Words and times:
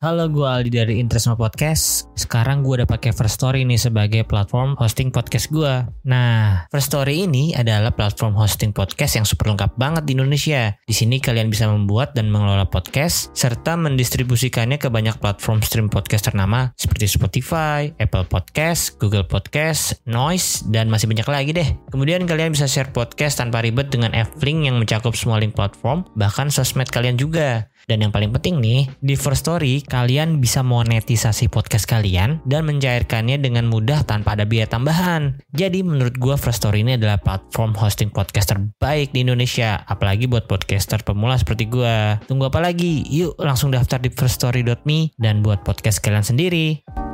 Halo, 0.00 0.32
gue 0.32 0.48
Aldi 0.48 0.72
dari 0.72 0.96
Interestmo 0.96 1.36
Podcast. 1.36 2.08
Sekarang 2.16 2.64
gue 2.64 2.72
udah 2.72 2.88
pakai 2.88 3.12
First 3.12 3.36
Story 3.36 3.68
nih 3.68 3.76
sebagai 3.76 4.24
platform 4.24 4.72
hosting 4.80 5.12
podcast 5.12 5.52
gue. 5.52 5.84
Nah, 6.08 6.64
First 6.72 6.88
Story 6.88 7.28
ini 7.28 7.52
adalah 7.52 7.92
platform 7.92 8.32
hosting 8.32 8.72
podcast 8.72 9.20
yang 9.20 9.28
super 9.28 9.52
lengkap 9.52 9.76
banget 9.76 10.08
di 10.08 10.16
Indonesia. 10.16 10.72
Di 10.88 10.96
sini 10.96 11.20
kalian 11.20 11.52
bisa 11.52 11.68
membuat 11.68 12.16
dan 12.16 12.32
mengelola 12.32 12.64
podcast 12.64 13.28
serta 13.36 13.76
mendistribusikannya 13.76 14.80
ke 14.80 14.88
banyak 14.88 15.20
platform 15.20 15.60
stream 15.60 15.92
podcast 15.92 16.32
ternama 16.32 16.72
seperti 16.80 17.04
Spotify, 17.04 17.92
Apple 18.00 18.24
Podcast, 18.24 18.96
Google 18.96 19.28
Podcast, 19.28 20.00
Noise, 20.08 20.64
dan 20.72 20.88
masih 20.88 21.12
banyak 21.12 21.28
lagi 21.28 21.52
deh. 21.52 21.68
Kemudian 21.92 22.24
kalian 22.24 22.56
bisa 22.56 22.64
share 22.64 22.88
podcast 22.88 23.36
tanpa 23.36 23.60
ribet 23.60 23.92
dengan 23.92 24.16
F-Link 24.16 24.64
yang 24.64 24.80
mencakup 24.80 25.12
semua 25.12 25.36
link 25.36 25.52
platform, 25.52 26.08
bahkan 26.16 26.48
sosmed 26.48 26.88
kalian 26.88 27.20
juga. 27.20 27.68
Dan 27.86 28.04
yang 28.04 28.12
paling 28.12 28.32
penting 28.32 28.60
nih, 28.60 28.88
di 29.00 29.14
First 29.16 29.48
Story 29.48 29.84
kalian 29.84 30.40
bisa 30.40 30.60
monetisasi 30.64 31.48
podcast 31.48 31.88
kalian 31.88 32.40
dan 32.44 32.68
mencairkannya 32.68 33.40
dengan 33.40 33.68
mudah 33.68 34.04
tanpa 34.04 34.36
ada 34.36 34.44
biaya 34.44 34.68
tambahan. 34.68 35.40
Jadi 35.52 35.84
menurut 35.84 36.16
gue 36.16 36.34
First 36.36 36.64
Story 36.64 36.84
ini 36.84 36.96
adalah 37.00 37.20
platform 37.20 37.76
hosting 37.76 38.12
podcast 38.12 38.52
terbaik 38.52 39.10
di 39.10 39.24
Indonesia, 39.24 39.82
apalagi 39.88 40.30
buat 40.30 40.46
podcaster 40.46 41.02
pemula 41.02 41.36
seperti 41.40 41.66
gue. 41.66 42.20
Tunggu 42.28 42.48
apa 42.48 42.60
lagi? 42.62 43.02
Yuk 43.08 43.38
langsung 43.40 43.72
daftar 43.72 44.00
di 44.00 44.12
firststory.me 44.12 45.16
dan 45.18 45.42
buat 45.42 45.64
podcast 45.66 45.98
kalian 46.00 46.24
sendiri. 46.24 47.09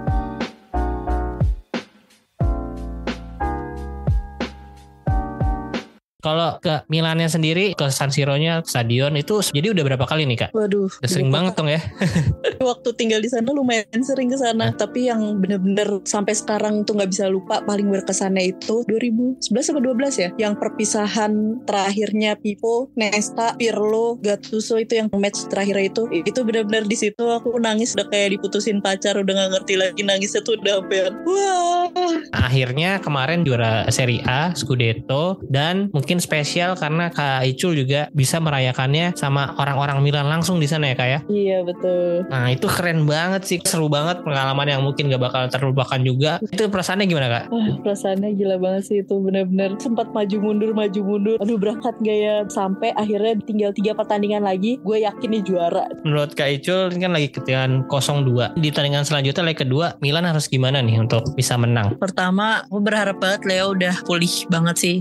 Kalau 6.24 6.56
ke 6.64 6.80
Milannya 6.88 7.28
sendiri, 7.28 7.76
ke 7.76 7.92
San 7.92 8.08
Siro-nya, 8.08 8.64
stadion 8.64 9.12
itu 9.20 9.44
jadi 9.52 9.76
udah 9.76 9.84
berapa 9.84 10.06
kali 10.08 10.24
nih 10.24 10.48
kak? 10.48 10.50
Waduh. 10.56 10.88
Udah 10.88 11.10
sering 11.10 11.28
banget 11.28 11.52
dong 11.60 11.68
ya. 11.68 11.80
Waktu 12.68 12.88
tinggal 12.96 13.20
di 13.20 13.28
sana 13.28 13.52
lumayan 13.52 14.00
sering 14.00 14.32
ke 14.32 14.38
sana. 14.40 14.72
Tapi 14.72 15.12
yang 15.12 15.38
bener-bener 15.38 16.00
sampai 16.08 16.32
sekarang 16.32 16.88
tuh 16.88 16.96
nggak 16.96 17.10
bisa 17.12 17.28
lupa 17.28 17.60
paling 17.68 17.92
berkesannya 17.92 18.56
itu 18.56 18.82
2011 18.88 19.44
atau 19.52 19.82
12 19.82 20.22
ya. 20.24 20.28
Yang 20.40 20.54
perpisahan 20.56 21.32
terakhirnya 21.68 22.40
Pipo, 22.40 22.88
Nesta, 22.96 23.52
Pirlo, 23.60 24.16
Gattuso 24.24 24.80
itu 24.80 24.96
yang 24.96 25.12
match 25.12 25.46
terakhir 25.52 25.76
itu. 25.78 26.08
Itu 26.10 26.48
bener-bener 26.48 26.88
di 26.88 26.96
situ 26.96 27.28
aku 27.28 27.60
nangis 27.60 27.92
udah 27.92 28.08
kayak 28.08 28.40
diputusin 28.40 28.80
pacar 28.80 29.20
udah 29.20 29.32
nggak 29.36 29.50
ngerti 29.52 29.74
lagi 29.76 30.00
nangisnya 30.00 30.40
tuh 30.40 30.56
udah 30.56 30.80
hampir. 30.80 31.12
Wah. 31.28 31.86
Akhirnya 32.32 32.98
kemarin 33.04 33.44
juara 33.44 33.86
Serie 33.92 34.24
A, 34.24 34.52
Scudetto, 34.56 35.40
dan 35.52 35.92
mungkin 35.92 36.15
spesial 36.18 36.74
karena 36.78 37.08
Kak 37.10 37.44
Icul 37.46 37.76
juga 37.76 38.08
bisa 38.12 38.38
merayakannya 38.42 39.16
sama 39.16 39.54
orang-orang 39.56 40.02
Milan 40.02 40.26
langsung 40.28 40.60
di 40.60 40.68
sana 40.68 40.92
ya 40.92 40.96
Kak 40.96 41.08
ya. 41.08 41.20
Iya 41.26 41.58
betul. 41.62 42.26
Nah 42.28 42.50
itu 42.52 42.66
keren 42.66 43.04
banget 43.04 43.42
sih, 43.44 43.58
seru 43.64 43.86
banget 43.86 44.22
pengalaman 44.22 44.66
yang 44.68 44.82
mungkin 44.82 45.08
gak 45.08 45.22
bakal 45.22 45.42
terlupakan 45.48 46.00
juga. 46.00 46.38
Itu 46.42 46.68
perasaannya 46.68 47.06
gimana 47.06 47.28
Kak? 47.28 47.44
Wah, 47.52 47.68
perasaannya 47.82 48.30
gila 48.36 48.56
banget 48.60 48.82
sih 48.88 48.96
itu 49.02 49.14
bener-bener 49.20 49.76
sempat 49.80 50.10
maju 50.10 50.36
mundur 50.40 50.70
maju 50.72 51.00
mundur. 51.04 51.36
Aduh 51.42 51.58
berangkat 51.58 51.94
gak 52.00 52.18
ya 52.18 52.34
sampai 52.48 52.92
akhirnya 52.96 53.38
tinggal 53.44 53.70
tiga 53.76 53.92
pertandingan 53.92 54.42
lagi. 54.44 54.78
Gue 54.82 55.02
yakin 55.04 55.28
nih 55.32 55.42
juara. 55.44 55.84
Menurut 56.02 56.32
Kak 56.34 56.48
Icul 56.48 56.94
ini 56.94 57.00
kan 57.02 57.12
lagi 57.12 57.28
ketinggalan 57.32 57.84
0-2 57.88 58.58
di 58.58 58.68
pertandingan 58.72 59.04
selanjutnya 59.04 59.42
leg 59.46 59.58
kedua 59.58 59.86
Milan 60.00 60.28
harus 60.28 60.46
gimana 60.46 60.80
nih 60.82 61.00
untuk 61.00 61.22
bisa 61.34 61.56
menang? 61.56 61.96
Pertama, 61.96 62.62
aku 62.66 62.78
berharap 62.78 63.18
banget 63.18 63.42
Leo 63.48 63.72
udah 63.72 63.94
pulih 64.04 64.32
banget 64.52 64.76
sih. 64.78 64.96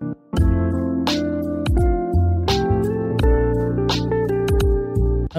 Thank 0.00 0.38
you. 0.38 0.47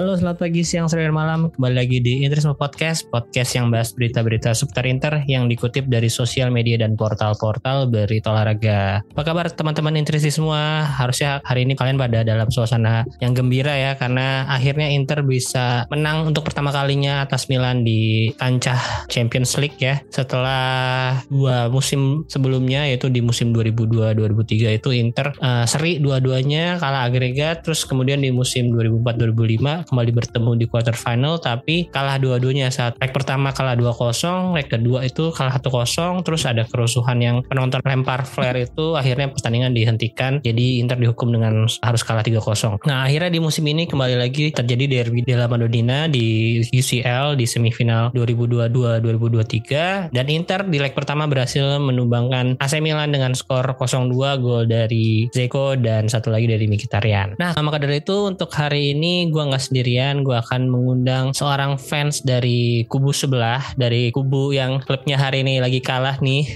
Halo, 0.00 0.16
selamat 0.16 0.40
pagi, 0.40 0.64
siang, 0.64 0.88
sore, 0.88 1.04
dan 1.04 1.12
malam. 1.12 1.52
Kembali 1.52 1.76
lagi 1.76 2.00
di 2.00 2.24
Interisme 2.24 2.56
Podcast, 2.56 3.04
podcast 3.12 3.52
yang 3.52 3.68
bahas 3.68 3.92
berita-berita 3.92 4.56
seputar 4.56 4.88
Inter 4.88 5.20
yang 5.28 5.44
dikutip 5.44 5.92
dari 5.92 6.08
sosial 6.08 6.48
media 6.48 6.80
dan 6.80 6.96
portal-portal 6.96 7.84
berita 7.84 8.32
olahraga. 8.32 9.04
Apa 9.04 9.22
kabar 9.28 9.52
teman-teman 9.52 10.00
Interisi 10.00 10.32
semua? 10.32 10.88
Harusnya 10.88 11.44
hari 11.44 11.68
ini 11.68 11.76
kalian 11.76 12.00
pada 12.00 12.24
dalam 12.24 12.48
suasana 12.48 13.04
yang 13.20 13.36
gembira 13.36 13.76
ya, 13.76 13.92
karena 14.00 14.48
akhirnya 14.48 14.88
Inter 14.88 15.20
bisa 15.20 15.84
menang 15.92 16.32
untuk 16.32 16.48
pertama 16.48 16.72
kalinya 16.72 17.20
atas 17.20 17.52
Milan 17.52 17.84
di 17.84 18.32
kancah 18.40 19.04
Champions 19.12 19.52
League 19.60 19.76
ya. 19.76 20.00
Setelah 20.08 21.20
dua 21.28 21.68
musim 21.68 22.24
sebelumnya, 22.24 22.88
yaitu 22.88 23.12
di 23.12 23.20
musim 23.20 23.52
2002-2003 23.52 24.80
itu 24.80 24.96
Inter 24.96 25.36
uh, 25.44 25.68
seri 25.68 26.00
dua-duanya 26.00 26.80
kalah 26.80 27.04
agregat, 27.04 27.68
terus 27.68 27.84
kemudian 27.84 28.24
di 28.24 28.32
musim 28.32 28.72
2004-2005 28.72 29.89
kembali 29.90 30.14
bertemu 30.14 30.50
di 30.54 30.66
quarter 30.70 30.94
final 30.94 31.42
tapi 31.42 31.90
kalah 31.90 32.22
dua-duanya. 32.22 32.70
Saat 32.70 32.96
leg 33.02 33.10
pertama 33.10 33.50
kalah 33.50 33.74
2-0 33.74 34.54
leg 34.54 34.70
kedua 34.70 35.02
itu 35.02 35.34
kalah 35.34 35.58
1-0 35.58 36.22
terus 36.22 36.46
ada 36.46 36.62
kerusuhan 36.62 37.18
yang 37.18 37.36
penonton 37.44 37.82
lempar 37.82 38.22
flare 38.22 38.70
itu 38.70 38.94
akhirnya 38.94 39.34
pertandingan 39.34 39.74
dihentikan. 39.74 40.38
Jadi 40.40 40.78
Inter 40.78 40.96
dihukum 40.96 41.34
dengan 41.34 41.66
harus 41.66 42.02
kalah 42.04 42.22
3-0 42.22 42.86
nah 42.86 43.08
akhirnya 43.08 43.32
di 43.32 43.40
musim 43.40 43.64
ini 43.66 43.88
kembali 43.88 44.20
lagi 44.20 44.52
terjadi 44.52 45.00
derby 45.00 45.24
della 45.24 45.48
Madonnina 45.48 46.06
di 46.06 46.60
UCL 46.60 47.34
di 47.34 47.48
semifinal 47.48 48.12
2022-2023 48.12 50.12
dan 50.12 50.26
Inter 50.28 50.60
di 50.68 50.78
leg 50.78 50.92
pertama 50.92 51.24
berhasil 51.24 51.80
menumbangkan 51.80 52.60
AC 52.60 52.78
Milan 52.84 53.10
dengan 53.10 53.32
skor 53.32 53.74
0-2 53.74 54.12
gol 54.38 54.68
dari 54.68 55.26
Zeko 55.32 55.74
dan 55.80 56.06
satu 56.06 56.28
lagi 56.28 56.46
dari 56.46 56.68
Mkhitaryan. 56.68 57.40
Nah 57.40 57.56
maka 57.64 57.80
dari 57.80 58.04
itu 58.04 58.28
untuk 58.28 58.52
hari 58.52 58.92
ini 58.92 59.32
gue 59.32 59.40
nggak 59.40 59.62
sendiri 59.62 59.79
sendirian 59.80 60.20
gue 60.20 60.36
akan 60.36 60.68
mengundang 60.68 61.32
seorang 61.32 61.80
fans 61.80 62.20
dari 62.20 62.84
kubu 62.84 63.16
sebelah 63.16 63.64
dari 63.80 64.12
kubu 64.12 64.52
yang 64.52 64.76
klubnya 64.84 65.16
hari 65.16 65.40
ini 65.40 65.56
lagi 65.56 65.80
kalah 65.80 66.20
nih. 66.20 66.44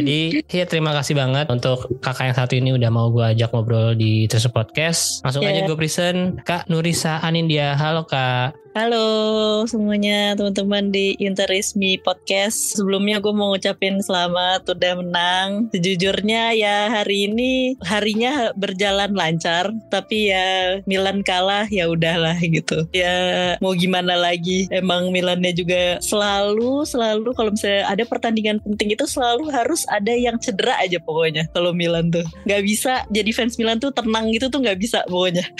Jadi 0.00 0.40
ya 0.48 0.64
terima 0.64 0.96
kasih 0.96 1.12
banget 1.20 1.52
untuk 1.52 2.00
kakak 2.00 2.32
yang 2.32 2.36
satu 2.40 2.56
ini 2.56 2.72
udah 2.72 2.88
mau 2.88 3.12
gue 3.12 3.36
ajak 3.36 3.52
ngobrol 3.52 3.92
di 3.92 4.24
Terus 4.24 4.48
Podcast. 4.48 5.20
Langsung 5.20 5.44
yeah. 5.44 5.52
aja 5.52 5.68
gue 5.68 5.76
present. 5.76 6.40
Kak 6.48 6.72
Nurisa 6.72 7.20
Anindia. 7.20 7.76
Halo 7.76 8.08
Kak 8.08 8.56
Halo 8.76 9.64
semuanya 9.64 10.36
teman-teman 10.36 10.92
di 10.92 11.16
Interismi 11.16 11.96
Podcast. 12.04 12.76
Sebelumnya 12.76 13.16
gue 13.16 13.32
mau 13.32 13.56
ngucapin 13.56 13.96
selamat 14.04 14.68
udah 14.68 14.92
menang. 15.00 15.48
Sejujurnya 15.72 16.52
ya 16.52 16.92
hari 16.92 17.32
ini 17.32 17.80
harinya 17.80 18.52
berjalan 18.58 19.16
lancar, 19.16 19.72
tapi 19.88 20.34
ya 20.34 20.80
Milan 20.84 21.24
kalah 21.24 21.64
ya 21.72 21.88
udahlah 21.88 22.36
gitu. 22.44 22.84
Ya 22.92 23.54
mau 23.64 23.72
gimana 23.72 24.18
lagi? 24.18 24.68
Emang 24.68 25.14
Milannya 25.14 25.56
juga 25.56 25.96
selalu 26.04 26.84
selalu 26.84 27.32
kalau 27.32 27.56
misalnya 27.56 27.88
ada 27.88 28.04
pertandingan 28.04 28.60
penting 28.60 28.92
itu 28.92 29.08
selalu 29.08 29.48
harus 29.48 29.88
ada 29.88 30.12
yang 30.12 30.36
cedera 30.36 30.76
aja 30.82 31.00
pokoknya. 31.00 31.48
Kalau 31.56 31.72
Milan 31.72 32.12
tuh 32.12 32.26
nggak 32.44 32.62
bisa 32.66 33.06
jadi 33.08 33.30
fans 33.32 33.56
Milan 33.56 33.80
tuh 33.80 33.94
tenang 33.96 34.28
gitu 34.34 34.52
tuh 34.52 34.60
nggak 34.60 34.76
bisa 34.76 35.00
pokoknya. 35.08 35.46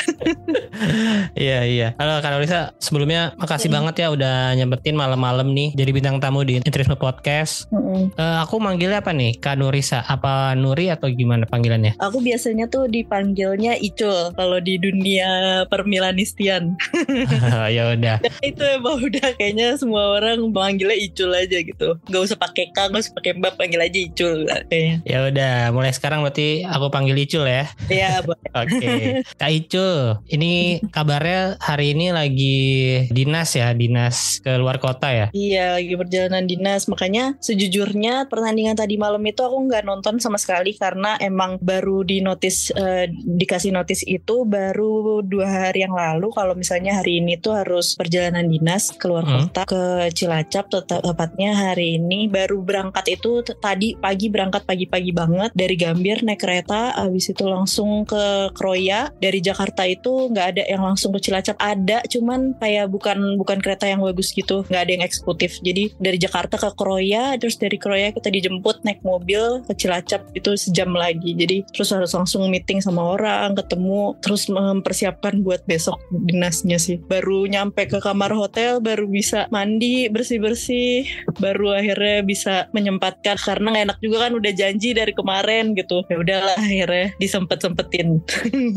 Iya 1.38 1.66
iya. 1.66 1.88
Halo 1.98 2.18
Kak 2.22 2.78
sebelum 2.82 2.97
sebelumnya 2.98 3.30
makasih 3.38 3.70
banget 3.70 3.94
ya 4.02 4.08
udah 4.10 4.58
nyempetin 4.58 4.98
malam-malam 4.98 5.54
nih 5.54 5.70
jadi 5.70 5.94
bintang 5.94 6.18
tamu 6.18 6.42
di 6.42 6.58
Interisme 6.58 6.98
Podcast. 6.98 7.70
Mm 7.70 8.10
uh, 8.18 8.42
aku 8.42 8.58
manggilnya 8.58 8.98
apa 8.98 9.14
nih? 9.14 9.38
Kak 9.38 9.54
Nurisa? 9.54 10.02
Apa 10.02 10.58
Nuri 10.58 10.90
atau 10.90 11.06
gimana 11.06 11.46
panggilannya? 11.46 11.94
Aku 12.02 12.18
biasanya 12.18 12.66
tuh 12.66 12.90
dipanggilnya 12.90 13.78
Icul 13.78 14.34
kalau 14.34 14.58
di 14.58 14.82
dunia 14.82 15.62
permilanistian. 15.70 16.74
ya 17.76 17.94
udah. 17.94 18.18
itu 18.42 18.62
emang 18.66 18.98
udah 18.98 19.30
kayaknya 19.38 19.78
semua 19.78 20.18
orang 20.18 20.42
manggilnya 20.50 20.98
Icul 20.98 21.30
aja 21.38 21.62
gitu. 21.62 22.02
Gak 22.10 22.22
usah 22.26 22.34
pakai 22.34 22.74
K, 22.74 22.90
gak 22.90 22.98
usah 22.98 23.14
pakai 23.14 23.38
Mbak, 23.38 23.54
panggil 23.54 23.78
aja 23.78 23.98
Icul 24.02 24.50
kayaknya. 24.66 24.96
Ya 25.06 25.18
udah, 25.30 25.54
mulai 25.70 25.94
sekarang 25.94 26.26
berarti 26.26 26.66
aku 26.66 26.90
panggil 26.90 27.14
Icul 27.14 27.46
ya. 27.46 27.70
Iya, 27.86 28.10
Oke. 28.26 28.42
okay. 28.58 28.98
Kak 29.38 29.50
Icul, 29.54 30.18
ini 30.34 30.82
kabarnya 30.90 31.62
hari 31.62 31.94
ini 31.94 32.10
lagi 32.10 32.58
dinas 33.08 33.54
ya, 33.54 33.70
dinas 33.70 34.42
ke 34.42 34.58
luar 34.58 34.82
kota 34.82 35.08
ya? 35.14 35.26
Iya, 35.30 35.78
lagi 35.78 35.94
perjalanan 35.94 36.44
dinas. 36.44 36.90
Makanya 36.90 37.38
sejujurnya 37.38 38.26
pertandingan 38.26 38.74
tadi 38.74 38.98
malam 38.98 39.22
itu 39.22 39.40
aku 39.46 39.70
nggak 39.70 39.86
nonton 39.86 40.18
sama 40.18 40.36
sekali 40.36 40.74
karena 40.74 41.14
emang 41.22 41.56
baru 41.62 42.02
di 42.02 42.20
notis 42.20 42.74
uh, 42.74 43.06
dikasih 43.12 43.70
notis 43.70 44.02
itu 44.04 44.42
baru 44.42 45.22
dua 45.22 45.70
hari 45.70 45.86
yang 45.86 45.94
lalu. 45.94 46.34
Kalau 46.34 46.58
misalnya 46.58 46.98
hari 46.98 47.22
ini 47.22 47.38
tuh 47.38 47.54
harus 47.54 47.94
perjalanan 47.94 48.50
dinas 48.50 48.90
keluar 48.98 49.22
hmm. 49.22 49.34
kota 49.52 49.62
ke 49.68 49.84
Cilacap, 50.12 50.66
tepatnya 50.68 51.54
hari 51.54 52.00
ini 52.02 52.26
baru 52.26 52.60
berangkat 52.64 53.18
itu 53.18 53.18
itu 53.18 53.42
tadi 53.58 53.98
pagi 53.98 54.30
berangkat 54.30 54.62
pagi-pagi 54.62 55.10
banget 55.10 55.50
dari 55.58 55.74
Gambir 55.74 56.22
naik 56.22 56.38
kereta 56.38 56.94
habis 56.94 57.26
itu 57.34 57.42
langsung 57.50 58.06
ke 58.06 58.54
Kroya 58.54 59.10
dari 59.18 59.42
Jakarta 59.42 59.82
itu 59.82 60.30
nggak 60.30 60.46
ada 60.54 60.62
yang 60.70 60.86
langsung 60.86 61.10
ke 61.10 61.18
Cilacap 61.18 61.58
ada 61.58 61.98
cuman 62.06 62.54
kayak 62.62 62.77
bukan 62.86 63.40
bukan 63.40 63.58
kereta 63.58 63.88
yang 63.88 64.04
bagus 64.04 64.30
gitu. 64.30 64.62
Nggak 64.68 64.82
ada 64.84 64.92
yang 64.92 65.04
eksekutif. 65.04 65.58
Jadi 65.64 65.96
dari 65.98 66.18
Jakarta 66.20 66.60
ke 66.60 66.70
Kroya 66.76 67.34
terus 67.40 67.56
dari 67.56 67.80
Kroya 67.80 68.12
kita 68.12 68.28
dijemput 68.28 68.84
naik 68.84 69.00
mobil 69.02 69.64
ke 69.64 69.72
Cilacap 69.74 70.28
itu 70.36 70.54
sejam 70.54 70.92
lagi. 70.92 71.32
Jadi 71.34 71.64
terus 71.72 71.90
harus 71.90 72.12
langsung 72.12 72.46
meeting 72.52 72.84
sama 72.84 73.16
orang 73.16 73.56
ketemu 73.56 74.14
terus 74.20 74.46
mempersiapkan 74.52 75.40
buat 75.40 75.64
besok 75.64 75.96
dinasnya 76.12 76.76
sih. 76.76 77.00
Baru 77.00 77.48
nyampe 77.48 77.88
ke 77.88 77.98
kamar 77.98 78.30
hotel 78.36 78.78
baru 78.84 79.08
bisa 79.08 79.48
mandi 79.48 80.12
bersih-bersih 80.12 81.08
baru 81.40 81.80
akhirnya 81.80 82.20
bisa 82.22 82.68
menyempatkan. 82.76 83.40
Karena 83.40 83.72
gak 83.72 83.84
enak 83.88 83.98
juga 84.04 84.28
kan 84.28 84.32
udah 84.36 84.52
janji 84.52 84.92
dari 84.92 85.16
kemarin 85.16 85.72
gitu. 85.72 86.04
Ya 86.12 86.20
udahlah 86.20 86.56
akhirnya 86.60 87.16
disempet-sempetin. 87.16 88.20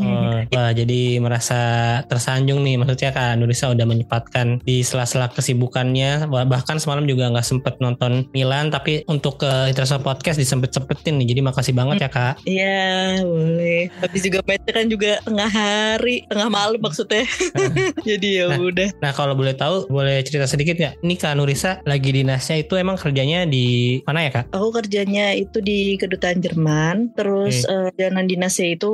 Oh, 0.00 0.38
wah 0.48 0.70
jadi 0.72 1.20
merasa 1.20 1.60
tersanjung 2.08 2.64
nih. 2.64 2.78
Maksudnya 2.80 3.10
Kak 3.12 3.36
Nurisa 3.36 3.68
udah 3.74 3.84
menyempatkan 3.92 4.64
di 4.64 4.80
sela-sela 4.80 5.28
kesibukannya. 5.28 6.26
Bahkan 6.26 6.80
semalam 6.80 7.04
juga 7.04 7.28
nggak 7.28 7.44
sempet 7.44 7.76
nonton 7.78 8.24
Milan 8.32 8.72
tapi 8.72 9.04
untuk 9.06 9.44
ke 9.44 9.68
Interesa 9.68 10.00
Podcast 10.00 10.40
disempet-sempetin 10.40 11.20
nih. 11.20 11.36
Jadi 11.36 11.40
makasih 11.44 11.74
banget 11.76 12.08
ya 12.08 12.08
Kak. 12.08 12.34
Iya 12.48 13.20
boleh. 13.22 13.92
Habis 14.00 14.22
juga 14.24 14.40
baca 14.40 14.70
kan 14.72 14.86
juga 14.88 15.20
tengah 15.22 15.50
hari 15.52 16.24
tengah 16.26 16.48
malam 16.48 16.80
maksudnya. 16.80 17.28
Jadi 18.08 18.40
ya 18.40 18.48
nah, 18.48 18.58
udah. 18.58 18.88
nah 19.04 19.12
kalau 19.12 19.36
boleh 19.36 19.52
tahu 19.52 19.86
boleh 19.92 20.24
cerita 20.24 20.48
sedikit 20.48 20.80
ya 20.80 20.96
ini 21.04 21.20
Kak 21.20 21.36
Nurisa 21.36 21.82
lagi 21.84 22.10
dinasnya 22.14 22.62
itu 22.62 22.78
emang 22.78 22.96
kerjanya 22.96 23.44
di 23.44 23.98
mana 24.06 24.24
ya 24.24 24.30
Kak? 24.30 24.54
Aku 24.54 24.70
kerjanya 24.72 25.34
itu 25.34 25.58
di 25.58 25.98
kedutaan 25.98 26.38
Jerman. 26.38 27.12
Terus 27.18 27.66
okay. 27.66 27.74
uh, 27.74 27.90
jalan 27.98 28.26
dinasnya 28.30 28.78
itu 28.78 28.92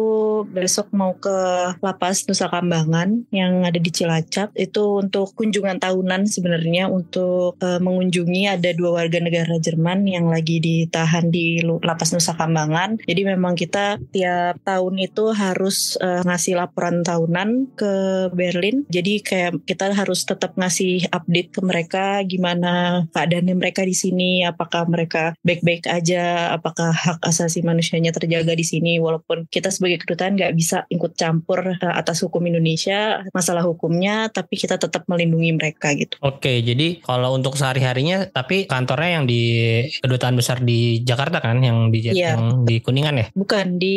besok 0.49 0.91
mau 0.97 1.15
ke 1.17 1.37
lapas 1.85 2.25
Nusa 2.27 2.49
Kambangan 2.49 3.29
yang 3.31 3.69
ada 3.69 3.77
di 3.77 3.91
Cilacap. 3.93 4.57
Itu 4.57 4.88
untuk 4.97 5.37
kunjungan 5.37 5.77
tahunan 5.77 6.25
sebenarnya 6.25 6.89
untuk 6.89 7.61
uh, 7.61 7.81
mengunjungi 7.83 8.49
ada 8.49 8.73
dua 8.73 9.05
warga 9.05 9.21
negara 9.21 9.61
Jerman 9.61 10.09
yang 10.09 10.33
lagi 10.33 10.59
ditahan 10.59 11.29
di 11.29 11.61
lapas 11.63 12.17
Nusa 12.17 12.33
Kambangan. 12.35 13.05
Jadi 13.05 13.23
memang 13.29 13.53
kita 13.53 14.01
tiap 14.11 14.57
tahun 14.65 14.95
itu 15.05 15.31
harus 15.37 16.01
uh, 16.01 16.25
ngasih 16.25 16.57
laporan 16.57 17.05
tahunan 17.05 17.77
ke 17.77 17.93
Berlin. 18.33 18.89
Jadi 18.89 19.21
kayak 19.21 19.69
kita 19.69 19.93
harus 19.93 20.25
tetap 20.25 20.57
ngasih 20.57 21.13
update 21.13 21.53
ke 21.53 21.61
mereka 21.61 22.25
gimana 22.25 23.05
keadaannya 23.13 23.55
mereka 23.55 23.85
di 23.85 23.93
sini 23.93 24.43
apakah 24.49 24.89
mereka 24.89 25.37
baik-baik 25.45 25.85
aja 25.91 26.55
apakah 26.57 26.95
hak 26.95 27.21
asasi 27.27 27.61
manusianya 27.61 28.15
terjaga 28.15 28.57
di 28.57 28.65
sini. 28.65 28.97
Walaupun 29.03 29.45
kita 29.53 29.69
sebagai 29.69 30.01
kedutaan 30.03 30.39
nggak 30.39 30.55
bisa 30.57 30.89
ikut 30.89 31.15
campur 31.19 31.77
uh, 31.77 31.95
atas 31.95 32.25
hukum 32.25 32.47
Indonesia 32.47 33.27
masalah 33.35 33.67
hukumnya 33.67 34.31
tapi 34.33 34.55
kita 34.57 34.78
tetap 34.79 35.05
melindungi 35.11 35.51
mereka 35.55 35.93
gitu. 35.95 36.15
Oke, 36.23 36.63
jadi 36.63 37.03
kalau 37.03 37.35
untuk 37.35 37.59
sehari-harinya 37.59 38.31
tapi 38.31 38.65
kantornya 38.71 39.21
yang 39.21 39.25
di 39.27 39.43
kedutaan 40.01 40.39
besar 40.39 40.63
di 40.63 41.03
Jakarta 41.03 41.43
kan 41.43 41.61
yang 41.61 41.91
di 41.91 42.09
yeah. 42.09 42.35
yang 42.35 42.63
di 42.65 42.81
Kuningan 42.81 43.21
ya? 43.21 43.27
Bukan 43.35 43.77
di 43.77 43.97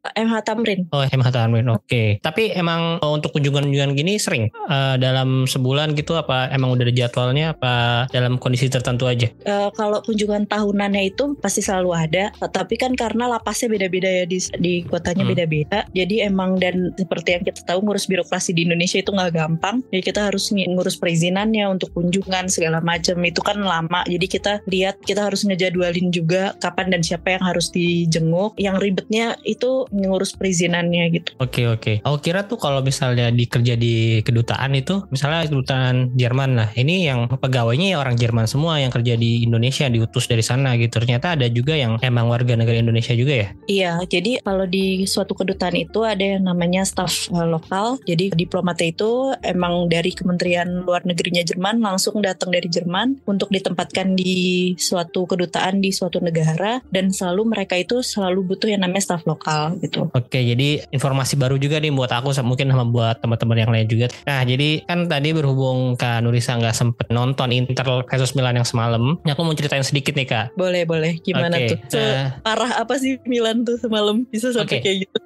MH 0.00 0.34
Tamrin. 0.46 0.80
Oh, 0.94 1.04
MH 1.04 1.28
Tamrin. 1.34 1.66
Oke. 1.68 2.22
Tapi 2.22 2.54
emang 2.54 3.02
untuk 3.02 3.34
kunjungan-kunjungan 3.34 3.92
gini 3.98 4.16
sering 4.16 4.48
uh, 4.70 4.96
dalam 4.96 5.44
sebulan 5.50 5.98
gitu 5.98 6.14
apa 6.14 6.48
emang 6.54 6.72
udah 6.72 6.84
ada 6.86 6.94
jadwalnya 6.94 7.56
apa 7.56 8.06
dalam 8.14 8.38
kondisi 8.38 8.70
tertentu 8.70 9.10
aja? 9.10 9.28
Uh, 9.44 9.68
kalau 9.74 10.00
kunjungan 10.04 10.46
tahunannya 10.46 11.10
itu 11.14 11.34
pasti 11.40 11.60
selalu 11.64 11.90
ada, 11.96 12.24
tapi 12.52 12.78
kan 12.78 12.94
karena 12.94 13.26
lapasnya 13.26 13.72
beda-beda 13.72 14.06
ya 14.06 14.24
di 14.28 14.38
di 14.60 14.74
kotanya 14.86 15.24
hmm. 15.24 15.32
beda-beda. 15.32 15.78
Jadi 15.96 16.22
emang 16.22 16.60
dan 16.60 16.92
seperti 16.94 17.28
yang 17.34 17.42
kita 17.44 17.60
tahu 17.66 17.82
ngurus 17.84 18.06
birokrasi 18.06 18.52
di 18.52 18.68
Indonesia 18.68 19.00
itu 19.00 19.10
nggak 19.10 19.32
gampang. 19.34 19.80
Jadi 19.90 20.02
kita 20.04 20.28
harus 20.28 20.52
ngurus 20.52 21.00
perizinannya 21.00 21.64
untuk 21.72 21.90
kunjungan 21.96 22.52
segala 22.52 22.84
macam 22.84 23.16
itu 23.24 23.40
kan 23.40 23.58
lama. 23.64 24.04
Jadi 24.04 24.26
kita 24.28 24.52
lihat 24.68 25.00
kita 25.00 25.24
harus 25.24 25.48
ngejadwalin 25.48 26.12
juga 26.12 26.52
kapan 26.60 26.92
dan 26.92 27.00
siapa 27.00 27.40
yang 27.40 27.42
harus 27.42 27.72
dijenguk. 27.72 28.54
Yang 28.60 28.76
ribetnya 28.84 29.26
itu 29.48 29.88
ngurus 29.88 30.36
perizinannya 30.36 31.04
gitu. 31.16 31.30
Oke 31.40 31.64
oke. 31.64 32.04
Aku 32.04 32.20
kira 32.20 32.44
tuh 32.44 32.60
kalau 32.60 32.84
misalnya 32.84 33.32
dikerja 33.32 33.74
di 33.80 34.20
kedutaan 34.20 34.76
itu, 34.76 35.08
misalnya 35.08 35.48
kedutaan 35.48 36.12
Jerman 36.14 36.60
lah, 36.60 36.68
ini 36.76 37.08
yang 37.08 37.26
pegawainya 37.32 37.94
ya 37.94 37.98
orang 38.02 38.20
Jerman 38.20 38.44
semua 38.44 38.76
yang 38.76 38.92
kerja 38.92 39.16
di 39.16 39.46
Indonesia 39.46 39.88
diutus 39.88 40.28
dari 40.28 40.44
sana 40.44 40.76
gitu. 40.76 41.00
Ternyata 41.00 41.38
ada 41.38 41.48
juga 41.48 41.72
yang 41.72 41.96
emang 42.04 42.28
warga 42.28 42.58
negara 42.58 42.78
Indonesia 42.78 43.16
juga 43.16 43.34
ya? 43.34 43.48
Iya, 43.64 43.92
jadi 44.04 44.42
kalau 44.42 44.68
di 44.68 45.06
suatu 45.08 45.32
kedutaan 45.32 45.78
itu 45.78 46.02
ada 46.02 46.22
yang 46.36 46.44
namanya 46.44 46.82
staff 46.84 47.30
uh, 47.30 47.46
lokal. 47.46 47.96
Jadi 48.04 48.34
diplomatnya 48.34 48.90
itu 48.90 49.32
emang 49.46 49.86
dari 49.94 50.10
Kementerian 50.10 50.82
Luar 50.82 51.06
Negerinya 51.06 51.46
Jerman 51.46 51.78
langsung 51.78 52.18
datang 52.18 52.50
dari 52.50 52.66
Jerman 52.66 53.22
untuk 53.30 53.54
ditempatkan 53.54 54.18
di 54.18 54.74
suatu 54.74 55.30
kedutaan 55.30 55.78
di 55.78 55.94
suatu 55.94 56.18
negara 56.18 56.82
dan 56.90 57.14
selalu 57.14 57.54
mereka 57.54 57.78
itu 57.78 58.02
selalu 58.02 58.42
butuh 58.42 58.66
yang 58.74 58.82
namanya 58.82 59.06
staff 59.06 59.22
lokal 59.22 59.78
gitu. 59.78 60.10
Oke, 60.10 60.42
jadi 60.42 60.82
informasi 60.90 61.38
baru 61.38 61.54
juga 61.54 61.78
nih 61.78 61.94
buat 61.94 62.10
aku 62.10 62.34
mungkin 62.42 62.74
sama 62.74 62.84
buat 62.90 63.22
teman-teman 63.22 63.56
yang 63.62 63.70
lain 63.70 63.86
juga. 63.86 64.06
Nah, 64.26 64.42
jadi 64.42 64.82
kan 64.82 65.06
tadi 65.06 65.30
berhubung 65.30 65.94
Kak 65.94 66.26
Nurisa 66.26 66.58
nggak 66.58 66.74
sempet 66.74 67.06
nonton 67.14 67.54
Inter 67.54 68.02
versus 68.10 68.34
Milan 68.34 68.58
yang 68.58 68.66
semalam, 68.66 69.20
aku 69.22 69.40
mau 69.46 69.54
ceritain 69.54 69.86
sedikit 69.86 70.18
nih 70.18 70.26
Kak. 70.26 70.58
Boleh, 70.58 70.82
boleh. 70.82 71.22
Gimana 71.22 71.54
okay. 71.54 71.78
tuh? 71.86 72.00
Uh, 72.00 72.34
parah 72.42 72.82
apa 72.82 72.98
sih 72.98 73.22
Milan 73.28 73.62
tuh 73.62 73.78
semalam 73.78 74.26
bisa 74.26 74.50
sampai 74.50 74.80
okay. 74.80 74.82
kayak 74.82 74.98
gitu? 75.06 75.18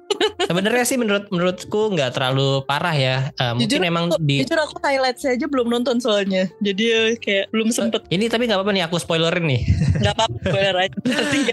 Sebenarnya 0.49 0.83
sih 0.83 0.97
menurut 0.99 1.31
menurutku 1.31 1.95
nggak 1.95 2.11
terlalu 2.17 2.65
parah 2.67 2.95
ya. 2.95 3.15
Uh, 3.39 3.55
mungkin 3.55 3.79
jujur, 3.79 3.87
emang 3.87 4.05
di 4.19 4.43
jujur 4.49 4.65
aku 4.65 4.81
highlight 4.81 5.21
aja 5.21 5.45
belum 5.45 5.69
nonton 5.69 6.01
soalnya. 6.01 6.49
Jadi 6.57 6.83
ya 6.89 7.13
kayak 7.21 7.53
belum 7.53 7.69
sempet. 7.69 8.01
Ini 8.09 8.33
tapi 8.33 8.49
nggak 8.49 8.57
apa-apa 8.57 8.73
nih 8.73 8.83
aku 8.89 8.97
spoilerin 8.97 9.45
nih. 9.45 9.61
Nggak 10.01 10.13
apa-apa 10.17 10.37
spoiler 10.41 10.75
aja. 10.81 10.97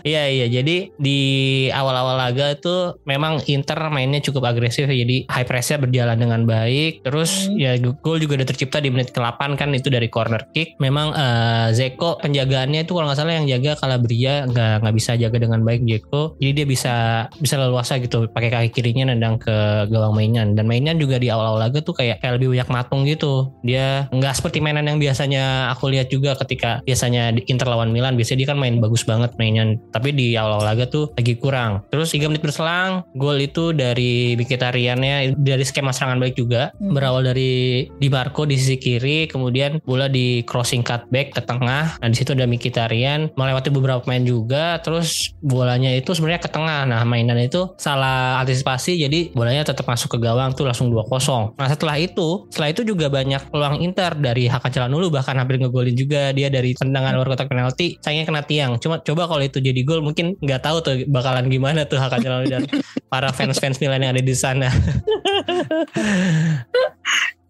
Iya 0.01 0.25
iya. 0.33 0.47
Jadi 0.49 0.97
di 0.97 1.21
awal-awal 1.69 2.17
laga 2.17 2.57
itu 2.57 2.97
memang 3.05 3.45
Inter 3.53 3.77
mainnya 3.93 4.25
cukup 4.25 4.49
agresif. 4.49 4.89
Jadi 4.89 5.29
high 5.29 5.45
pressnya 5.45 5.77
berjalan 5.77 6.17
dengan 6.17 6.49
baik. 6.49 7.05
Terus 7.05 7.53
hmm. 7.53 7.61
ya 7.61 7.77
gol 8.01 8.17
juga 8.17 8.41
udah 8.41 8.49
tercipta 8.49 8.81
di 8.81 8.89
menit 8.89 9.13
ke-8 9.13 9.61
kan 9.61 9.69
itu 9.77 9.93
dari 9.93 10.09
corner 10.09 10.49
kick. 10.57 10.81
Memang 10.81 11.13
uh, 11.13 11.69
Zeko 11.77 12.17
penjagaannya 12.25 12.89
itu 12.89 12.97
kalau 12.97 13.13
nggak 13.13 13.19
salah 13.21 13.37
yang 13.37 13.45
jaga 13.45 13.77
Calabria 13.77 14.49
nggak 14.49 14.75
nggak 14.81 14.95
bisa 14.97 15.13
jaga 15.21 15.37
dengan 15.37 15.61
baik 15.61 15.85
Zeko. 15.85 16.41
Jadi 16.41 16.53
dia 16.65 16.67
bisa 16.71 16.95
bisa 17.37 17.61
leluasa 17.61 18.01
gitu 18.01 18.25
pakai 18.33 18.49
kaki 18.49 18.69
kirinya 18.73 19.13
nendang 19.13 19.37
ke 19.37 19.85
gawang 19.93 20.17
mainan 20.17 20.57
dan 20.57 20.65
mainan 20.65 20.97
juga 20.97 21.21
di 21.21 21.29
awal-awal 21.29 21.69
laga 21.69 21.85
tuh 21.85 21.93
kayak, 21.93 22.23
kayak 22.23 22.41
lebih 22.41 22.57
banyak 22.57 22.69
matung 22.87 23.03
gitu 23.03 23.51
dia 23.67 24.07
nggak 24.15 24.39
seperti 24.39 24.63
mainan 24.63 24.87
yang 24.87 25.03
biasanya 25.03 25.75
aku 25.75 25.91
lihat 25.91 26.07
juga 26.07 26.39
ketika 26.39 26.79
biasanya 26.87 27.35
di 27.35 27.43
Inter 27.51 27.67
lawan 27.67 27.91
Milan 27.91 28.15
biasanya 28.15 28.47
dia 28.47 28.49
kan 28.55 28.59
main 28.63 28.79
bagus 28.79 29.03
banget 29.03 29.35
mainan 29.37 29.83
tapi 29.91 30.15
di 30.15 30.39
awal-awal 30.39 30.71
laga 30.71 30.87
tuh 30.87 31.11
lagi 31.19 31.35
kurang 31.35 31.83
terus 31.91 32.15
3 32.15 32.31
menit 32.31 32.47
berselang 32.47 33.03
gol 33.19 33.37
itu 33.43 33.75
dari 33.75 34.39
Mkhitaryannya 34.39 35.35
dari 35.35 35.65
skema 35.67 35.91
serangan 35.91 36.23
baik 36.23 36.39
juga 36.39 36.71
hmm. 36.79 36.95
berawal 36.95 37.27
dari 37.27 37.85
Di 37.99 38.09
Marco 38.09 38.47
di 38.47 38.55
sisi 38.55 38.79
kiri 38.79 39.27
kemudian 39.27 39.83
bola 39.83 40.07
di 40.07 40.47
crossing 40.47 40.87
cutback 40.87 41.35
ke 41.35 41.43
tengah 41.43 41.99
nah 41.99 42.09
di 42.09 42.17
situ 42.17 42.33
ada 42.33 42.47
Mkhitaryan 42.47 43.35
melewati 43.35 43.69
beberapa 43.75 44.07
pemain 44.07 44.23
juga 44.23 44.79
terus 44.81 45.35
bolanya 45.43 45.91
itu 45.91 46.15
sebenarnya 46.15 46.43
ke 46.47 46.51
tengah 46.55 46.87
nah 46.87 47.03
mainan 47.03 47.43
itu 47.43 47.75
salah 47.77 48.39
antisipasi 48.41 49.03
jadi 49.03 49.35
bolanya 49.35 49.67
tetap 49.67 49.89
masuk 49.89 50.15
ke 50.15 50.19
gawang 50.23 50.53
tuh 50.53 50.69
langsung 50.69 50.93
2-0. 50.93 51.57
Nah 51.57 51.69
setelah 51.71 51.97
itu, 51.97 52.45
setelah 52.53 52.69
itu 52.75 52.76
juga 52.83 53.09
banyak 53.09 53.49
peluang 53.49 53.81
Inter 53.85 54.13
dari 54.19 54.51
Hakan 54.51 54.71
Calhanoglu 54.73 55.09
bahkan 55.09 55.39
hampir 55.39 55.63
ngegolin 55.63 55.95
juga 55.95 56.35
dia 56.35 56.51
dari 56.51 56.75
tendangan 56.75 57.15
luar 57.15 57.33
kotak 57.33 57.49
penalti, 57.49 57.97
sayangnya 58.03 58.27
kena 58.27 58.43
tiang. 58.43 58.73
Cuma 58.83 58.99
coba 59.01 59.31
kalau 59.31 59.43
itu 59.45 59.63
jadi 59.63 59.81
gol 59.87 60.03
mungkin 60.03 60.35
nggak 60.43 60.61
tahu 60.65 60.77
tuh 60.83 60.95
bakalan 61.09 61.47
gimana 61.47 61.87
tuh 61.87 62.03
Hakan 62.03 62.21
Calhanoglu 62.21 62.51
dan 62.51 62.63
para 63.13 63.31
fans-fans 63.31 63.79
Milan 63.79 64.03
yang 64.03 64.13
ada 64.17 64.25
di 64.25 64.35
sana. 64.35 64.69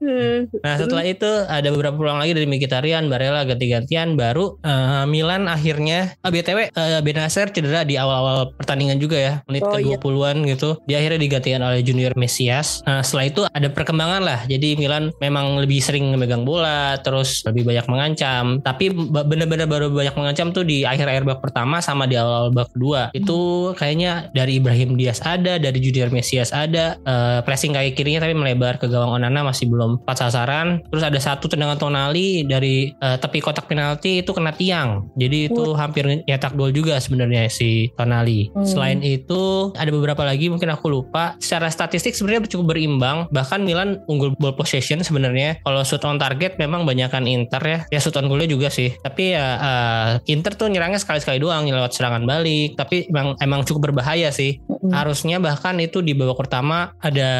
Nah 0.00 0.76
setelah 0.76 1.05
itu 1.07 1.29
ada 1.49 1.69
beberapa 1.73 1.97
peluang 1.97 2.21
lagi 2.21 2.37
dari 2.37 2.47
Mkhitaryan, 2.49 3.09
Barella 3.09 3.49
ganti-gantian 3.49 4.15
baru 4.15 4.61
uh, 4.61 5.09
Milan 5.09 5.49
akhirnya 5.49 6.12
uh, 6.21 6.31
BTW 6.31 6.73
uh, 6.76 7.00
Benacer 7.00 7.49
cedera 7.49 7.83
di 7.83 7.97
awal-awal 7.97 8.53
pertandingan 8.57 9.00
juga 9.00 9.17
ya 9.17 9.33
menit 9.49 9.65
oh, 9.65 9.73
ke 9.73 9.97
20-an 9.97 10.45
iya. 10.45 10.49
gitu. 10.57 10.71
Dia 10.85 10.97
akhirnya 11.00 11.21
digantikan 11.21 11.62
oleh 11.65 11.81
Junior 11.81 12.12
Mesias. 12.19 12.85
Nah 12.85 13.00
setelah 13.00 13.25
itu 13.29 13.41
ada 13.49 13.69
perkembangan 13.73 14.23
lah. 14.23 14.41
Jadi 14.45 14.76
Milan 14.76 15.12
memang 15.23 15.61
lebih 15.65 15.81
sering 15.81 16.12
memegang 16.12 16.45
bola 16.45 17.00
terus 17.00 17.41
lebih 17.49 17.65
banyak 17.65 17.87
mengancam. 17.88 18.61
Tapi 18.61 18.93
benar-benar 19.09 19.67
baru 19.69 19.88
banyak 19.88 20.15
mengancam 20.17 20.53
tuh 20.53 20.65
di 20.67 20.85
akhir-akhir 20.85 21.25
babak 21.25 21.41
pertama 21.41 21.81
sama 21.81 22.05
di 22.05 22.21
awal 22.21 22.53
babak 22.53 22.73
kedua. 22.76 23.09
Itu 23.17 23.73
kayaknya 23.79 24.29
dari 24.37 24.61
Ibrahim 24.61 25.00
Diaz 25.00 25.25
ada, 25.25 25.57
dari 25.57 25.79
Junior 25.81 26.12
Mesias 26.12 26.53
ada. 26.53 26.99
Uh, 27.07 27.38
pressing 27.47 27.76
kaki 27.76 27.95
kirinya 27.95 28.26
tapi 28.26 28.35
melebar 28.35 28.76
ke 28.81 28.91
gawang 28.91 29.17
Onana 29.17 29.47
masih 29.47 29.71
belum 29.71 29.86
lompat 29.87 30.19
sasaran. 30.19 30.83
Terus 30.90 31.05
ada 31.07 31.19
satu 31.23 31.47
tendangan 31.47 31.78
Tonali 31.78 32.43
dari 32.43 32.90
uh, 32.99 33.14
tepi 33.16 33.38
kotak 33.38 33.71
penalti 33.71 34.26
itu 34.26 34.31
kena 34.35 34.50
tiang. 34.50 35.07
Jadi 35.14 35.49
itu 35.52 35.62
uh. 35.62 35.78
hampir 35.78 36.05
nyetak 36.26 36.59
gol 36.59 36.75
juga 36.75 36.99
sebenarnya 36.99 37.47
si 37.47 37.95
Tonali. 37.95 38.50
Hmm. 38.52 38.66
selain 38.66 39.00
itu 39.00 39.73
ada 39.78 39.88
beberapa 39.88 40.26
lagi 40.26 40.50
mungkin 40.50 40.69
aku 40.75 40.90
lupa. 40.90 41.38
Secara 41.38 41.71
statistik 41.71 42.12
sebenarnya 42.19 42.50
cukup 42.50 42.76
berimbang. 42.76 43.31
Bahkan 43.31 43.62
Milan 43.62 44.02
unggul 44.11 44.35
ball 44.37 44.59
possession 44.59 45.00
sebenarnya. 45.00 45.62
Kalau 45.62 45.81
shoot 45.87 46.02
on 46.02 46.19
target 46.19 46.59
memang 46.59 46.83
banyakkan 46.83 47.25
Inter 47.25 47.62
ya. 47.62 47.78
Ya 47.95 47.99
shoot 48.02 48.16
on 48.19 48.26
goalnya 48.26 48.50
juga 48.50 48.69
sih. 48.69 48.93
Tapi 49.00 49.37
ya 49.37 49.47
uh, 49.61 50.09
Inter 50.26 50.59
tuh 50.59 50.69
nyerangnya 50.69 50.99
sekali-sekali 50.99 51.38
doang 51.38 51.69
lewat 51.69 51.95
serangan 51.95 52.26
balik. 52.26 52.75
Tapi 52.75 53.07
emang 53.09 53.38
emang 53.38 53.61
cukup 53.62 53.93
berbahaya 53.93 54.28
sih. 54.35 54.59
Hmm. 54.87 54.95
harusnya 54.95 55.43
bahkan 55.43 55.75
itu 55.83 55.99
di 55.99 56.14
babak 56.14 56.38
pertama 56.38 56.95
ada 57.02 57.31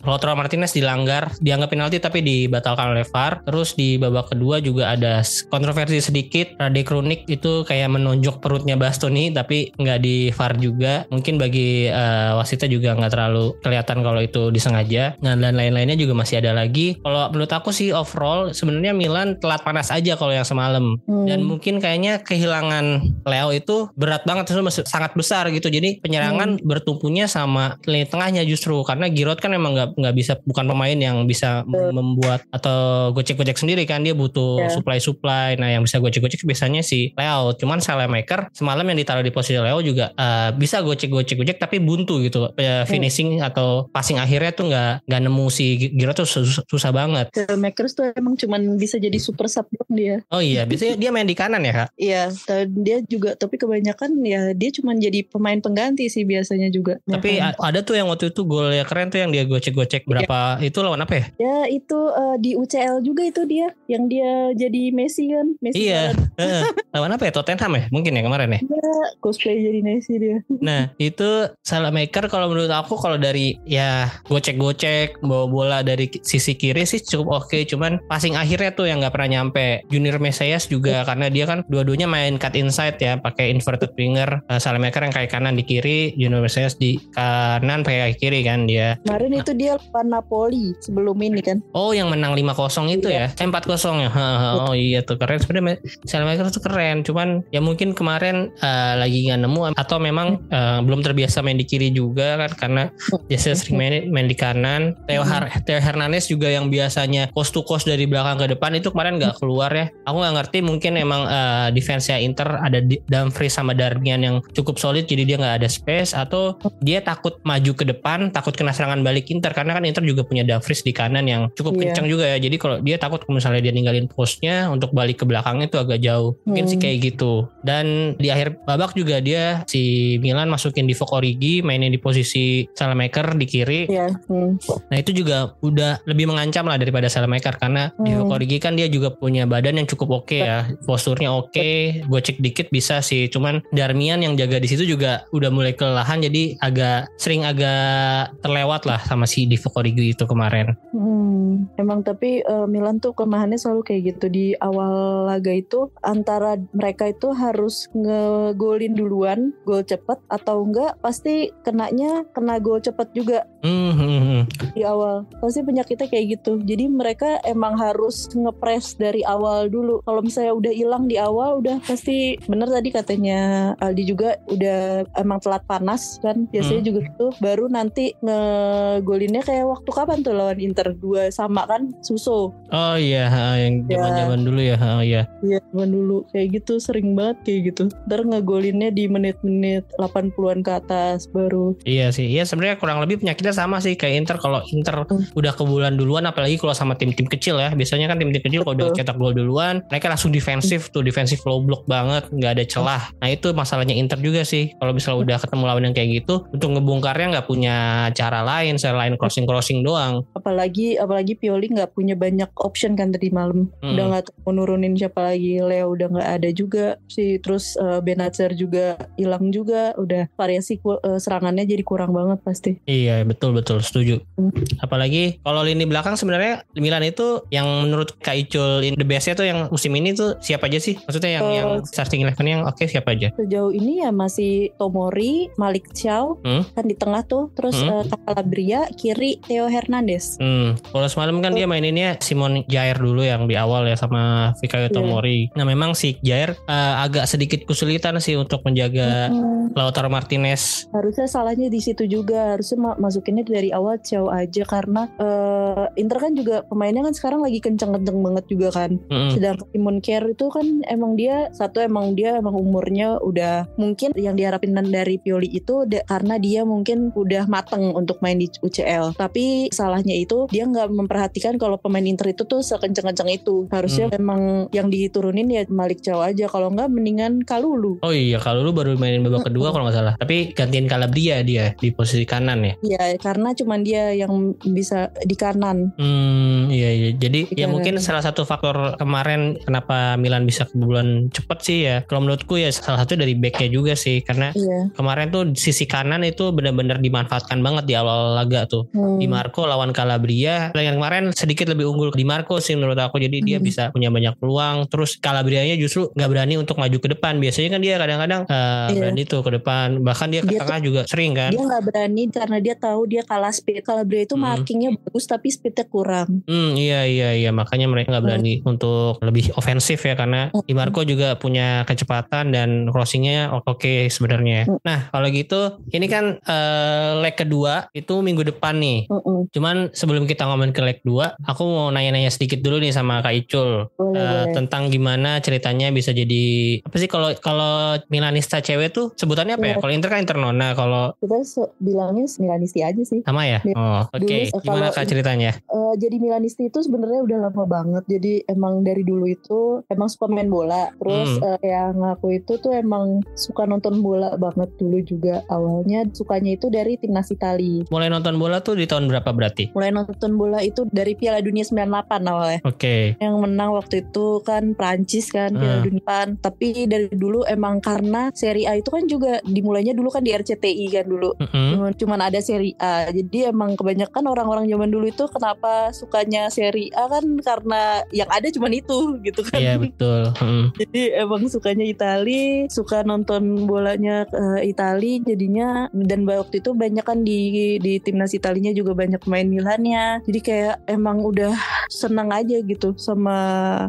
Lautaro 0.00 0.32
Martinez 0.40 0.72
dilanggar 0.72 1.36
dianggap 1.36 1.68
penalti 1.76 1.93
tapi 1.98 2.22
dibatalkan 2.24 2.94
oleh 2.94 3.06
VAR 3.08 3.42
terus 3.44 3.74
di 3.78 3.96
babak 3.98 4.34
kedua 4.34 4.58
juga 4.58 4.94
ada 4.94 5.20
kontroversi 5.50 6.00
sedikit. 6.00 6.56
Rade 6.58 6.82
Kronik 6.86 7.26
itu 7.26 7.66
kayak 7.66 7.94
menonjok 7.94 8.40
perutnya 8.40 8.78
Bastoni 8.78 9.30
tapi 9.34 9.74
nggak 9.74 9.98
di 10.00 10.30
VAR 10.30 10.54
juga. 10.58 11.06
Mungkin 11.10 11.36
bagi 11.36 11.88
uh, 11.88 12.38
wasitnya 12.38 12.70
juga 12.70 12.96
nggak 12.96 13.12
terlalu 13.12 13.54
kelihatan 13.60 13.98
kalau 14.02 14.20
itu 14.22 14.48
disengaja. 14.50 15.16
Nah 15.20 15.34
dan 15.38 15.54
lain-lainnya 15.56 15.98
juga 15.98 16.14
masih 16.16 16.40
ada 16.40 16.54
lagi. 16.54 16.98
Kalau 17.02 17.30
menurut 17.30 17.52
aku 17.52 17.70
sih 17.70 17.90
overall 17.90 18.54
sebenarnya 18.54 18.92
Milan 18.94 19.36
telat 19.38 19.62
panas 19.62 19.90
aja 19.90 20.14
kalau 20.14 20.32
yang 20.32 20.46
semalam. 20.46 20.96
Hmm. 21.04 21.26
dan 21.28 21.40
mungkin 21.44 21.80
kayaknya 21.80 22.20
kehilangan 22.24 23.04
Leo 23.24 23.48
itu 23.52 23.88
berat 23.96 24.26
banget 24.28 24.52
itu 24.52 24.60
sangat 24.84 25.12
besar 25.16 25.48
gitu. 25.52 25.68
Jadi 25.68 26.00
penyerangan 26.00 26.60
hmm. 26.60 26.64
bertumpunya 26.66 27.28
sama 27.28 27.76
lini 27.88 28.08
tengahnya 28.08 28.42
justru. 28.44 28.80
Karena 28.84 29.08
Giroud 29.08 29.40
kan 29.40 29.52
emang 29.52 29.76
nggak 29.76 29.90
nggak 29.96 30.14
bisa 30.14 30.32
bukan 30.44 30.64
pemain 30.68 30.98
yang 30.98 31.24
bisa 31.24 31.64
hmm. 31.90 31.96
membuat 31.96 32.40
atau 32.50 33.10
gocek-gocek 33.12 33.58
sendiri 33.58 33.84
kan 33.84 34.04
dia 34.04 34.16
butuh 34.16 34.64
yeah. 34.64 34.72
supply-supply 34.72 35.56
nah 35.58 35.68
yang 35.68 35.82
bisa 35.84 35.98
gocek-gocek 35.98 36.44
biasanya 36.44 36.80
si 36.84 37.12
Leo 37.16 37.54
cuman 37.56 37.80
Salemaker 37.82 38.52
semalam 38.54 38.84
yang 38.88 38.98
ditaruh 38.98 39.24
di 39.24 39.32
posisi 39.34 39.58
Leo 39.58 39.80
juga 39.84 40.12
uh, 40.16 40.50
bisa 40.54 40.80
gocek-gocek-gocek 40.80 41.60
tapi 41.60 41.80
buntu 41.80 42.20
gitu 42.24 42.48
uh, 42.48 42.84
finishing 42.86 43.40
hmm. 43.40 43.48
atau 43.48 43.88
passing 43.90 44.20
akhirnya 44.20 44.52
tuh 44.54 44.66
nggak 44.70 45.08
nggak 45.08 45.20
nemu 45.24 45.46
si 45.50 45.66
Giroud 45.94 46.16
tuh 46.16 46.28
susah, 46.28 46.64
susah 46.68 46.90
banget 46.94 47.26
Salemaker 47.34 47.86
tuh 47.90 48.06
emang 48.14 48.34
cuman 48.38 48.76
bisa 48.80 48.96
jadi 48.96 49.16
super 49.18 49.46
sub 49.50 49.66
dia 49.90 50.22
oh 50.30 50.40
iya 50.40 50.64
biasanya 50.64 50.96
dia 50.96 51.10
main 51.10 51.26
di 51.26 51.36
kanan 51.36 51.62
ya 51.64 51.72
kak 51.84 51.88
iya 51.98 52.22
dia 52.70 53.00
juga 53.06 53.34
tapi 53.34 53.56
kebanyakan 53.60 54.10
ya 54.22 54.52
dia 54.52 54.70
cuma 54.74 54.94
jadi 54.96 55.26
pemain 55.26 55.58
pengganti 55.58 56.06
sih 56.08 56.22
biasanya 56.22 56.68
juga 56.70 56.98
tapi 57.06 57.38
ya, 57.40 57.54
ada 57.58 57.80
tuh 57.82 57.98
yang 57.98 58.08
waktu 58.10 58.30
itu 58.30 58.42
gol 58.46 58.70
ya 58.70 58.84
keren 58.86 59.10
tuh 59.10 59.20
yang 59.22 59.30
dia 59.30 59.44
gocek-gocek 59.48 60.04
iya. 60.04 60.08
berapa 60.08 60.38
ya. 60.60 60.68
itu 60.68 60.78
lawan 60.80 61.02
apa 61.02 61.14
ya 61.14 61.26
ya 61.38 61.58
itu 61.74 62.00
uh, 62.14 62.36
di 62.38 62.54
UCL 62.54 63.02
juga 63.02 63.26
itu 63.26 63.42
dia 63.46 63.74
yang 63.90 64.06
dia 64.06 64.54
jadi 64.54 64.94
Messi 64.94 65.30
kan 65.30 65.46
Messi 65.58 65.90
iya. 65.90 66.14
Lawan 66.94 67.10
apa 67.10 67.26
ya? 67.26 67.32
Tottenham 67.34 67.74
ya? 67.74 67.84
Mungkin 67.90 68.14
ya 68.14 68.22
kemarin 68.22 68.54
ya? 68.54 68.60
Ya 68.62 68.92
cosplay 69.18 69.58
jadi 69.58 69.80
Messi 69.82 70.14
dia. 70.18 70.38
Nah 70.64 70.94
itu 70.96 71.50
salah 71.60 71.92
maker 71.92 72.30
kalau 72.30 72.48
menurut 72.48 72.70
aku 72.72 72.96
kalau 72.96 73.18
dari 73.20 73.58
ya 73.66 74.08
gocek-gocek 74.30 75.20
bawa 75.20 75.44
bola 75.50 75.78
dari 75.82 76.08
sisi 76.22 76.54
kiri 76.54 76.86
sih 76.86 77.02
cukup 77.02 77.42
oke. 77.42 77.46
Okay. 77.50 77.62
cuman 77.68 78.00
passing 78.08 78.38
akhirnya 78.38 78.72
tuh 78.72 78.86
yang 78.86 79.02
nggak 79.02 79.12
pernah 79.12 79.40
nyampe. 79.40 79.82
Junior 79.90 80.22
Mesias 80.22 80.70
juga 80.70 81.02
karena 81.02 81.28
dia 81.28 81.44
kan 81.44 81.66
dua-duanya 81.66 82.06
main 82.06 82.38
cut 82.38 82.54
inside 82.54 82.96
ya 83.02 83.18
pakai 83.18 83.50
inverted 83.50 83.90
winger. 83.98 84.40
Uh, 84.46 84.62
Salemaker 84.62 85.02
yang 85.02 85.14
kayak 85.14 85.30
kanan 85.34 85.58
di 85.58 85.64
kiri 85.66 86.14
Junior 86.14 86.40
Mesias 86.44 86.78
di 86.78 87.02
kanan 87.12 87.82
pakai 87.82 88.14
kiri 88.14 88.46
kan 88.46 88.70
dia. 88.70 88.96
Kemarin 89.02 89.32
itu 89.42 89.52
dia 89.56 89.74
lawan 89.90 90.08
Napoli 90.12 90.76
sebelum 90.84 91.16
ini 91.24 91.40
kan 91.40 91.63
oh 91.74 91.90
yang 91.90 92.08
menang 92.08 92.38
5-0 92.38 92.86
itu 92.94 93.10
iya. 93.10 93.28
ya? 93.34 93.42
Eh, 93.42 93.48
4-0 93.50 94.04
ya? 94.06 94.10
Oh 94.54 94.72
iya 94.72 95.00
tuh 95.02 95.18
keren. 95.18 95.42
Sebenarnya 95.42 95.82
Salemaker 96.06 96.48
tuh 96.54 96.62
keren. 96.62 97.02
Cuman 97.02 97.42
ya 97.50 97.58
mungkin 97.58 97.92
kemarin 97.92 98.54
uh, 98.62 98.94
lagi 99.00 99.26
nggak 99.26 99.42
nemu 99.42 99.60
atau 99.74 99.96
memang 99.98 100.38
uh, 100.54 100.78
belum 100.80 101.02
terbiasa 101.02 101.42
main 101.42 101.58
di 101.58 101.66
kiri 101.66 101.90
juga 101.90 102.38
kan 102.38 102.50
karena 102.54 102.82
biasa 103.28 103.58
sering 103.58 103.76
main, 103.76 103.94
main 104.08 104.26
di 104.30 104.36
kanan. 104.38 104.94
Theo, 105.10 105.26
Har 105.26 105.50
Theo 105.66 105.82
Hernandez 105.82 106.30
juga 106.30 106.46
yang 106.48 106.70
biasanya 106.70 107.32
cost 107.34 107.52
to 107.52 107.66
cost 107.66 107.90
dari 107.90 108.06
belakang 108.06 108.38
ke 108.38 108.46
depan 108.54 108.78
itu 108.78 108.94
kemarin 108.94 109.18
nggak 109.18 109.42
keluar 109.42 109.74
ya. 109.74 109.90
Aku 110.06 110.22
nggak 110.22 110.34
ngerti 110.40 110.58
mungkin 110.62 110.94
emang 110.94 111.26
uh, 111.26 111.68
defense-nya 111.74 112.22
Inter 112.22 112.62
ada 112.62 112.78
Dumfries 113.10 113.54
sama 113.54 113.74
Darmian 113.74 114.22
yang 114.22 114.36
cukup 114.54 114.78
solid 114.78 115.10
jadi 115.10 115.26
dia 115.26 115.36
nggak 115.38 115.64
ada 115.64 115.68
space 115.68 116.14
atau 116.14 116.54
dia 116.80 117.02
takut 117.02 117.42
maju 117.42 117.72
ke 117.74 117.84
depan 117.86 118.30
takut 118.30 118.54
kena 118.54 118.70
serangan 118.70 119.02
balik 119.02 119.26
Inter. 119.34 119.50
Karena 119.50 119.74
kan 119.74 119.82
Inter 119.82 120.06
juga 120.06 120.22
punya 120.22 120.46
Dumfries 120.46 120.86
di 120.86 120.94
kanan 120.94 121.26
yang 121.26 121.50
cukup 121.58 121.74
yeah. 121.74 121.82
kencang 121.90 122.06
juga 122.06 122.24
ya 122.30 122.38
jadi 122.38 122.56
kalau 122.56 122.76
dia 122.80 122.96
takut 122.96 123.20
misalnya 123.26 123.60
dia 123.60 123.72
ninggalin 123.74 124.06
postnya 124.06 124.70
untuk 124.70 124.94
balik 124.94 125.20
ke 125.20 125.24
belakangnya 125.26 125.66
itu 125.66 125.78
agak 125.82 125.98
jauh 125.98 126.38
mungkin 126.46 126.64
hmm. 126.64 126.70
sih 126.70 126.78
kayak 126.78 126.96
gitu 127.12 127.50
dan 127.66 128.14
di 128.16 128.30
akhir 128.30 128.62
babak 128.62 128.94
juga 128.94 129.18
dia 129.18 129.66
si 129.66 130.16
Milan 130.22 130.48
masukin 130.48 130.86
di 130.86 130.94
Origi 131.04 131.60
mainin 131.60 131.92
di 131.92 132.00
posisi 132.00 132.64
Salamaker 132.72 133.36
di 133.36 133.46
kiri 133.46 133.80
yeah. 133.90 134.10
hmm. 134.30 134.62
nah 134.88 134.96
itu 134.96 135.10
juga 135.10 135.52
udah 135.60 136.06
lebih 136.06 136.30
mengancam 136.30 136.64
lah 136.70 136.78
daripada 136.78 137.10
Salamaker 137.10 137.58
karena 137.58 137.90
hmm. 137.98 138.04
di 138.06 138.12
Origi 138.16 138.58
kan 138.62 138.78
dia 138.78 138.86
juga 138.86 139.12
punya 139.12 139.44
badan 139.44 139.82
yang 139.82 139.88
cukup 139.90 140.22
oke 140.22 140.30
okay 140.30 140.44
ya 140.44 140.58
posturnya 140.84 141.32
oke 141.32 141.50
okay, 141.50 142.04
gue 142.04 142.20
cek 142.20 142.38
dikit 142.38 142.66
bisa 142.68 143.00
sih 143.00 143.26
cuman 143.32 143.64
Darmian 143.72 144.20
yang 144.20 144.36
jaga 144.36 144.60
di 144.60 144.68
situ 144.68 144.84
juga 144.84 145.24
udah 145.32 145.48
mulai 145.48 145.72
kelelahan 145.72 146.20
jadi 146.20 146.60
agak 146.60 147.08
sering 147.16 147.48
agak 147.48 148.36
terlewat 148.44 148.84
lah 148.84 149.00
sama 149.02 149.24
si 149.24 149.48
Divock 149.48 149.80
Origi 149.80 150.12
itu 150.12 150.24
kemarin 150.28 150.76
hmm, 150.92 151.43
emang 151.76 152.02
tapi 152.06 152.42
uh, 152.44 152.66
Milan 152.68 152.98
tuh 152.98 153.12
kelemahannya 153.16 153.58
selalu 153.60 153.82
kayak 153.86 154.02
gitu. 154.14 154.26
Di 154.32 154.46
awal 154.58 155.26
laga 155.28 155.52
itu 155.52 155.90
antara 156.00 156.56
mereka 156.72 157.10
itu 157.10 157.32
harus 157.34 157.88
ngegolin 157.92 158.94
duluan 158.96 159.52
gol 159.68 159.84
cepet 159.84 160.18
atau 160.30 160.64
enggak 160.64 160.96
pasti 161.00 161.50
kenanya 161.62 162.24
kena 162.32 162.58
gol 162.58 162.80
cepet 162.80 163.08
juga. 163.12 163.44
Hmm, 163.64 163.96
hmm, 163.96 164.20
hmm. 164.20 164.42
di 164.76 164.84
awal 164.84 165.24
pasti 165.40 165.64
penyakitnya 165.64 166.08
kayak 166.08 166.26
gitu. 166.40 166.60
Jadi 166.60 166.84
mereka 166.88 167.40
emang 167.48 167.80
harus 167.80 168.28
ngepres 168.32 169.00
dari 169.00 169.24
awal 169.24 169.72
dulu. 169.72 170.04
Kalau 170.04 170.20
misalnya 170.20 170.52
udah 170.52 170.72
hilang 170.72 171.04
di 171.08 171.16
awal 171.16 171.64
udah 171.64 171.80
pasti 171.84 172.36
bener 172.44 172.68
tadi 172.68 172.88
katanya 172.92 173.72
Aldi 173.80 174.04
juga 174.04 174.36
udah 174.52 175.08
emang 175.16 175.40
telat 175.40 175.64
panas 175.64 176.20
kan 176.20 176.44
biasanya 176.52 176.82
hmm. 176.84 176.88
juga 176.88 176.98
gitu. 177.08 177.26
Baru 177.40 177.66
nanti 177.72 178.12
ngegolinnya 178.20 179.42
kayak 179.44 179.64
waktu 179.64 179.90
kapan 179.90 180.20
tuh 180.20 180.34
lawan 180.36 180.60
Inter? 180.60 180.92
Dua 180.94 181.23
sama 181.30 181.64
kan? 181.68 181.92
Suso 182.02 182.52
oh 182.74 182.96
iya 182.98 183.30
yang 183.54 183.86
zaman 183.86 184.12
zaman 184.18 184.40
ya. 184.40 184.44
dulu 184.44 184.60
ya 184.60 184.76
oh 184.82 185.02
iya. 185.04 185.22
Iya 185.44 185.58
zaman 185.70 185.88
dulu. 185.94 186.16
Kayak 186.34 186.46
gitu 186.60 186.72
sering 186.82 187.14
banget 187.14 187.36
kayak 187.46 187.60
gitu. 187.72 187.82
Ntar 188.10 188.20
ngegolinnya 188.26 188.90
di 188.90 189.06
menit-menit 189.06 189.86
80-an 189.96 190.60
ke 190.66 190.72
atas 190.74 191.30
baru. 191.30 191.78
Iya 191.86 192.10
sih 192.10 192.26
iya 192.26 192.42
sebenarnya 192.42 192.82
kurang 192.82 192.98
lebih 192.98 193.22
penyakitnya 193.22 193.54
sama 193.54 193.78
sih 193.78 193.94
kayak 193.94 194.26
Inter. 194.26 194.36
Kalau 194.42 194.60
Inter 194.74 195.06
hmm. 195.06 195.38
udah 195.38 195.52
ke 195.54 195.62
bulan 195.62 195.94
duluan 195.94 196.26
apalagi 196.26 196.58
kalau 196.58 196.74
sama 196.74 196.98
tim-tim 196.98 197.30
kecil 197.30 197.62
ya. 197.62 197.70
Biasanya 197.70 198.10
kan 198.10 198.18
tim-tim 198.18 198.42
kecil 198.42 198.66
kalau 198.66 198.74
udah 198.74 198.90
cetak 198.92 199.16
gol 199.16 199.30
duluan 199.30 199.84
mereka 199.88 200.10
langsung 200.10 200.34
defensif 200.34 200.90
tuh 200.90 201.06
defensif 201.06 201.40
low 201.46 201.62
block 201.62 201.86
banget 201.86 202.26
nggak 202.34 202.52
ada 202.58 202.64
celah. 202.66 203.02
Nah 203.22 203.28
itu 203.30 203.54
masalahnya 203.54 203.94
Inter 203.94 204.18
juga 204.18 204.42
sih. 204.42 204.74
Kalau 204.82 204.90
misalnya 204.90 205.18
udah 205.22 205.36
ketemu 205.38 205.62
lawan 205.62 205.84
yang 205.86 205.94
kayak 205.94 206.10
gitu 206.24 206.34
untuk 206.50 206.68
ngebongkarnya 206.74 207.38
nggak 207.38 207.46
punya 207.46 208.08
cara 208.12 208.42
lain 208.42 208.74
selain 208.74 209.14
crossing 209.14 209.46
crossing 209.46 209.86
doang. 209.86 210.26
Apalagi 210.34 210.98
apalagi 210.98 211.13
Pioli 211.38 211.70
nggak 211.70 211.94
punya 211.94 212.18
banyak 212.18 212.50
option 212.58 212.98
kan 212.98 213.14
tadi 213.14 213.30
malam. 213.30 213.70
Hmm. 213.82 213.94
udah 213.94 214.04
nggak 214.10 214.24
mau 214.42 214.52
nurunin 214.56 214.98
siapa 214.98 215.34
lagi. 215.34 215.62
Leo 215.62 215.94
udah 215.94 216.08
nggak 216.10 216.30
ada 216.40 216.48
juga 216.50 216.86
sih. 217.06 217.38
Terus 217.38 217.78
uh, 217.78 218.02
Benacer 218.02 218.56
juga 218.58 218.98
hilang 219.14 219.54
juga. 219.54 219.94
Udah 219.94 220.26
variasi 220.34 220.80
uh, 220.82 221.18
serangannya 221.20 221.68
jadi 221.68 221.84
kurang 221.84 222.10
banget 222.10 222.38
pasti. 222.42 222.78
Iya 222.88 223.22
betul 223.22 223.54
betul. 223.54 223.78
Setuju. 223.84 224.16
Hmm. 224.34 224.50
apalagi 224.82 225.38
kalau 225.44 225.62
lini 225.62 225.86
belakang 225.86 226.18
sebenarnya 226.18 226.66
Milan 226.74 227.04
itu 227.06 227.44
yang 227.54 227.66
menurut 227.86 228.16
Kak 228.18 228.34
Icul 228.34 228.82
the 228.94 229.06
bestnya 229.06 229.34
tuh 229.36 229.46
yang 229.46 229.70
musim 229.70 229.92
ini 229.94 230.16
tuh 230.16 230.38
siapa 230.40 230.66
aja 230.66 230.78
sih? 230.80 230.98
Maksudnya 231.04 231.40
yang 231.40 231.44
uh, 231.44 231.54
yang 231.54 231.70
starting 231.86 232.24
eleven 232.24 232.46
yang 232.46 232.62
oke 232.64 232.76
okay, 232.76 232.86
siapa 232.90 233.14
aja? 233.14 233.30
sejauh 233.44 233.70
ini 233.76 234.00
ya 234.00 234.10
masih 234.10 234.72
Tomori 234.80 235.52
Malik 235.60 235.92
Chow 235.92 236.40
hmm? 236.40 236.74
kan 236.74 236.84
di 236.88 236.96
tengah 236.96 237.22
tuh. 237.28 237.52
Terus 237.52 237.76
hmm? 237.76 237.90
uh, 237.92 238.04
Calabria 238.08 238.88
kiri 238.96 239.38
Theo 239.44 239.68
Hernandez. 239.68 240.40
Hmm. 240.40 240.74
kalau 240.90 241.03
semalam 241.10 241.42
kan 241.42 241.52
dia 241.52 241.66
maininnya 241.68 242.16
Simon 242.22 242.62
Jair 242.70 242.96
dulu 242.96 243.24
yang 243.24 243.50
di 243.50 243.58
awal 243.58 243.88
ya 243.88 243.96
sama 243.98 244.54
Fikayo 244.62 244.88
yeah. 244.88 244.94
Tomori 244.94 245.40
nah 245.58 245.66
memang 245.66 245.96
si 245.98 246.16
Jair 246.22 246.54
uh, 246.70 247.02
agak 247.02 247.26
sedikit 247.26 247.66
kesulitan 247.66 248.16
sih 248.22 248.38
untuk 248.38 248.62
menjaga 248.62 249.32
hmm. 249.32 249.74
Lautaro 249.74 250.12
Martinez 250.12 250.86
harusnya 250.94 251.26
salahnya 251.26 251.66
di 251.72 251.80
situ 251.82 252.06
juga 252.06 252.54
harusnya 252.54 252.78
ma 252.78 252.90
masukinnya 253.00 253.42
dari 253.44 253.74
awal 253.74 253.98
Chow 254.04 254.30
aja 254.30 254.62
karena 254.68 255.10
uh, 255.18 255.90
Inter 255.98 256.18
kan 256.20 256.32
juga 256.38 256.62
pemainnya 256.68 257.02
kan 257.04 257.14
sekarang 257.16 257.40
lagi 257.42 257.58
kenceng-kenceng 257.58 258.18
banget 258.22 258.44
juga 258.46 258.68
kan 258.70 259.00
hmm. 259.10 259.30
sedangkan 259.34 259.66
Simon 259.74 259.98
Care 260.04 260.26
itu 260.30 260.46
kan 260.52 260.66
emang 260.86 261.18
dia 261.18 261.50
satu 261.50 261.82
emang 261.82 262.14
dia 262.14 262.38
emang 262.38 262.54
umurnya 262.54 263.18
udah 263.20 263.66
mungkin 263.76 264.14
yang 264.14 264.38
diharapin 264.38 264.74
dari 264.74 265.16
Pioli 265.18 265.48
itu 265.50 265.86
de, 265.88 266.02
karena 266.06 266.36
dia 266.38 266.62
mungkin 266.62 267.10
udah 267.14 267.46
mateng 267.46 267.94
untuk 267.94 268.18
main 268.20 268.38
di 268.38 268.50
UCL 268.62 269.16
tapi 269.18 269.70
salahnya 269.70 270.14
itu 270.14 270.46
dia 270.50 270.66
nggak 270.66 270.93
memperhatikan 270.94 271.58
kalau 271.58 271.76
pemain 271.76 272.02
Inter 272.02 272.30
itu 272.30 272.42
tuh 272.44 272.62
sekenceng-kenceng 272.62 273.28
itu. 273.30 273.66
Harusnya 273.68 274.06
Hmm. 274.06 274.14
memang 274.16 274.40
yang 274.70 274.88
diturunin 274.88 275.48
ya 275.48 275.62
Malik 275.68 276.00
Chow 276.00 276.20
aja. 276.20 276.46
Kalau 276.46 276.70
enggak 276.70 276.88
mendingan 276.88 277.42
Kalulu. 277.42 277.98
Oh 278.00 278.14
iya 278.14 278.38
kalau 278.38 278.62
lu 278.62 278.70
baru 278.70 278.94
mainin 278.94 279.20
babak 279.20 279.46
kedua 279.46 279.70
kalau 279.70 279.84
nggak 279.84 279.96
salah. 279.96 280.14
Tapi 280.16 280.54
gantiin 280.54 280.86
Calabria 280.86 281.42
dia 281.42 281.74
di 281.74 281.90
posisi 281.90 282.22
kanan 282.24 282.62
ya. 282.62 282.74
Ya 282.84 283.04
karena 283.18 283.52
cuman 283.52 283.82
dia 283.82 284.14
yang 284.14 284.30
bisa 284.64 285.10
di 285.20 285.34
kanan. 285.34 285.90
Hmm, 285.98 286.70
iya 286.70 286.90
iya. 286.90 287.10
Jadi 287.12 287.50
ya 287.52 287.64
Iya. 287.64 287.66
mungkin 287.66 287.96
salah 287.98 288.20
satu 288.20 288.44
faktor 288.44 288.94
kemarin 288.96 289.56
kenapa 289.58 290.14
Milan 290.14 290.44
bisa 290.44 290.64
kebobolan 290.64 291.28
cepet 291.28 291.58
sih 291.60 291.78
ya. 291.82 291.96
Kalau 292.04 292.20
menurutku 292.20 292.54
ya 292.54 292.68
salah 292.68 293.02
satu 293.02 293.16
dari 293.16 293.34
backnya 293.34 293.68
juga 293.68 293.96
sih 293.96 294.20
karena 294.20 294.52
Iya. 294.52 294.92
kemarin 294.92 295.28
tuh 295.28 295.56
sisi 295.56 295.84
kanan 295.84 296.22
itu 296.22 296.52
benar-benar 296.52 297.00
dimanfaatkan 297.00 297.58
banget 297.58 297.84
di 297.84 297.94
awal 297.96 298.36
laga 298.36 298.68
tuh. 298.68 298.86
Hmm. 298.92 299.16
Di 299.16 299.26
Marco 299.26 299.64
lawan 299.64 299.90
Calabria 299.90 300.68
yang 300.84 300.96
kemarin 300.96 301.24
sedikit 301.30 301.66
lebih 301.66 301.86
unggul 301.86 302.10
di 302.10 302.22
Marco 302.22 302.58
sih 302.58 302.74
menurut 302.74 302.96
aku 302.96 303.16
jadi 303.16 303.38
dia 303.40 303.56
Hmm. 303.56 303.64
bisa 303.64 303.82
punya 303.88 304.08
banyak 304.08 304.36
peluang 304.36 304.84
terus 304.86 305.16
Calabrianya 305.16 305.74
justru 305.74 306.10
nggak 306.10 306.28
berani 306.28 306.54
untuk 306.56 306.76
maju 306.76 306.92
ke 306.94 307.08
depan 307.10 307.38
biasanya 307.38 307.68
kan 307.70 307.80
dia 307.80 307.94
kadang-kadang 307.96 308.42
eh, 308.44 308.86
Iya. 308.86 308.98
berani 309.00 309.22
tuh 309.24 309.40
ke 309.40 309.50
depan 309.52 309.86
bahkan 310.00 310.28
dia 310.28 310.40
ke 310.40 310.50
Dia 310.50 310.60
tengah 310.60 310.80
juga 310.80 311.00
sering 311.06 311.32
kan 311.32 311.50
Dia 311.50 311.62
nggak 311.62 311.82
berani 311.82 312.22
karena 312.28 312.58
dia 312.58 312.74
tahu 312.74 313.00
dia 313.04 313.22
kalah 313.22 313.50
speed. 313.50 313.80
Calabria 313.80 314.22
itu 314.22 314.34
Hmm. 314.34 314.44
markingnya 314.44 314.90
bagus 314.96 315.24
tapi 315.24 315.48
speednya 315.48 315.84
kurang. 315.84 316.44
Hmm 316.44 316.74
iya 316.74 317.04
iya 317.04 317.32
iya 317.32 317.50
makanya 317.50 317.86
mereka 317.86 318.10
nggak 318.10 318.24
berani 318.24 318.54
untuk 318.62 319.18
lebih 319.20 319.54
ofensif 319.54 320.00
ya 320.00 320.12
karena 320.12 320.50
Hmm. 320.50 320.60
Di 320.60 320.74
Marco 320.74 321.00
juga 321.02 321.34
punya 321.34 321.84
kecepatan 321.84 322.50
dan 322.50 322.68
crossingnya 322.88 323.48
oke 323.54 324.08
sebenarnya. 324.08 324.66
Hmm. 324.66 324.78
Nah 324.82 325.08
kalau 325.08 325.28
gitu 325.28 325.60
ini 325.88 326.06
kan 326.06 326.36
eh, 326.38 327.10
leg 327.16 327.34
kedua 327.34 327.86
itu 327.90 328.18
minggu 328.18 328.44
depan 328.44 328.76
nih. 328.76 329.06
Mm-mm. 329.06 329.48
Cuman 329.50 329.76
sebelum 329.90 330.24
kita 330.24 330.44
ngomongin 330.44 330.73
ke 330.74 330.82
leg 330.82 330.98
2, 331.00 331.38
aku 331.40 331.62
mau 331.62 331.88
nanya-nanya 331.88 332.28
sedikit 332.28 332.58
dulu 332.58 332.76
nih 332.76 332.90
sama 332.90 333.22
Kak 333.22 333.34
Icul. 333.36 333.86
Boleh, 333.94 334.12
Eh, 334.14 334.26
boleh. 334.42 334.52
tentang 334.52 334.82
gimana 334.88 335.38
ceritanya 335.38 335.88
bisa 335.88 336.10
jadi 336.10 336.44
apa 336.80 336.96
sih 336.96 337.06
kalau 337.06 337.30
kalau 337.38 337.74
Milanista 338.08 338.58
cewek 338.58 338.90
tuh 338.90 339.14
sebutannya 339.14 339.54
apa 339.54 339.64
ya? 339.64 339.70
Iya. 339.70 339.80
Kalau 339.80 339.92
Inter 339.92 340.10
kan 340.10 340.20
Internona, 340.20 340.68
kalau 340.72 341.14
Kita 341.16 341.38
bilangnya 341.78 342.26
Milanisti 342.34 342.80
aja 342.80 342.98
sih. 343.00 343.20
sama 343.22 343.44
ya? 343.44 343.62
Oh, 343.70 344.02
oke. 344.04 344.18
Dulu, 344.18 344.32
eh, 344.32 344.50
Gimana 344.58 344.90
Kak 344.90 345.06
ceritanya? 345.06 345.50
Eh, 345.54 345.94
jadi 345.96 346.16
Milanisti 346.18 346.66
itu 346.66 346.80
sebenarnya 346.80 347.20
udah 347.20 347.38
lama 347.44 347.64
banget. 347.64 348.04
Jadi 348.08 348.42
emang 348.46 348.80
dari 348.80 349.02
dulu 349.02 349.24
itu 349.24 349.60
emang 349.86 350.08
suka 350.08 350.26
main 350.26 350.48
bola. 350.48 350.90
Terus 350.96 351.28
Hmm. 351.36 351.46
eh, 351.54 351.68
yang 351.68 351.94
ngaku 351.94 352.28
itu 352.34 352.56
tuh 352.56 352.72
emang 352.72 353.04
suka 353.34 353.62
nonton 353.64 354.00
bola 354.00 354.34
banget 354.34 354.72
dulu 354.76 354.98
juga. 355.00 355.44
Awalnya 355.46 356.08
sukanya 356.10 356.54
itu 356.54 356.66
dari 356.68 356.96
timnas 356.96 357.28
Itali. 357.28 357.84
Mulai 357.86 358.08
nonton 358.08 358.34
bola 358.34 358.58
tuh 358.58 358.74
di 358.74 358.84
tahun 358.84 359.06
berapa 359.06 359.28
berarti? 359.28 359.70
Mulai 359.70 359.92
nonton 359.92 360.32
bola 360.34 360.63
itu 360.64 360.88
dari 360.88 361.14
Piala 361.14 361.44
Dunia 361.44 361.62
98 361.62 362.24
awalnya. 362.24 362.60
Oke. 362.64 363.20
Yang 363.20 363.34
menang 363.36 363.70
waktu 363.76 364.08
itu 364.08 364.40
kan 364.42 364.72
Prancis 364.74 365.28
kan 365.28 365.52
Piala 365.54 365.74
Hmm. 365.74 365.86
Dunia 365.86 366.04
kan. 366.04 366.28
Tapi 366.40 366.86
dari 366.88 367.12
dulu 367.12 367.44
emang 367.44 367.82
karena 367.84 368.30
Serie 368.32 368.66
A 368.66 368.78
itu 368.78 368.88
kan 368.88 369.04
juga 369.04 369.42
dimulainya 369.44 369.92
dulu 369.92 370.08
kan 370.08 370.24
di 370.24 370.32
RCTI 370.32 370.86
kan 370.90 371.06
dulu. 371.06 371.36
Mm-mm. 371.36 371.68
Cuman, 371.74 371.92
cuman 371.98 372.20
ada 372.30 372.38
seri 372.40 372.72
A. 372.80 373.10
Jadi 373.10 373.50
emang 373.50 373.76
kebanyakan 373.76 374.24
orang-orang 374.24 374.64
zaman 374.70 374.88
dulu 374.88 375.06
itu 375.10 375.24
kenapa 375.28 375.90
sukanya 375.92 376.48
seri 376.48 376.88
A 376.94 377.10
kan 377.10 377.24
karena 377.42 378.02
yang 378.14 378.30
ada 378.30 378.48
cuman 378.48 378.72
itu 378.72 379.18
gitu 379.26 379.42
kan. 379.44 379.58
Iya 379.60 379.74
betul. 379.76 380.30
Mm. 380.38 380.66
Jadi 380.78 381.02
emang 381.18 381.42
sukanya 381.50 381.84
Itali, 381.84 382.70
suka 382.70 383.02
nonton 383.04 383.68
bolanya 383.68 384.24
eh, 384.30 384.70
Itali 384.70 385.20
jadinya 385.20 385.90
dan 385.92 386.24
waktu 386.24 386.62
itu 386.62 386.72
banyak 386.72 387.04
kan 387.04 387.22
di 387.22 387.76
di 387.82 387.98
timnas 388.00 388.32
Italinya 388.32 388.70
juga 388.72 388.96
banyak 388.96 389.20
main 389.28 389.48
Milannya. 389.50 390.24
Jadi 390.24 390.38
kayak 390.40 390.53
emang 390.84 391.20
udah 391.20 391.52
senang 391.88 392.30
aja 392.30 392.60
gitu 392.60 392.94
sama 392.96 393.36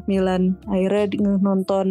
Milan. 0.05 0.57
Akhirnya 0.67 1.09
nonton 1.39 1.87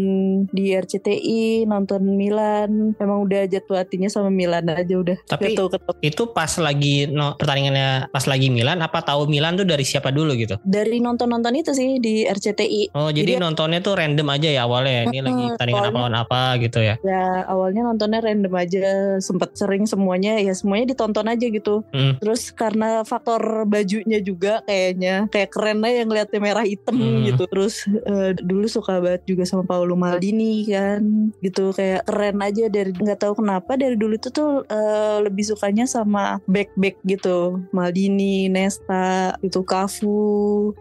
di 0.51 0.75
RCTI, 0.75 1.65
nonton 1.65 2.05
Milan. 2.15 2.93
Emang 2.99 3.25
udah 3.25 3.47
jatuh 3.47 3.79
hatinya 3.79 4.09
sama 4.09 4.29
Milan 4.29 4.67
aja 4.71 4.95
udah. 4.95 5.17
Tapi 5.27 5.55
Jatuh 5.55 5.69
ketemu. 5.71 5.93
itu 6.03 6.23
pas 6.31 6.51
lagi 6.59 7.07
no, 7.07 7.37
pertandingannya 7.39 8.09
pas 8.11 8.25
lagi 8.27 8.49
Milan 8.49 8.81
apa 8.81 9.01
tahu 9.01 9.27
Milan 9.27 9.55
tuh 9.55 9.67
dari 9.69 9.85
siapa 9.85 10.11
dulu 10.11 10.35
gitu? 10.35 10.57
dari 10.65 10.99
nonton-nonton 10.99 11.55
itu 11.55 11.71
sih 11.71 12.01
di 12.03 12.27
RCTI. 12.27 12.97
Oh 12.97 13.13
jadi, 13.13 13.37
Jadi- 13.37 13.43
nontonnya 13.45 13.79
tuh 13.79 13.95
random 13.95 14.27
aja 14.33 14.49
ya 14.51 14.67
awalnya 14.67 15.07
ini 15.07 15.21
lagi 15.21 15.37
Mm-mm, 15.39 15.51
pertandingan 15.55 15.85
apa 15.85 15.95
lawan 15.95 16.17
apa 16.17 16.41
gitu 16.59 16.79
ya? 16.81 16.95
Ya 17.05 17.45
awalnya 17.47 17.85
nontonnya 17.85 18.21
random 18.25 18.55
aja, 18.57 18.87
sempet 19.21 19.55
sering 19.55 19.85
semuanya 19.85 20.41
ya 20.41 20.51
semuanya 20.57 20.97
ditonton 20.97 21.29
aja 21.29 21.47
gitu. 21.47 21.85
Hmm. 21.93 22.17
Terus 22.19 22.51
karena 22.51 23.05
faktor 23.05 23.69
bajunya 23.69 24.19
juga 24.19 24.64
kayaknya 24.65 25.29
kayak 25.29 25.51
keren 25.51 25.81
aja 25.81 25.97
yang 26.01 26.09
ngeliatnya 26.09 26.41
merah 26.41 26.65
hitam 26.65 26.95
Hmm. 26.95 27.25
gitu. 27.25 27.45
Terus 27.47 27.75
eh, 27.87 28.33
dulu 28.37 28.67
suka 28.67 28.99
banget 28.99 29.23
juga 29.25 29.45
sama 29.45 29.63
Paolo 29.63 29.95
Maldini 29.95 30.65
kan, 30.67 31.01
gitu 31.39 31.71
kayak 31.71 32.05
keren 32.05 32.39
aja 32.39 32.65
dari 32.67 32.91
nggak 32.91 33.21
tahu 33.21 33.39
kenapa 33.39 33.75
dari 33.75 33.95
dulu 33.95 34.15
itu 34.15 34.29
tuh 34.29 34.65
eh, 34.67 35.19
lebih 35.21 35.45
sukanya 35.45 35.85
sama 35.85 36.39
back 36.47 36.73
back 36.75 36.97
gitu, 37.05 37.61
Maldini, 37.71 38.49
Nesta, 38.49 39.37
itu 39.41 39.61
Cafu, 39.63 40.25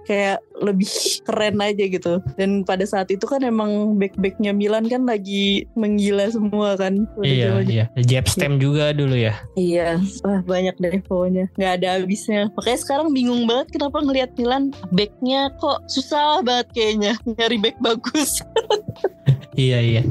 kayak 0.05 0.39
lebih 0.59 0.87
keren 1.27 1.57
aja 1.59 1.83
gitu. 1.83 2.13
Dan 2.35 2.63
pada 2.63 2.83
saat 2.83 3.09
itu 3.09 3.25
kan 3.25 3.41
emang 3.41 3.97
back 3.97 4.15
backnya 4.15 4.51
Milan 4.51 4.85
kan 4.85 5.03
lagi 5.03 5.65
menggila 5.73 6.29
semua 6.29 6.75
kan. 6.75 7.03
Iya 7.19 7.59
iya. 7.63 7.85
Jab 7.99 8.25
stem 8.25 8.57
juga 8.57 8.91
dulu 8.91 9.13
ya. 9.13 9.33
Iya, 9.53 9.99
wah 10.21 10.39
banyak 10.41 10.75
deh 10.77 11.01
pokoknya. 11.03 11.49
Nggak 11.57 11.73
ada 11.81 11.87
habisnya. 11.97 12.41
Makanya 12.53 12.79
sekarang 12.79 13.07
bingung 13.11 13.43
banget 13.43 13.62
kenapa 13.69 14.03
ngelihat 14.03 14.31
Milan 14.35 14.73
backnya 14.91 15.53
kok 15.61 15.85
susah 15.87 16.41
banget 16.41 16.67
kayaknya 16.73 17.13
nyari 17.37 17.57
back 17.61 17.77
bagus. 17.79 18.41
Iya 19.53 19.79
iya. 19.81 20.01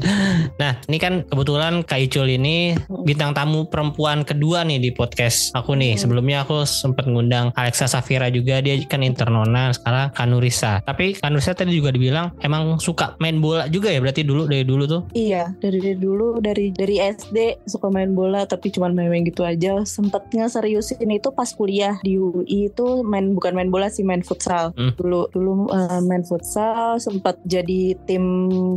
Nah 0.59 0.79
ini 0.87 0.97
kan 0.99 1.27
kebetulan 1.27 1.83
Kak 1.83 1.99
Icul 1.99 2.31
ini 2.31 2.75
bintang 3.03 3.35
tamu 3.35 3.67
perempuan 3.67 4.23
kedua 4.23 4.63
nih 4.63 4.79
di 4.79 4.89
podcast 4.95 5.51
aku 5.51 5.75
nih. 5.75 5.95
Hmm. 5.95 6.01
Sebelumnya 6.01 6.47
aku 6.47 6.63
sempat 6.63 7.05
ngundang 7.07 7.51
Alexa 7.59 7.91
Safira 7.91 8.31
juga 8.31 8.63
dia 8.63 8.79
kan 8.87 9.03
Internona 9.03 9.75
sekarang 9.75 10.15
Kanurisa. 10.15 10.79
Tapi 10.87 11.19
Kanurisa 11.19 11.51
tadi 11.55 11.75
juga 11.75 11.91
dibilang 11.91 12.31
emang 12.39 12.79
suka 12.79 13.19
main 13.19 13.39
bola 13.43 13.67
juga 13.67 13.91
ya 13.91 13.99
berarti 13.99 14.23
dulu 14.23 14.47
dari 14.47 14.63
dulu 14.63 14.83
tuh. 14.87 15.01
iya, 15.13 15.51
dari 15.59 15.95
dulu 15.99 16.39
dari 16.39 16.71
dari 16.71 16.99
SD 16.99 17.67
suka 17.67 17.91
main 17.91 18.15
bola 18.15 18.47
tapi 18.47 18.71
cuma 18.71 18.87
main-main 18.89 19.27
gitu 19.27 19.43
aja. 19.43 19.83
Sempatnya 19.83 20.47
seriusin 20.47 21.03
itu 21.11 21.29
pas 21.35 21.51
kuliah 21.51 21.99
di 22.01 22.15
UI 22.15 22.71
itu 22.71 23.03
main 23.03 23.35
bukan 23.43 23.53
main 23.53 23.67
bola 23.67 23.91
sih 23.91 24.01
main 24.01 24.23
futsal. 24.23 24.71
Hmm. 24.71 24.95
Dulu 24.95 25.27
dulu 25.29 25.67
eh, 25.67 25.99
main 26.01 26.23
futsal, 26.23 26.95
sempat 26.97 27.43
jadi 27.43 27.99
tim 28.07 28.23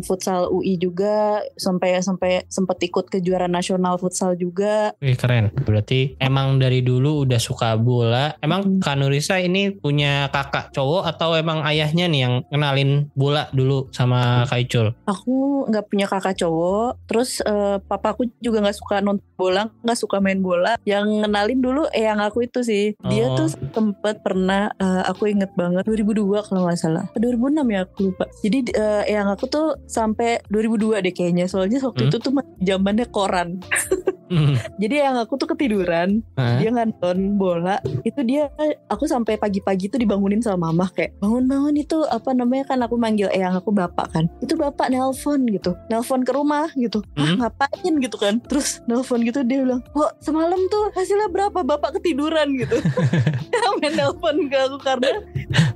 futsal 0.02 0.50
UI 0.50 0.74
juga 0.74 1.38
sampai 1.54 2.02
sampai 2.02 2.42
sempat 2.46 2.82
ikut 2.82 3.06
kejuaraan 3.06 3.54
nasional 3.54 3.94
futsal 3.94 4.34
juga. 4.34 4.90
Wih 4.98 5.14
keren. 5.14 5.54
Berarti 5.56 6.18
emang 6.18 6.58
dari 6.58 6.82
dulu 6.82 7.22
udah 7.22 7.38
suka 7.38 7.78
bola. 7.78 8.34
Emang 8.40 8.58
Hmm. 8.66 8.80
Kanurisa 8.80 9.36
ini 9.36 9.70
punya 9.70 10.26
kakak 10.26 10.72
cowok 10.72 11.06
atau 11.06 11.36
emang 11.36 11.60
ayahnya 11.62 12.08
nih 12.08 12.20
yang 12.20 12.34
kenalin 12.48 12.90
bola 13.12 13.46
dulu 13.52 13.86
sama 13.92 14.42
Kak 14.42 14.58
Icul? 14.58 14.88
aku 15.04 15.68
nggak 15.68 15.86
punya 15.86 16.06
kakak 16.06 16.34
cowok 16.36 16.96
terus 17.04 17.38
eh, 17.40 17.76
papaku 17.78 18.32
juga 18.40 18.64
nggak 18.64 18.74
suka 18.74 18.96
nonton 18.98 19.22
bola 19.36 19.68
nggak 19.84 19.98
suka 19.98 20.16
main 20.18 20.40
bola 20.40 20.80
yang 20.82 21.04
ngenalin 21.20 21.60
dulu 21.60 21.82
eyang 21.92 22.18
aku 22.18 22.42
itu 22.42 22.64
sih 22.64 22.84
dia 23.04 23.28
Oh. 23.28 23.36
tuh 23.36 23.52
sempet 23.52 24.24
pernah 24.24 24.55
eh, 24.68 25.02
aku 25.06 25.28
inget 25.28 25.50
banget 25.54 25.84
2002 25.84 26.46
kalau 26.46 26.60
nggak 26.64 26.78
salah. 26.78 27.04
2006 27.14 27.66
ya 27.68 27.80
aku 27.84 27.98
lupa. 28.08 28.24
Jadi 28.40 28.58
eh, 28.72 29.02
eyang 29.10 29.28
aku 29.28 29.44
tuh 29.46 29.66
sampai 29.86 30.40
2002 30.48 31.04
deh 31.04 31.12
kayaknya. 31.12 31.44
Soalnya 31.46 31.78
waktu 31.80 32.06
Hmm. 32.06 32.10
itu 32.10 32.18
tuh 32.18 32.32
zamannya 32.60 33.06
koran 33.08 33.48
Hmm. 34.26 34.58
jadi 34.74 35.06
eyang 35.06 35.22
aku 35.22 35.38
tuh 35.38 35.54
ketiduran 35.54 36.18
Hah? 36.34 36.58
dia 36.58 36.74
nonton 36.74 37.38
bola 37.38 37.78
itu 38.02 38.18
dia 38.26 38.50
aku 38.86 39.06
sampai 39.06 39.38
pagi-pagi 39.38 39.86
tuh 39.86 40.02
dibangunin 40.02 40.42
sama 40.42 40.68
mama 40.68 40.90
kayak 40.90 41.14
bangun-bangun 41.22 41.78
itu 41.78 42.02
apa 42.10 42.34
namanya 42.34 42.74
kan 42.74 42.82
aku 42.82 42.98
manggil 42.98 43.30
eyang 43.30 43.54
aku 43.54 43.70
bapak 43.70 44.10
kan 44.10 44.26
itu 44.42 44.58
bapak 44.58 44.90
nelpon 44.90 45.46
gitu 45.46 45.78
nelpon 45.86 46.26
ke 46.26 46.34
rumah 46.34 46.66
gitu 46.74 47.06
ah 47.14 47.22
Hmm. 47.26 47.42
ngapain 47.42 47.94
gitu 47.98 48.16
kan 48.16 48.38
terus 48.42 48.82
nelpon 48.86 49.22
gitu 49.22 49.42
dia 49.42 49.62
bilang 49.62 49.82
kok 49.90 50.14
semalam 50.18 50.58
tuh 50.70 50.90
hasilnya 50.94 51.26
berapa 51.30 51.62
bapak 51.62 51.98
ketiduran 51.98 52.54
gitu 52.54 52.78
main 53.78 53.92
nelpon 53.92 54.48
ke 54.48 54.56
aku 54.56 54.78
karena 54.80 55.10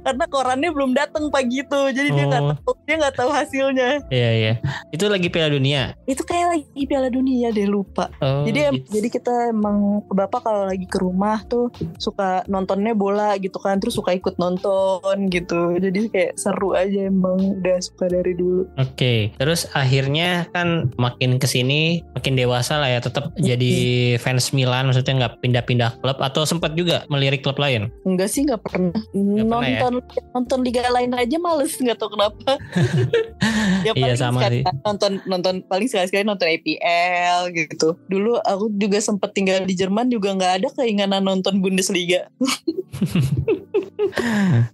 karena 0.00 0.24
korannya 0.26 0.70
belum 0.70 0.92
datang 0.92 1.28
pagi 1.28 1.60
itu 1.60 1.80
jadi 1.90 2.08
dia 2.08 2.24
nggak 2.26 2.38
Oh. 2.40 2.54
tahu 2.56 2.72
dia 2.82 2.96
nggak 2.96 3.16
tahu 3.16 3.30
hasilnya 3.30 3.88
Iya 4.08 4.30
iya. 4.32 4.52
Itu 4.90 5.06
lagi 5.06 5.28
Piala 5.28 5.50
Dunia. 5.50 5.92
itu 6.04 6.22
kayak 6.22 6.46
lagi 6.50 6.82
Piala 6.82 7.08
Dunia 7.08 7.48
deh 7.48 7.64
lupa 7.64 8.08
Oh, 8.18 8.42
jadi 8.42 8.72
gitu. 8.72 8.90
jadi 8.90 9.08
kita 9.10 9.34
emang 9.48 9.78
bapak 10.06 10.40
kalau 10.40 10.64
lagi 10.64 10.84
ke 10.84 10.98
rumah 10.98 11.40
tuh 11.44 11.68
suka 11.96 12.42
nontonnya 12.46 12.92
bola 12.92 13.36
gitu 13.36 13.56
kan 13.56 13.76
terus 13.76 13.94
suka 13.94 14.12
ikut 14.12 14.36
nonton 14.36 14.90
gitu 15.28 15.76
jadi 15.76 16.00
kayak 16.08 16.32
seru 16.34 16.72
aja 16.72 17.06
emang 17.06 17.60
udah 17.60 17.78
suka 17.78 18.06
dari 18.06 18.32
dulu 18.32 18.66
Oke, 18.76 19.30
terus 19.36 19.68
akhirnya 19.72 20.48
kan 20.50 20.90
makin 20.96 21.36
ke 21.36 21.46
sini 21.46 21.80
makin 22.12 22.34
dewasa 22.34 22.76
lah 22.76 22.88
ya, 22.88 22.98
tetap 22.98 23.30
jadi 23.36 23.72
fans 24.16 24.50
Milan, 24.50 24.86
maksudnya 24.86 25.14
nggak 25.18 25.34
pindah-pindah 25.40 25.90
klub 25.98 26.18
atau 26.18 26.42
sempat 26.42 26.72
juga 26.72 27.04
melirik 27.06 27.40
klub 27.40 27.56
lain. 27.56 27.88
enggak 28.02 28.28
sih 28.28 28.42
nggak 28.42 28.60
pernah 28.60 28.94
pernah 29.12 29.60
ya? 29.62 29.80
Nonton 29.90 30.22
nonton 30.30 30.58
liga 30.62 30.86
lain 30.88 31.10
aja 31.12 31.36
males 31.36 31.74
nggak 31.74 31.98
tahu 31.98 32.14
kenapa 32.14 32.56
ya 33.86 33.90
Iya, 33.90 33.92
paling 33.96 34.16
sama 34.16 34.38
sekali 34.40 34.58
sih. 34.60 34.64
nonton 34.84 35.12
nonton 35.24 35.54
paling 35.64 35.88
sekali 35.88 36.06
sekali 36.06 36.24
nonton 36.24 36.46
APL 36.46 37.40
gitu 37.50 37.88
dulu 38.06 38.38
aku 38.40 38.70
juga 38.74 38.98
sempet 38.98 39.30
tinggal 39.32 39.62
di 39.62 39.74
Jerman 39.74 40.08
juga 40.08 40.32
nggak 40.32 40.52
ada 40.62 40.68
keinginan 40.72 41.22
nonton 41.22 41.58
Bundesliga 41.58 42.28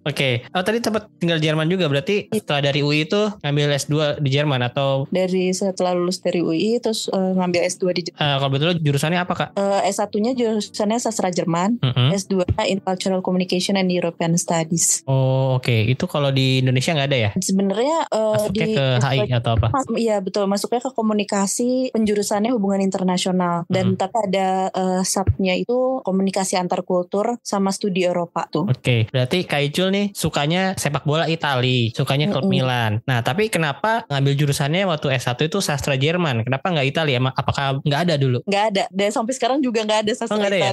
Oke, 0.02 0.48
oh 0.48 0.62
tadi 0.64 0.80
tempat 0.80 1.12
tinggal 1.18 1.36
Jerman 1.36 1.68
juga 1.68 1.86
berarti 1.86 2.32
setelah 2.32 2.64
dari 2.64 2.80
UI 2.80 3.04
itu 3.04 3.28
ngambil 3.42 3.74
S2 3.76 3.94
di 4.18 4.30
Jerman 4.32 4.64
atau 4.64 5.04
dari 5.10 5.52
setelah 5.52 5.92
lulus 5.92 6.18
dari 6.18 6.40
UI 6.40 6.80
terus 6.80 7.10
eh, 7.10 7.32
ngambil 7.34 7.60
S2 7.68 7.84
di 7.92 8.02
Jerman 8.08 8.16
eh, 8.18 8.36
kalau 8.38 8.50
betul 8.50 8.70
jurusannya 8.80 9.20
apa 9.20 9.34
kak? 9.36 9.48
Eh, 9.52 9.92
S1-nya 9.92 10.32
jurusannya 10.32 10.98
sastra 10.98 11.28
Jerman, 11.28 11.76
Mm-mm. 11.78 12.16
S2-nya 12.16 12.64
in 12.64 12.80
Cultural 12.80 13.20
Communication 13.20 13.76
and 13.76 13.92
European 13.92 14.34
Studies. 14.36 15.04
Oh 15.06 15.56
oke, 15.56 15.70
itu 15.86 16.04
kalau 16.04 16.28
di 16.28 16.58
Indonesia 16.58 16.90
nggak 16.90 17.08
ada 17.08 17.18
ya? 17.18 17.30
Sebenarnya 17.34 17.98
eh, 18.06 18.32
Masuknya 18.36 18.66
di 18.66 18.74
ke 18.74 18.86
HI 18.98 19.20
atau 19.32 19.50
apa? 19.54 19.68
Mas- 19.70 19.88
Iya 19.96 20.16
betul 20.18 20.44
masuknya 20.46 20.82
ke 20.82 20.90
komunikasi 20.90 21.68
penjurusannya 21.90 22.50
hubungan 22.50 22.82
internasional 22.82 23.62
dan 23.66 23.94
Mhm. 23.94 23.96
tapi 23.96 24.16
ada 24.24 24.48
eh, 24.68 25.02
subnya 25.02 25.54
itu 25.54 26.02
komunikasi 26.02 26.56
antar 26.56 26.82
kultur 26.82 27.38
sama 27.40 27.70
studi 27.70 28.02
Eropa 28.02 28.46
tuh. 28.46 28.66
Oke, 28.66 29.06
berarti 29.08 29.42
Kak 29.42 29.62
Icul 29.64 29.88
nih 29.88 30.06
sukanya 30.10 30.74
sepak 30.74 31.02
bola 31.02 31.26
Itali, 31.26 31.94
sukanya 31.94 32.26
klub 32.26 32.42
Mm-mm. 32.42 32.52
Milan. 32.52 32.92
Nah, 33.04 33.22
tapi 33.22 33.46
kenapa 33.46 34.02
ngambil 34.06 34.34
jurusannya 34.36 34.82
waktu 34.84 35.14
S1 35.14 35.38
itu 35.40 35.58
sastra 35.60 35.94
Jerman? 35.94 36.42
Kenapa 36.42 36.66
nggak 36.68 36.86
Itali? 36.86 37.14
Emang 37.14 37.30
apakah 37.32 37.78
nggak 37.80 38.00
ada 38.02 38.14
dulu? 38.16 38.42
Nggak 38.42 38.64
ada 38.70 38.84
dan 38.90 39.08
sampai 39.08 39.32
sekarang 39.32 39.62
juga 39.62 39.82
nggak 39.82 40.00
ada 40.02 40.12
sastra 40.12 40.34
Oh, 40.34 40.38
nggak 40.38 40.50
ada 40.50 40.58
ya? 40.58 40.72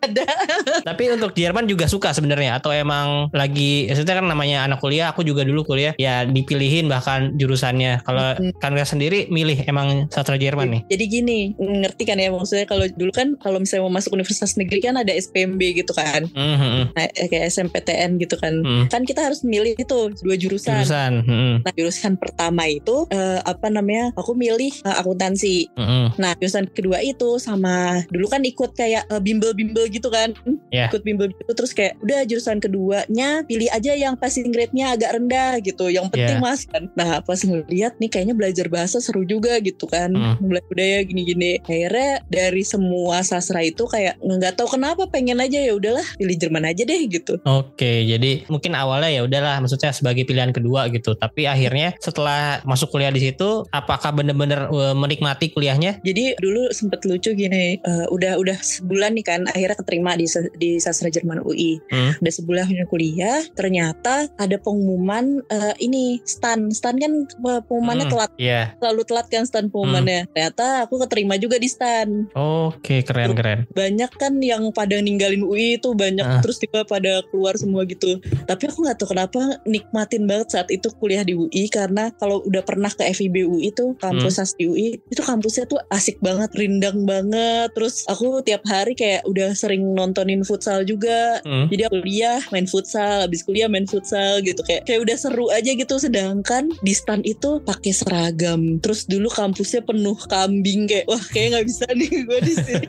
Ada. 0.00 0.24
tapi 0.88 1.04
untuk 1.08 1.32
Jerman 1.32 1.64
juga 1.64 1.86
suka 1.86 2.12
sebenarnya 2.12 2.58
atau 2.58 2.70
emang 2.70 3.32
lagi 3.32 3.69
maksudnya 3.90 4.14
kan 4.18 4.26
namanya 4.26 4.58
anak 4.66 4.78
kuliah, 4.80 5.10
aku 5.12 5.22
juga 5.22 5.42
dulu 5.42 5.62
kuliah 5.64 5.92
ya 5.96 6.24
dipilihin 6.24 6.86
bahkan 6.86 7.34
jurusannya. 7.36 8.02
Kalau 8.04 8.36
Mm-mm. 8.36 8.56
kalian 8.58 8.86
sendiri 8.86 9.18
milih 9.28 9.58
emang 9.66 10.08
sastra 10.08 10.36
Jerman 10.36 10.68
nih. 10.70 10.82
Jadi 10.88 11.04
gini, 11.06 11.38
ngerti 11.56 12.02
kan 12.06 12.16
ya 12.16 12.30
maksudnya 12.30 12.66
kalau 12.66 12.86
dulu 12.90 13.12
kan 13.12 13.34
kalau 13.38 13.58
misalnya 13.58 13.86
mau 13.86 13.94
masuk 13.94 14.14
universitas 14.14 14.54
negeri 14.56 14.80
kan 14.80 14.96
ada 14.96 15.12
SPMB 15.12 15.60
gitu 15.76 15.92
kan. 15.92 16.26
Mhm, 16.30 16.94
Nah, 16.96 17.06
eh, 17.06 17.28
kayak 17.28 17.50
SMPTN 17.50 18.16
gitu 18.18 18.36
kan. 18.36 18.54
mhm. 18.60 18.88
Kan 18.88 19.02
kita 19.04 19.20
harus 19.26 19.42
milih 19.42 19.76
itu 19.76 19.98
dua 20.22 20.34
jurusan. 20.36 20.80
Jurusan. 20.82 21.12
mhm, 21.26 21.52
Nah, 21.66 21.72
jurusan 21.74 22.14
pertama 22.16 22.64
itu 22.66 23.04
eh, 23.10 23.40
apa 23.42 23.68
namanya? 23.68 24.12
Aku 24.16 24.32
milih 24.32 24.72
eh, 24.72 24.96
akuntansi. 24.96 25.68
mhm. 25.76 26.16
Nah, 26.16 26.32
jurusan 26.36 26.70
kedua 26.70 27.02
itu 27.02 27.36
sama 27.36 28.04
dulu 28.08 28.26
kan 28.26 28.42
ikut 28.42 28.72
kayak 28.72 29.04
bimbel-bimbel 29.20 29.90
gitu 29.90 30.08
kan. 30.08 30.32
Ya. 30.70 30.88
Ikut 30.88 31.02
bimbel 31.02 31.28
gitu 31.34 31.52
terus 31.52 31.72
kayak 31.72 31.98
udah 32.00 32.22
jurusan 32.24 32.58
keduanya 32.58 33.42
pilih 33.44 33.59
aja 33.68 33.92
yang 33.92 34.16
passing 34.16 34.48
grade-nya 34.48 34.96
agak 34.96 35.18
rendah 35.18 35.60
gitu. 35.60 35.90
Yang 35.90 36.14
penting 36.14 36.38
Ya. 36.38 36.38
Mas 36.38 36.62
kan. 36.64 36.86
Nah, 36.94 37.18
pas 37.20 37.40
ngeliat 37.40 37.98
nih 37.98 38.08
kayaknya 38.08 38.34
belajar 38.36 38.66
bahasa 38.70 39.02
seru 39.02 39.26
juga 39.26 39.58
gitu 39.58 39.84
kan. 39.84 40.14
Hmm. 40.14 40.38
Belajar 40.38 40.68
budaya 40.70 40.98
gini-gini. 41.02 41.58
Akhirnya 41.60 42.22
dari 42.30 42.62
semua 42.62 43.20
sastra 43.20 43.60
itu 43.60 43.84
kayak 43.84 44.20
nggak 44.22 44.54
tahu 44.54 44.78
kenapa 44.78 45.10
pengen 45.10 45.42
aja 45.42 45.58
ya 45.58 45.74
udahlah 45.74 46.04
pilih 46.14 46.36
Jerman 46.38 46.64
aja 46.64 46.86
deh 46.86 47.00
gitu. 47.10 47.36
Oke, 47.42 48.06
jadi 48.06 48.46
mungkin 48.46 48.72
awalnya 48.72 49.10
ya 49.10 49.22
udahlah, 49.26 49.58
maksudnya 49.58 49.90
sebagai 49.90 50.22
pilihan 50.22 50.54
kedua 50.54 50.86
gitu. 50.88 51.18
Tapi 51.18 51.44
akhirnya 51.44 51.96
setelah 51.98 52.62
masuk 52.62 52.94
kuliah 52.94 53.10
di 53.10 53.20
situ, 53.20 53.66
apakah 53.68 54.14
bener-bener 54.14 54.70
eh, 54.70 54.94
menikmati 54.94 55.50
kuliahnya? 55.50 55.98
Jadi 56.04 56.38
dulu 56.38 56.70
sempet 56.70 57.02
lucu 57.02 57.34
gini, 57.34 57.80
eh, 57.80 58.06
udah 58.08 58.38
udah 58.38 58.56
sebulan 58.60 59.16
nih 59.18 59.24
kan, 59.26 59.40
akhirnya 59.48 59.76
keterima 59.80 60.14
di 60.14 60.26
sa- 60.28 60.52
di 60.54 60.78
sastra 60.78 61.10
Jerman 61.10 61.42
UI. 61.42 61.80
Hmm. 61.90 62.14
Udah 62.20 62.32
sebulan 62.32 62.66
kuliah, 62.86 63.42
ternyata 63.52 64.28
ada 64.34 64.56
pengumuman 64.56 65.42
eh, 65.46 65.74
ini 65.78 66.18
stan, 66.22 66.70
stan 66.70 66.96
kan 66.96 67.12
eh, 67.24 67.60
pengumumannya 67.64 67.98
Hmm, 68.02 68.12
telat, 68.12 68.30
Iya. 68.36 68.62
selalu 68.76 69.02
telat 69.04 69.26
kan 69.28 69.44
stan 69.44 69.66
pengumumannya. 69.66 70.26
Ternyata 70.30 70.84
aku 70.84 70.98
keterima 71.00 71.34
juga 71.36 71.56
di 71.56 71.66
stan. 71.66 72.26
Oke, 72.32 73.02
keren 73.02 73.32
keren. 73.32 73.58
Banyak 73.70 74.10
kan 74.14 74.38
yang 74.40 74.70
pada 74.70 74.98
ninggalin 74.98 75.42
UI 75.42 75.76
itu 75.76 75.92
banyak 75.92 76.22
Ah. 76.22 76.40
terus 76.40 76.58
tiba 76.58 76.82
pada 76.82 77.20
keluar 77.28 77.54
semua 77.54 77.84
gitu. 77.84 78.18
Tapi 78.44 78.62
aku 78.66 78.82
nggak 78.82 78.96
tahu 78.96 79.08
kenapa 79.12 79.40
nikmatin 79.64 80.24
banget 80.24 80.48
saat 80.50 80.68
itu 80.68 80.88
kuliah 80.96 81.22
di 81.22 81.32
UI 81.32 81.68
karena 81.68 82.10
kalau 82.16 82.42
udah 82.42 82.62
pernah 82.62 82.88
ke 82.88 83.04
FIB 83.06 83.44
UI 83.44 83.70
itu 83.70 83.94
kampus 83.96 84.36
Hmm. 84.36 84.48
di 84.56 84.64
UI 84.66 84.86
itu 85.04 85.22
kampusnya 85.22 85.64
tuh 85.66 85.80
asik 85.88 86.18
banget, 86.20 86.50
rindang 86.54 87.04
banget. 87.04 87.70
Terus 87.72 88.04
aku 88.06 88.40
tiap 88.40 88.64
hari 88.64 88.94
kayak 88.94 89.24
udah 89.24 89.52
sering 89.52 89.94
nontonin 89.94 90.42
futsal 90.42 90.82
juga. 90.82 91.40
Hmm. 91.44 91.68
Jadi 91.68 91.82
aku 91.86 91.98
kuliah 92.00 92.40
main 92.48 92.64
futsal, 92.64 93.26
habis 93.26 93.39
kuliah 93.44 93.68
main 93.70 93.86
futsal 93.88 94.40
gitu 94.44 94.60
kayak 94.64 94.86
kayak 94.86 95.04
udah 95.04 95.16
seru 95.16 95.46
aja 95.52 95.72
gitu. 95.72 95.94
Sedangkan 95.96 96.72
di 96.80 96.92
stan 96.94 97.20
itu 97.24 97.60
pakai 97.64 97.92
seragam. 97.92 98.78
Terus 98.80 99.04
dulu 99.06 99.28
kampusnya 99.30 99.84
penuh 99.84 100.16
kambing 100.28 100.88
kayak 100.90 101.06
wah 101.08 101.22
kayak 101.32 101.58
nggak 101.58 101.66
bisa 101.66 101.86
nih 101.92 102.10
gue 102.28 102.40
di 102.44 102.54
sini. 102.54 102.86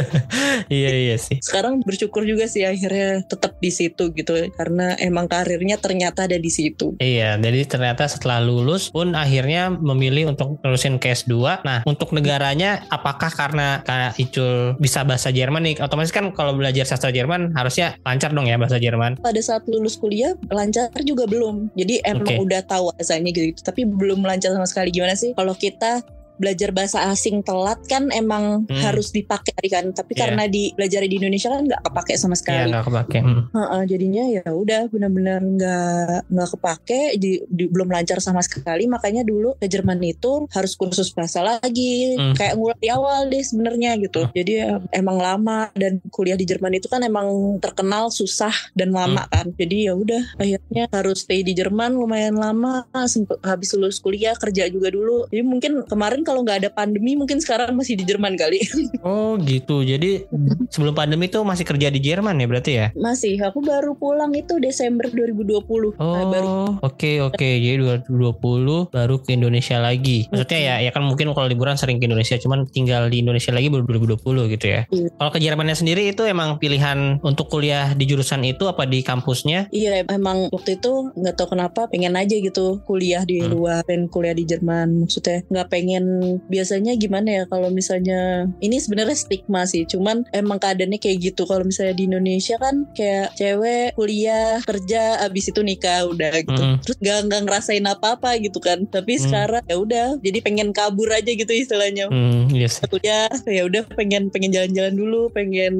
iya 0.82 0.90
iya 0.92 1.16
sih. 1.16 1.38
Sekarang 1.40 1.80
bersyukur 1.84 2.24
juga 2.24 2.46
sih 2.50 2.64
akhirnya 2.64 3.24
tetap 3.26 3.58
di 3.58 3.70
situ 3.70 4.10
gitu 4.14 4.32
karena 4.54 4.96
emang 5.00 5.26
karirnya 5.26 5.76
ternyata 5.78 6.24
ada 6.24 6.38
di 6.38 6.50
situ. 6.50 6.96
Iya, 6.98 7.36
jadi 7.40 7.60
ternyata 7.66 8.06
setelah 8.06 8.40
lulus 8.40 8.88
pun 8.88 9.12
akhirnya 9.12 9.72
memilih 9.72 10.32
untuk 10.32 10.60
terusin 10.60 10.96
ke 10.96 11.12
S2. 11.12 11.64
Nah, 11.66 11.82
untuk 11.84 12.14
negaranya 12.14 12.84
apakah 12.88 13.28
karena 13.32 13.82
Kak 13.84 14.16
Icul 14.20 14.78
bisa 14.78 15.02
bahasa 15.02 15.34
Jerman 15.34 15.64
nih? 15.64 15.76
Otomatis 15.82 16.14
kan 16.14 16.30
kalau 16.32 16.56
belajar 16.56 16.86
sastra 16.86 17.10
Jerman 17.10 17.52
harusnya 17.56 17.98
lancar 18.04 18.32
dong 18.32 18.48
ya 18.48 18.56
bahasa 18.56 18.78
Jerman. 18.80 19.20
Pada 19.20 19.40
saat 19.40 19.63
lulus 19.66 19.96
kuliah 19.96 20.36
lancar 20.48 20.90
juga 21.04 21.24
belum. 21.28 21.72
Jadi 21.76 22.00
emang 22.04 22.40
Oke. 22.40 22.44
udah 22.48 22.60
tahu 22.64 22.92
asalnya 22.96 23.30
gitu, 23.32 23.60
tapi 23.60 23.84
belum 23.84 24.24
lancar 24.24 24.52
sama 24.52 24.66
sekali 24.68 24.92
gimana 24.92 25.16
sih 25.16 25.32
kalau 25.36 25.52
kita 25.56 26.04
belajar 26.34 26.70
bahasa 26.70 26.98
asing 27.08 27.40
telat 27.40 27.78
kan 27.84 28.10
emang 28.10 28.64
Hmm. 28.64 28.82
harus 28.82 29.10
dipakai 29.10 29.54
kan 29.66 29.90
tapi 29.90 30.12
Iya. 30.12 30.20
karena 30.26 30.44
di 30.46 30.72
belajar 30.72 31.00
di 31.02 31.14
Indonesia 31.14 31.48
kan 31.48 31.62
nggak 31.62 31.82
kepake 31.82 32.14
sama 32.14 32.32
Iya, 32.32 32.40
sekali 32.40 32.70
nggak 32.70 32.84
kepake. 32.84 33.18
Hmm. 33.20 33.42
Heeh, 33.50 33.82
jadinya 33.86 34.24
ya 34.26 34.44
udah 34.46 34.82
benar-benar 34.88 35.40
nggak 35.40 36.18
nggak 36.26 36.48
kepake 36.52 37.00
di, 37.16 37.30
di- 37.46 37.68
belum 37.68 37.88
lancar 37.88 38.18
sama 38.18 38.40
sekali 38.40 38.84
makanya 38.86 39.22
dulu 39.22 39.54
ke 39.56 39.66
Jerman 39.66 40.00
itu 40.02 40.46
harus 40.50 40.74
kursus 40.74 41.10
bahasa 41.10 41.40
lagi 41.40 42.14
Hmm. 42.14 42.34
kayak 42.34 42.54
mulai 42.54 42.76
di 42.76 42.88
awal 42.88 43.28
deh 43.28 43.40
sebenarnya 43.40 43.94
gitu 43.98 44.26
jadi 44.30 44.52
ya, 44.56 44.68
emang 44.92 45.16
lama 45.16 45.70
dan 45.72 46.02
kuliah 46.08 46.34
di 46.34 46.44
Jerman 46.44 46.74
itu 46.74 46.86
kan 46.86 47.00
emang 47.00 47.26
terkenal 47.58 48.10
susah 48.10 48.52
dan 48.72 48.90
lama 48.90 49.22
Hmm. 49.22 49.30
kan 49.30 49.46
jadi 49.54 49.76
ya 49.84 49.94
udah 49.94 50.22
akhirnya 50.36 50.84
harus 50.90 51.22
stay 51.22 51.40
di 51.40 51.52
Jerman 51.52 51.94
lumayan 51.94 52.34
lama 52.34 52.82
sempet 53.04 53.38
habis 53.40 53.70
lulus 53.72 53.98
kuliah 53.98 54.34
kerja 54.34 54.66
juga 54.66 54.88
dulu 54.88 55.28
jadi 55.28 55.42
mungkin 55.42 55.72
kemarin 55.84 56.23
kalau 56.24 56.40
nggak 56.40 56.58
ada 56.58 56.70
pandemi 56.70 57.14
mungkin 57.14 57.38
sekarang 57.38 57.72
masih 57.72 57.94
di 57.94 58.04
Jerman 58.04 58.34
kali 58.34 58.64
Oh 59.06 59.36
gitu. 59.38 59.80
Jadi 59.80 60.24
sebelum 60.68 60.92
pandemi 60.92 61.28
tuh 61.28 61.44
masih 61.44 61.62
kerja 61.62 61.88
di 61.88 62.00
Jerman 62.00 62.34
ya 62.34 62.46
berarti 62.46 62.72
ya? 62.74 62.86
masih 62.96 63.36
aku 63.38 63.60
baru 63.60 63.92
pulang 63.94 64.32
itu 64.32 64.56
Desember 64.58 65.06
2020 65.06 65.94
Nah, 65.94 66.24
baru 66.26 66.46
Oh, 66.46 66.70
oke 66.82 67.12
oke. 67.22 67.48
Jadi 67.56 67.76
2020 68.08 68.88
baru 68.88 69.16
ke 69.18 69.30
Indonesia 69.32 69.76
lagi. 69.76 70.24
Maksudnya 70.28 70.60
ya 70.60 70.74
ya 70.80 70.90
kan 70.90 71.02
mungkin 71.02 71.30
kalau 71.30 71.44
liburan 71.44 71.74
sering 71.74 71.98
ke 71.98 72.06
Indonesia, 72.06 72.36
cuman 72.36 72.64
tinggal 72.66 73.08
di 73.08 73.20
Indonesia 73.20 73.50
lagi 73.50 73.68
baru 73.68 73.84
2020 73.84 74.52
gitu 74.54 74.66
ya. 74.66 74.80
Iya. 74.88 75.08
Kalau 75.12 75.30
ke 75.30 75.38
Jermannya 75.38 75.76
sendiri 75.76 76.06
itu 76.06 76.22
emang 76.24 76.56
pilihan 76.56 77.18
untuk 77.20 77.48
kuliah 77.48 77.92
di 77.92 78.04
jurusan 78.04 78.42
itu 78.42 78.64
apa 78.64 78.84
di 78.84 79.02
kampusnya? 79.02 79.68
Iya 79.68 80.06
emang 80.08 80.48
waktu 80.48 80.78
itu 80.78 81.10
nggak 81.12 81.34
tahu 81.34 81.48
kenapa 81.52 81.86
pengen 81.86 82.14
aja 82.14 82.34
gitu 82.34 82.80
kuliah 82.82 83.22
di 83.22 83.36
Hmm. 83.36 83.50
luar 83.50 83.82
pengen 83.82 84.06
kuliah 84.06 84.32
di 84.32 84.46
Jerman 84.46 85.04
maksudnya 85.04 85.42
nggak 85.44 85.68
pengen 85.68 86.13
biasanya 86.46 86.92
gimana 86.94 87.28
ya 87.30 87.44
kalau 87.46 87.68
misalnya 87.68 88.20
ini 88.58 88.76
sebenarnya 88.76 89.14
stigma 89.14 89.64
sih 89.64 89.84
cuman 89.84 90.24
emang 90.30 90.58
keadaannya 90.58 90.98
kayak 90.98 91.18
gitu 91.24 91.44
kalau 91.44 91.62
misalnya 91.62 91.94
di 91.94 92.04
Indonesia 92.04 92.56
kan 92.56 92.88
kayak 92.92 93.34
cewek 93.34 93.94
kuliah 93.94 94.58
kerja 94.60 95.22
abis 95.22 95.50
itu 95.50 95.60
nikah 95.60 96.04
udah 96.04 96.32
gitu 96.36 96.56
Mm. 96.56 96.76
terus 96.80 96.96
gak 96.98 97.18
nggak 97.26 97.40
ngerasain 97.44 97.84
apa-apa 97.84 98.38
gitu 98.38 98.58
kan 98.58 98.86
tapi 98.86 99.16
Mm. 99.16 99.22
sekarang 99.22 99.62
ya 99.64 99.76
udah 99.76 100.06
jadi 100.18 100.38
pengen 100.40 100.68
kabur 100.70 101.08
aja 101.08 101.28
gitu 101.28 101.50
istilahnya 101.50 102.08
Hmm, 102.08 102.48
yes. 102.50 102.80
kuliah 102.86 103.28
ya 103.44 103.62
udah 103.64 103.82
pengen 103.90 104.28
pengen 104.28 104.50
jalan-jalan 104.50 104.94
dulu 104.94 105.28
pengen 105.30 105.74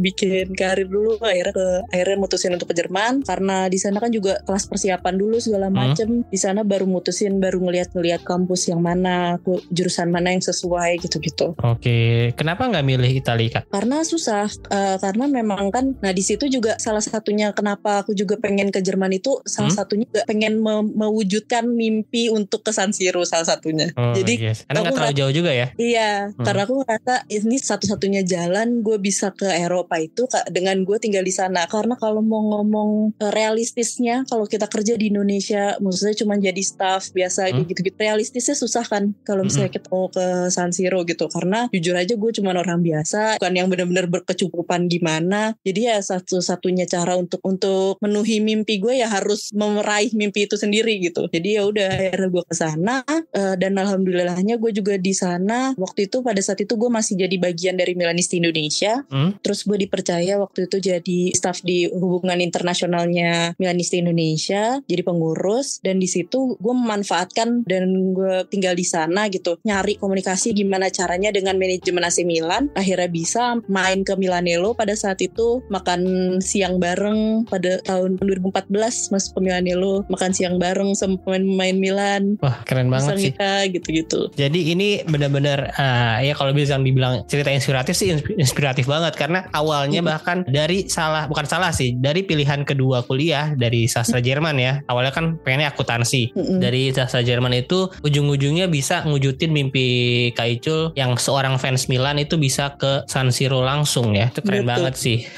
bikin 0.00 0.52
karir 0.54 0.86
dulu 0.86 1.16
akhirnya 1.18 1.52
ke 1.52 1.66
akhirnya 1.90 2.16
mutusin 2.18 2.54
untuk 2.54 2.70
ke 2.70 2.76
Jerman 2.76 3.22
karena 3.22 3.66
di 3.66 3.78
sana 3.78 3.98
kan 3.98 4.10
juga 4.10 4.40
kelas 4.42 4.66
persiapan 4.66 5.14
dulu 5.14 5.36
segala 5.38 5.68
Hmm. 5.68 5.76
macem 5.76 6.08
di 6.24 6.38
sana 6.38 6.62
baru 6.62 6.84
mutusin 6.84 7.38
baru 7.38 7.60
ngeliat-ngeliat 7.60 8.22
kampus 8.22 8.68
yang 8.68 8.80
mana 8.80 9.38
ku- 9.40 9.62
jurusan 9.74 10.08
mana 10.08 10.30
yang 10.30 10.40
sesuai 10.40 11.02
gitu-gitu 11.02 11.58
Oke, 11.58 12.30
kenapa 12.34 12.64
nggak 12.64 12.86
milih 12.86 13.12
Italia 13.12 13.50
kak? 13.52 13.64
karena 13.68 14.00
susah 14.00 14.46
eh, 14.70 14.96
karena 14.96 15.26
memang 15.26 15.68
kan 15.68 15.98
nah 15.98 16.10
di 16.10 16.22
situ 16.22 16.46
juga 16.46 16.78
salah 16.78 17.02
satunya 17.02 17.50
kenapa 17.50 18.00
aku 18.00 18.14
juga 18.14 18.38
pengen 18.38 18.70
ke 18.70 18.78
Jerman 18.78 19.10
itu 19.12 19.42
salah 19.44 19.66
Hmm? 19.66 19.80
satunya 19.80 20.04
juga 20.04 20.22
pengen 20.24 20.60
me- 20.60 20.86
mewujudkan 20.94 21.66
mimpi 21.66 22.28
untuk 22.28 22.60
ke 22.60 22.70
San 22.70 22.92
Siro 22.92 23.24
salah 23.24 23.44
satunya 23.46 23.90
Oh, 23.94 24.12
jadi 24.12 24.52
yes. 24.52 24.62
karena 24.64 24.80
nggak 24.80 24.94
terlalu 24.94 25.16
jauh 25.16 25.32
juga 25.34 25.50
ya. 25.50 25.66
Iya, 25.74 26.12
Hmm. 26.30 26.44
karena 26.44 26.62
aku 26.62 26.74
ngerasa 26.78 27.14
ini 27.28 27.56
satu-satunya 27.56 28.22
jalan 28.22 28.80
gue 28.80 28.98
bisa 28.98 29.30
ke 29.30 29.46
Eropa 29.46 29.96
itu 29.96 30.24
Kak, 30.24 30.48
dengan 30.48 30.82
gue 30.82 30.96
tinggal 30.96 31.20
di 31.20 31.30
sana. 31.30 31.64
Karena 31.66 31.94
kalau 31.94 32.20
mau 32.20 32.44
ngomong 32.44 33.16
eh, 33.16 33.32
realistisnya, 33.32 34.24
kalau 34.24 34.44
kita 34.44 34.66
kerja 34.66 34.94
di 34.94 35.08
Indonesia, 35.08 35.78
maksudnya 35.78 36.14
cuma 36.16 36.34
jadi 36.36 36.60
staff 36.60 37.10
biasa 37.10 37.48
Hmm. 37.48 37.64
gitu-gitu. 37.64 37.96
Realistisnya 37.96 38.54
susah 38.54 38.84
kan 38.84 39.16
kalau 39.22 39.42
misalnya 39.42 39.63
kita 39.68 39.88
mau 39.90 40.08
ke 40.10 40.48
San 40.50 40.70
Siro 40.70 41.02
gitu. 41.04 41.26
Karena 41.30 41.68
jujur 41.70 41.94
aja 41.96 42.14
gue 42.14 42.30
cuma 42.34 42.54
orang 42.54 42.80
biasa, 42.80 43.40
bukan 43.40 43.54
yang 43.54 43.68
benar-benar 43.68 44.06
berkecukupan 44.10 44.86
gimana. 44.88 45.54
Jadi 45.64 45.90
ya 45.90 45.98
satu-satunya 46.00 46.88
cara 46.88 47.16
untuk 47.18 47.40
untuk 47.44 47.98
memenuhi 48.00 48.40
mimpi 48.40 48.80
gue 48.80 49.00
ya 49.00 49.08
harus 49.10 49.50
meraih 49.54 50.12
mimpi 50.14 50.46
itu 50.46 50.56
sendiri 50.58 51.00
gitu. 51.00 51.26
Jadi 51.28 51.58
ya 51.58 51.62
udah 51.66 51.88
akhirnya 51.90 52.28
gue 52.30 52.44
ke 52.44 52.54
sana 52.56 53.04
Eh, 53.34 53.56
dan 53.58 53.74
alhamdulillahnya 53.74 54.62
gue 54.62 54.70
juga 54.70 54.94
di 54.94 55.10
sana 55.10 55.74
waktu 55.74 56.06
itu 56.06 56.22
pada 56.22 56.38
saat 56.38 56.62
itu 56.62 56.78
gue 56.78 56.86
masih 56.86 57.18
jadi 57.18 57.34
bagian 57.34 57.74
dari 57.74 57.98
Milanisti 57.98 58.38
Indonesia 58.38 59.02
Hmm? 59.10 59.36
terus 59.42 59.66
gue 59.66 59.74
dipercaya 59.74 60.38
waktu 60.38 60.70
itu 60.70 60.78
jadi 60.78 61.20
staf 61.34 61.60
di 61.66 61.90
hubungan 61.90 62.38
internasionalnya 62.38 63.58
Milanisti 63.58 63.98
Indonesia 63.98 64.78
jadi 64.86 65.02
pengurus 65.02 65.82
dan 65.82 65.98
di 65.98 66.06
situ 66.06 66.54
gue 66.58 66.74
memanfaatkan 66.74 67.66
dan 67.66 68.14
gue 68.14 68.46
tinggal 68.48 68.78
di 68.78 68.86
sana 68.86 69.26
gitu 69.30 69.53
nyari 69.62 69.94
komunikasi 69.94 70.50
gimana 70.52 70.90
caranya 70.90 71.30
dengan 71.30 71.54
manajemen 71.54 72.02
AC 72.02 72.22
Milan 72.22 72.66
akhirnya 72.74 73.06
bisa 73.06 73.42
main 73.66 74.02
ke 74.02 74.14
Milanello 74.14 74.74
pada 74.74 74.92
saat 74.92 75.20
itu 75.20 75.62
makan 75.68 76.00
siang 76.40 76.76
bareng 76.76 77.46
pada 77.46 77.78
tahun 77.82 78.18
2014 78.18 78.72
masuk 79.10 79.30
ke 79.36 79.40
Milanello 79.40 80.02
makan 80.08 80.30
siang 80.30 80.56
bareng 80.56 80.92
sama 80.94 81.16
pemain-pemain 81.20 81.76
Milan 81.76 82.22
Wah, 82.40 82.64
keren 82.64 82.88
banget 82.88 83.16
sih. 83.20 83.32
gitu-gitu. 83.70 84.30
Jadi 84.34 84.72
ini 84.72 85.02
benar-benar 85.04 85.72
eh, 85.72 86.28
ya 86.28 86.34
kalau 86.34 86.50
bisa 86.50 86.76
dibilang 86.76 87.22
cerita 87.26 87.48
inspiratif 87.48 87.94
sih 87.94 88.10
insp- 88.10 88.34
inspiratif 88.34 88.84
banget 88.84 89.14
karena 89.14 89.46
awalnya 89.50 90.00
Mm. 90.00 90.08
bahkan 90.10 90.38
dari 90.44 90.88
salah 90.88 91.24
bukan 91.26 91.46
salah 91.46 91.70
sih 91.70 91.94
dari 91.94 92.24
pilihan 92.24 92.66
kedua 92.66 93.04
kuliah 93.04 93.54
dari 93.54 93.86
sastra 93.86 94.18
Jerman 94.18 94.56
ya 94.58 94.72
awalnya 94.86 95.12
kan 95.12 95.38
pengennya 95.40 95.70
akuntansi 95.70 96.34
Mm-mm. 96.34 96.58
dari 96.58 96.90
sastra 96.90 97.22
Jerman 97.22 97.54
itu 97.54 97.88
ujung-ujungnya 98.02 98.66
bisa 98.66 99.04
ngewujudin 99.44 99.52
mimpi 99.52 99.86
Kak 100.32 100.48
Icul 100.48 100.80
yang 100.96 101.20
seorang 101.20 101.60
fans 101.60 101.92
Milan 101.92 102.16
itu 102.16 102.40
bisa 102.40 102.72
ke 102.80 103.04
San 103.04 103.28
Siro 103.28 103.60
langsung 103.60 104.16
ya 104.16 104.32
itu 104.32 104.40
keren 104.40 104.64
Betul. 104.64 104.72
banget 104.72 104.94
sih 104.96 105.18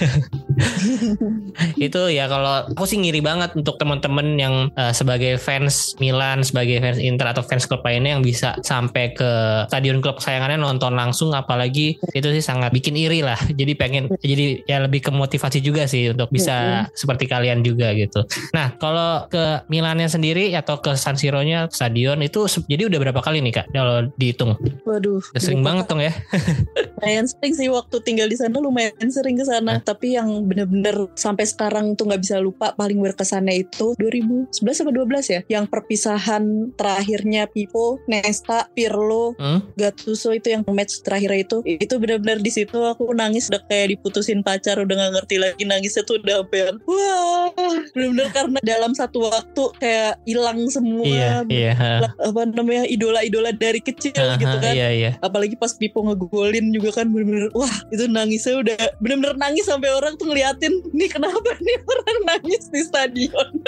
itu 1.86 2.00
ya 2.12 2.30
kalau 2.30 2.64
aku 2.70 2.84
sih 2.86 2.98
ngiri 3.02 3.20
banget 3.20 3.52
untuk 3.58 3.76
teman-teman 3.76 4.38
yang 4.38 4.54
eh, 4.74 4.92
sebagai 4.94 5.36
fans 5.36 5.98
Milan, 6.00 6.46
sebagai 6.46 6.80
fans 6.80 7.00
Inter 7.00 7.34
atau 7.34 7.42
fans 7.44 7.68
klub 7.68 7.84
lainnya 7.84 8.16
yang 8.16 8.24
bisa 8.24 8.56
sampai 8.62 9.12
ke 9.12 9.30
stadion 9.68 10.00
klub 10.00 10.20
kesayangannya 10.20 10.60
nonton 10.60 10.96
langsung 10.96 11.34
apalagi 11.36 11.98
itu 12.14 12.28
sih 12.32 12.44
sangat 12.44 12.72
bikin 12.72 12.96
iri 12.96 13.20
lah. 13.20 13.36
Jadi 13.60 13.72
pengen 13.76 14.04
jadi 14.20 14.62
ya 14.68 14.84
lebih 14.84 15.00
ke 15.00 15.10
motivasi 15.10 15.64
juga 15.64 15.88
sih 15.88 16.12
untuk 16.12 16.28
bisa 16.28 16.86
seperti 16.92 17.24
kalian 17.26 17.64
juga 17.64 17.90
gitu. 17.96 18.22
Nah, 18.52 18.76
kalau 18.76 19.24
ke 19.26 19.64
Milannya 19.72 20.06
sendiri 20.06 20.52
atau 20.52 20.78
ke 20.78 20.94
San 20.94 21.16
Siro-nya 21.16 21.66
stadion 21.72 22.20
itu 22.20 22.44
jadi 22.68 22.88
udah 22.88 22.98
berapa 23.08 23.20
kali 23.24 23.40
nih 23.42 23.62
Kak 23.62 23.66
kalau 23.72 23.95
dihitung? 24.16 24.56
Waduh, 24.85 25.22
Udah 25.32 25.42
sering 25.42 25.62
banget 25.64 25.87
dong 25.88 26.02
ya. 26.02 26.12
Lumayan 26.96 27.26
sering 27.28 27.52
sih 27.52 27.68
waktu 27.68 27.96
tinggal 28.02 28.26
di 28.26 28.37
sana 28.40 28.56
lumayan 28.56 29.09
sering 29.12 29.37
ke 29.37 29.44
sana. 29.44 29.78
Tapi 29.85 30.16
yang 30.16 30.48
bener-bener 30.48 31.12
sampai 31.14 31.44
sekarang 31.44 31.92
tuh 31.94 32.09
nggak 32.09 32.22
bisa 32.24 32.40
lupa 32.40 32.72
paling 32.72 32.98
berkesannya 32.98 33.68
itu 33.68 33.92
2011 34.00 34.56
apa 34.64 34.90
12 34.90 35.35
ya, 35.35 35.40
yang 35.52 35.64
perpisahan 35.68 36.72
terakhirnya 36.74 37.46
Pipo, 37.46 38.00
Nesta, 38.09 38.68
Pirlo, 38.72 39.37
Hmm? 39.37 39.61
Gattuso 39.76 40.32
itu 40.32 40.52
yang 40.54 40.62
match 40.72 41.04
terakhir 41.04 41.32
itu 41.37 41.61
itu 41.66 41.94
benar-benar 42.00 42.40
di 42.40 42.48
situ 42.48 42.78
aku 42.80 43.12
nangis 43.12 43.52
udah 43.52 43.61
kayak 43.68 43.96
diputusin 43.96 44.40
pacar 44.40 44.80
udah 44.80 44.94
nggak 44.96 45.12
ngerti 45.20 45.37
lagi 45.37 45.62
nangisnya 45.68 46.02
tuh 46.09 46.18
udah 46.22 46.46
yang, 46.56 46.76
wah 46.88 47.52
benar-benar 47.92 48.28
karena 48.32 48.59
dalam 48.64 48.92
satu 48.96 49.28
waktu 49.28 49.62
kayak 49.78 50.14
hilang 50.24 50.64
semua 50.72 51.04
Iya, 51.06 51.35
iya. 51.46 51.74
apa 52.16 52.42
namanya 52.48 52.88
idola-idola 52.88 53.52
dari 53.52 53.80
kecil 53.87 54.12
gitu 54.37 54.51
Aha, 54.51 54.62
kan 54.62 54.72
Iya, 54.75 54.88
iya. 54.90 55.11
apalagi 55.22 55.55
pas 55.55 55.70
Pipo 55.72 56.03
ngegolin 56.03 56.75
juga 56.75 56.90
kan 56.92 57.07
bener-bener 57.07 57.49
wah 57.53 57.70
itu 57.88 58.05
nangisnya 58.07 58.59
udah 58.59 58.79
bener-bener 58.99 59.37
nangis 59.37 59.64
sampai 59.64 59.90
orang 59.90 60.16
tuh 60.16 60.27
ngeliatin 60.27 60.72
nih 60.90 61.09
kenapa 61.09 61.38
nih 61.59 61.79
orang 61.85 62.18
nangis 62.27 62.66
di 62.68 62.81
stadion 62.83 63.49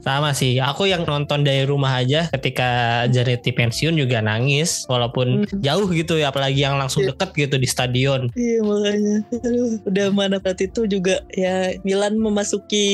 Sama 0.00 0.30
sih, 0.32 0.58
aku 0.58 0.86
yang 0.86 1.02
nonton 1.02 1.42
dari 1.42 1.66
rumah 1.66 1.98
aja 1.98 2.30
ketika 2.30 2.66
Zanetti 3.10 3.50
pensiun 3.50 3.96
juga 3.96 4.20
nangis 4.20 4.86
walaupun 4.86 5.26
Hmm. 5.46 5.60
jauh 5.60 5.86
gitu 5.90 6.16
ya 6.16 6.30
apalagi 6.30 6.62
yang 6.62 6.78
langsung 6.78 7.02
Iya. 7.02 7.12
deket 7.12 7.30
gitu 7.36 7.56
di 7.56 7.68
stadion. 7.68 8.30
iya 8.34 8.62
makanya 8.62 9.16
Aduh, 9.42 9.78
udah 9.84 10.06
mana 10.10 10.36
saat 10.40 10.58
itu 10.60 10.86
juga 10.86 11.20
ya 11.32 11.74
Milan 11.82 12.16
memasuki 12.16 12.86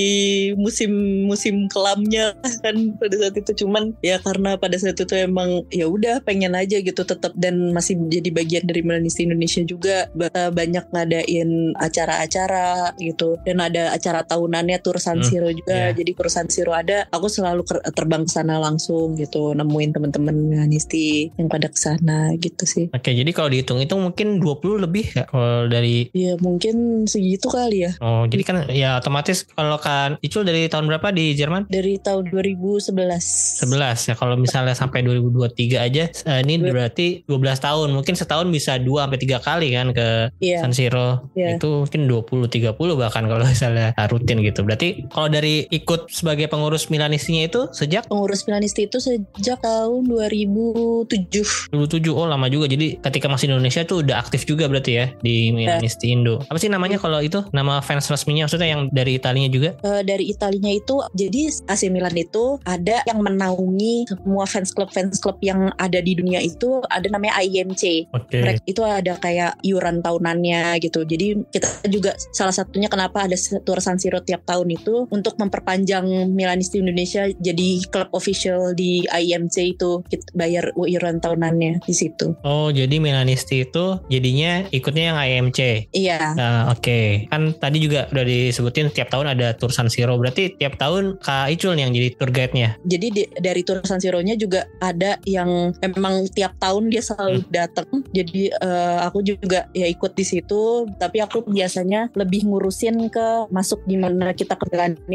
musim 0.57 0.91
musim 1.25 1.69
kelamnya 1.69 2.33
kan 2.65 2.75
pada 2.97 3.15
saat 3.17 3.35
itu 3.37 3.65
cuman 3.65 3.93
ya 4.01 4.19
karena 4.21 4.57
pada 4.57 4.75
saat 4.77 4.97
itu 4.97 5.13
emang 5.15 5.62
ya 5.69 5.87
udah 5.87 6.21
pengen 6.21 6.53
aja 6.53 6.79
gitu 6.79 7.03
tetap 7.03 7.31
dan 7.35 7.71
masih 7.71 7.95
jadi 8.03 8.31
bagian 8.31 8.65
dari 8.65 8.81
Milanisti 8.81 9.23
Indonesia 9.23 9.63
juga. 9.63 10.09
Ba- 10.13 10.31
banyak 10.51 10.89
ngadain 10.89 11.51
acara-acara 11.77 12.67
gitu 12.97 13.39
dan 13.43 13.61
ada 13.61 13.91
acara 13.91 14.23
tahunannya 14.23 14.79
tur 14.79 14.97
San 14.97 15.15
Hmm, 15.15 15.25
Siro 15.25 15.49
juga. 15.49 15.75
iya. 15.85 15.93
jadi 15.93 16.11
tur 16.13 16.27
San 16.27 16.49
Siro 16.49 16.73
ada 16.73 17.07
aku 17.09 17.27
selalu 17.27 17.63
terbang 17.89 18.25
ke 18.25 18.33
sana 18.33 18.57
langsung 18.57 19.15
gitu 19.15 19.53
nemuin 19.53 19.91
teman-teman 19.93 20.35
Milanisti 20.35 21.31
yang 21.33 21.47
pada 21.47 21.67
ke 21.67 21.77
sana 21.77 22.33
gitu 22.35 22.65
sih. 22.65 22.87
Oke, 22.91 23.11
jadi 23.11 23.29
kalau 23.31 23.49
dihitung-hitung 23.49 24.01
mungkin 24.03 24.39
20 24.39 24.79
lebih 24.81 25.07
ya 25.11 25.25
kalau 25.25 25.67
dari 25.67 26.09
ya 26.13 26.35
mungkin 26.37 27.05
segitu 27.05 27.47
kali 27.47 27.85
ya. 27.85 27.93
Oh, 27.99 28.25
jadi 28.25 28.43
kan 28.43 28.57
ya 28.69 28.97
otomatis 28.97 29.45
kalau 29.49 29.77
kan 29.77 30.17
Icul 30.21 30.43
dari 30.43 30.67
tahun 30.67 30.89
berapa 30.89 31.11
di 31.11 31.35
Jerman? 31.35 31.69
dari 31.69 31.97
tahun 31.97 32.29
2011 32.29 33.63
11 33.63 34.09
ya 34.09 34.15
kalau 34.15 34.35
misalnya 34.35 34.73
sampai 34.73 35.05
2023 35.53 35.79
aja 35.83 36.05
eh, 36.09 36.39
ini 36.43 36.55
Dua- 36.59 36.73
berarti 36.73 37.07
12 37.25 37.39
tahun 37.59 37.89
mungkin 37.93 38.15
setahun 38.15 38.47
bisa 38.49 38.77
2 38.77 38.89
sampai 39.03 39.19
3 39.19 39.39
kali 39.41 39.69
kan 39.73 39.87
ke 39.91 40.09
Iya, 40.39 40.59
San 40.61 40.73
Siro 40.73 41.29
Iya. 41.33 41.57
itu 41.57 41.69
mungkin 41.83 42.03
20 42.07 42.49
30 42.49 42.75
bahkan 42.97 43.25
kalau 43.25 43.45
misalnya 43.53 43.93
rutin 44.09 44.41
gitu. 44.41 44.63
Berarti 44.63 45.07
kalau 45.09 45.29
dari 45.29 45.67
ikut 45.69 46.09
sebagai 46.09 46.47
pengurus 46.47 46.89
Milanistinya 46.89 47.43
itu 47.43 47.69
sejak 47.73 48.07
pengurus 48.07 48.45
Milanisti 48.45 48.87
itu 48.87 48.99
sejak 48.99 49.61
tahun 49.61 50.09
2007 50.09 51.73
2007 51.73 51.73
oh 52.11 52.27
lama 52.27 52.47
juga. 52.47 52.67
Jadi 52.67 52.99
ketika 52.99 53.27
masih 53.27 53.49
di 53.49 53.53
Indonesia 53.53 53.83
tuh 53.83 54.03
udah 54.03 54.17
aktif 54.19 54.45
juga 54.45 54.67
berarti 54.67 54.93
ya 54.93 55.07
di 55.19 55.51
Milanisti 55.51 56.11
Indo. 56.11 56.41
Apa 56.45 56.59
sih 56.59 56.69
namanya 56.69 56.97
kalau 56.97 57.19
itu 57.19 57.43
nama 57.51 57.81
fans 57.81 58.07
resminya 58.07 58.47
maksudnya 58.47 58.69
yang 58.69 58.89
dari 58.91 59.17
Italinya 59.17 59.49
juga? 59.49 59.75
Eh, 59.81 60.03
dari 60.03 60.29
Italinya 60.29 60.71
itu 60.71 61.01
jadi 61.13 61.41
AC 61.67 61.89
Milan 61.89 62.15
itu 62.15 62.59
ada 62.63 63.03
yang 63.05 63.21
menaungi 63.21 64.09
semua 64.09 64.45
fans 64.45 64.71
club 64.71 64.89
fans 64.89 65.19
club 65.19 65.39
yang 65.43 65.75
ada 65.77 65.99
di 65.99 66.15
dunia 66.15 66.39
itu 66.39 66.81
ada 66.87 67.07
namanya 67.11 67.43
IMC 67.43 68.15
Oke. 68.15 68.39
mereka 68.39 68.63
itu 68.65 68.83
ada 68.87 69.15
kayak 69.19 69.59
iuran 69.67 70.01
tahunannya 70.01 70.79
gitu 70.81 71.03
jadi 71.03 71.43
kita 71.51 71.69
juga 71.91 72.15
salah 72.31 72.55
satunya 72.55 72.87
kenapa 72.87 73.27
ada 73.27 73.37
tur 73.67 73.83
San 73.83 73.99
Siro 73.99 74.23
tiap 74.23 74.47
tahun 74.47 74.71
itu 74.73 75.11
untuk 75.11 75.37
memperpanjang 75.37 76.31
Milanisti 76.31 76.79
Indonesia 76.79 77.27
jadi 77.43 77.83
klub 77.91 78.09
official 78.15 78.73
di 78.79 79.03
IMC 79.05 79.57
itu 79.77 80.05
kita 80.07 80.31
bayar 80.37 80.71
iuran 80.77 81.19
tahunannya 81.19 81.83
di 81.83 81.95
situ. 81.95 82.37
Oh, 82.47 82.69
jadi 82.71 83.03
Milanisti 83.03 83.67
itu 83.67 83.99
jadinya 84.07 84.67
ikutnya 84.71 85.13
yang 85.13 85.19
IMC. 85.19 85.91
Iya. 85.93 86.37
Nah, 86.39 86.71
oke. 86.71 86.83
Okay. 86.83 87.07
Kan 87.29 87.57
tadi 87.59 87.83
juga 87.83 88.07
udah 88.11 88.25
disebutin 88.25 88.93
tiap 88.95 89.11
tahun 89.11 89.35
ada 89.35 89.57
Tour 89.57 89.75
San 89.75 89.89
Siro. 89.91 90.15
Berarti 90.17 90.55
tiap 90.57 90.79
tahun 90.79 91.19
Kak 91.19 91.51
Icul 91.59 91.79
yang 91.79 91.91
jadi 91.91 92.15
tour 92.15 92.31
guide-nya. 92.31 92.79
Jadi 92.87 93.07
di, 93.11 93.23
dari 93.41 93.63
Tour 93.67 93.83
San 93.83 93.99
Siro-nya 93.99 94.39
juga 94.39 94.69
ada 94.79 95.19
yang 95.39 95.73
memang 95.81 96.29
tiap 96.33 96.57
tahun 96.61 96.93
dia 96.93 97.03
selalu 97.03 97.43
hmm. 97.43 97.51
datang. 97.53 97.89
Jadi 98.13 98.53
uh, 98.61 99.07
aku 99.07 99.25
juga 99.25 99.69
ya 99.73 99.87
ikut 99.89 100.13
di 100.13 100.25
situ, 100.25 100.89
tapi 101.01 101.23
aku 101.25 101.45
biasanya 101.49 102.13
lebih 102.13 102.49
ngurusin 102.49 103.09
ke 103.09 103.49
masuk 103.49 103.85
gimana 103.89 104.33
kita 104.37 104.57
ke 104.57 104.67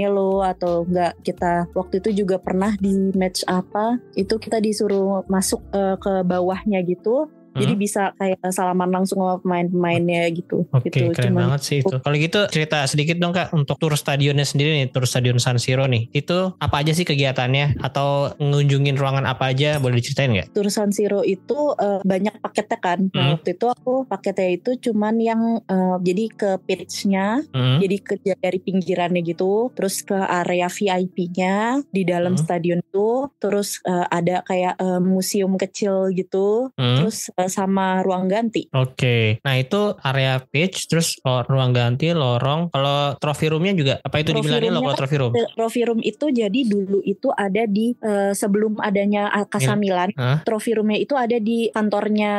lo 0.07 0.39
atau 0.45 0.87
enggak 0.87 1.13
kita 1.25 1.67
waktu 1.75 1.99
itu 1.99 2.23
juga 2.23 2.39
pernah 2.39 2.73
di 2.79 3.11
match 3.17 3.43
apa 3.49 3.99
itu 4.15 4.39
kita 4.39 4.61
disuruh 4.63 5.25
masuk 5.27 5.61
uh, 5.73 5.99
ke 5.99 6.23
bawahnya 6.23 6.79
gitu 6.85 7.27
jadi 7.57 7.73
hmm. 7.73 7.81
bisa 7.81 8.03
kayak 8.15 8.39
salaman 8.53 8.89
langsung 8.93 9.19
sama 9.21 9.35
pemain-pemainnya 9.41 10.29
gitu. 10.33 10.63
Oke, 10.71 10.89
okay, 10.89 11.09
gitu. 11.09 11.15
keren 11.17 11.33
Cuman, 11.33 11.41
banget 11.49 11.61
sih 11.65 11.77
itu. 11.81 11.95
Kalau 11.97 12.15
gitu 12.15 12.39
cerita 12.53 12.77
sedikit 12.85 13.17
dong 13.17 13.33
Kak 13.33 13.51
untuk 13.53 13.75
tur 13.81 13.93
stadionnya 13.97 14.45
sendiri 14.45 14.83
nih, 14.83 14.87
tur 14.93 15.03
stadion 15.09 15.41
San 15.41 15.57
Siro 15.57 15.85
nih. 15.89 16.09
Itu 16.13 16.55
apa 16.61 16.85
aja 16.85 16.93
sih 16.93 17.03
kegiatannya 17.03 17.81
atau 17.81 18.31
ngunjungin 18.37 18.95
ruangan 18.95 19.25
apa 19.25 19.51
aja 19.51 19.81
boleh 19.81 19.99
diceritain 19.99 20.31
nggak? 20.33 20.53
Tur 20.53 20.69
San 20.69 20.93
Siro 20.93 21.25
itu 21.25 21.75
uh, 21.75 21.99
banyak 22.05 22.39
paketnya 22.39 22.77
kan. 22.79 22.99
Nah, 23.11 23.21
hmm. 23.21 23.33
waktu 23.39 23.49
itu 23.57 23.65
aku 23.67 23.93
paketnya 24.05 24.49
itu 24.55 24.71
cuman 24.89 25.15
yang 25.17 25.41
uh, 25.65 25.97
jadi 26.01 26.25
ke 26.31 26.51
pitch-nya, 26.63 27.41
hmm. 27.51 27.77
jadi 27.81 27.97
ke 27.99 28.13
dari 28.37 28.59
pinggirannya 28.61 29.21
gitu, 29.23 29.71
terus 29.73 30.03
ke 30.03 30.15
area 30.15 30.67
VIP-nya 30.67 31.81
di 31.89 32.03
dalam 32.03 32.35
hmm. 32.35 32.41
stadion 32.43 32.79
itu, 32.83 33.31
terus 33.41 33.79
uh, 33.87 34.05
ada 34.11 34.43
kayak 34.45 34.77
uh, 34.77 35.01
museum 35.01 35.55
kecil 35.55 36.11
gitu, 36.13 36.69
hmm. 36.75 36.97
terus 37.01 37.31
uh, 37.33 37.46
sama 37.47 38.03
ruang 38.05 38.27
ganti. 38.27 38.67
Oke, 38.71 38.93
okay. 38.95 39.23
nah 39.43 39.55
itu 39.57 39.95
area 40.03 40.39
pitch, 40.39 40.87
terus 40.91 41.17
ruang 41.23 41.71
ganti, 41.75 42.11
lorong. 42.11 42.69
Kalau 42.71 43.15
trophy 43.19 43.51
roomnya 43.51 43.73
juga 43.75 43.93
apa 44.03 44.21
itu 44.21 44.31
dibilangin 44.35 44.71
lo 44.73 44.83
kalau 44.83 44.97
trophy 44.97 45.17
room? 45.19 45.33
Trophy 45.55 45.81
room 45.87 45.99
itu 46.03 46.25
jadi 46.31 46.59
dulu 46.67 46.99
itu 47.03 47.29
ada 47.33 47.63
di 47.67 47.93
uh, 48.03 48.33
sebelum 48.35 48.79
adanya 48.81 49.29
Casa 49.47 49.77
Milan. 49.77 50.11
Huh? 50.15 50.43
Trophy 50.43 50.77
roomnya 50.77 50.99
itu 50.99 51.13
ada 51.13 51.37
di 51.37 51.69
kantornya 51.71 52.33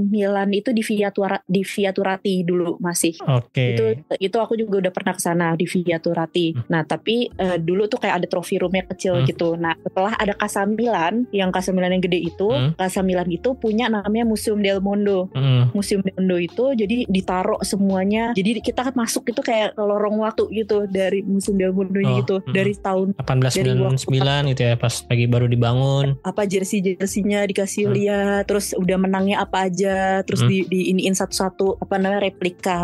Milan 0.00 0.50
itu 0.56 0.72
di 0.72 0.80
Via 0.80 1.12
Turati, 1.12 1.44
di 1.46 1.62
Via 1.62 1.90
Turati 1.92 2.34
dulu 2.42 2.80
masih. 2.80 3.14
Oke. 3.26 3.52
Okay. 3.52 3.68
Itu 3.76 3.84
itu 4.16 4.36
aku 4.40 4.56
juga 4.56 4.88
udah 4.88 4.92
pernah 4.94 5.12
ke 5.14 5.22
sana 5.22 5.52
di 5.54 5.68
Via 5.68 6.00
Turati. 6.00 6.56
Hmm. 6.56 6.64
Nah 6.72 6.82
tapi 6.88 7.28
uh, 7.36 7.60
dulu 7.60 7.86
tuh 7.86 8.00
kayak 8.00 8.24
ada 8.24 8.26
trophy 8.26 8.56
roomnya 8.56 8.88
kecil 8.88 9.20
hmm. 9.20 9.26
gitu. 9.28 9.54
Nah 9.60 9.76
setelah 9.84 10.16
ada 10.16 10.32
Casa 10.34 10.64
Milan, 10.64 11.28
yang 11.30 11.52
Casa 11.52 11.70
Milan 11.76 11.92
yang 11.92 12.02
gede 12.02 12.20
itu, 12.32 12.48
hmm. 12.48 12.80
Casa 12.80 13.04
Milan 13.04 13.28
itu 13.28 13.52
punya 13.52 13.92
namanya 13.92 14.24
Museum 14.24 14.39
Del 14.60 14.80
Mondo. 14.80 15.28
Mm. 15.36 15.76
Museum 15.76 16.00
Del 16.00 16.16
Mondo 16.16 16.36
itu 16.40 16.64
jadi 16.72 16.96
ditaruh 17.04 17.60
semuanya. 17.60 18.32
Jadi 18.32 18.64
kita 18.64 18.88
masuk 18.96 19.28
itu 19.28 19.40
kayak 19.44 19.76
lorong 19.76 20.22
waktu 20.24 20.48
gitu 20.64 20.88
dari 20.88 21.20
Museum 21.22 21.60
Del 21.60 21.76
Mondo 21.76 22.00
oh, 22.00 22.16
gitu 22.22 22.36
mm. 22.40 22.52
dari 22.54 22.72
tahun 22.78 23.12
1899 23.20 24.52
gitu 24.56 24.62
ya 24.64 24.74
pas 24.80 24.94
lagi 25.06 25.24
baru 25.28 25.46
dibangun. 25.46 26.16
Apa 26.24 26.48
jersey-jerseynya 26.48 27.46
dikasih 27.50 27.90
mm. 27.90 27.94
lihat, 27.94 28.42
terus 28.48 28.72
udah 28.76 28.96
menangnya 28.96 29.42
apa 29.44 29.68
aja, 29.68 30.24
terus 30.24 30.42
mm. 30.44 30.48
di, 30.48 30.58
di 30.68 30.80
iniin 30.94 31.14
satu-satu 31.14 31.82
apa 31.82 31.94
namanya 32.00 32.30
replika 32.30 32.80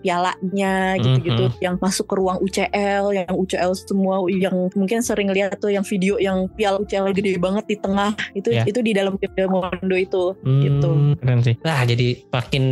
pialanya 0.00 0.96
gitu-gitu 1.00 1.52
mm. 1.52 1.62
yang 1.62 1.74
masuk 1.78 2.06
ke 2.08 2.14
ruang 2.16 2.38
UCL, 2.42 3.04
yang 3.14 3.32
UCL 3.32 3.72
semua 3.76 4.22
yang 4.30 4.68
mungkin 4.74 5.00
sering 5.04 5.30
lihat 5.30 5.58
tuh 5.60 5.70
yang 5.70 5.84
video 5.86 6.18
yang 6.18 6.48
piala 6.54 6.82
UCL 6.82 7.12
gede 7.14 7.38
banget 7.38 7.64
di 7.68 7.76
tengah 7.78 8.10
itu 8.34 8.48
yeah. 8.52 8.64
itu 8.66 8.80
di 8.82 8.92
dalam 8.96 9.14
Del 9.20 9.50
Mondo 9.50 9.96
itu 9.96 10.34
mm. 10.42 10.62
gitu. 10.62 10.85
Hmm, 10.94 11.18
keren 11.18 11.40
sih. 11.42 11.56
Nah, 11.64 11.82
jadi 11.82 12.22
makin 12.30 12.64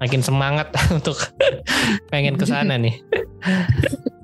makin 0.00 0.20
semangat 0.24 0.72
untuk 0.96 1.18
pengen 2.08 2.40
ke 2.40 2.46
sana 2.48 2.80
nih. 2.80 2.96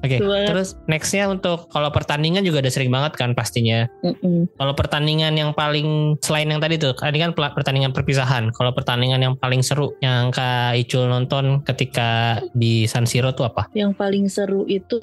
Oke, 0.04 0.20
okay. 0.20 0.44
terus 0.44 0.76
nextnya 0.84 1.32
untuk 1.32 1.64
kalau 1.72 1.88
pertandingan 1.88 2.44
juga 2.44 2.60
udah 2.60 2.68
sering 2.68 2.92
banget 2.92 3.16
kan 3.16 3.32
pastinya. 3.32 3.88
Mm-mm. 4.04 4.52
Kalau 4.60 4.76
pertandingan 4.76 5.32
yang 5.32 5.56
paling 5.56 6.20
selain 6.20 6.52
yang 6.52 6.60
tadi 6.60 6.76
tuh, 6.76 6.92
tadi 6.92 7.16
kan 7.16 7.32
pertandingan 7.32 7.96
perpisahan. 7.96 8.52
Kalau 8.52 8.76
pertandingan 8.76 9.24
yang 9.24 9.34
paling 9.40 9.64
seru 9.64 9.96
yang 10.04 10.28
Kak 10.28 10.76
Icul 10.76 11.08
nonton 11.08 11.64
ketika 11.64 12.36
di 12.52 12.84
San 12.84 13.08
Siro 13.08 13.32
tuh 13.32 13.48
apa? 13.48 13.72
Yang 13.72 13.96
paling 13.96 14.24
seru 14.28 14.68
itu 14.68 15.00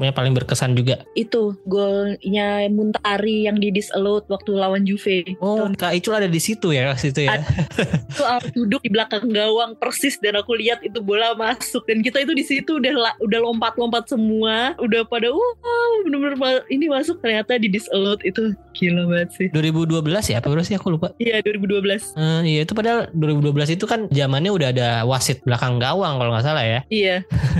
yang 0.00 0.16
paling 0.16 0.32
berkesan 0.32 0.72
juga. 0.72 1.04
Itu 1.12 1.60
golnya 1.68 2.64
Muntari 2.72 3.44
yang 3.44 3.60
di 3.60 3.68
disallowed 3.68 4.24
waktu 4.32 4.56
lawan 4.56 4.88
Juve. 4.88 5.28
Oh. 5.44 5.68
Kak 5.76 5.92
Icul 5.92 6.16
ada 6.16 6.28
di 6.32 6.40
situ 6.40 6.72
ya 6.72 6.96
situ 6.96 7.28
ya. 7.28 7.44
Itu 8.12 8.24
aku 8.24 8.46
duduk 8.54 8.80
di 8.84 8.90
belakang 8.92 9.30
gawang 9.30 9.74
persis 9.78 10.18
dan 10.20 10.38
aku 10.38 10.54
lihat 10.56 10.84
itu 10.84 11.00
bola 11.00 11.34
masuk. 11.34 11.84
Dan 11.88 12.04
kita 12.04 12.22
itu 12.22 12.32
di 12.36 12.44
situ 12.44 12.78
udah 12.78 13.16
udah 13.22 13.38
lompat-lompat 13.40 14.10
semua. 14.10 14.76
Udah 14.78 15.04
pada 15.08 15.32
wow 15.32 15.92
bener-bener 16.04 16.64
ini 16.68 16.86
masuk 16.90 17.18
ternyata 17.22 17.56
di 17.56 17.68
disallowed 17.72 18.20
itu. 18.22 18.52
Gila 18.76 19.08
banget 19.08 19.30
sih. 19.36 19.48
2012 19.50 20.02
ya 20.32 20.36
apa 20.40 20.48
berarti 20.48 20.76
aku 20.76 20.88
lupa. 20.92 21.14
Iya 21.16 21.40
2012 21.44 22.16
uh, 22.16 22.42
iya 22.44 22.60
itu 22.64 22.72
padahal 22.72 23.08
2012 23.14 23.76
itu 23.76 23.84
kan 23.88 24.06
zamannya 24.08 24.50
udah 24.52 24.68
ada 24.72 24.88
wasit 25.08 25.44
belakang 25.44 25.80
gawang 25.80 26.20
kalau 26.20 26.30
nggak 26.32 26.46
salah 26.46 26.64
ya. 26.64 26.80
Iya. 26.88 27.16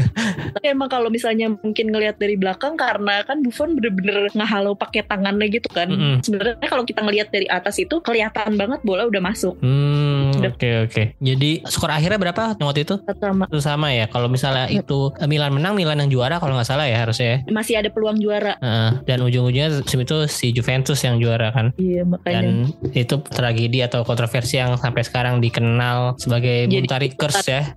Tapi 0.56 0.66
emang 0.68 0.88
kalau 0.88 1.08
misalnya 1.08 1.52
mungkin 1.52 1.92
ngelihat 1.92 2.16
dari 2.20 2.36
belakang 2.36 2.76
karena 2.76 3.24
kan 3.24 3.40
Buffon 3.40 3.76
bener-bener 3.76 4.28
ngahalau 4.32 4.76
pakai 4.76 5.04
tangannya 5.06 5.48
gitu 5.48 5.68
kan. 5.72 5.88
Mm 5.88 5.98
-hmm. 5.98 6.16
sebenarnya 6.24 6.68
kalau 6.68 6.84
kita 6.84 7.00
ngelihat 7.04 7.28
dari 7.32 7.46
atas 7.48 7.76
itu 7.80 7.98
kelihatan 8.00 8.56
banget 8.56 8.80
bola 8.84 9.08
udah 9.08 9.22
masuk. 9.22 9.54
Hmm, 9.60 9.91
Mm. 9.92 10.31
Oke 10.50 10.68
oke 10.86 10.90
okay. 10.90 11.06
jadi 11.22 11.50
skor 11.66 11.90
akhirnya 11.92 12.18
berapa 12.18 12.42
waktu 12.58 12.86
itu 12.86 12.94
sama 13.18 13.44
itu 13.50 13.60
sama 13.62 13.88
ya 13.94 14.06
kalau 14.08 14.26
misalnya 14.30 14.66
iya. 14.70 14.82
itu 14.82 15.10
Milan 15.26 15.54
menang 15.54 15.74
Milan 15.76 15.98
yang 16.02 16.10
juara 16.10 16.36
kalau 16.40 16.56
nggak 16.56 16.68
salah 16.68 16.86
ya 16.88 17.02
harusnya 17.02 17.26
ya. 17.26 17.38
Masih 17.50 17.74
ada 17.78 17.88
peluang 17.92 18.18
juara. 18.18 18.56
Uh, 18.62 19.02
dan 19.04 19.22
ujung-ujungnya 19.22 19.82
itu 19.82 20.16
si 20.30 20.50
Juventus 20.54 20.98
yang 21.04 21.18
juara 21.18 21.52
kan. 21.52 21.74
Iya 21.78 22.02
makanya. 22.06 22.40
Dan 22.42 22.46
itu 22.92 23.14
tragedi 23.20 23.84
atau 23.84 24.02
kontroversi 24.02 24.58
yang 24.58 24.74
sampai 24.78 25.02
sekarang 25.04 25.38
dikenal 25.42 26.16
sebagai 26.18 26.70
Muntari 26.70 27.12
Curse 27.12 27.48
ya. 27.48 27.62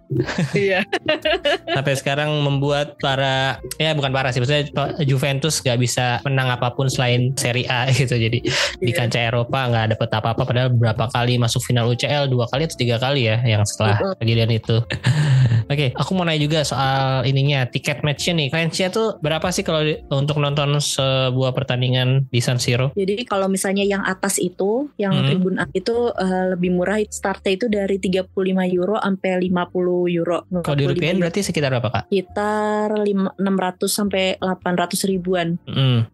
Iya. 0.56 0.82
sampai 1.68 1.94
sekarang 2.00 2.32
membuat 2.42 2.96
para 3.02 3.60
ya 3.76 3.92
bukan 3.92 4.10
para 4.16 4.32
sih 4.32 4.40
maksudnya 4.40 4.72
Juventus 5.04 5.60
nggak 5.60 5.80
bisa 5.82 6.06
menang 6.24 6.48
apa 6.48 6.72
pun 6.72 6.88
selain 6.88 7.36
Serie 7.36 7.68
A 7.68 7.90
gitu. 8.00 8.16
Jadi 8.16 8.40
yeah. 8.42 8.80
di 8.80 8.92
iya. 8.92 8.98
kancah 8.98 9.22
Eropa 9.30 9.60
nggak 9.68 9.86
dapet 9.98 10.10
apa-apa 10.16 10.42
padahal 10.48 10.70
berapa 10.72 11.06
kali 11.12 11.36
masuk 11.38 11.62
final 11.62 11.92
UCL 11.92 12.32
dua 12.32 12.48
kali 12.48 12.55
atau 12.64 12.80
tiga 12.80 12.96
kali 12.96 13.28
ya 13.28 13.44
yang 13.44 13.68
setelah 13.68 14.16
kejadian 14.16 14.56
itu. 14.56 14.80
Oke, 15.66 15.90
okay, 15.90 15.90
aku 15.98 16.14
mau 16.14 16.22
nanya 16.30 16.46
juga 16.46 16.62
soal 16.62 17.26
ininya 17.26 17.66
tiket 17.66 18.06
matchnya 18.06 18.38
nih. 18.38 18.48
Range-nya 18.54 18.94
tuh 18.94 19.18
berapa 19.18 19.50
sih 19.50 19.66
kalau 19.66 19.82
untuk 20.14 20.38
nonton 20.38 20.78
sebuah 20.78 21.58
pertandingan 21.58 22.30
di 22.30 22.38
San 22.38 22.62
Siro? 22.62 22.94
Jadi 22.94 23.26
kalau 23.26 23.50
misalnya 23.50 23.82
yang 23.82 24.06
atas 24.06 24.38
itu, 24.38 24.94
yang 25.02 25.18
hmm. 25.18 25.26
tribun 25.26 25.56
A 25.58 25.66
itu 25.74 26.14
uh, 26.14 26.54
lebih 26.54 26.70
murah. 26.70 27.02
Startnya 27.10 27.58
itu 27.58 27.66
dari 27.66 27.98
35 27.98 28.30
euro 28.78 29.02
sampai 29.02 29.42
50 29.42 30.16
euro. 30.22 30.46
Kalau 30.62 30.78
di 30.78 30.86
rupiah 30.86 31.18
berarti 31.18 31.42
sekitar 31.42 31.74
berapa 31.74 31.90
kak? 31.90 32.04
Sekitar 32.14 32.94
600 33.02 33.42
sampai 33.90 34.38
800 34.38 35.10
ribuan. 35.10 35.58
Hmm. 35.66 36.06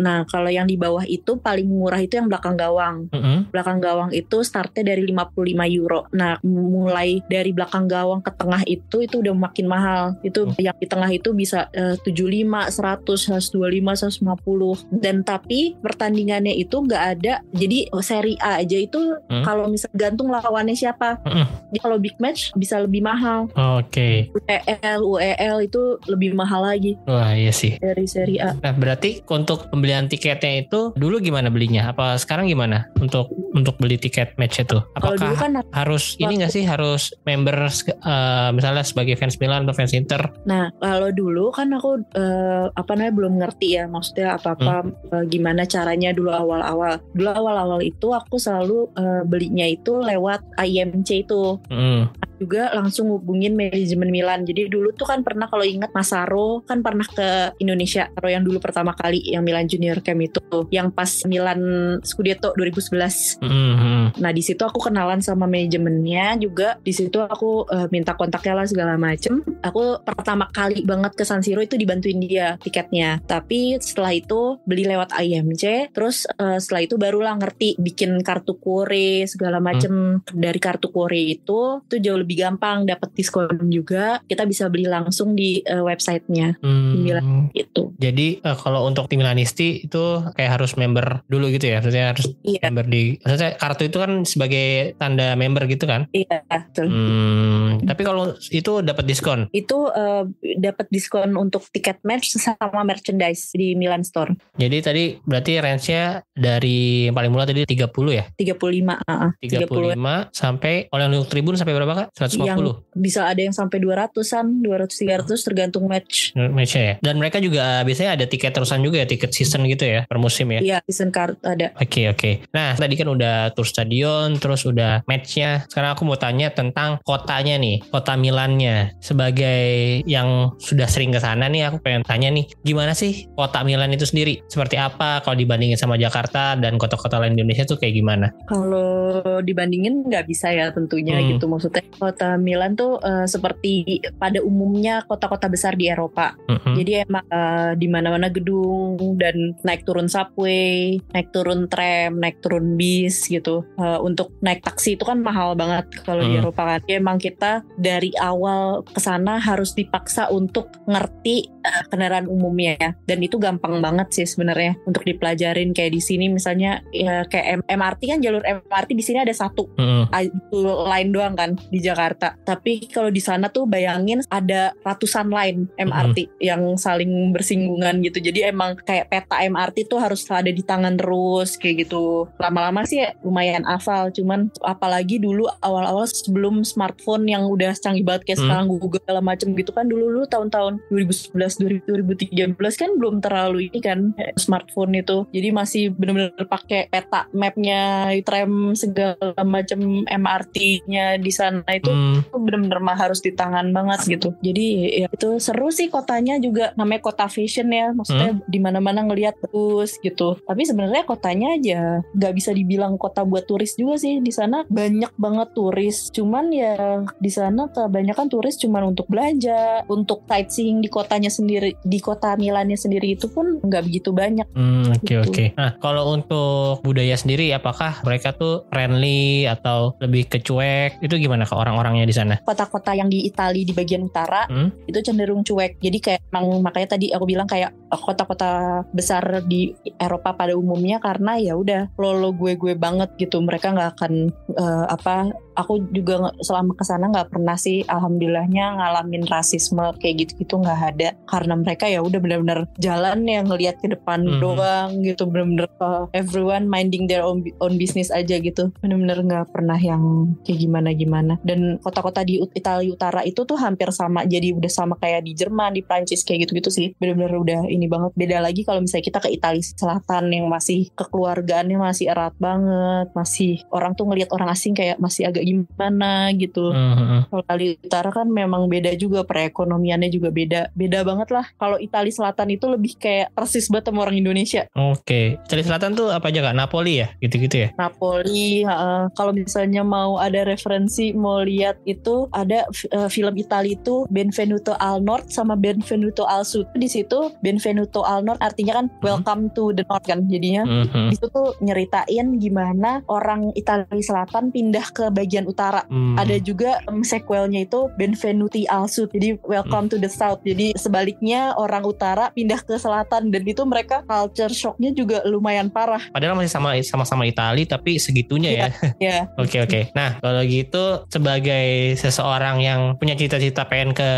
Nah 0.00 0.24
kalau 0.24 0.48
yang 0.48 0.64
di 0.64 0.80
bawah 0.80 1.04
itu 1.04 1.36
paling 1.36 1.68
murah 1.68 2.00
itu 2.00 2.16
yang 2.16 2.32
belakang 2.32 2.56
gawang. 2.56 3.12
Hmm. 3.12 3.52
Belakang 3.52 3.84
gawang 3.84 4.16
itu 4.16 4.40
startnya 4.40 4.96
dari 4.96 5.04
55 5.12 5.76
euro. 5.76 5.83
Nah 6.12 6.40
mulai 6.44 7.20
dari 7.28 7.50
belakang 7.52 7.86
gawang 7.86 8.20
ke 8.24 8.30
tengah 8.34 8.62
itu 8.66 9.04
itu 9.04 9.20
udah 9.20 9.34
makin 9.34 9.66
mahal. 9.68 10.16
Itu 10.24 10.48
hmm. 10.48 10.60
yang 10.60 10.76
di 10.78 10.86
tengah 10.88 11.10
itu 11.12 11.32
bisa 11.36 11.68
uh, 11.76 11.96
75, 12.00 12.72
100, 12.72 13.40
125, 13.40 14.20
150. 14.20 15.00
Dan 15.00 15.22
tapi 15.22 15.76
pertandingannya 15.80 16.54
itu 16.56 16.76
nggak 16.80 17.04
ada. 17.18 17.40
Jadi 17.54 17.90
oh, 17.92 18.04
seri 18.04 18.34
A 18.40 18.60
aja 18.60 18.78
itu 18.78 18.98
hmm. 19.30 19.44
kalau 19.44 19.68
misal 19.68 19.90
gantung 19.94 20.30
lawannya 20.30 20.76
siapa. 20.76 21.20
Hmm. 21.24 21.46
Jadi 21.70 21.78
kalau 21.80 21.96
big 21.98 22.16
match 22.18 22.50
bisa 22.54 22.80
lebih 22.80 23.04
mahal. 23.04 23.50
Oke. 23.54 24.30
Okay. 24.30 24.64
UEL, 24.64 25.00
UEL 25.04 25.56
itu 25.66 25.82
lebih 26.08 26.36
mahal 26.36 26.64
lagi. 26.64 26.96
Wah 27.08 27.34
iya 27.34 27.50
sih. 27.50 27.76
Dari 27.78 28.06
seri 28.06 28.38
A. 28.40 28.56
Nah 28.58 28.72
berarti 28.74 29.24
untuk 29.28 29.68
pembelian 29.70 30.06
tiketnya 30.06 30.64
itu 30.66 30.94
dulu 30.94 31.18
gimana 31.18 31.48
belinya? 31.50 31.90
Apa 31.90 32.16
sekarang 32.20 32.46
gimana 32.46 32.88
untuk 33.00 33.30
untuk 33.54 33.76
beli 33.78 33.98
tiket 33.98 34.36
match 34.38 34.62
itu? 34.62 34.78
Apakah 34.94 35.18
dulu 35.18 35.34
kan 35.36 35.52
harus 35.74 36.14
ini 36.22 36.38
nggak 36.38 36.54
sih 36.54 36.62
harus 36.62 37.10
member 37.26 37.66
uh, 37.66 38.54
misalnya 38.54 38.86
sebagai 38.86 39.18
fans 39.18 39.34
Milan 39.42 39.66
atau 39.66 39.74
fans 39.74 39.90
Inter? 39.90 40.22
Nah, 40.46 40.70
kalau 40.78 41.10
dulu 41.10 41.50
kan 41.50 41.74
aku 41.74 41.98
uh, 42.14 42.70
apa 42.70 42.94
namanya 42.94 43.14
belum 43.18 43.34
ngerti 43.42 43.74
ya 43.74 43.90
maksudnya 43.90 44.38
apa-apa 44.38 44.86
hmm. 44.86 45.10
uh, 45.10 45.24
gimana 45.26 45.66
caranya 45.66 46.14
dulu 46.14 46.30
awal-awal. 46.30 47.02
Dulu 47.18 47.28
awal-awal 47.28 47.80
itu 47.82 48.14
aku 48.14 48.38
selalu 48.38 48.86
uh, 48.94 49.26
belinya 49.26 49.66
itu 49.66 49.98
lewat 49.98 50.46
IMC 50.62 51.26
itu. 51.26 51.58
Hmm 51.66 52.06
juga 52.44 52.68
langsung 52.76 53.08
hubungin 53.08 53.56
manajemen 53.56 54.12
Milan. 54.12 54.44
Jadi 54.44 54.68
dulu 54.68 54.92
tuh 54.92 55.08
kan 55.08 55.24
pernah 55.24 55.48
kalau 55.48 55.64
ingat 55.64 55.96
Masaro 55.96 56.60
kan 56.68 56.84
pernah 56.84 57.08
ke 57.08 57.56
Indonesia. 57.56 58.12
Masaro 58.12 58.28
yang 58.28 58.44
dulu 58.44 58.60
pertama 58.60 58.92
kali 58.92 59.24
yang 59.24 59.40
Milan 59.40 59.64
Junior 59.64 60.04
Camp 60.04 60.20
itu 60.20 60.44
yang 60.68 60.92
pas 60.92 61.24
Milan 61.24 61.60
Scudetto 62.04 62.52
2011. 62.52 63.40
Mhm. 63.40 64.20
Nah 64.20 64.30
di 64.36 64.42
situ 64.44 64.60
aku 64.60 64.92
kenalan 64.92 65.24
sama 65.24 65.48
manajemennya 65.48 66.36
juga. 66.36 66.76
Di 66.84 66.92
situ 66.92 67.24
aku 67.24 67.64
eh, 67.72 67.88
minta 67.88 68.12
kontaknya 68.12 68.60
lah 68.60 68.66
segala 68.68 69.00
macem. 69.00 69.40
Aku 69.64 70.04
pertama 70.04 70.52
kali 70.52 70.84
banget 70.84 71.16
ke 71.16 71.24
San 71.24 71.40
Siro 71.40 71.64
itu 71.64 71.80
dibantuin 71.80 72.20
dia 72.20 72.60
tiketnya. 72.60 73.24
Tapi 73.24 73.80
setelah 73.80 74.12
itu 74.12 74.60
beli 74.68 74.84
lewat 74.84 75.16
IMC. 75.16 75.96
Terus 75.96 76.28
eh, 76.28 76.60
setelah 76.60 76.82
itu 76.84 77.00
barulah 77.00 77.40
ngerti 77.40 77.80
bikin 77.80 78.20
kartu 78.20 78.60
kore 78.60 79.24
segala 79.24 79.58
macem 79.64 80.20
dari 80.30 80.60
kartu 80.60 80.92
kore 80.92 81.16
itu 81.16 81.80
itu 81.86 81.96
jauh 82.02 82.18
lebih 82.18 82.33
gampang 82.34 82.84
dapat 82.84 83.10
diskon 83.14 83.48
juga. 83.70 84.20
Kita 84.26 84.44
bisa 84.44 84.68
beli 84.68 84.86
langsung 84.86 85.32
di 85.34 85.60
eh, 85.62 85.80
websitenya 85.82 86.56
Hmm. 86.60 87.48
Itu. 87.52 87.92
Jadi 87.98 88.40
eh, 88.40 88.56
kalau 88.58 88.86
untuk 88.86 89.06
tim 89.08 89.20
Milanisti 89.20 89.86
itu 89.86 90.22
kayak 90.34 90.60
harus 90.60 90.74
member 90.76 91.22
dulu 91.26 91.48
gitu 91.50 91.70
ya. 91.70 91.78
Maksudnya 91.80 92.12
harus 92.14 92.26
Iya, 92.44 92.60
member 92.68 92.84
di 92.88 93.16
maksudnya 93.20 93.50
kartu 93.56 93.82
itu 93.88 93.98
kan 94.00 94.12
sebagai 94.24 94.96
tanda 94.98 95.32
member 95.38 95.64
gitu 95.66 95.84
kan. 95.86 96.06
iya 96.12 96.44
betul. 96.44 96.88
Hmm, 96.88 97.84
tapi 97.86 98.02
kalau 98.04 98.34
itu 98.50 98.72
dapat 98.82 99.04
diskon. 99.06 99.48
Itu 99.50 99.88
eh, 99.90 100.24
dapat 100.58 100.90
diskon 100.90 101.34
untuk 101.36 101.64
tiket 101.70 102.00
match 102.04 102.36
sama 102.36 102.84
merchandise 102.84 103.52
di 103.54 103.72
Milan 103.74 104.02
Store. 104.04 104.32
Jadi 104.56 104.76
tadi 104.80 105.04
berarti 105.22 105.52
range-nya 105.58 106.04
dari 106.34 107.06
yang 107.08 107.14
paling 107.16 107.30
murah 107.32 107.46
tadi 107.46 107.64
30 107.64 107.90
ya? 108.12 108.24
35, 108.36 108.98
uh, 109.06 109.30
35 109.40 110.30
sampai 110.34 110.86
kalau 110.88 111.00
yang 111.02 111.12
untuk 111.14 111.30
tribun 111.30 111.54
sampai 111.54 111.74
berapa 111.74 111.94
Kak? 111.94 112.08
150 112.14 112.94
bisa 112.94 113.26
ada 113.26 113.42
yang 113.42 113.50
sampai 113.50 113.82
200-an, 113.82 114.62
200 114.62 115.26
300 115.26 115.34
tergantung 115.42 115.84
match. 115.90 116.30
match-nya 116.34 116.82
ya. 116.82 116.94
Dan 117.02 117.18
mereka 117.18 117.42
juga 117.42 117.82
biasanya 117.82 118.14
ada 118.14 118.24
tiket 118.24 118.54
terusan 118.54 118.80
juga 118.80 119.02
ya, 119.02 119.06
tiket 119.06 119.34
season 119.34 119.66
gitu 119.66 119.82
ya 119.82 120.06
per 120.06 120.22
musim 120.22 120.46
ya. 120.50 120.60
Iya, 120.62 120.78
season 120.86 121.10
card 121.10 121.42
ada. 121.42 121.74
Oke 121.76 122.06
oke. 122.06 122.46
Nah 122.54 122.78
tadi 122.78 122.94
kan 122.94 123.10
udah 123.10 123.50
tour 123.52 123.66
stadion, 123.66 124.38
terus 124.38 124.62
udah 124.62 125.02
matchnya. 125.04 125.66
Sekarang 125.66 125.98
aku 125.98 126.06
mau 126.06 126.14
tanya 126.14 126.54
tentang 126.54 127.02
kotanya 127.02 127.58
nih, 127.58 127.82
kota 127.90 128.14
Milannya. 128.14 128.94
Sebagai 129.02 129.64
yang 130.06 130.54
sudah 130.62 130.86
sering 130.86 131.10
ke 131.10 131.18
sana 131.18 131.50
nih, 131.50 131.66
aku 131.66 131.82
pengen 131.82 132.06
tanya 132.06 132.30
nih, 132.30 132.46
gimana 132.62 132.94
sih 132.94 133.26
kota 133.34 133.66
Milan 133.66 133.90
itu 133.90 134.06
sendiri? 134.06 134.38
Seperti 134.46 134.78
apa 134.78 135.18
kalau 135.20 135.34
dibandingin 135.34 135.74
sama 135.74 135.98
Jakarta 135.98 136.54
dan 136.54 136.78
kota-kota 136.78 137.18
lain 137.18 137.34
di 137.34 137.42
Indonesia 137.42 137.66
tuh 137.66 137.76
kayak 137.76 137.94
gimana? 137.94 138.30
Kalau 138.46 139.02
dibandingin 139.42 140.06
nggak 140.06 140.30
bisa 140.30 140.54
ya 140.54 140.70
tentunya 140.70 141.18
Hmm. 141.18 141.36
gitu. 141.36 141.46
Maksudnya 141.46 141.82
kota 142.04 142.36
Milan 142.36 142.76
tuh 142.76 143.00
eh, 143.00 143.24
seperti 143.24 143.72
pada 144.20 144.44
umumnya 144.44 145.00
kota-kota 145.08 145.48
besar 145.48 145.72
di 145.74 145.88
Eropa. 145.88 146.36
Mhm. 146.46 146.72
Jadi 146.76 146.92
emang 147.08 147.24
eh, 147.26 147.72
di 147.74 147.86
mana-mana 147.88 148.28
gedung 148.28 148.96
dan 149.16 149.56
naik 149.64 149.88
turun 149.88 150.06
subway, 150.06 151.00
naik 151.12 151.32
turun 151.32 151.66
tram, 151.66 152.20
naik 152.20 152.44
turun 152.44 152.76
bis 152.76 153.24
gitu. 153.24 153.64
Eh, 153.80 153.98
untuk 154.00 154.36
naik 154.40 154.60
taksi 154.60 154.94
itu 154.94 155.04
kan 155.04 155.24
mahal 155.24 155.56
banget 155.56 155.88
kalau 156.04 156.20
di 156.20 156.34
Hmm. 156.34 156.42
Eropa 156.44 156.62
kan. 156.66 156.78
Jadi 156.82 156.92
emang 156.98 157.16
kita 157.16 157.52
dari 157.78 158.10
awal 158.18 158.82
ke 158.82 158.98
sana 158.98 159.38
harus 159.38 159.72
dipaksa 159.72 160.28
untuk 160.28 160.68
ngerti 160.84 161.46
kendaraan 161.88 162.26
umumnya 162.26 162.76
ya. 162.76 162.90
Dan 163.06 163.22
itu 163.22 163.38
gampang 163.38 163.80
banget 163.80 164.10
sih 164.12 164.26
sebenarnya 164.26 164.76
untuk 164.84 165.06
dipelajarin 165.06 165.72
kayak 165.72 165.94
di 165.94 166.02
sini 166.02 166.26
misalnya 166.28 166.82
ya, 166.90 167.24
kayak 167.24 167.62
M- 167.62 167.66
MRT 167.70 168.00
kan 168.10 168.18
jalur 168.20 168.42
MRT 168.42 168.90
di 168.92 169.04
sini 169.04 169.22
ada 169.22 169.32
satu 169.32 169.70
itu 170.14 170.58
line 170.84 171.10
doang 171.10 171.34
kan 171.34 171.54
di 171.70 171.78
Jakarta. 171.94 172.34
Tapi 172.42 172.90
kalau 172.90 173.08
di 173.08 173.22
sana 173.22 173.46
tuh 173.48 173.70
bayangin 173.70 174.20
ada 174.26 174.74
ratusan 174.82 175.30
line 175.30 175.70
MRT 175.78 176.42
yang 176.42 176.74
saling 176.74 177.30
bersinggungan 177.30 178.02
gitu. 178.02 178.18
Jadi 178.18 178.50
emang 178.50 178.74
kayak 178.82 179.08
peta 179.08 179.38
MRT 179.46 179.86
tuh 179.86 180.02
harus 180.02 180.26
ada 180.26 180.50
di 180.50 180.60
tangan 180.60 180.98
terus 180.98 181.54
kayak 181.54 181.86
gitu. 181.86 182.26
Lama-lama 182.42 182.82
sih 182.82 182.98
ya 183.06 183.14
lumayan 183.22 183.62
hafal. 183.62 184.10
Cuman 184.10 184.50
apalagi 184.60 185.22
dulu 185.22 185.46
awal-awal 185.62 186.10
sebelum 186.10 186.66
smartphone 186.66 187.30
yang 187.30 187.46
udah 187.46 187.70
canggih 187.78 188.02
banget 188.02 188.26
kayak 188.26 188.38
Hmm. 188.42 188.50
sekarang 188.50 188.66
Google 188.66 188.98
segala 188.98 189.22
macem 189.22 189.48
gitu 189.54 189.70
kan 189.70 189.86
dulu-dulu 189.86 190.26
tahun-tahun 190.26 190.82
2011 190.90 191.62
2013 191.86 192.74
kan 192.74 192.90
belum 192.98 193.22
terlalu 193.22 193.70
ini 193.70 193.78
kan 193.78 194.10
smartphone 194.34 194.98
itu. 194.98 195.22
Jadi 195.30 195.48
masih 195.54 195.94
bener-bener 195.94 196.34
pakai 196.50 196.90
peta 196.90 197.30
mapnya 197.30 198.10
tram 198.26 198.74
segala 198.74 199.38
macam 199.44 200.02
MRT-nya 200.08 201.20
di 201.20 201.32
sana 201.32 201.62
itu 201.70 201.83
Hmm. 201.92 202.16
tuh 202.30 202.40
bener-bener 202.40 202.80
mah 202.80 202.96
harus 202.96 203.20
di 203.20 203.32
tangan 203.32 203.70
banget 203.70 204.00
gitu. 204.18 204.32
Jadi 204.40 204.66
ya 205.04 205.08
itu 205.10 205.36
seru 205.38 205.68
sih 205.68 205.88
kotanya 205.88 206.38
juga 206.38 206.72
namanya 206.78 207.02
kota 207.04 207.26
fashion 207.28 207.68
ya. 207.70 207.92
Maksudnya 207.92 208.40
di 208.46 208.58
mana-mana 208.60 209.04
ngelihat 209.04 209.36
terus 209.40 209.98
gitu. 210.00 210.38
Tapi 210.44 210.62
sebenarnya 210.64 211.04
kotanya 211.04 211.56
aja 211.56 211.80
nggak 212.14 212.32
bisa 212.34 212.50
dibilang 212.54 212.96
kota 212.96 213.26
buat 213.26 213.44
turis 213.44 213.74
juga 213.74 213.98
sih. 213.98 214.20
Di 214.20 214.32
sana 214.32 214.64
banyak 214.68 215.12
banget 215.16 215.48
turis. 215.52 216.08
Cuman 216.10 216.50
ya 216.50 217.02
di 217.18 217.30
sana 217.30 217.68
kebanyakan 217.68 218.26
turis 218.28 218.56
cuman 218.56 218.94
untuk 218.94 219.10
belanja, 219.10 219.82
untuk 219.90 220.24
sightseeing 220.28 220.80
di 220.80 220.88
kotanya 220.88 221.28
sendiri, 221.28 221.74
di 221.82 221.98
kota 221.98 222.36
Milannya 222.36 222.76
sendiri 222.76 223.14
itu 223.14 223.30
pun 223.30 223.60
nggak 223.62 223.82
begitu 223.84 224.10
banyak. 224.10 224.46
Hmm, 224.52 224.90
oke 224.90 225.04
Gitu. 225.04 225.20
oke. 225.20 225.44
Nah, 225.56 225.70
kalau 225.78 226.12
untuk 226.12 226.82
budaya 226.82 227.14
sendiri 227.14 227.50
apakah 227.52 228.02
mereka 228.02 228.34
tuh 228.34 228.66
friendly 228.68 229.46
atau 229.46 229.94
lebih 230.02 230.26
kecuek? 230.28 230.98
Itu 231.00 231.16
gimana 231.16 231.46
ke 231.46 231.54
orang-orangnya 231.74 232.06
di 232.06 232.14
sana? 232.14 232.34
Kota-kota 232.40 232.94
yang 232.94 233.10
di 233.10 233.26
Italia 233.26 233.66
di 233.66 233.74
bagian 233.74 234.06
utara 234.06 234.46
Hmm? 234.46 234.70
itu 234.86 234.98
cenderung 235.02 235.42
cuek. 235.42 235.82
Jadi 235.82 235.98
kayak 235.98 236.20
emang 236.30 236.62
makanya 236.62 236.94
tadi 236.94 237.10
aku 237.10 237.26
bilang 237.26 237.50
kayak 237.50 237.74
eh, 237.74 238.00
kota-kota 238.00 238.82
besar 238.94 239.42
di 239.42 239.74
Eropa 239.98 240.38
pada 240.38 240.54
umumnya 240.54 241.02
karena 241.02 241.34
ya 241.36 241.58
udah 241.58 241.90
lo 241.98 242.14
lo 242.14 242.30
gue 242.30 242.54
gue 242.54 242.78
banget 242.78 243.10
gitu. 243.18 243.42
Mereka 243.42 243.74
nggak 243.74 243.90
akan 243.98 244.12
eh, 244.54 244.86
apa. 244.86 245.34
Aku 245.54 245.80
juga 245.90 246.34
selama 246.42 246.74
ke 246.74 246.84
sana 246.84 247.08
nggak 247.08 247.30
pernah 247.30 247.54
sih, 247.54 247.86
alhamdulillahnya 247.86 248.78
ngalamin 248.78 249.24
rasisme 249.26 249.82
kayak 249.98 250.26
gitu-gitu 250.26 250.58
nggak 250.58 250.80
ada. 250.94 251.08
Karena 251.26 251.54
mereka 251.54 251.86
ya 251.86 252.02
udah 252.02 252.18
benar-benar 252.18 252.66
jalan 252.78 253.22
yang 253.24 253.46
ngelihat 253.46 253.78
ke 253.78 253.90
depan 253.90 254.26
Mhm. 254.26 254.40
doang 254.42 254.90
gitu. 255.02 255.24
Benar-benar 255.24 255.66
eh, 255.70 256.04
everyone 256.18 256.66
minding 256.66 257.06
their 257.06 257.22
own, 257.22 257.42
own 257.60 257.78
business 257.78 258.10
aja 258.10 258.38
gitu. 258.38 258.74
Benar-benar 258.82 259.18
nggak 259.22 259.46
pernah 259.54 259.78
yang 259.78 260.34
kayak 260.42 260.58
gimana-gimana. 260.58 261.38
Dan 261.46 261.78
kota-kota 261.78 262.26
di 262.26 262.42
Italia 262.54 262.90
Utara 262.90 263.22
itu 263.22 263.42
tuh 263.44 263.56
hampir 263.56 263.88
sama. 263.94 264.26
Jadi 264.26 264.54
udah 264.54 264.70
sama 264.70 264.98
kayak 264.98 265.22
di 265.22 265.32
Jerman, 265.34 265.76
di 265.76 265.82
Prancis 265.86 266.26
kayak 266.26 266.48
gitu-gitu 266.48 266.70
sih. 266.70 266.88
Bener-bener 266.98 267.34
udah 267.34 267.60
ini 267.68 267.86
banget. 267.86 268.10
Beda 268.18 268.42
lagi 268.42 268.66
kalau 268.66 268.82
misalnya 268.82 269.06
kita 269.06 269.18
ke 269.22 269.30
Italia 269.30 269.62
Selatan 269.62 270.30
yang 270.30 270.46
masih 270.50 270.90
kekeluargaannya 270.94 271.78
masih 271.78 272.10
erat 272.10 272.34
banget. 272.36 273.06
Masih 273.14 273.62
orang 273.70 273.94
tuh 273.94 274.08
ngelihat 274.08 274.32
orang 274.34 274.50
asing 274.50 274.74
kayak 274.74 274.98
masih 274.98 275.28
agak 275.28 275.43
gimana 275.44 276.32
gitu. 276.34 276.72
Hmm. 276.72 277.28
Kalau 277.28 277.42
Italia 277.44 277.70
Utara 277.80 278.10
kan 278.10 278.26
memang 278.28 278.66
beda 278.66 278.96
juga 278.96 279.22
perekonomiannya 279.26 280.08
juga 280.08 280.28
beda. 280.32 280.60
Beda 280.72 281.04
banget 281.04 281.28
lah. 281.34 281.46
Kalau 281.60 281.76
Italia 281.76 282.12
Selatan 282.14 282.48
itu 282.54 282.66
lebih 282.70 282.96
kayak 282.96 283.34
persis 283.36 283.68
banget 283.68 283.92
sama 283.92 284.08
orang 284.08 284.16
Indonesia. 284.16 284.64
Oke. 284.72 285.36
Italia 285.44 285.66
Selatan 285.66 285.92
tuh 285.98 286.08
apa 286.14 286.30
aja 286.30 286.40
kak? 286.50 286.56
Napoli 286.56 287.02
ya? 287.02 287.08
Gitu-gitu 287.18 287.56
ya? 287.66 287.68
Napoli. 287.76 288.64
heeh. 288.64 289.02
kalau 289.18 289.32
misalnya 289.34 289.82
mau 289.82 290.16
ada 290.16 290.46
referensi 290.46 291.10
mau 291.12 291.42
lihat 291.42 291.80
itu 291.84 292.30
ada 292.30 292.64
eh, 292.70 293.08
film 293.10 293.34
Italia 293.34 293.74
itu 293.74 294.06
Benvenuto 294.08 294.78
al 294.78 295.02
Nord 295.02 295.28
sama 295.34 295.58
Benvenuto 295.58 296.24
al 296.24 296.46
Sud. 296.46 296.70
Di 296.78 296.86
situ 296.86 297.34
Benvenuto 297.42 298.06
al 298.06 298.22
Nord 298.22 298.38
artinya 298.38 298.78
kan 298.78 298.86
welcome 299.02 299.50
to 299.52 299.74
the 299.74 299.82
North 299.90 300.06
kan 300.06 300.22
jadinya. 300.30 300.62
Mhm. 300.62 301.10
Di 301.10 301.14
situ 301.18 301.28
tuh 301.34 301.58
nyeritain 301.58 302.38
gimana 302.38 303.02
orang 303.10 303.50
Italia 303.58 303.90
Selatan 303.98 304.54
pindah 304.54 304.86
ke 304.94 305.10
bagian 305.10 305.33
utara. 305.42 305.82
Hmm. 305.90 306.14
Ada 306.14 306.38
juga 306.38 306.78
um, 306.86 307.02
sequelnya 307.02 307.66
itu 307.66 307.90
Benvenuti 307.98 308.62
al 308.70 308.86
Sud. 308.86 309.10
Jadi 309.10 309.42
welcome 309.42 309.90
to 309.90 309.98
the 309.98 310.06
South. 310.06 310.38
Jadi 310.46 310.78
sebaliknya 310.78 311.58
orang 311.58 311.82
utara 311.82 312.30
pindah 312.30 312.62
ke 312.62 312.78
selatan 312.78 313.34
dan 313.34 313.42
itu 313.42 313.66
mereka 313.66 314.06
culture 314.06 314.54
shocknya 314.54 314.94
juga 314.94 315.26
lumayan 315.26 315.66
parah. 315.66 316.00
Padahal 316.14 316.38
masih 316.38 316.54
sama 316.54 316.78
sama-sama 316.86 317.26
Itali 317.26 317.66
tapi 317.66 317.98
segitunya 317.98 318.54
ya. 318.54 318.68
Ya. 319.02 319.18
Oke 319.42 319.58
oke. 319.64 319.90
Nah 319.96 320.20
kalau 320.20 320.44
gitu 320.44 321.08
sebagai 321.08 321.96
seseorang 321.98 322.60
yang 322.60 322.94
punya 323.00 323.16
cita-cita 323.16 323.64
pengen 323.66 323.96
ke 323.96 324.10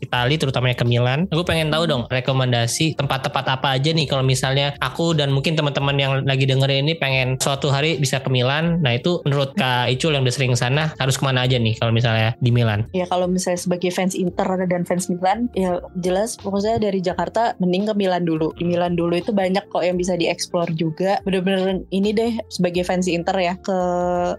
Italia 0.00 0.36
terutamanya 0.40 0.76
ke 0.80 0.86
Milan, 0.88 1.28
aku 1.28 1.44
pengen 1.44 1.68
tahu 1.68 1.84
dong 1.84 2.02
rekomendasi 2.08 2.96
tempat-tempat 2.96 3.44
apa 3.44 3.76
aja 3.76 3.92
nih 3.92 4.08
kalau 4.08 4.24
misalnya 4.24 4.72
aku 4.80 5.12
dan 5.12 5.30
mungkin 5.30 5.54
teman-teman 5.54 5.96
yang 6.00 6.12
lagi 6.24 6.48
dengerin 6.48 6.88
ini 6.88 6.94
pengen 6.96 7.36
suatu 7.36 7.68
hari 7.68 8.00
bisa 8.00 8.22
ke 8.24 8.32
Milan. 8.32 8.80
Nah 8.80 8.96
itu 8.96 9.20
menurut 9.28 9.52
Kak 9.58 9.92
Icul 9.92 10.16
yang 10.16 10.24
udah 10.24 10.34
sering 10.34 10.54
sana 10.64 10.96
harus 10.96 11.20
ke 11.20 11.24
mana 11.24 11.44
aja 11.44 11.60
nih 11.60 11.76
kalau 11.76 11.92
misalnya 11.92 12.32
di 12.40 12.48
Milan? 12.48 12.88
Ya 12.96 13.04
kalau 13.04 13.28
misalnya 13.28 13.60
sebagai 13.60 13.92
fans 13.92 14.16
Inter 14.16 14.48
dan 14.64 14.88
fans 14.88 15.12
Milan, 15.12 15.52
ya 15.52 15.84
jelas 16.00 16.40
pokoknya 16.40 16.80
dari 16.80 17.04
Jakarta 17.04 17.52
mending 17.60 17.92
ke 17.92 17.94
Milan 17.94 18.24
dulu. 18.24 18.56
Di 18.56 18.64
Milan 18.64 18.96
dulu 18.96 19.12
itu 19.20 19.36
banyak 19.36 19.68
kok 19.68 19.84
yang 19.84 20.00
bisa 20.00 20.16
dieksplor 20.16 20.72
juga. 20.72 21.20
Bener-bener 21.22 21.84
ini 21.92 22.16
deh 22.16 22.32
sebagai 22.48 22.82
fans 22.88 23.04
Inter 23.10 23.36
ya 23.36 23.54
ke 23.60 23.78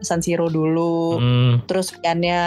San 0.02 0.26
Siro 0.26 0.50
dulu. 0.50 1.22
Hmm, 1.22 1.54
Terus 1.70 1.94
kiannya 1.94 2.42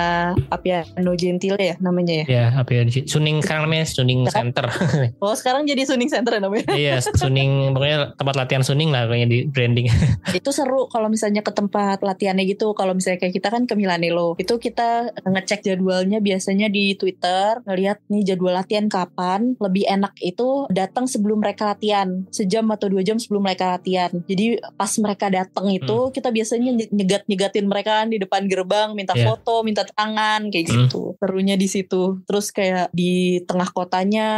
Appiano 0.51 1.13
Gentile 1.15 1.61
ya 1.61 1.75
namanya 1.79 2.25
ya. 2.25 2.27
ya 2.27 2.45
apa 2.59 2.71
ya? 2.75 2.83
Suning 3.07 3.45
sekarang 3.45 3.71
namanya 3.71 3.87
Suning 3.87 4.27
Center. 4.27 4.67
Oh 5.19 5.35
sekarang 5.35 5.67
jadi 5.69 5.85
Suning 5.85 6.11
Center 6.11 6.39
ya 6.39 6.41
namanya. 6.43 6.67
iya, 6.75 6.99
Suning 7.01 7.75
pokoknya 7.77 8.15
tempat 8.17 8.35
latihan 8.35 8.63
Suning 8.65 8.91
lah 8.91 9.07
kayaknya 9.07 9.29
di 9.29 9.39
branding. 9.47 9.87
itu 10.39 10.51
seru 10.51 10.89
kalau 10.89 11.13
misalnya 11.13 11.45
ke 11.45 11.53
tempat 11.53 12.01
latihannya 12.03 12.49
gitu. 12.49 12.73
Kalau 12.73 12.97
misalnya 12.97 13.21
kayak 13.21 13.35
kita 13.37 13.49
kan 13.53 13.68
ke 13.69 13.77
Milanello, 13.77 14.35
itu 14.41 14.57
kita 14.57 15.13
ngecek 15.23 15.61
jadwalnya 15.63 16.19
biasanya 16.19 16.67
di 16.67 16.97
Twitter, 16.97 17.61
ngelihat 17.69 18.01
nih 18.09 18.25
jadwal 18.25 18.57
latihan 18.57 18.89
kapan. 18.89 19.55
Lebih 19.61 19.85
enak 19.85 20.17
itu 20.25 20.65
datang 20.73 21.05
sebelum 21.05 21.45
mereka 21.45 21.77
latihan, 21.77 22.25
sejam 22.33 22.65
atau 22.73 22.89
dua 22.89 23.05
jam 23.05 23.21
sebelum 23.21 23.45
mereka 23.45 23.77
latihan. 23.77 24.09
Jadi 24.25 24.57
pas 24.75 24.91
mereka 24.97 25.29
datang 25.29 25.69
itu 25.69 26.09
kita 26.11 26.33
biasanya 26.33 26.73
nyegat 26.89 27.29
nyegatin 27.29 27.69
mereka 27.69 28.01
kan 28.01 28.09
di 28.09 28.17
depan 28.17 28.49
gerbang, 28.49 28.97
minta 28.97 29.13
Iya. 29.13 29.35
foto, 29.35 29.61
minta 29.61 29.85
tangan 29.85 30.49
kayak 30.49 30.65
Hmm. 30.65 30.75
gitu. 30.89 31.03
Serunya 31.21 31.59
di 31.59 31.69
situ. 31.69 32.23
Terus 32.25 32.49
kayak 32.55 32.89
di 32.95 33.43
tengah 33.45 33.69
kotanya 33.69 34.29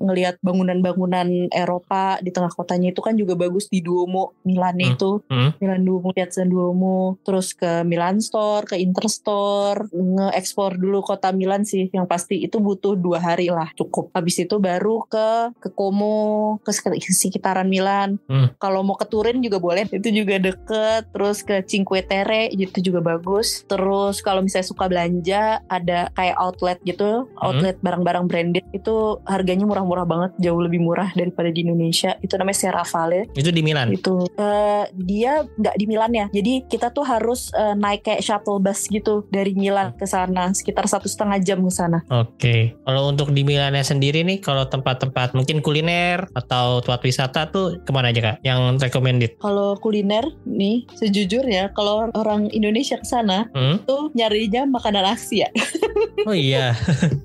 ngelihat 0.00 0.40
bangunan-bangunan 0.40 1.52
Eropa 1.52 2.16
di 2.24 2.32
tengah 2.32 2.50
kotanya 2.50 2.90
itu 2.90 3.04
kan 3.04 3.14
juga 3.14 3.36
bagus 3.36 3.68
di 3.68 3.84
Duomo 3.84 4.32
Milan 4.42 4.80
Hmm. 4.80 4.90
itu 4.96 5.10
Hmm. 5.28 5.52
Milan 5.60 5.84
Duomo 5.84 6.08
Piazza 6.10 6.42
Duomo 6.42 7.20
terus 7.20 7.52
ke 7.52 7.84
Milan 7.84 8.24
Store 8.24 8.64
ke 8.64 8.79
Inter 8.80 9.06
Store 9.06 9.80
nge-explore 9.90 10.74
dulu 10.76 11.00
kota 11.00 11.30
Milan 11.30 11.62
sih. 11.62 11.88
Yang 11.90 12.06
pasti 12.06 12.36
itu 12.40 12.58
butuh 12.58 12.94
dua 12.94 13.18
hari 13.18 13.48
lah 13.48 13.70
cukup. 13.74 14.10
Habis 14.12 14.44
itu 14.44 14.56
baru 14.56 15.04
ke 15.04 15.26
ke 15.58 15.68
Como 15.70 16.58
ke 16.60 16.70
sek- 16.70 17.00
sekitaran 17.00 17.66
Milan. 17.66 18.16
Hmm. 18.26 18.52
kalau 18.56 18.80
mau 18.80 18.94
ke 18.94 19.04
Turin 19.04 19.40
juga 19.40 19.58
boleh 19.58 19.88
itu 19.90 20.08
juga 20.10 20.38
deket. 20.38 21.10
Terus 21.10 21.42
ke 21.42 21.62
Cinque 21.64 22.02
Terre 22.02 22.48
itu 22.48 22.78
juga 22.80 23.00
bagus. 23.00 23.64
Terus 23.64 24.20
kalau 24.20 24.40
misalnya 24.40 24.66
suka 24.66 24.86
belanja 24.86 25.60
ada 25.66 26.08
kayak 26.12 26.36
outlet 26.36 26.78
gitu. 26.84 27.26
Outlet 27.36 27.76
barang-barang 27.80 28.24
branded 28.26 28.64
itu 28.70 29.18
harganya 29.26 29.66
murah-murah 29.66 30.06
banget. 30.06 30.30
Jauh 30.38 30.60
lebih 30.60 30.80
murah 30.80 31.10
daripada 31.12 31.50
di 31.50 31.64
Indonesia. 31.64 32.14
Itu 32.20 32.36
namanya 32.36 32.58
Serravalle 32.60 33.26
Itu 33.32 33.50
di 33.50 33.62
Milan. 33.62 33.90
itu 33.90 34.22
Eh, 34.36 34.84
dia 34.94 35.42
nggak 35.44 35.76
di 35.76 35.84
Milan 35.84 36.12
ya. 36.12 36.26
Jadi 36.30 36.64
kita 36.64 36.88
tuh 36.90 37.02
harus 37.02 37.50
eh, 37.52 37.74
naik 37.74 38.04
kayak 38.04 38.22
shuttle 38.22 38.59
bus 38.60 38.86
gitu 38.86 39.24
dari 39.28 39.52
Milan 39.52 39.92
ke 39.92 40.04
sana 40.04 40.52
sekitar 40.52 40.84
satu 40.84 41.04
setengah 41.04 41.40
jam 41.40 41.60
ke 41.60 41.70
sana 41.70 41.98
Oke, 42.08 42.76
kalau 42.80 43.08
untuk 43.08 43.30
di 43.30 43.40
Milannya 43.40 43.80
sendiri 43.80 44.20
nih, 44.20 44.38
kalau 44.38 44.64
tempat-tempat 44.64 45.32
mungkin 45.32 45.58
kuliner 45.58 46.28
atau 46.32 46.78
tempat 46.78 47.00
wisata 47.00 47.40
tuh 47.46 47.80
ke 47.80 47.90
mana 47.90 48.08
aja 48.08 48.20
kak? 48.20 48.36
Yang 48.42 48.60
recommended? 48.80 49.32
kalau 49.38 49.74
kuliner 49.76 50.22
nih 50.44 50.84
sejujurnya 50.92 51.72
kalau 51.72 52.12
orang 52.12 52.46
Indonesia 52.50 52.94
ke 52.94 53.04
sana 53.04 53.48
Hmm? 53.50 53.80
tuh 53.82 54.12
nyarinya 54.12 54.64
makanan 54.64 55.06
Asia 55.06 55.48
Oh 56.28 56.36
iya, 56.36 56.76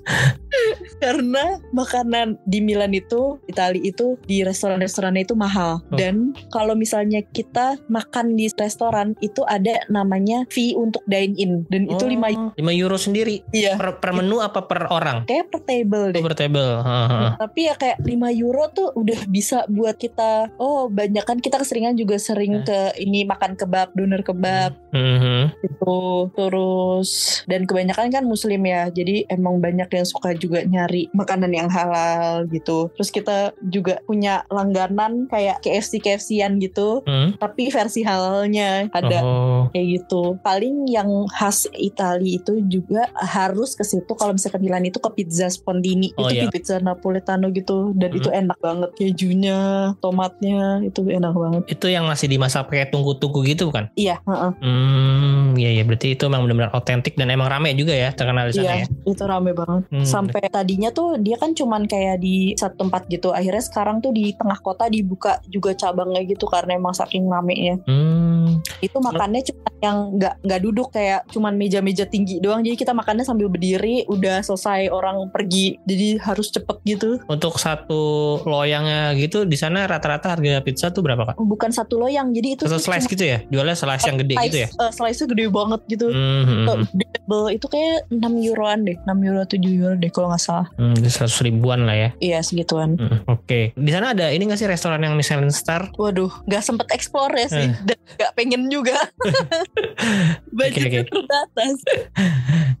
karena 1.04 1.60
makanan 1.72 2.40
di 2.48 2.58
Milan 2.64 2.96
itu 2.96 3.36
Itali 3.46 3.82
itu 3.84 4.16
di 4.24 4.42
restoran-restorannya 4.42 5.22
itu 5.26 5.36
mahal. 5.36 5.78
Oh. 5.92 5.98
dan 5.98 6.32
kalau 6.48 6.72
misalnya 6.72 7.20
kita 7.34 7.76
makan 7.90 8.38
di 8.38 8.48
restoran 8.56 9.12
itu 9.20 9.42
ada 9.46 9.82
namanya 9.90 10.46
fee 10.48 10.72
untuk 10.76 11.02
dine 11.06 11.34
in 11.36 11.52
dan 11.68 11.84
itu 11.86 12.04
Oh, 12.06 12.08
lima 12.08 12.28
5 12.54 12.54
euro 12.78 12.94
sendiri? 12.94 13.42
Iya. 13.50 13.74
Per, 13.74 13.98
per 13.98 14.14
menu 14.14 14.38
apa 14.38 14.62
per 14.62 14.86
orang? 14.88 15.26
kayak 15.26 15.50
per 15.50 15.60
table 15.66 16.14
deh. 16.14 16.22
Per 16.22 16.36
table. 16.38 16.72
Heeh. 16.86 17.28
Tapi 17.34 17.60
ya 17.66 17.74
kayak 17.74 17.98
5 18.06 18.30
euro 18.38 18.62
tuh 18.70 18.94
udah 18.94 19.26
bisa 19.26 19.66
buat 19.66 19.98
kita 19.98 20.54
Oh 20.62 20.86
banyak. 20.86 21.26
Kan 21.26 21.42
kita 21.42 21.58
keseringan 21.58 21.98
juga 21.98 22.14
sering 22.22 22.62
ke 22.62 22.94
ini 23.02 23.26
makan 23.26 23.58
kebab 23.58 23.90
Doner 23.98 24.22
kebab. 24.22 24.78
Mhm. 24.94 25.58
gitu. 25.66 26.30
Terus 26.32 27.42
Dan 27.50 27.66
kebanyakan 27.66 28.06
kan 28.14 28.22
muslim 28.22 28.62
ya. 28.62 28.86
Jadi 28.86 29.26
emang 29.26 29.58
banyak 29.58 29.90
yang 29.90 30.06
suka 30.06 30.30
juga 30.38 30.45
nyari 30.48 31.08
makanan 31.12 31.50
yang 31.50 31.66
halal 31.66 32.46
gitu 32.46 32.88
Terus 32.94 33.10
kita 33.10 33.36
juga 33.62 33.98
punya 34.02 34.42
langganan 34.48 35.26
kayak 35.26 35.60
KFC-KFC-an 35.60 36.58
gitu 36.58 37.02
Hmm? 37.02 37.34
Tapi 37.36 37.68
versi 37.68 38.00
halalnya 38.00 38.86
ada 38.90 39.18
Oh. 39.18 39.66
kayak 39.70 39.86
gitu. 40.00 40.36
Paling 40.40 40.86
yang 40.86 41.06
khas 41.28 41.66
Itali 41.72 42.36
itu 42.36 42.60
juga 42.64 43.06
harus 43.16 43.72
ke 43.72 43.82
situ 43.82 44.08
kalau 44.10 44.32
misalnya 44.32 44.54
ke 44.54 44.62
Milan 44.62 44.84
itu 44.84 44.98
ke 44.98 45.10
pizza 45.12 45.46
Spondini. 45.46 46.10
Oh, 46.14 46.26
itu 46.26 46.42
iya. 46.42 46.50
pizza 46.50 46.76
Napoletano 46.78 47.48
gitu 47.50 47.92
dan 47.92 48.10
Hmm. 48.10 48.18
itu 48.18 48.28
enak 48.28 48.58
banget. 48.58 48.90
Kejunya, 48.94 49.58
tomatnya 49.98 50.82
itu 50.82 51.00
enak 51.02 51.32
banget. 51.32 51.62
Itu 51.68 51.86
yang 51.86 52.04
masih 52.04 52.26
dimasak 52.26 52.66
pakai 52.66 52.88
tungku-tungku 52.88 53.42
gitu 53.42 53.68
bukan? 53.68 53.88
Iya, 53.94 54.18
heeh. 54.22 54.52
Hmm, 54.60 55.54
iya 55.54 55.70
iya 55.72 55.82
berarti 55.82 56.12
itu 56.12 56.24
memang 56.26 56.44
benar-benar 56.44 56.72
otentik 56.72 57.14
dan 57.14 57.28
emang 57.28 57.48
rame 57.48 57.72
juga 57.72 57.92
ya 57.92 58.10
terkenal 58.10 58.48
di 58.48 58.54
sana 58.54 58.64
Iya, 58.66 58.74
ya. 58.82 58.86
itu 59.04 59.22
rame 59.22 59.50
banget. 59.52 59.82
Hmm. 59.88 60.06
Sampai 60.06 60.35
tadinya 60.44 60.90
tuh 60.92 61.16
dia 61.16 61.40
kan 61.40 61.56
cuman 61.56 61.88
kayak 61.88 62.20
di 62.20 62.52
satu 62.54 62.86
tempat 62.86 63.08
gitu. 63.08 63.32
Akhirnya 63.32 63.64
sekarang 63.64 64.04
tuh 64.04 64.12
di 64.12 64.36
tengah 64.36 64.58
kota 64.60 64.86
dibuka 64.92 65.40
juga 65.48 65.72
cabangnya 65.72 66.22
gitu 66.28 66.44
karena 66.44 66.76
emang 66.76 66.92
saking 66.92 67.24
ramenya. 67.26 67.80
Hmm. 67.88 68.60
Itu 68.84 69.00
makannya 69.00 69.42
cuma 69.46 69.68
yang 69.80 70.16
nggak 70.16 70.34
nggak 70.44 70.60
duduk 70.62 70.88
kayak 70.92 71.28
cuman 71.32 71.56
meja-meja 71.56 72.04
tinggi 72.04 72.38
doang. 72.42 72.60
Jadi 72.60 72.76
kita 72.76 72.92
makannya 72.92 73.24
sambil 73.24 73.48
berdiri. 73.48 74.04
Udah 74.06 74.44
selesai 74.44 74.92
orang 74.92 75.32
pergi. 75.32 75.80
Jadi 75.88 76.20
harus 76.20 76.52
cepet 76.52 76.76
gitu. 76.84 77.20
Untuk 77.26 77.56
satu 77.56 78.38
loyangnya 78.44 79.16
gitu 79.16 79.48
di 79.48 79.56
sana 79.56 79.88
rata-rata 79.88 80.36
harga 80.36 80.60
pizza 80.60 80.92
tuh 80.92 81.00
berapa 81.00 81.32
kak? 81.32 81.36
Bukan 81.40 81.70
satu 81.72 81.96
loyang. 82.00 82.34
Jadi 82.36 82.60
itu 82.60 82.62
Satu 82.68 82.82
slice 82.82 83.08
gitu 83.08 83.24
ya? 83.24 83.40
Jualnya 83.48 83.76
slice 83.78 84.04
yang 84.08 84.18
gede 84.20 84.34
gitu 84.50 84.58
ya? 84.66 84.68
slice, 84.68 84.82
eh, 84.82 84.92
slice-nya 84.92 85.26
gede 85.32 85.44
banget 85.48 85.80
gitu. 85.88 86.06
Hmm, 86.10 86.42
hmm, 86.44 86.66
hmm. 86.66 87.06
double 87.26 87.50
itu 87.50 87.66
kayak 87.66 88.06
6 88.14 88.22
euroan 88.38 88.86
deh 88.86 88.94
6 89.02 89.26
euro 89.26 89.42
7 89.42 89.58
euro 89.66 89.94
deh 89.98 90.10
kalau 90.16 90.28
nggak 90.28 90.40
salah 90.40 90.66
Hmm, 90.74 90.96
100 90.96 91.12
ribuan 91.42 91.84
lah 91.84 91.92
ya. 91.94 92.08
iya 92.18 92.40
segituan 92.40 92.96
Hmm, 92.96 93.28
Oke, 93.28 93.76
di 93.76 93.90
sana 93.90 94.10
ada 94.10 94.30
ini 94.30 94.42
nggak 94.42 94.56
sih 94.56 94.64
restoran 94.66 94.98
yang 94.98 95.12
Michelin 95.12 95.50
star? 95.50 95.92
Waduh, 95.92 96.32
nggak 96.42 96.62
sempet 96.62 96.88
explore 96.90 97.36
ya 97.36 97.46
sih, 97.46 97.66
Eh. 97.66 97.76
dan 97.84 97.98
nggak 98.16 98.32
pengen 98.32 98.62
juga. 98.66 98.96
Budgetnya 100.48 101.02
Oke, 101.02 101.10
terbatas. 101.10 101.76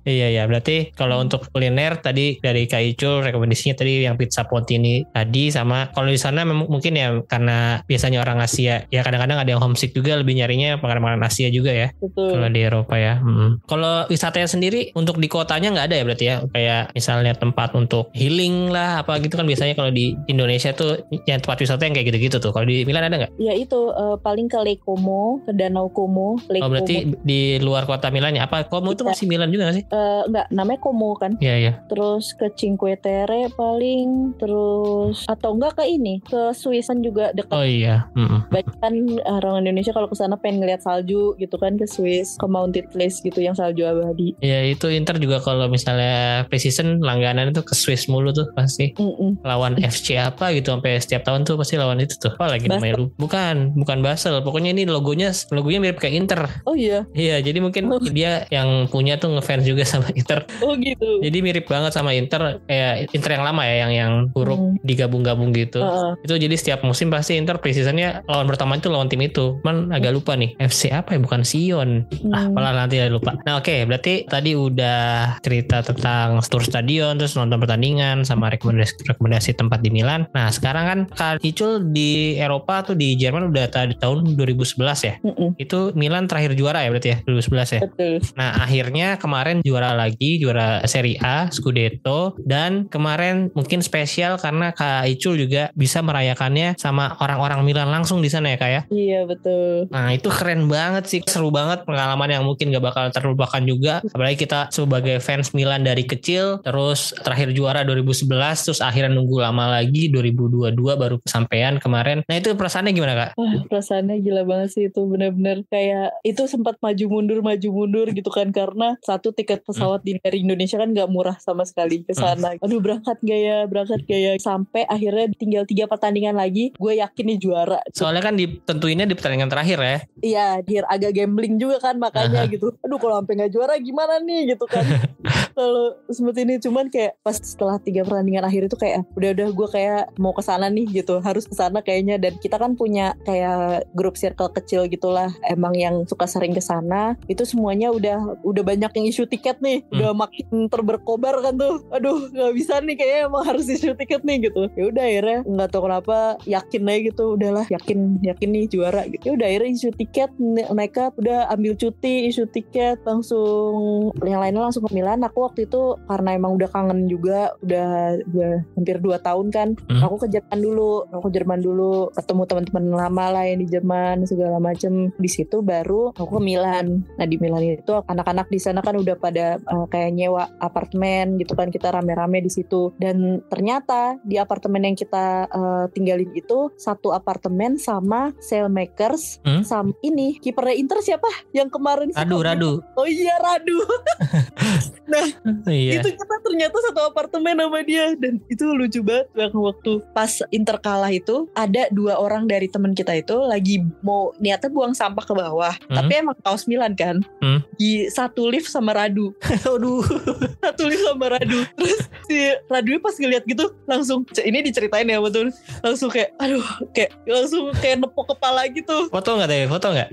Iya 0.06 0.30
ya, 0.30 0.42
berarti 0.46 0.94
kalau 0.94 1.18
untuk 1.18 1.50
kuliner 1.50 1.98
tadi 1.98 2.38
dari 2.38 2.70
Kak 2.70 2.78
Icul 2.78 3.26
rekomendasinya 3.26 3.74
tadi 3.74 4.06
yang 4.06 4.14
pizza 4.14 4.46
Pontini 4.46 5.02
tadi 5.04 5.50
sama 5.50 5.90
kalau 5.90 6.06
di 6.06 6.14
sana 6.14 6.46
mungkin 6.46 6.94
ya 6.94 7.10
karena 7.26 7.82
biasanya 7.82 8.22
orang 8.22 8.38
Asia 8.38 8.86
ya 8.86 9.02
kadang-kadang 9.02 9.34
ada 9.36 9.50
yang 9.50 9.58
homesick 9.58 9.90
juga 9.90 10.14
lebih 10.14 10.38
nyarinya 10.38 10.78
makanan-makanan 10.78 11.26
Asia 11.26 11.50
juga 11.50 11.74
ya 11.74 11.90
Betul. 11.98 12.38
kalau 12.38 12.46
di 12.46 12.60
Eropa 12.62 12.94
ya. 12.94 13.18
Hmm. 13.18 13.58
Kalau 13.66 14.06
wisatanya 14.06 14.46
sendiri 14.46 14.94
untuk 14.94 15.18
di 15.18 15.26
kotanya 15.26 15.74
nggak 15.74 15.86
ada 15.90 15.96
ya 15.96 16.04
berarti 16.06 16.24
ya 16.24 16.36
kayak 16.46 16.82
misalnya 16.94 17.25
tempat 17.34 17.74
untuk 17.74 18.12
healing 18.12 18.70
lah 18.70 19.02
apa 19.02 19.18
gitu 19.18 19.34
kan 19.34 19.42
biasanya 19.42 19.74
kalau 19.74 19.90
di 19.90 20.14
Indonesia 20.26 20.70
tuh 20.70 21.02
yang 21.26 21.40
tempat 21.40 21.58
wisata 21.58 21.82
yang 21.82 21.94
kayak 21.96 22.12
gitu-gitu 22.12 22.36
tuh. 22.38 22.52
Kalau 22.52 22.62
di 22.62 22.84
Milan 22.84 23.08
ada 23.08 23.16
nggak? 23.16 23.32
Ya 23.40 23.52
itu 23.52 23.90
eh, 23.90 24.16
paling 24.20 24.46
ke 24.46 24.58
Lake 24.60 24.82
Como, 24.82 25.42
ke 25.42 25.50
Danau 25.50 25.88
Como. 25.88 26.38
Lake 26.46 26.62
Oh 26.62 26.70
berarti 26.70 26.94
Como. 27.02 27.18
di 27.24 27.40
luar 27.58 27.82
kota 27.84 28.12
Milan 28.12 28.36
ya? 28.36 28.46
Apa 28.46 28.68
Como 28.68 28.92
itu 28.92 29.02
Iya. 29.02 29.10
masih 29.10 29.26
Milan 29.26 29.48
juga 29.48 29.62
nggak 29.66 29.76
sih? 29.80 29.84
Eh, 29.88 30.22
nggak, 30.28 30.46
namanya 30.52 30.78
Como 30.78 31.10
kan. 31.16 31.32
Iya 31.40 31.54
iya. 31.56 31.72
Terus 31.88 32.36
ke 32.36 32.52
Cinque 32.52 32.98
Terre 32.98 33.48
paling, 33.50 34.36
terus 34.36 35.24
atau 35.26 35.54
enggak 35.54 35.78
ke 35.78 35.84
ini, 35.86 36.20
ke 36.20 36.52
Swiss 36.52 36.86
kan 36.86 37.00
juga 37.00 37.32
dekat. 37.32 37.54
Oh 37.54 37.64
iya. 37.64 38.06
Mm-mm. 38.12 38.50
Banyak 38.50 38.74
kan 38.78 38.94
orang 39.24 39.62
Indonesia 39.62 39.90
kalau 39.90 40.06
ke 40.06 40.16
sana 40.16 40.36
pengen 40.36 40.60
ngeliat 40.60 40.82
salju 40.82 41.34
gitu 41.36 41.56
kan 41.56 41.74
ke 41.74 41.86
Swiss, 41.86 42.36
ke 42.36 42.46
Mountain 42.46 42.86
Place 42.90 43.18
gitu 43.20 43.38
yang 43.38 43.54
salju 43.54 43.82
abadi. 43.82 44.34
Ya 44.42 44.60
itu 44.62 44.90
Inter 44.90 45.16
juga 45.16 45.38
kalau 45.38 45.66
misalnya 45.66 46.44
preseason 46.46 47.00
langganan 47.16 47.50
itu 47.50 47.64
ke 47.64 47.72
Swiss 47.72 48.06
mulu 48.06 48.30
tuh 48.30 48.52
pasti 48.52 48.92
Mm-mm. 48.92 49.40
lawan 49.40 49.76
FC 49.78 50.16
apa 50.16 50.52
gitu 50.52 50.70
sampai 50.70 51.00
setiap 51.00 51.24
tahun 51.24 51.42
tuh 51.42 51.56
pasti 51.56 51.74
lawan 51.74 51.96
itu 51.98 52.14
tuh. 52.16 52.36
Apa 52.36 52.52
lagi 52.52 52.66
Basel. 52.66 52.76
namanya 52.76 52.94
lu? 52.96 53.06
Bukan, 53.16 53.56
bukan 53.74 53.98
Basel. 54.00 54.34
Pokoknya 54.40 54.70
ini 54.70 54.84
logonya 54.84 55.32
logonya 55.48 55.78
mirip 55.80 55.96
kayak 55.96 56.14
Inter. 56.14 56.40
Oh 56.64 56.76
iya, 56.76 57.08
Iya, 57.12 57.40
jadi 57.40 57.58
mungkin 57.58 57.88
Oh. 57.88 58.02
dia 58.02 58.44
yang 58.50 58.86
punya 58.86 59.16
tuh 59.16 59.32
ngefans 59.32 59.64
juga 59.64 59.86
sama 59.88 60.12
Inter. 60.12 60.44
Oh 60.60 60.76
gitu. 60.76 61.22
Jadi 61.22 61.38
mirip 61.40 61.64
banget 61.64 61.92
sama 61.92 62.12
Inter 62.12 62.60
kayak 62.64 63.08
Inter 63.10 63.30
yang 63.32 63.44
lama 63.44 63.62
ya 63.62 63.74
yang 63.86 63.92
yang 63.92 64.12
huruf 64.34 64.58
Hmm. 64.58 64.76
digabung-gabung 64.82 65.52
gitu. 65.52 65.78
Heeh. 65.78 66.10
Itu 66.22 66.34
jadi 66.36 66.52
setiap 66.52 66.80
musim 66.82 67.08
pasti 67.08 67.36
Inter 67.36 67.56
preseasonnya 67.56 68.26
lawan 68.26 68.44
pertama 68.44 68.74
itu 68.74 68.88
lawan 68.88 69.06
tim 69.06 69.22
itu. 69.22 69.56
Cuman 69.60 69.88
agak 69.90 70.12
lupa 70.12 70.34
nih. 70.34 70.58
FC 70.58 70.90
apa 70.90 71.14
ya? 71.14 71.20
Bukan 71.20 71.40
Sion. 71.42 72.04
Ah, 72.26 72.42
Hmm. 72.42 72.52
apalah 72.52 72.72
nanti 72.74 72.98
lupa. 73.06 73.38
Nah, 73.42 73.60
oke, 73.60 73.86
berarti 73.86 74.26
tadi 74.26 74.50
udah 74.52 74.98
cerita 75.38 75.78
tentang 75.80 76.42
tour 76.42 76.60
stadion, 76.60 77.05
terus 77.14 77.38
nonton 77.38 77.62
pertandingan 77.62 78.26
sama 78.26 78.50
rekomendasi 78.50 79.06
rekomendasi 79.06 79.54
tempat 79.54 79.78
di 79.86 79.94
Milan. 79.94 80.26
Nah, 80.34 80.50
sekarang 80.50 80.84
kan 80.86 80.98
Kak 81.14 81.46
Icul 81.46 81.94
di 81.94 82.34
Eropa 82.34 82.82
tuh 82.82 82.98
di 82.98 83.14
Jerman 83.14 83.54
udah 83.54 83.70
tadi 83.70 83.94
tahun 83.94 84.34
2011 84.34 85.06
ya. 85.06 85.14
Mm-mm. 85.22 85.54
Itu 85.60 85.94
Milan 85.94 86.26
terakhir 86.26 86.56
juara 86.56 86.82
ya 86.82 86.90
berarti 86.90 87.08
ya 87.14 87.18
2011 87.28 87.76
ya. 87.76 87.80
Betul. 87.86 88.14
Nah 88.34 88.50
akhirnya 88.64 89.08
kemarin 89.20 89.60
juara 89.62 89.92
lagi 89.92 90.40
juara 90.40 90.82
Serie 90.88 91.20
A 91.20 91.52
Scudetto 91.52 92.38
dan 92.42 92.88
kemarin 92.88 93.52
mungkin 93.52 93.84
spesial 93.84 94.40
karena 94.40 94.72
Kak 94.72 95.06
Icul 95.06 95.36
juga 95.36 95.68
bisa 95.76 96.00
merayakannya 96.00 96.78
sama 96.80 97.14
orang-orang 97.20 97.62
Milan 97.62 97.92
langsung 97.92 98.24
di 98.24 98.32
sana 98.32 98.54
ya 98.54 98.58
Kak 98.58 98.70
ya. 98.70 98.82
Iya 98.88 99.20
betul. 99.28 99.90
Nah 99.92 100.16
itu 100.16 100.32
keren 100.32 100.66
banget 100.66 101.04
sih 101.06 101.20
seru 101.26 101.52
banget 101.52 101.84
pengalaman 101.84 102.32
yang 102.32 102.44
mungkin 102.46 102.72
gak 102.72 102.84
bakal 102.84 103.04
terlupakan 103.12 103.62
juga 103.62 103.94
apalagi 104.14 104.46
kita 104.46 104.72
sebagai 104.72 105.20
fans 105.20 105.52
Milan 105.52 105.84
dari 105.84 106.08
kecil 106.08 106.62
terus 106.64 106.95
terakhir 107.20 107.52
juara 107.52 107.82
2011 107.82 108.26
terus 108.66 108.80
akhirnya 108.80 109.12
nunggu 109.12 109.38
lama 109.42 109.80
lagi 109.80 110.08
2022 110.12 110.72
baru 110.76 111.16
kesampaian 111.22 111.76
kemarin. 111.80 112.22
Nah 112.26 112.36
itu 112.36 112.52
perasaannya 112.54 112.92
gimana 112.92 113.14
Kak? 113.14 113.30
Wah 113.38 113.54
perasaannya 113.68 114.16
gila 114.22 114.42
banget 114.48 114.68
sih 114.72 114.84
itu 114.88 115.00
bener-bener 115.04 115.62
kayak 115.68 116.16
itu 116.22 116.42
sempat 116.46 116.80
maju 116.80 117.04
mundur 117.10 117.38
maju 117.44 117.68
mundur 117.72 118.06
gitu 118.12 118.30
kan 118.32 118.50
karena 118.50 118.96
satu 119.02 119.32
tiket 119.32 119.62
pesawat 119.66 120.02
di 120.02 120.18
dari 120.20 120.42
Indonesia 120.42 120.80
kan 120.80 120.90
nggak 120.92 121.08
murah 121.10 121.36
sama 121.40 121.66
sekali 121.68 122.02
ke 122.06 122.12
sana. 122.16 122.56
Aduh 122.60 122.80
berangkat 122.80 123.18
gak 123.22 123.40
ya 123.40 123.58
berangkat 123.66 124.00
gak 124.06 124.20
ya 124.20 124.32
sampai 124.40 124.86
akhirnya 124.86 125.26
tinggal 125.36 125.64
tiga 125.68 125.84
pertandingan 125.90 126.38
lagi 126.38 126.72
gue 126.76 126.92
yakin 126.98 127.24
nih 127.34 127.38
juara. 127.38 127.80
Soalnya 127.92 128.22
kan 128.22 128.34
ditentuinnya 128.38 129.06
di 129.08 129.14
pertandingan 129.14 129.50
terakhir 129.50 129.78
ya. 129.82 129.98
Iya 130.22 130.46
dia 130.62 130.80
agak 130.86 131.12
gambling 131.16 131.58
juga 131.58 131.82
kan 131.82 131.96
makanya 131.98 132.46
Aha. 132.46 132.52
gitu. 132.52 132.72
Aduh 132.82 132.98
kalau 133.00 133.20
sampai 133.20 133.34
nggak 133.42 133.52
juara 133.52 133.74
gimana 133.80 134.22
nih 134.22 134.56
gitu 134.56 134.64
kan. 134.68 134.84
kalau 135.58 135.96
seperti 136.08 136.40
ini 136.46 136.54
cuman 136.62 136.85
kayak 136.88 137.18
pas 137.20 137.36
setelah 137.36 137.76
tiga 137.80 138.02
pertandingan 138.06 138.46
akhir 138.46 138.68
itu 138.70 138.76
kayak 138.76 139.06
udah 139.14 139.30
udah 139.36 139.48
gue 139.52 139.68
kayak 139.72 140.02
mau 140.18 140.32
ke 140.32 140.42
sana 140.42 140.66
nih 140.70 140.86
gitu. 141.02 141.18
Harus 141.20 141.44
ke 141.48 141.54
sana 141.54 141.80
kayaknya. 141.80 142.16
Dan 142.20 142.38
kita 142.38 142.56
kan 142.56 142.74
punya 142.74 143.14
kayak 143.24 143.88
grup 143.92 144.14
circle 144.18 144.50
kecil 144.52 144.86
gitulah. 144.90 145.30
Emang 145.46 145.74
yang 145.76 146.04
suka 146.08 146.24
sering 146.28 146.52
ke 146.54 146.62
sana 146.62 147.14
itu 147.26 147.42
semuanya 147.42 147.90
udah 147.92 148.40
udah 148.42 148.62
banyak 148.62 148.92
yang 148.96 149.06
isu 149.08 149.26
tiket 149.28 149.58
nih. 149.60 149.82
Hmm. 149.86 149.92
udah 149.96 150.10
makin 150.16 150.46
terberkobar 150.72 151.34
kan 151.42 151.54
tuh. 151.56 151.82
Aduh 151.92 152.28
nggak 152.32 152.52
bisa 152.56 152.80
nih 152.82 152.96
kayaknya 152.96 153.20
emang 153.28 153.44
harus 153.44 153.66
isu 153.68 153.94
tiket 153.94 154.22
nih 154.22 154.50
gitu. 154.50 154.68
Ya 154.74 154.84
udah 154.88 155.04
akhirnya 155.04 155.38
nggak 155.44 155.68
tahu 155.72 155.82
kenapa 155.88 156.18
yakin 156.48 156.82
aja 156.86 157.00
gitu 157.12 157.24
udahlah 157.36 157.66
yakin 157.68 157.98
yakin 158.22 158.48
nih 158.52 158.64
juara 158.70 159.02
gitu. 159.10 159.22
Ya 159.22 159.32
udah 159.36 159.46
akhirnya 159.46 159.70
isu 159.76 159.90
tiket 159.94 160.30
nekat 160.72 161.12
udah 161.18 161.50
ambil 161.52 161.72
cuti 161.76 162.28
isu 162.30 162.48
tiket 162.50 163.00
langsung 163.04 164.10
yang 164.24 164.40
lainnya 164.40 164.66
langsung 164.66 164.84
ke 164.86 164.90
Milan. 164.94 165.22
Aku 165.24 165.46
waktu 165.46 165.68
itu 165.68 165.96
karena 166.08 166.36
emang 166.36 166.56
udah 166.56 166.68
kangen 166.76 167.08
juga 167.08 167.56
udah 167.58 167.88
udah 168.26 168.52
hampir 168.74 169.00
2 169.00 169.16
tahun 169.18 169.46
kan 169.48 169.68
Hmm. 169.86 170.02
aku 170.02 170.16
ke 170.20 170.30
Jerman 170.30 170.60
dulu 170.60 171.08
aku 171.08 171.28
Jerman 171.28 171.60
dulu 171.60 172.12
ketemu 172.12 172.42
teman-teman 172.44 172.84
lama 172.92 173.24
lah 173.30 173.44
yang 173.44 173.58
di 173.58 173.68
Jerman 173.68 174.26
segala 174.26 174.58
macem 174.58 175.08
di 175.14 175.26
situ 175.26 175.62
baru 175.62 176.12
aku 176.12 176.28
ke 176.28 176.42
Milan 176.42 177.00
nah 177.14 177.24
di 177.24 177.36
Milan 177.36 177.64
itu 177.64 177.96
anak-anak 178.02 178.46
di 178.46 178.58
sana 178.58 178.80
kan 178.80 178.94
udah 178.94 179.16
pada 179.16 179.56
uh, 179.62 179.86
kayak 179.86 180.12
nyewa 180.12 180.52
apartemen 180.58 181.36
gitu 181.36 181.54
kan 181.54 181.68
kita 181.68 181.88
rame-rame 181.88 182.38
di 182.38 182.50
situ 182.50 182.92
dan 182.96 183.40
ternyata 183.46 184.18
di 184.20 184.36
apartemen 184.36 184.84
yang 184.84 184.94
kita 184.94 185.46
uh, 185.46 185.86
tinggalin 185.90 186.28
itu 186.32 186.68
satu 186.76 187.10
apartemen 187.10 187.76
sama 187.76 188.36
sailmakers 188.38 189.38
Hmm? 189.38 189.62
sama 189.62 189.94
ini 190.00 190.36
kipernya 190.36 190.74
Inter 190.74 190.98
siapa 190.98 191.28
yang 191.50 191.68
kemarin 191.68 192.10
Radu, 192.10 192.42
Radu. 192.42 192.72
oh 192.92 193.06
iya 193.06 193.38
Radu 193.38 193.78
Iya. 195.66 195.98
itu 195.98 196.08
kita 196.12 196.34
ternyata 196.40 196.76
satu 196.82 197.00
apartemen 197.04 197.56
sama 197.56 197.80
dia 197.80 198.14
dan 198.14 198.38
itu 198.46 198.64
lucu 198.68 199.00
banget 199.00 199.26
yang 199.34 199.52
waktu 199.52 199.92
pas 200.10 200.30
Inter 200.50 200.76
kalah 200.76 201.08
itu 201.08 201.46
ada 201.52 201.86
dua 201.90 202.16
orang 202.16 202.44
dari 202.44 202.66
teman 202.66 202.90
kita 202.90 203.14
itu 203.14 203.36
lagi 203.40 203.82
mau 204.00 204.30
niatnya 204.36 204.68
buang 204.68 204.92
sampah 204.92 205.22
ke 205.22 205.32
bawah 205.32 205.74
Hmm. 205.86 205.96
tapi 205.96 206.12
emang 206.16 206.36
kaos 206.38 206.64
Milan 206.64 206.92
kan 206.92 207.20
Hmm. 207.38 207.62
di 207.74 208.06
satu 208.08 208.46
lift 208.46 208.66
sama 208.66 208.92
Radu 208.92 209.30
aduh 209.66 210.02
satu 210.64 210.82
lift 210.84 211.04
sama 211.04 211.26
Radu 211.30 211.62
terus 211.72 211.98
si 212.24 212.36
Radu 212.66 212.98
pas 212.98 213.14
ngeliat 213.14 213.44
gitu 213.44 213.66
langsung 213.84 214.26
"C- 214.28 214.42
ini 214.42 214.60
diceritain 214.60 215.04
ya 215.04 215.18
betul 215.18 215.50
langsung 215.80 216.08
kayak 216.08 216.34
aduh 216.36 216.62
kayak 216.90 217.14
langsung 217.24 217.70
kayak 217.76 218.00
nepok 218.00 218.26
kepala 218.28 218.66
gitu 218.68 219.06
Foto 219.08 219.30
nggak 219.34 219.48
teh? 219.48 219.64
Foto 219.66 219.86
nggak? 219.88 220.08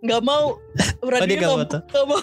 nggak 0.00 0.22
mau 0.22 0.56
Oh 1.00 1.08
Radu 1.08 1.26
dia 1.26 1.38
nggak 1.38 1.52
foto. 1.58 1.78
nggak 1.82 2.06
mau 2.06 2.20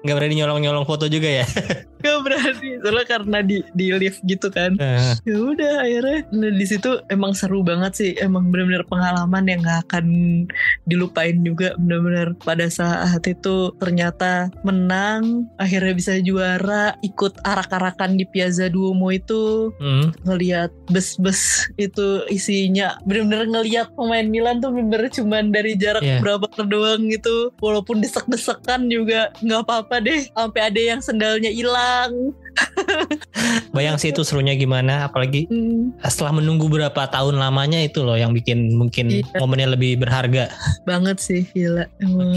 Nggak 0.00 0.16
berani 0.16 0.34
nyolong-nyolong 0.36 0.84
foto 0.84 1.04
juga 1.06 1.42
ya? 1.42 1.46
nggak 2.00 2.18
berani. 2.24 2.70
Soalnya 2.80 3.04
karena 3.04 3.38
di 3.40 3.60
di 3.70 3.86
lift 3.92 4.24
gitu 4.24 4.48
kan. 4.48 4.72
Nah, 4.74 5.20
ya 5.20 5.36
udah 5.36 5.84
akhirnya. 5.84 6.18
Nah, 6.32 6.50
di 6.50 6.64
situ 6.64 6.90
emang 7.06 7.32
seru 7.32 7.60
banget 7.60 7.92
sih. 7.92 8.10
Emang 8.16 8.48
benar-benar 8.48 8.88
pengalaman 8.88 9.44
yang 9.44 9.60
nggak 9.60 9.80
akan 9.86 10.06
dilupain 10.84 11.36
juga. 11.42 11.76
Benar-benar 11.76 12.32
pada 12.40 12.66
saat 12.66 13.20
itu 13.24 13.72
ternyata 13.76 14.48
menang 14.62 15.44
akhirnya 15.56 15.92
bisa 15.92 16.14
juara 16.20 16.96
ikut 17.00 17.36
arak-arakan 17.44 18.16
di 18.16 18.24
Piazza 18.24 18.68
Duomo 18.68 19.10
itu. 19.10 19.72
Hmm. 19.80 20.12
ngelihat 20.24 20.70
bus-bus 20.88 21.68
itu 21.76 22.24
isinya. 22.28 22.96
Benar-benar 23.04 23.46
ngelihat 23.50 23.86
pemain 23.92 24.24
Milan 24.24 24.60
tuh 24.60 24.70
benar-benar 24.70 25.10
cuman 25.10 25.44
dari 25.50 25.74
jarak 25.74 26.00
Iya. 26.00 26.18
berapa 26.20 26.46
doang 26.64 27.08
gitu. 27.08 27.52
Walaupun 27.60 28.00
desek-desekan 28.00 28.88
juga 28.88 29.32
nggak 29.40 29.64
apa-apa 29.70 30.02
deh 30.02 30.20
sampai 30.34 30.60
ada 30.66 30.80
yang 30.82 30.98
sendalnya 30.98 31.54
hilang 31.54 32.34
Bayang 33.74 33.96
sih 33.96 34.10
itu 34.10 34.22
serunya 34.22 34.54
gimana, 34.54 35.06
apalagi 35.06 35.46
Hmm. 35.46 35.94
setelah 36.02 36.34
menunggu 36.34 36.66
berapa 36.66 37.06
tahun 37.06 37.36
lamanya 37.36 37.80
itu 37.80 38.02
loh 38.02 38.14
yang 38.14 38.30
bikin 38.30 38.70
mungkin 38.72 39.08
Iya. 39.10 39.24
momennya 39.36 39.68
lebih 39.70 39.96
berharga. 39.96 40.52
banget 40.82 41.18
sih 41.18 41.42
gila 41.48 41.86
emang 41.98 42.30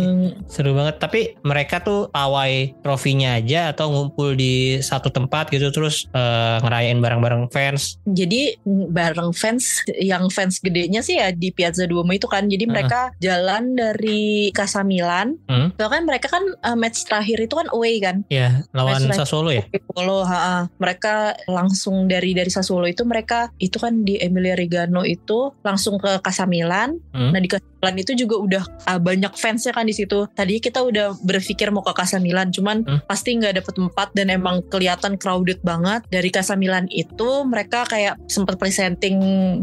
Seru 0.45 0.73
banget. 0.73 0.97
Tapi 0.97 1.21
mereka 1.41 1.79
tuh 1.79 2.07
pawai 2.09 2.53
trofinya 2.79 3.35
aja 3.35 3.69
atau 3.69 3.89
ngumpul 3.89 4.33
di 4.33 4.53
satu 4.79 5.09
tempat 5.09 5.49
gitu 5.49 5.69
terus 5.69 6.05
eh, 6.09 6.57
ngerayain 6.59 6.99
bareng-bareng 6.99 7.49
fans. 7.49 7.97
jadi 8.05 8.57
bareng 8.89 9.31
fans 9.31 9.63
yang 9.95 10.29
fans 10.29 10.59
gedenya 10.59 11.01
sih 11.01 11.15
ya 11.15 11.31
di 11.31 11.49
Piazza 11.49 11.83
Duomo 11.83 12.11
itu 12.11 12.25
kan 12.25 12.45
jadi 12.45 12.65
mereka 12.65 13.11
jalan 13.19 13.73
dari 13.73 14.49
Casa 14.51 14.81
Milan 14.81 15.35
Hmm? 15.45 15.73
Soalnya 15.73 15.91
kan 15.91 16.03
mereka 16.03 16.27
kan 16.29 16.43
uh, 16.61 16.75
match 16.75 17.03
terakhir 17.03 17.37
itu 17.39 17.53
kan 17.53 17.67
away 17.71 17.97
kan 17.97 18.21
Ya, 18.27 18.63
lawan 18.71 19.01
Sassuolo 19.09 19.49
ya? 19.49 19.63
Sassuolo 19.67 20.12
ha 20.21 20.69
mereka 20.77 21.33
langsung 21.49 22.05
dari 22.05 22.37
dari 22.37 22.53
Sassuolo 22.53 22.85
itu 22.85 23.01
mereka 23.03 23.49
itu 23.57 23.81
kan 23.81 24.05
di 24.05 24.21
Emilia 24.21 24.53
Rigano 24.53 25.01
itu 25.01 25.49
langsung 25.65 25.97
ke 25.97 26.21
Casa 26.21 26.45
Milan 26.45 27.01
Hmm. 27.09 27.33
nah 27.33 27.39
di 27.39 27.49
Casa 27.49 27.65
Milan 27.81 27.97
itu 27.97 28.11
juga 28.15 28.35
udah 28.37 28.63
uh, 28.85 28.99
banyak 28.99 29.33
fansnya 29.33 29.71
kan 29.71 29.85
di 29.85 29.93
situ 29.93 30.25
tadi 30.31 30.57
kita 30.57 30.81
udah 30.81 31.17
berpikir 31.19 31.69
mau 31.69 31.81
ke 31.81 31.93
Casa 31.93 32.17
Milan 32.17 32.49
cuman 32.49 32.83
Hmm. 32.83 32.99
pasti 33.05 33.33
nggak 33.33 33.57
dapet 33.57 33.73
tempat 33.73 34.07
dan 34.13 34.27
emang 34.29 34.61
kelihatan 34.67 35.15
crowded 35.15 35.57
banget 35.61 36.03
dari 36.07 36.29
Casa 36.29 36.53
Milan 36.53 36.85
itu 36.89 37.41
mereka 37.43 37.85
kayak 37.85 38.19
sempat 38.27 38.57
presenting 38.57 39.17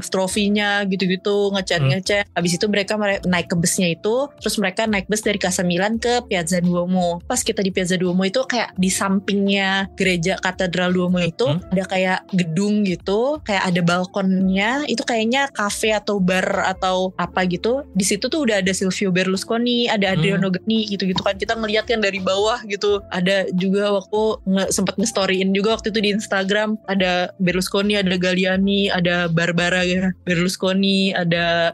trofinya 0.09 0.83
gitu-gitu 0.85 1.53
ngechat 1.53 1.81
Hmm. 1.81 2.33
habis 2.33 2.57
itu 2.57 2.65
mereka 2.67 2.97
mere- 2.97 3.21
naik 3.25 3.53
ke 3.53 3.57
busnya 3.57 3.93
itu 3.93 4.31
terus 4.41 4.57
mereka 4.57 4.89
naik 4.89 5.05
bus 5.05 5.21
dari 5.21 5.37
Casa 5.37 5.61
Milan 5.61 6.01
ke 6.01 6.25
Piazza 6.25 6.59
Duomo 6.59 7.21
pas 7.27 7.41
kita 7.41 7.61
di 7.61 7.69
Piazza 7.69 8.01
Duomo 8.01 8.25
itu 8.25 8.41
kayak 8.43 8.73
di 8.77 8.89
sampingnya 8.89 9.93
gereja 9.93 10.40
Katedral 10.41 10.91
Duomo 10.91 11.21
itu 11.21 11.47
Hmm. 11.47 11.61
ada 11.71 11.85
kayak 11.87 12.19
gedung 12.33 12.83
gitu 12.83 13.39
kayak 13.45 13.69
ada 13.69 13.81
balkonnya. 13.81 14.83
Itu 14.87 15.05
kayaknya 15.05 15.49
cafe 15.51 15.93
atau 15.93 16.19
bar 16.19 16.45
atau 16.67 17.13
apa 17.17 17.45
gitu. 17.47 17.85
Di 17.93 18.05
situ 18.05 18.27
tuh 18.27 18.45
udah 18.45 18.61
ada 18.61 18.73
Silvio 18.73 19.11
Berlusconi 19.11 19.87
ada 19.87 20.11
Hmm. 20.11 20.15
Adriano 20.19 20.49
Gani 20.51 20.91
gitu-gitu 20.91 21.21
kan. 21.21 21.37
Kita 21.37 21.55
ngeliat 21.55 21.87
kan 21.87 22.01
dari 22.01 22.19
bawah 22.19 22.61
gitu. 22.67 23.01
Ada 23.11 23.49
juga 23.55 23.95
waktu 23.95 24.21
nge, 24.47 24.65
sempet 24.73 24.95
nge-storyin 24.97 25.51
juga 25.53 25.79
waktu 25.79 25.91
itu 25.91 26.01
di 26.01 26.11
Instagram. 26.13 26.77
Ada 26.87 27.33
Berlusconi 27.39 27.97
ada 27.97 28.17
Galliani 28.17 28.91
ada 28.91 29.27
Barbara 29.27 29.83
ya 29.83 30.13
Berlusconi 30.27 31.15
ada 31.15 31.73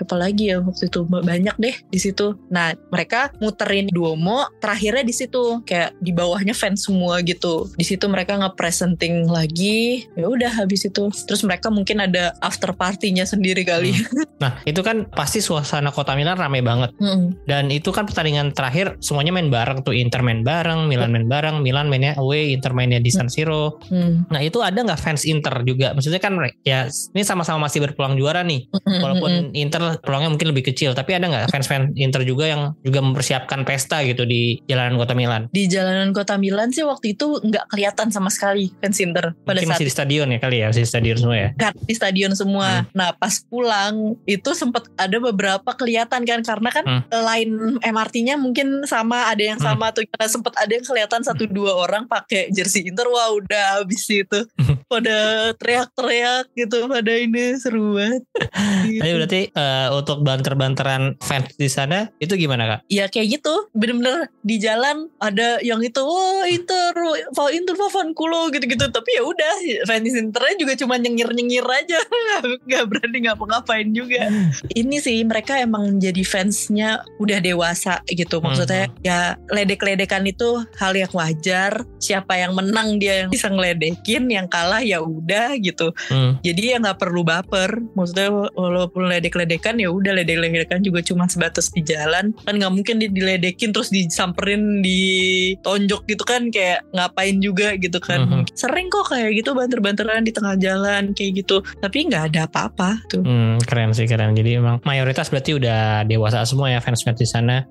apa 0.00 0.14
lagi 0.14 0.52
ya 0.52 0.60
waktu 0.60 0.90
itu? 0.90 1.00
Banyak 1.06 1.56
deh 1.56 1.76
di 1.88 1.98
situ. 1.98 2.36
Nah 2.50 2.76
mereka 2.90 3.32
muterin 3.40 3.88
Duomo 3.88 4.44
terakhirnya 4.60 5.04
di 5.06 5.14
situ. 5.14 5.62
Kayak 5.64 5.96
di 6.02 6.12
bawahnya 6.12 6.52
fans 6.52 6.84
semua 6.84 7.22
gitu. 7.22 7.70
Di 7.76 7.84
situ 7.84 7.95
itu 7.96 8.06
mereka 8.06 8.36
nge-presenting 8.36 9.26
lagi. 9.26 10.04
Ya 10.14 10.28
udah 10.28 10.52
habis 10.62 10.84
itu. 10.84 11.08
Terus 11.24 11.42
mereka 11.42 11.72
mungkin 11.72 12.04
ada 12.04 12.36
after 12.44 12.70
party-nya 12.76 13.24
sendiri 13.24 13.64
kali. 13.64 13.96
Nah 14.36 14.60
itu 14.68 14.84
kan 14.84 15.08
pasti 15.08 15.40
suasana 15.40 15.88
kota 15.88 16.12
Milan 16.12 16.36
ramai 16.36 16.60
banget. 16.60 16.92
Hmm. 17.06 17.38
Dan 17.46 17.70
itu 17.70 17.94
kan 17.94 18.02
pertandingan 18.02 18.50
terakhir 18.50 18.98
semuanya 18.98 19.30
main 19.30 19.46
bareng 19.46 19.86
tuh 19.86 19.94
Inter 19.94 20.26
main 20.26 20.42
bareng, 20.42 20.90
Milan 20.90 21.14
main 21.14 21.30
bareng, 21.30 21.62
Milan 21.62 21.86
mainnya 21.86 22.18
away, 22.18 22.50
Inter 22.50 22.74
mainnya 22.74 22.98
di 22.98 23.14
San 23.14 23.30
Siro. 23.30 23.78
Hmm. 23.86 24.26
Nah 24.26 24.42
itu 24.42 24.58
ada 24.58 24.74
nggak 24.74 24.98
fans 24.98 25.22
Inter 25.22 25.62
juga? 25.62 25.94
Maksudnya 25.94 26.18
kan 26.18 26.34
ya 26.66 26.90
ini 27.14 27.22
sama-sama 27.22 27.70
masih 27.70 27.78
berpeluang 27.78 28.18
juara 28.18 28.42
nih. 28.42 28.66
Hmm. 28.74 28.98
Walaupun 29.06 29.54
Inter 29.54 30.02
peluangnya 30.02 30.34
mungkin 30.34 30.50
lebih 30.50 30.74
kecil, 30.74 30.98
tapi 30.98 31.14
ada 31.14 31.30
nggak 31.30 31.46
fans-fans 31.46 31.94
Inter 31.94 32.26
juga 32.26 32.50
yang 32.50 32.74
juga 32.82 32.98
mempersiapkan 33.06 33.62
pesta 33.62 34.02
gitu 34.02 34.26
di 34.26 34.58
jalanan 34.66 34.98
kota 34.98 35.14
Milan? 35.14 35.46
di 35.54 35.70
jalanan 35.70 36.10
kota 36.10 36.34
Milan 36.36 36.74
sih 36.74 36.82
waktu 36.82 37.14
itu 37.14 37.38
nggak 37.40 37.70
kelihatan 37.70 37.85
sama 38.10 38.32
sekali 38.32 38.72
fans 38.80 38.98
Inter 38.98 39.36
pada 39.44 39.60
Mungkin 39.60 39.68
saat 39.68 39.78
masih 39.78 39.86
di 39.86 39.94
stadion 39.94 40.28
ya 40.32 40.38
kali 40.40 40.56
ya, 40.62 40.66
masih 40.72 40.82
di 40.82 40.90
stadion 40.90 41.16
semua 41.20 41.36
ya. 41.36 41.50
kan 41.54 41.72
di 41.76 41.94
stadion 41.94 42.32
semua. 42.34 42.68
Hmm. 42.68 42.86
Nah 42.96 43.08
pas 43.14 43.34
pulang 43.46 43.94
itu 44.24 44.50
sempat 44.54 44.88
ada 44.96 45.16
beberapa 45.20 45.70
kelihatan 45.74 46.22
kan 46.24 46.40
karena 46.42 46.70
kan 46.72 46.84
Hmm. 46.86 47.02
line 47.10 47.52
MRT-nya 47.82 48.38
mungkin 48.38 48.86
sama 48.86 49.26
ada 49.28 49.42
yang 49.42 49.58
sama 49.58 49.90
tuh 49.90 50.06
sempat 50.30 50.54
ada 50.56 50.70
yang 50.70 50.86
kelihatan 50.86 51.20
satu 51.20 51.44
dua 51.50 51.74
orang 51.74 52.06
pakai 52.06 52.48
jersey 52.48 52.86
Inter 52.86 53.10
wah 53.10 53.34
udah 53.34 53.82
habis 53.82 54.06
itu 54.06 54.46
Hmm. 54.56 54.75
Pada 54.86 55.50
teriak-teriak 55.58 56.54
gitu 56.54 56.86
pada 56.86 57.12
ini 57.12 57.58
seru 57.58 57.98
banget. 57.98 58.22
Gitu. 58.86 59.02
Tapi 59.02 59.12
berarti 59.18 59.42
eh, 59.50 59.88
untuk 59.90 60.22
banter-banteran 60.22 61.18
fans 61.18 61.58
di 61.58 61.66
sana 61.66 62.06
itu 62.22 62.38
gimana 62.38 62.64
kak? 62.70 62.80
ya 62.86 63.10
kayak 63.10 63.42
gitu. 63.42 63.66
Bener-bener 63.74 64.30
di 64.46 64.62
jalan 64.62 65.10
ada 65.18 65.58
yang 65.58 65.82
itu 65.82 65.98
oh 65.98 66.46
Inter 66.46 66.94
Fa 67.34 67.50
Inter 67.50 67.74
Fan 67.74 68.14
Kulo 68.14 68.46
gitu-gitu. 68.54 68.86
Tapi 68.86 69.10
ya 69.18 69.22
udah 69.26 69.54
fans 69.90 70.06
Internya 70.06 70.54
juga 70.54 70.78
cuma 70.78 70.94
nyengir-nyengir 71.02 71.66
aja. 71.66 71.98
Nggak- 72.66 72.86
berani 72.86 73.18
ngapa-ngapain 73.26 73.90
juga. 73.90 74.30
Ini 74.70 74.96
sih 75.02 75.18
mereka 75.26 75.58
emang 75.58 75.98
jadi 75.98 76.22
fansnya 76.22 77.02
udah 77.18 77.42
dewasa 77.42 78.06
gitu. 78.06 78.38
Maksudnya 78.38 78.86
ya 79.02 79.34
ledek-ledekan 79.50 80.22
itu 80.30 80.62
hal 80.78 80.94
yang 80.94 81.10
wajar. 81.10 81.82
Siapa 81.98 82.38
yang 82.38 82.54
menang 82.54 83.02
dia 83.02 83.26
yang 83.26 83.30
bisa 83.34 83.50
ngeledekin. 83.50 84.30
Yang 84.30 84.46
kalah 84.46 84.75
ya 84.80 84.98
udah 85.00 85.56
gitu 85.56 85.92
Hmm. 86.08 86.38
jadi 86.40 86.62
ya 86.66 86.80
nggak 86.80 86.98
perlu 86.98 87.22
baper 87.22 87.82
maksudnya 87.92 88.28
walaupun 88.52 89.06
ledek-ledekan 89.06 89.76
ya 89.76 89.88
udah 89.88 90.12
ledek-ledekan 90.14 90.80
juga 90.80 91.00
cuma 91.00 91.24
sebatas 91.26 91.68
di 91.68 91.82
jalan 91.82 92.34
kan 92.38 92.54
nggak 92.54 92.72
mungkin 92.72 92.96
di- 92.98 93.08
diledekin 93.08 93.70
terus 93.70 93.88
disamperin 93.88 94.80
ditonjok 94.80 96.02
gitu 96.06 96.22
kan 96.22 96.48
kayak 96.48 96.84
ngapain 96.90 97.36
juga 97.38 97.74
gitu 97.76 97.98
kan 97.98 98.24
Mhm. 98.24 98.42
sering 98.52 98.88
kok 98.88 99.08
kayak 99.08 99.34
gitu 99.34 99.52
banter-banteran 99.52 100.22
di 100.22 100.32
tengah 100.32 100.56
jalan 100.56 101.12
kayak 101.12 101.32
gitu 101.38 101.60
tapi 101.78 102.06
nggak 102.06 102.32
ada 102.32 102.40
apa-apa 102.46 103.00
tuh 103.06 103.22
Hmm, 103.22 103.58
keren 103.60 103.90
sih 103.90 104.06
keren. 104.06 104.32
Jadi 104.32 104.56
emang 104.56 104.78
mayoritas 104.82 105.28
berarti 105.28 105.52
udah 105.52 106.04
dewasa 106.04 106.46
semua 106.46 106.68
ya 106.68 106.78
fans-fans 106.78 107.16
di 107.16 107.26
sana. 107.26 107.66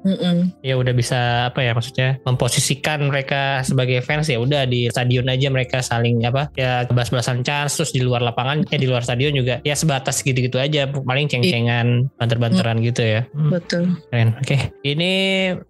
Ya 0.60 0.76
udah 0.76 0.92
bisa 0.92 1.20
apa 1.48 1.62
ya 1.62 1.72
maksudnya 1.72 2.20
memposisikan 2.22 3.02
mereka 3.04 3.62
sebagai 3.62 4.02
fans 4.02 4.28
ya 4.28 4.36
udah 4.36 4.66
di 4.66 4.90
stadion 4.90 5.26
aja 5.26 5.48
mereka 5.48 5.80
saling 5.80 6.22
apa 6.24 6.52
ya 6.54 6.84
bas-basan 6.96 7.44
chance 7.44 7.76
terus 7.76 7.92
di 7.92 8.00
luar 8.00 8.24
lapangan 8.24 8.64
ya 8.72 8.78
di 8.80 8.88
luar 8.88 9.04
stadion 9.04 9.36
juga 9.36 9.60
ya 9.62 9.76
sebatas 9.76 10.24
gitu-gitu 10.24 10.56
aja 10.56 10.88
paling 10.88 11.28
ceng-cengan 11.28 12.08
banter-banteran 12.16 12.80
gitu 12.82 13.04
ya. 13.04 13.22
Hmm, 13.36 13.52
betul 13.52 13.84
keren. 14.10 14.34
Oke. 14.40 14.72
Ini 14.82 15.12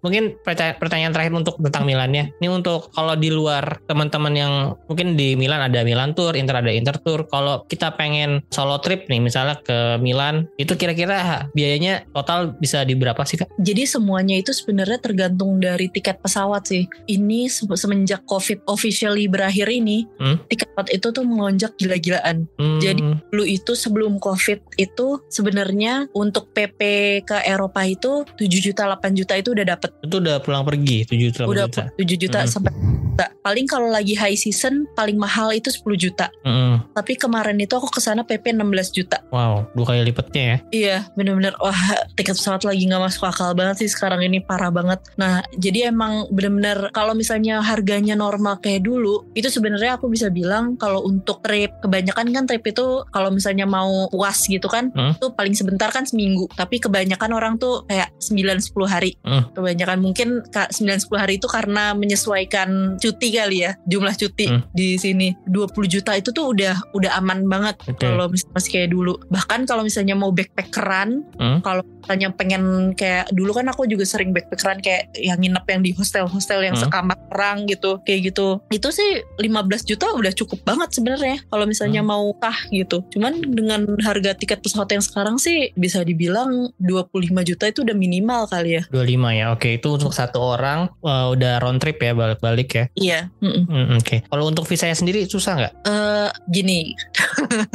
mungkin 0.00 0.38
perta- 0.40 0.78
pertanyaan 0.78 1.10
terakhir 1.10 1.34
untuk 1.34 1.58
tentang 1.58 1.84
Milan 1.84 2.14
ya. 2.14 2.24
Ini 2.38 2.48
untuk 2.48 2.94
kalau 2.94 3.18
di 3.18 3.28
luar 3.28 3.82
teman-teman 3.84 4.32
yang 4.32 4.52
mungkin 4.86 5.18
di 5.18 5.34
Milan 5.34 5.66
ada 5.66 5.82
Milan 5.82 6.14
Tour, 6.14 6.38
Inter 6.38 6.62
ada 6.62 6.70
Inter 6.70 6.96
Tour. 7.02 7.26
Kalau 7.26 7.66
kita 7.66 7.98
pengen 7.98 8.46
solo 8.48 8.78
trip 8.78 9.10
nih 9.10 9.18
misalnya 9.18 9.58
ke 9.58 9.98
Milan, 9.98 10.46
itu 10.56 10.76
kira-kira 10.76 11.50
biayanya 11.50 12.06
total 12.12 12.54
bisa 12.54 12.86
di 12.86 12.94
berapa 12.94 13.18
sih 13.24 13.40
Kak? 13.40 13.48
Jadi 13.58 13.82
semuanya 13.84 14.36
itu 14.36 14.52
sebenarnya 14.52 15.00
tergantung 15.00 15.58
dari 15.58 15.88
tiket 15.88 16.20
pesawat 16.20 16.68
sih. 16.68 16.84
Ini 17.06 17.48
se- 17.48 17.66
semenjak 17.66 18.22
COVID 18.24 18.68
officially 18.68 19.26
berakhir 19.26 19.66
ini, 19.66 20.04
Hmm. 20.20 20.38
tiket 20.46 20.68
pesawat 20.70 20.88
itu 20.92 21.08
tuh 21.16 21.24
melonjak 21.24 21.72
gila-gilaan. 21.76 22.44
Hmm, 22.60 22.76
Jadi, 22.76 23.00
Dulu 23.32 23.44
itu 23.44 23.72
sebelum 23.72 24.20
COVID 24.20 24.76
itu 24.76 25.06
sebenarnya 25.30 26.12
untuk 26.12 26.50
PP 26.50 26.80
ke 27.22 27.36
Eropa 27.42 27.80
itu 27.82 28.28
7 28.36 28.44
juta 28.60 28.84
8 28.84 29.14
juta 29.14 29.32
itu 29.32 29.56
udah 29.56 29.64
dapet. 29.66 29.90
itu 29.98 30.16
udah 30.18 30.36
pulang 30.38 30.62
pergi 30.62 31.06
7 31.06 31.16
juta. 31.16 31.42
udah 31.46 31.64
juta. 31.64 31.82
7 31.94 32.16
juta 32.18 32.38
Hmm. 32.38 32.50
sampai 32.50 32.72
juta. 32.74 33.26
Paling 33.40 33.64
kalau 33.64 33.88
lagi 33.88 34.12
high 34.12 34.34
season 34.34 34.84
paling 34.92 35.16
mahal 35.16 35.48
itu 35.48 35.70
10 35.70 35.94
juta. 35.96 36.26
Mm-mm. 36.42 36.92
Tapi 36.92 37.14
kemarin 37.14 37.56
itu 37.56 37.72
aku 37.72 37.88
ke 37.88 38.02
sana 38.02 38.20
PP 38.20 38.52
16 38.52 38.90
juta. 38.92 39.22
Wow, 39.30 39.70
dua 39.72 39.84
kali 39.86 40.02
lipatnya 40.04 40.42
ya. 40.42 40.56
Iya 40.68 40.96
bener-bener 41.14 41.54
wah 41.56 41.78
tiket 42.12 42.34
pesawat 42.34 42.66
lagi 42.66 42.82
nggak 42.84 42.98
masuk 43.00 43.24
akal 43.24 43.54
banget 43.54 43.80
sih 43.80 43.88
sekarang 43.88 44.20
ini 44.20 44.42
parah 44.42 44.68
banget. 44.68 44.98
Nah 45.14 45.40
jadi 45.54 45.88
emang 45.88 46.26
bener-bener 46.28 46.90
kalau 46.90 47.14
misalnya 47.14 47.62
harganya 47.62 48.12
normal 48.12 48.58
kayak 48.58 48.82
dulu 48.82 49.22
itu 49.32 49.46
sebenarnya 49.46 49.94
aku 49.94 50.10
bisa 50.10 50.26
bilang 50.28 50.74
kalau 50.74 51.05
untuk 51.06 51.38
trip 51.46 51.70
kebanyakan 51.78 52.34
kan 52.34 52.44
trip 52.50 52.66
itu 52.66 53.06
kalau 53.14 53.30
misalnya 53.30 53.62
mau 53.62 54.10
puas 54.10 54.42
gitu 54.50 54.66
kan 54.66 54.90
Hmm. 54.90 55.14
tuh 55.22 55.30
paling 55.32 55.54
sebentar 55.54 55.94
kan 55.94 56.02
seminggu. 56.02 56.50
Tapi 56.58 56.82
kebanyakan 56.82 57.30
orang 57.30 57.54
tuh 57.56 57.86
kayak 57.86 58.10
9-10 58.18 58.90
hari. 58.90 59.14
Hmm. 59.22 59.46
Kebanyakan 59.54 59.98
mungkin 60.02 60.42
9-10 60.50 61.14
hari 61.14 61.38
itu 61.38 61.46
karena 61.46 61.94
menyesuaikan 61.94 62.98
cuti 62.98 63.28
kali 63.30 63.62
ya 63.62 63.78
jumlah 63.86 64.16
cuti 64.16 64.46
Hmm. 64.50 64.66
di 64.74 64.98
sini 64.98 65.36
20 65.46 65.86
juta 65.86 66.16
itu 66.18 66.34
tuh 66.34 66.50
udah 66.50 66.74
udah 66.90 67.10
aman 67.20 67.46
banget 67.46 67.76
Oke. 67.86 68.02
kalau 68.02 68.26
masih 68.26 68.70
kayak 68.72 68.90
dulu. 68.90 69.14
Bahkan 69.30 69.68
kalau 69.68 69.84
misalnya 69.84 70.18
mau 70.18 70.32
backpackeran, 70.32 71.22
Hmm. 71.36 71.58
kalau 71.60 71.84
misalnya 72.02 72.32
pengen 72.32 72.62
kayak 72.96 73.28
dulu 73.30 73.52
kan 73.52 73.68
aku 73.68 73.84
juga 73.84 74.02
sering 74.02 74.32
backpackeran 74.32 74.80
kayak 74.80 75.12
yang 75.14 75.38
nginep 75.38 75.64
yang 75.68 75.80
di 75.84 75.92
hostel-hostel 75.92 76.64
yang 76.64 76.74
Hmm. 76.74 76.88
sekamar 76.88 77.18
orang 77.30 77.68
gitu, 77.68 78.00
kayak 78.02 78.32
gitu. 78.32 78.64
Itu 78.72 78.88
sih 78.88 79.20
15 79.38 79.84
juta 79.84 80.08
udah 80.10 80.32
cukup 80.32 80.64
banget 80.64 80.95
sebenarnya 80.96 81.44
kalau 81.52 81.68
misalnya 81.68 82.00
Hmm. 82.00 82.08
mau 82.08 82.26
tah 82.40 82.56
gitu. 82.72 83.04
Cuman 83.12 83.36
dengan 83.44 83.84
harga 84.00 84.32
tiket 84.32 84.64
pesawat 84.64 84.88
yang 84.92 85.04
sekarang 85.04 85.36
sih 85.36 85.70
bisa 85.76 86.00
dibilang 86.00 86.72
25 86.80 87.44
juta 87.44 87.68
itu 87.68 87.84
udah 87.84 87.92
minimal 87.92 88.48
kali 88.48 88.80
ya. 88.80 88.82
25 88.88 89.32
ya. 89.32 89.44
Oke, 89.52 89.76
itu 89.76 89.88
untuk 89.92 90.16
satu 90.16 90.40
orang 90.40 90.88
uh, 91.02 91.32
udah 91.32 91.60
round 91.60 91.82
trip 91.82 92.00
ya 92.00 92.16
balik-balik 92.16 92.68
ya. 92.72 92.84
Iya. 92.96 93.20
mm-mm. 93.42 93.64
Hmm, 93.66 93.98
Oke. 93.98 94.24
Kalau 94.24 94.44
untuk 94.46 94.64
visanya 94.64 94.96
sendiri 94.96 95.26
susah 95.26 95.52
nggak? 95.58 95.72
Eh 95.84 96.28
gini, 96.48 96.94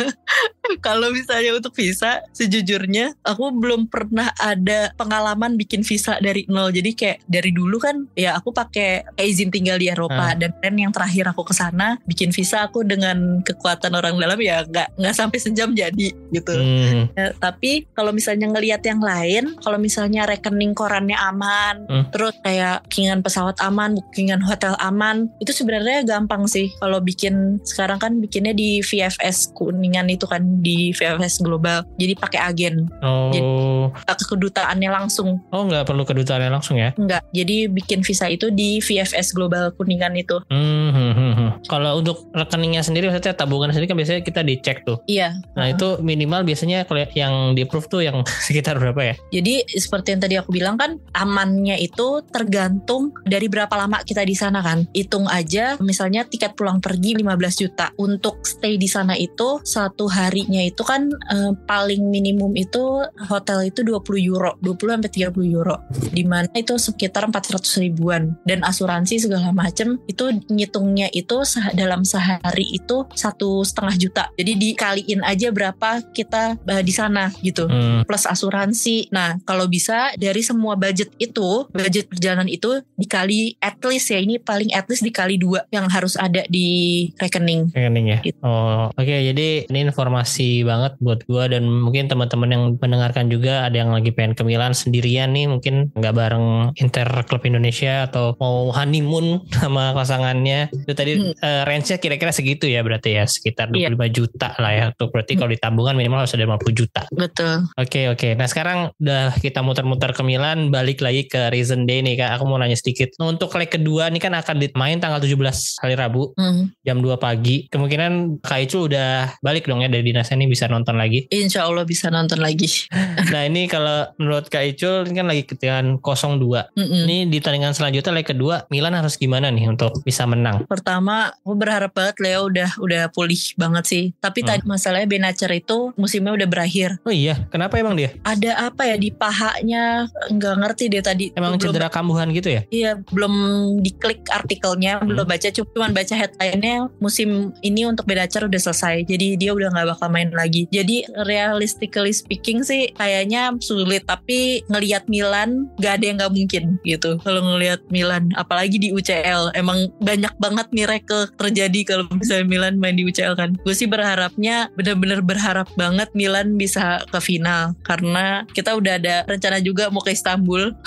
kalau 0.86 1.12
misalnya 1.12 1.58
untuk 1.58 1.76
visa, 1.76 2.24
sejujurnya 2.32 3.18
aku 3.26 3.52
belum 3.52 3.92
pernah 3.92 4.32
ada 4.40 4.94
pengalaman 4.96 5.60
bikin 5.60 5.84
visa 5.84 6.16
dari 6.24 6.48
nol. 6.48 6.72
Jadi 6.72 6.92
kayak 6.96 7.18
dari 7.28 7.52
dulu 7.52 7.78
kan, 7.78 8.08
ya 8.16 8.38
aku 8.38 8.56
pakai 8.56 9.04
izin 9.20 9.52
tinggal 9.52 9.76
di 9.76 9.92
Eropa 9.92 10.34
dan 10.38 10.56
dan 10.62 10.74
yang 10.80 10.94
terakhir 10.96 11.28
aku 11.28 11.44
ke 11.44 11.52
sana 11.52 12.00
bikin 12.08 12.32
visa 12.32 12.64
aku 12.64 12.88
dengan 12.88 13.11
kekuatan 13.44 13.92
orang 13.94 14.16
dalam 14.18 14.40
ya 14.40 14.64
nggak 14.64 14.98
nggak 15.00 15.16
sampai 15.16 15.38
sejam 15.40 15.72
jadi 15.72 16.08
gitu. 16.32 16.54
Hmm. 16.54 17.12
Ya, 17.14 17.34
tapi 17.36 17.88
kalau 17.92 18.12
misalnya 18.12 18.48
ngelihat 18.50 18.82
yang 18.84 19.02
lain, 19.02 19.56
kalau 19.60 19.78
misalnya 19.78 20.26
rekening 20.26 20.74
korannya 20.74 21.16
aman, 21.18 21.86
Hmm. 21.88 22.06
terus 22.12 22.36
kayak 22.42 22.84
bookingan 22.88 23.20
pesawat 23.22 23.58
aman, 23.62 23.98
bookingan 23.98 24.42
hotel 24.44 24.76
aman, 24.80 25.28
itu 25.40 25.52
sebenarnya 25.52 26.04
gampang 26.04 26.46
sih. 26.48 26.72
Kalau 26.80 27.00
bikin 27.00 27.60
sekarang 27.64 27.98
kan 27.98 28.18
bikinnya 28.20 28.52
di 28.52 28.80
VFS 28.82 29.52
kuningan 29.54 30.08
itu 30.08 30.26
kan 30.26 30.42
di 30.62 30.92
VFS 30.92 31.42
global. 31.42 31.84
Jadi 31.98 32.14
pakai 32.16 32.40
agen, 32.42 32.88
Oh, 33.02 33.90
ke 33.92 34.26
kedutaannya 34.28 34.90
langsung. 34.92 35.42
oh 35.52 35.64
nggak 35.66 35.88
perlu 35.88 36.04
kedutaannya 36.06 36.52
langsung 36.52 36.78
ya? 36.78 36.94
Enggak. 36.96 37.26
Jadi 37.34 37.68
bikin 37.68 38.06
visa 38.06 38.30
itu 38.30 38.52
di 38.54 38.80
VFS 38.80 39.34
global 39.34 39.72
kuningan 39.76 40.14
itu. 40.16 40.40
Hmm, 40.48 40.90
hmm, 40.92 41.14
hmm, 41.14 41.34
hmm. 41.36 41.51
Kalau 41.72 42.04
untuk 42.04 42.28
rekeningnya 42.36 42.84
sendiri, 42.84 43.08
maksudnya 43.08 43.32
tabungan 43.32 43.72
sendiri 43.72 43.88
kan 43.88 43.96
biasanya 43.96 44.22
kita 44.28 44.44
dicek 44.44 44.84
tuh. 44.84 45.00
Iya. 45.08 45.40
Nah 45.56 45.72
itu 45.72 46.04
minimal 46.04 46.44
biasanya 46.44 46.84
kalau 46.84 47.08
yang 47.16 47.56
di 47.56 47.64
approve 47.64 47.88
tuh 47.88 48.04
yang 48.04 48.28
sekitar 48.48 48.76
berapa 48.76 49.00
ya? 49.00 49.16
Jadi 49.32 49.64
seperti 49.72 50.12
yang 50.12 50.22
tadi 50.22 50.36
aku 50.36 50.52
bilang 50.52 50.76
kan 50.76 51.00
amannya 51.16 51.80
itu 51.80 52.20
tergantung 52.28 53.16
dari 53.24 53.48
berapa 53.48 53.72
lama 53.72 54.04
kita 54.04 54.28
di 54.28 54.36
sana 54.36 54.60
kan. 54.60 54.84
Hitung 54.92 55.32
aja 55.32 55.80
misalnya 55.80 56.28
tiket 56.28 56.60
pulang 56.60 56.84
pergi 56.84 57.16
15 57.16 57.62
juta. 57.64 57.96
Untuk 57.96 58.44
stay 58.44 58.76
di 58.76 58.92
sana 58.92 59.16
itu 59.16 59.64
satu 59.64 60.12
harinya 60.12 60.60
itu 60.60 60.84
kan 60.84 61.08
eh, 61.08 61.52
paling 61.64 62.12
minimum 62.12 62.52
itu 62.60 63.08
hotel 63.32 63.72
itu 63.72 63.88
20 63.88 64.04
euro, 64.28 64.60
20 64.60 65.00
sampai 65.00 65.12
30 65.32 65.56
euro. 65.56 65.80
Di 66.12 66.28
mana 66.28 66.52
itu 66.52 66.76
sekitar 66.76 67.32
400 67.32 67.80
ribuan 67.80 68.36
dan 68.44 68.60
asuransi 68.68 69.24
segala 69.24 69.56
macem 69.56 70.02
itu 70.12 70.36
ngitungnya 70.52 71.08
itu 71.16 71.46
dalam 71.72 72.02
sehari 72.02 72.66
itu 72.74 73.06
satu 73.14 73.62
setengah 73.62 73.96
juta. 73.98 74.24
Jadi 74.36 74.58
dikaliin 74.58 75.22
aja 75.22 75.54
berapa 75.54 76.02
kita 76.12 76.58
eh, 76.58 76.84
di 76.84 76.94
sana 76.94 77.30
gitu 77.42 77.70
Hmm, 77.72 78.04
plus 78.04 78.26
asuransi. 78.26 79.08
Nah, 79.14 79.38
kalau 79.48 79.70
bisa 79.70 80.12
dari 80.18 80.42
semua 80.44 80.76
budget 80.76 81.14
itu, 81.22 81.70
budget 81.72 82.10
perjalanan 82.10 82.50
itu 82.50 82.82
dikali 82.98 83.56
at 83.62 83.80
least 83.86 84.12
ya 84.12 84.20
ini 84.20 84.42
paling 84.42 84.74
at 84.74 84.90
least 84.92 85.06
dikali 85.06 85.38
dua 85.38 85.64
yang 85.72 85.88
harus 85.88 86.18
ada 86.18 86.44
di 86.50 87.10
rekening. 87.22 87.72
rekening 87.72 88.06
ya. 88.12 88.20
Gitu. 88.26 88.40
Oh, 88.42 88.90
oke. 88.92 89.16
Jadi 89.32 89.70
ini 89.70 89.80
informasi 89.86 90.66
banget 90.66 90.98
buat 91.00 91.24
gua 91.30 91.48
dan 91.48 91.64
mungkin 91.70 92.10
teman-teman 92.12 92.50
yang 92.50 92.64
mendengarkan 92.78 93.30
juga 93.32 93.68
ada 93.70 93.78
yang 93.78 93.94
lagi 93.94 94.12
pengen 94.12 94.36
ke 94.36 94.44
Milan 94.44 94.74
sendirian 94.76 95.32
nih, 95.32 95.48
mungkin 95.48 95.94
nggak 95.96 96.16
bareng 96.16 96.76
Inter 96.82 97.08
Klub 97.28 97.44
Indonesia 97.46 98.10
atau 98.10 98.36
mau 98.42 98.74
honeymoon 98.74 99.46
sama 99.62 99.94
pasangannya. 99.96 100.72
Itu 100.74 100.94
tadi 100.98 101.14
Hmm. 101.22 101.36
Eh, 101.52 101.62
range-nya 101.68 102.00
kira-kira 102.00 102.32
segitu 102.32 102.66
ya 102.66 102.80
berarti 102.82 103.20
ya, 103.20 103.28
sekitar 103.28 103.68
Iya. 103.72 103.92
25 103.92 104.08
juta 104.10 104.56
lah 104.56 104.72
ya. 104.72 104.86
Tuh 104.96 105.12
berarti 105.12 105.36
kalau 105.36 105.52
ditabungan 105.52 105.94
minimal 105.94 106.24
harus 106.24 106.32
ada 106.32 106.48
50 106.48 106.72
juta. 106.72 107.02
Betul. 107.12 107.68
Oke 107.76 108.08
oke. 108.08 108.34
Nah 108.34 108.48
sekarang 108.48 108.96
udah 108.96 109.36
kita 109.38 109.60
muter-muter 109.60 110.12
ke 110.12 110.24
Milan, 110.24 110.72
balik 110.72 111.04
lagi 111.04 111.28
ke 111.28 111.52
Reason 111.52 111.84
Day 111.84 112.00
nih 112.00 112.16
kak. 112.18 112.40
Aku 112.40 112.48
mau 112.48 112.56
nanya 112.56 112.76
sedikit. 112.76 113.12
Nah, 113.20 113.28
untuk 113.28 113.52
leg 113.54 113.68
kedua 113.68 114.08
ini 114.08 114.18
kan 114.18 114.32
akan 114.32 114.56
dimain 114.58 114.98
tanggal 114.98 115.20
17 115.20 115.36
hari 115.80 115.94
Rabu 115.94 116.32
Hmm. 116.34 116.72
jam 116.82 117.00
2 117.00 117.18
pagi. 117.18 117.68
Kemungkinan 117.68 118.40
Kak 118.40 118.60
Icul 118.62 118.88
udah 118.88 119.36
balik 119.40 119.66
dong 119.66 119.82
ya 119.82 119.90
dari 119.90 120.06
dinasnya 120.06 120.38
nih 120.38 120.48
bisa 120.48 120.66
nonton 120.66 120.96
lagi. 120.96 121.28
Insya 121.28 121.66
Allah 121.66 121.84
bisa 121.84 122.08
nonton 122.08 122.40
lagi. 122.40 122.70
Nah 123.32 123.44
ini 123.44 123.66
kalau 123.66 124.08
menurut 124.16 124.48
Kak 124.48 124.64
Icul 124.66 125.08
ini 125.08 125.16
kan 125.16 125.28
lagi 125.28 125.44
ketinggalan 125.44 125.98
0-2. 125.98 126.72
Mm-mm. 126.76 127.04
Ini 127.06 127.18
di 127.26 127.38
pertandingan 127.38 127.74
selanjutnya 127.74 128.12
leg 128.14 128.28
kedua 128.28 128.56
Milan 128.70 128.94
harus 128.94 129.16
gimana 129.16 129.50
nih 129.50 129.66
untuk 129.66 130.04
bisa 130.04 130.24
menang? 130.24 130.64
Pertama, 130.66 131.34
aku 131.42 131.58
berharap 131.58 131.92
banget 131.92 132.16
Leo 132.22 132.48
udah 132.48 132.70
udah 132.78 133.04
pulih 133.10 133.42
banget 133.58 133.86
sih. 133.90 134.04
Tapi 134.22 134.46
Hmm. 134.46 134.48
tadi 134.54 134.64
masalahnya 134.70 135.08
Benacer 135.10 135.50
itu 135.52 135.90
musimnya 135.98 136.38
udah 136.38 136.48
berakhir. 136.48 137.02
Oh 137.02 137.14
iya, 137.14 137.50
kenapa 137.50 137.82
emang 137.82 137.98
dia? 137.98 138.14
Ada 138.22 138.70
apa 138.70 138.86
ya 138.86 138.96
di 138.96 139.10
pahanya? 139.10 140.06
Nggak 140.30 140.56
ngerti 140.62 140.84
deh 140.88 141.04
tadi. 141.04 141.26
Emang 141.34 141.58
Belum 141.58 141.74
cedera 141.74 141.90
kambuhan 141.90 142.30
gitu 142.32 142.54
ya? 142.54 142.62
Iya, 142.70 143.02
belum 143.10 143.34
diklik 143.82 144.22
artikelnya, 144.30 145.02
Hmm. 145.02 145.10
belum 145.10 145.26
baca, 145.26 145.50
cuma 145.50 145.90
baca 145.90 146.16
headline-nya 146.16 146.88
musim 147.02 147.52
ini 147.66 147.90
untuk 147.90 148.06
Bedacar 148.06 148.46
udah 148.46 148.62
selesai. 148.62 149.04
Jadi 149.10 149.36
dia 149.40 149.52
udah 149.52 149.74
nggak 149.74 149.98
bakal 149.98 150.08
main 150.14 150.30
lagi. 150.32 150.70
Jadi 150.70 151.10
realistically 151.26 152.14
speaking 152.14 152.62
sih 152.62 152.94
kayaknya 152.94 153.56
sulit, 153.60 154.06
tapi 154.06 154.62
ngelihat 154.70 155.10
Milan 155.10 155.72
nggak 155.82 155.94
ada 155.98 156.06
yang 156.06 156.18
nggak 156.22 156.34
mungkin 156.34 156.64
gitu. 156.86 157.18
Kalau 157.26 157.42
ngelihat 157.42 157.82
Milan, 157.90 158.30
apalagi 158.38 158.78
di 158.78 158.94
UCL, 158.94 159.56
emang 159.58 159.90
banyak 160.00 160.34
banget 160.38 160.68
miracle 160.72 161.21
terjadi 161.30 161.80
kalau 161.84 162.06
misalnya 162.12 162.46
Milan 162.46 162.76
main 162.78 162.94
di 162.94 163.04
UCL 163.04 163.34
kan. 163.34 163.58
Gue 163.62 163.74
sih 163.74 163.86
berharapnya 163.86 164.70
bener-bener 164.74 165.20
berharap 165.20 165.68
banget 165.74 166.10
Milan 166.12 166.56
bisa 166.56 167.02
ke 167.06 167.20
final 167.20 167.74
karena 167.82 168.46
kita 168.52 168.74
udah 168.74 168.96
ada 168.96 169.16
rencana 169.26 169.60
juga 169.60 169.88
mau 169.88 170.00
ke 170.00 170.12
Istanbul. 170.12 170.72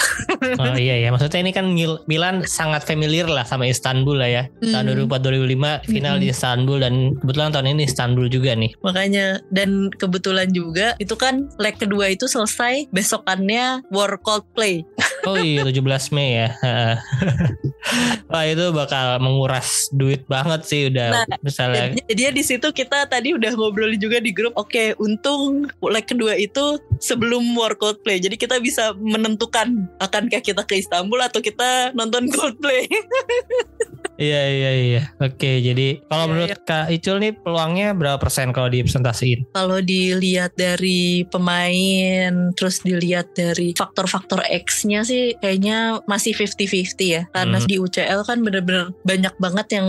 Oh 0.55 0.77
iya 0.77 1.01
ya, 1.01 1.09
maksudnya 1.09 1.41
ini 1.41 1.51
kan 1.51 1.67
Mil- 1.67 2.05
Milan 2.05 2.45
sangat 2.45 2.85
familiar 2.85 3.25
lah 3.25 3.43
sama 3.43 3.65
Istanbul 3.65 4.17
lah 4.17 4.29
ya. 4.29 4.43
Tahun 4.61 4.87
Hmm. 4.87 5.09
2004-2005 5.09 5.89
final 5.89 6.15
di 6.17 6.29
Istanbul 6.29 6.79
dan 6.79 6.95
kebetulan 7.17 7.51
tahun 7.51 7.69
ini 7.73 7.83
Istanbul 7.85 8.27
juga 8.29 8.53
nih. 8.53 8.71
Makanya 8.81 9.41
dan 9.49 9.89
kebetulan 9.91 10.49
juga 10.51 10.95
itu 10.99 11.17
kan 11.17 11.49
leg 11.57 11.75
kedua 11.75 12.09
itu 12.09 12.25
selesai 12.25 12.93
besokannya 12.93 13.83
War 13.89 14.15
Coldplay. 14.19 14.85
Oh 15.25 15.37
iya 15.41 15.65
17 15.65 16.15
Mei 16.15 16.45
ya. 16.45 16.49
Wah 18.33 18.45
itu 18.49 18.65
bakal 18.73 19.21
menguras 19.21 19.93
duit 19.93 20.25
banget 20.25 20.65
sih 20.65 20.81
udah 20.89 21.09
Nah, 21.15 21.39
misalnya 21.45 21.95
Jadi 22.09 22.23
di 22.35 22.45
situ 22.45 22.69
kita 22.73 23.07
tadi 23.07 23.37
udah 23.37 23.53
ngobrol 23.55 23.93
juga 23.97 24.19
di 24.19 24.33
grup. 24.35 24.57
Oke, 24.57 24.97
untung 24.99 25.69
leg 25.85 26.05
kedua 26.09 26.35
itu 26.35 26.81
sebelum 26.99 27.45
War 27.55 27.77
Coldplay. 27.77 28.19
Jadi 28.19 28.35
kita 28.41 28.59
bisa 28.59 28.97
menentukan 28.97 29.87
akankah 30.01 30.41
kita 30.41 30.63
ke 30.65 30.81
Istanbul 30.81 31.21
atau 31.23 31.39
kita 31.45 31.93
nonton 31.93 32.29
Coldplay. 32.33 32.89
Iya 34.15 34.43
iya 34.47 34.71
iya. 34.79 35.03
Oke, 35.19 35.59
jadi 35.59 35.99
kalau 36.07 36.25
Iya, 36.25 36.31
menurut 36.31 36.61
Kak 36.63 36.87
Icul 36.95 37.19
nih 37.19 37.33
peluangnya 37.35 37.89
berapa 37.99 38.19
persen 38.23 38.55
kalau 38.55 38.71
dipresentasiin? 38.71 39.51
Kalau 39.51 39.83
dilihat 39.83 40.55
dari 40.55 41.27
pemain, 41.27 42.55
terus 42.55 42.79
dilihat 42.87 43.35
dari 43.35 43.75
faktor-faktor 43.75 44.47
X-nya 44.47 45.03
sih 45.03 45.14
kayaknya 45.39 46.01
masih 46.05 46.33
50-50 46.35 47.07
ya. 47.07 47.23
Karena 47.31 47.59
Hmm. 47.59 47.67
di 47.67 47.77
UCL 47.77 48.21
kan 48.23 48.39
bener-bener 48.41 48.93
banyak 49.03 49.35
banget 49.39 49.67
yang 49.79 49.87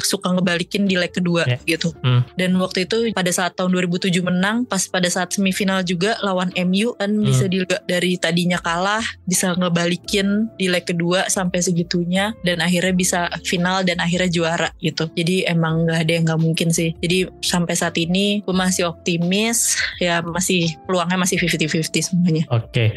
suka 0.00 0.30
ngebalikin 0.30 0.84
di 0.84 0.96
leg 0.96 1.10
kedua 1.10 1.44
Ya. 1.44 1.58
gitu. 1.64 1.92
Hmm. 2.00 2.22
Dan 2.34 2.56
waktu 2.58 2.84
itu 2.84 3.10
pada 3.12 3.30
saat 3.30 3.54
tahun 3.54 3.72
2007 3.72 4.20
menang, 4.20 4.64
pas 4.64 4.84
pada 4.86 5.06
saat 5.06 5.32
semifinal 5.32 5.82
juga 5.82 6.16
lawan 6.20 6.50
MU 6.54 6.94
kan 6.96 7.10
Hmm. 7.10 7.24
bisa 7.24 7.44
dilihat 7.46 7.84
dari 7.84 8.16
tadinya 8.16 8.58
kalah 8.58 9.02
bisa 9.24 9.52
ngebalikin 9.54 10.48
di 10.56 10.66
leg 10.68 10.84
kedua 10.84 11.26
sampai 11.28 11.60
segitunya 11.60 12.32
dan 12.42 12.60
akhirnya 12.60 12.92
bisa 12.92 13.20
final 13.42 13.82
dan 13.82 13.98
akhirnya 13.98 14.30
juara 14.30 14.68
gitu. 14.78 15.08
Jadi 15.12 15.44
emang 15.44 15.84
nggak 15.84 15.98
ada 16.00 16.12
yang 16.12 16.24
nggak 16.24 16.40
mungkin 16.40 16.68
sih. 16.70 16.92
Jadi 16.98 17.28
sampai 17.40 17.74
saat 17.74 17.96
ini 17.96 18.40
gue 18.40 18.54
masih 18.54 18.86
optimis 18.86 19.76
ya 19.98 20.20
masih 20.20 20.68
peluangnya 20.84 21.16
masih 21.16 21.36
50-50 21.36 22.02
semuanya. 22.04 22.44
Oke, 22.48 22.94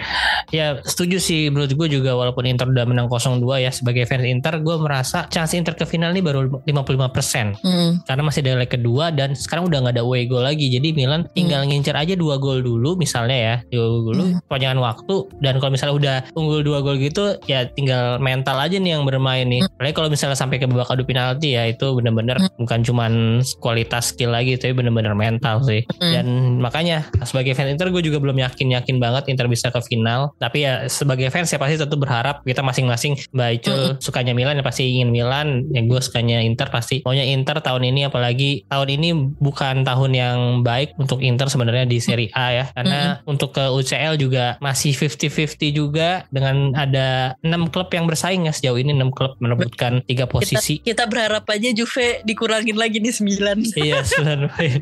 ya 0.50 0.80
setuju 0.84 1.18
sih 1.18 1.48
menurut 1.48 1.67
gue 1.70 1.88
juga 1.90 2.14
walaupun 2.14 2.46
Inter 2.46 2.68
udah 2.68 2.86
menang 2.86 3.08
0-2 3.08 3.40
ya 3.58 3.72
sebagai 3.72 4.06
fans 4.06 4.24
Inter 4.24 4.60
gue 4.60 4.76
merasa 4.78 5.26
chance 5.28 5.54
Inter 5.54 5.74
ke 5.74 5.84
final 5.84 6.12
ini 6.12 6.22
baru 6.22 6.46
55% 6.64 7.60
Hmm. 7.60 8.00
karena 8.04 8.22
masih 8.24 8.42
ada 8.44 8.60
leg 8.60 8.70
kedua 8.70 9.10
dan 9.10 9.34
sekarang 9.34 9.66
udah 9.66 9.80
nggak 9.82 9.96
ada 9.98 10.04
away 10.04 10.26
goal 10.26 10.42
lagi. 10.42 10.70
Jadi 10.70 10.94
Milan 10.94 11.26
tinggal 11.32 11.64
ngincer 11.64 11.96
aja 11.96 12.14
dua 12.14 12.38
gol 12.38 12.62
dulu 12.62 12.96
misalnya 12.96 13.38
ya 13.38 13.56
dua 13.68 13.86
gol 13.88 14.02
dulu 14.14 14.24
Hmm. 14.28 14.40
panjangan 14.48 14.80
waktu. 14.80 15.16
Dan 15.40 15.58
kalau 15.58 15.72
misalnya 15.74 15.96
udah 15.96 16.18
unggul 16.34 16.62
dua 16.62 16.80
gol 16.82 16.98
gitu 16.98 17.36
ya 17.46 17.66
tinggal 17.68 18.20
mental 18.20 18.58
aja 18.58 18.78
nih 18.78 18.98
yang 18.98 19.04
bermain 19.04 19.48
nih. 19.48 19.64
Apalagi 19.66 19.94
kalau 19.96 20.10
misalnya 20.10 20.38
sampai 20.38 20.58
ke 20.58 20.68
babak 20.68 20.90
adu 20.90 21.04
penalti 21.04 21.56
ya 21.56 21.66
itu 21.66 21.86
bener-bener 21.94 22.38
bukan 22.58 22.80
cuman 22.84 23.12
kualitas 23.58 24.14
skill 24.14 24.32
lagi 24.32 24.56
tapi 24.56 24.74
bener-bener 24.74 25.14
mental 25.14 25.64
sih. 25.64 25.82
Hmm. 25.98 26.14
dan 26.14 26.26
makanya 26.60 26.98
sebagai 27.24 27.54
fans 27.54 27.74
Inter 27.74 27.90
gue 27.90 28.02
juga 28.02 28.18
belum 28.20 28.38
yakin 28.38 28.74
yakin 28.74 28.98
banget 28.98 29.30
Inter 29.30 29.48
bisa 29.48 29.70
ke 29.70 29.80
final. 29.82 30.34
Tapi 30.38 30.64
ya 30.64 30.86
sebagai 30.88 31.30
fans 31.30 31.50
ya 31.50 31.57
pasti 31.60 31.76
tetap 31.78 31.98
berharap 31.98 32.46
kita 32.46 32.62
masing-masing 32.64 33.20
Mbak 33.34 33.50
Icul 33.62 33.82
sukanya 34.00 34.34
Milan 34.34 34.58
ya 34.58 34.64
pasti 34.66 34.88
ingin 34.88 35.10
Milan 35.12 35.68
ya 35.74 35.82
gue 35.84 36.00
sukanya 36.00 36.42
Inter 36.42 36.70
pasti 36.72 37.02
maunya 37.04 37.26
Inter 37.26 37.60
tahun 37.60 37.90
ini 37.90 38.08
apalagi 38.08 38.66
tahun 38.70 38.90
ini 39.00 39.10
bukan 39.38 39.84
tahun 39.84 40.12
yang 40.14 40.38
baik 40.62 40.96
untuk 41.02 41.22
Inter 41.22 41.50
sebenarnya 41.50 41.86
di 41.90 41.98
Serie 42.00 42.32
A 42.34 42.48
ya 42.54 42.66
karena 42.72 43.20
untuk 43.26 43.58
ke 43.58 43.66
UCL 43.74 44.20
juga 44.22 44.56
masih 44.62 44.94
50-50 44.94 45.74
juga 45.74 46.10
dengan 46.30 46.74
ada 46.78 47.34
6 47.42 47.74
klub 47.74 47.90
yang 47.94 48.06
bersaing 48.06 48.46
ya 48.46 48.54
sejauh 48.54 48.78
ini 48.78 48.94
6 48.94 49.18
klub 49.18 49.34
merebutkan 49.42 50.06
tiga 50.06 50.30
posisi 50.30 50.80
Kita 50.82 51.10
berharap 51.10 51.48
aja 51.50 51.74
Juve 51.74 52.22
dikurangin 52.24 52.78
lagi 52.78 53.02
nih 53.02 53.14
9. 53.14 53.74
iya 53.88 54.04
sembilan 54.06 54.40
poin. 54.54 54.80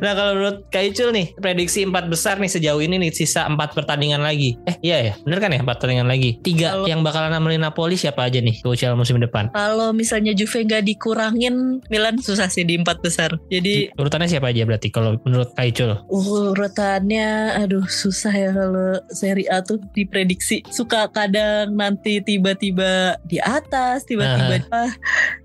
nah 0.00 0.12
kalau 0.14 0.32
menurut 0.38 0.58
Kak 0.70 0.82
Icul 0.92 1.10
nih 1.12 1.26
prediksi 1.36 1.84
empat 1.84 2.06
besar 2.06 2.38
nih 2.38 2.50
sejauh 2.50 2.80
ini 2.80 2.96
nih 3.00 3.10
sisa 3.12 3.44
empat 3.48 3.74
pertandingan 3.74 4.22
lagi. 4.22 4.56
Eh 4.64 4.76
iya 4.80 4.98
ya 5.02 5.12
bener 5.20 5.39
kan 5.40 5.50
ya 5.50 5.60
empat 5.64 5.80
pertandingan 5.80 6.06
lagi. 6.06 6.36
Tiga 6.44 6.76
Kalau- 6.76 6.86
yang 6.86 7.00
bakalan 7.00 7.32
nemenin 7.32 7.64
Napoli 7.64 7.96
siapa 7.96 8.28
aja 8.28 8.38
nih 8.38 8.60
UCL 8.62 8.94
musim 8.94 9.16
depan? 9.16 9.48
Kalau 9.50 9.90
misalnya 9.90 10.36
Juve 10.36 10.62
nggak 10.62 10.84
dikurangin, 10.84 11.80
Milan 11.88 12.20
susah 12.20 12.46
sih 12.46 12.62
di 12.62 12.76
empat 12.76 13.00
besar. 13.00 13.34
Jadi 13.48 13.92
Urutannya 13.96 14.28
siapa 14.28 14.52
aja 14.52 14.62
berarti 14.68 14.92
kalau 14.92 15.16
menurut 15.24 15.56
Kak 15.56 15.66
Icul? 15.66 15.92
urutannya, 16.10 17.56
aduh 17.56 17.84
susah 17.88 18.32
ya 18.32 18.50
kalau 18.52 19.00
Serie 19.10 19.48
A 19.48 19.64
tuh 19.64 19.80
diprediksi. 19.96 20.62
Suka 20.68 21.08
kadang 21.08 21.72
nanti 21.74 22.20
tiba-tiba 22.20 23.16
di 23.24 23.40
atas, 23.40 24.04
tiba-tiba 24.04 24.60
bawah. 24.68 24.92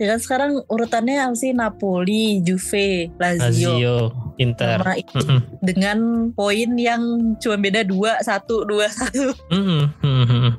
Ya 0.02 0.06
kan 0.16 0.20
sekarang 0.20 0.52
urutannya 0.68 1.20
apa 1.20 1.36
sih 1.38 1.52
Napoli, 1.56 2.44
Juve, 2.44 3.12
Lazio, 3.16 3.72
Lazio, 3.76 3.98
Inter. 4.38 4.80
sama 4.82 4.94
Mm-mm. 5.16 5.40
dengan 5.62 5.98
poin 6.32 6.70
yang 6.76 7.02
cuma 7.40 7.56
beda 7.56 7.84
dua 7.84 8.20
satu 8.22 8.64
dua 8.64 8.88
satu. 8.90 9.32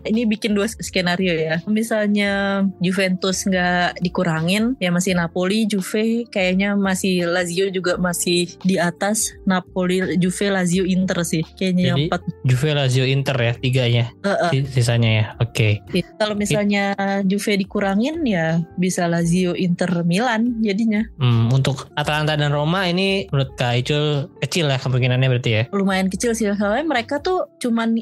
Ini 0.02 0.22
bikin 0.26 0.54
dua 0.54 0.66
skenario 0.68 1.32
ya. 1.34 1.60
Misalnya 1.66 2.62
Juventus 2.80 3.44
nggak 3.44 4.00
dikurangin, 4.00 4.74
ya 4.78 4.90
masih 4.90 5.14
Napoli, 5.14 5.66
Juve, 5.66 6.24
kayaknya 6.28 6.74
masih 6.74 7.26
Lazio 7.26 7.68
juga 7.68 7.96
masih 7.96 8.48
di 8.62 8.76
atas. 8.76 9.34
Napoli, 9.44 10.16
Juve, 10.16 10.50
Lazio, 10.50 10.82
Inter 10.84 11.22
sih. 11.22 11.42
Kayaknya 11.56 11.84
yang 11.84 11.98
Jadi- 11.98 12.08
empat. 12.08 12.20
Juve, 12.42 12.68
Lazio, 12.72 13.04
Inter 13.04 13.36
ya 13.36 13.52
tiganya 13.54 14.04
Heeh. 14.22 14.50
si- 14.52 14.68
sisanya 14.72 15.10
ya. 15.10 15.24
Oke. 15.38 15.80
Kalau 16.16 16.34
misalnya 16.34 16.92
Juve 17.24 17.56
dikurangin, 17.56 18.22
ya 18.22 18.60
bisa 18.76 19.06
Lazio, 19.06 19.52
Inter, 19.54 20.02
Milan 20.02 20.60
jadinya. 20.60 21.02
Hmm, 21.18 21.48
untuk 21.50 21.88
Atalanta 21.94 22.34
dan 22.34 22.52
Roma 22.52 22.86
ini 22.86 23.26
menurut 23.28 23.54
Kak 23.66 23.76
Icul 23.76 24.04
kecil 24.38 24.64
lah 24.66 24.78
kemungkinannya 24.78 25.28
berarti 25.28 25.50
ya. 25.50 25.62
lumayan 25.70 26.06
kecil 26.06 26.32
sih 26.32 26.46
soalnya 26.48 26.86
mereka 26.86 27.18
tuh 27.18 27.50
cuman 27.58 27.98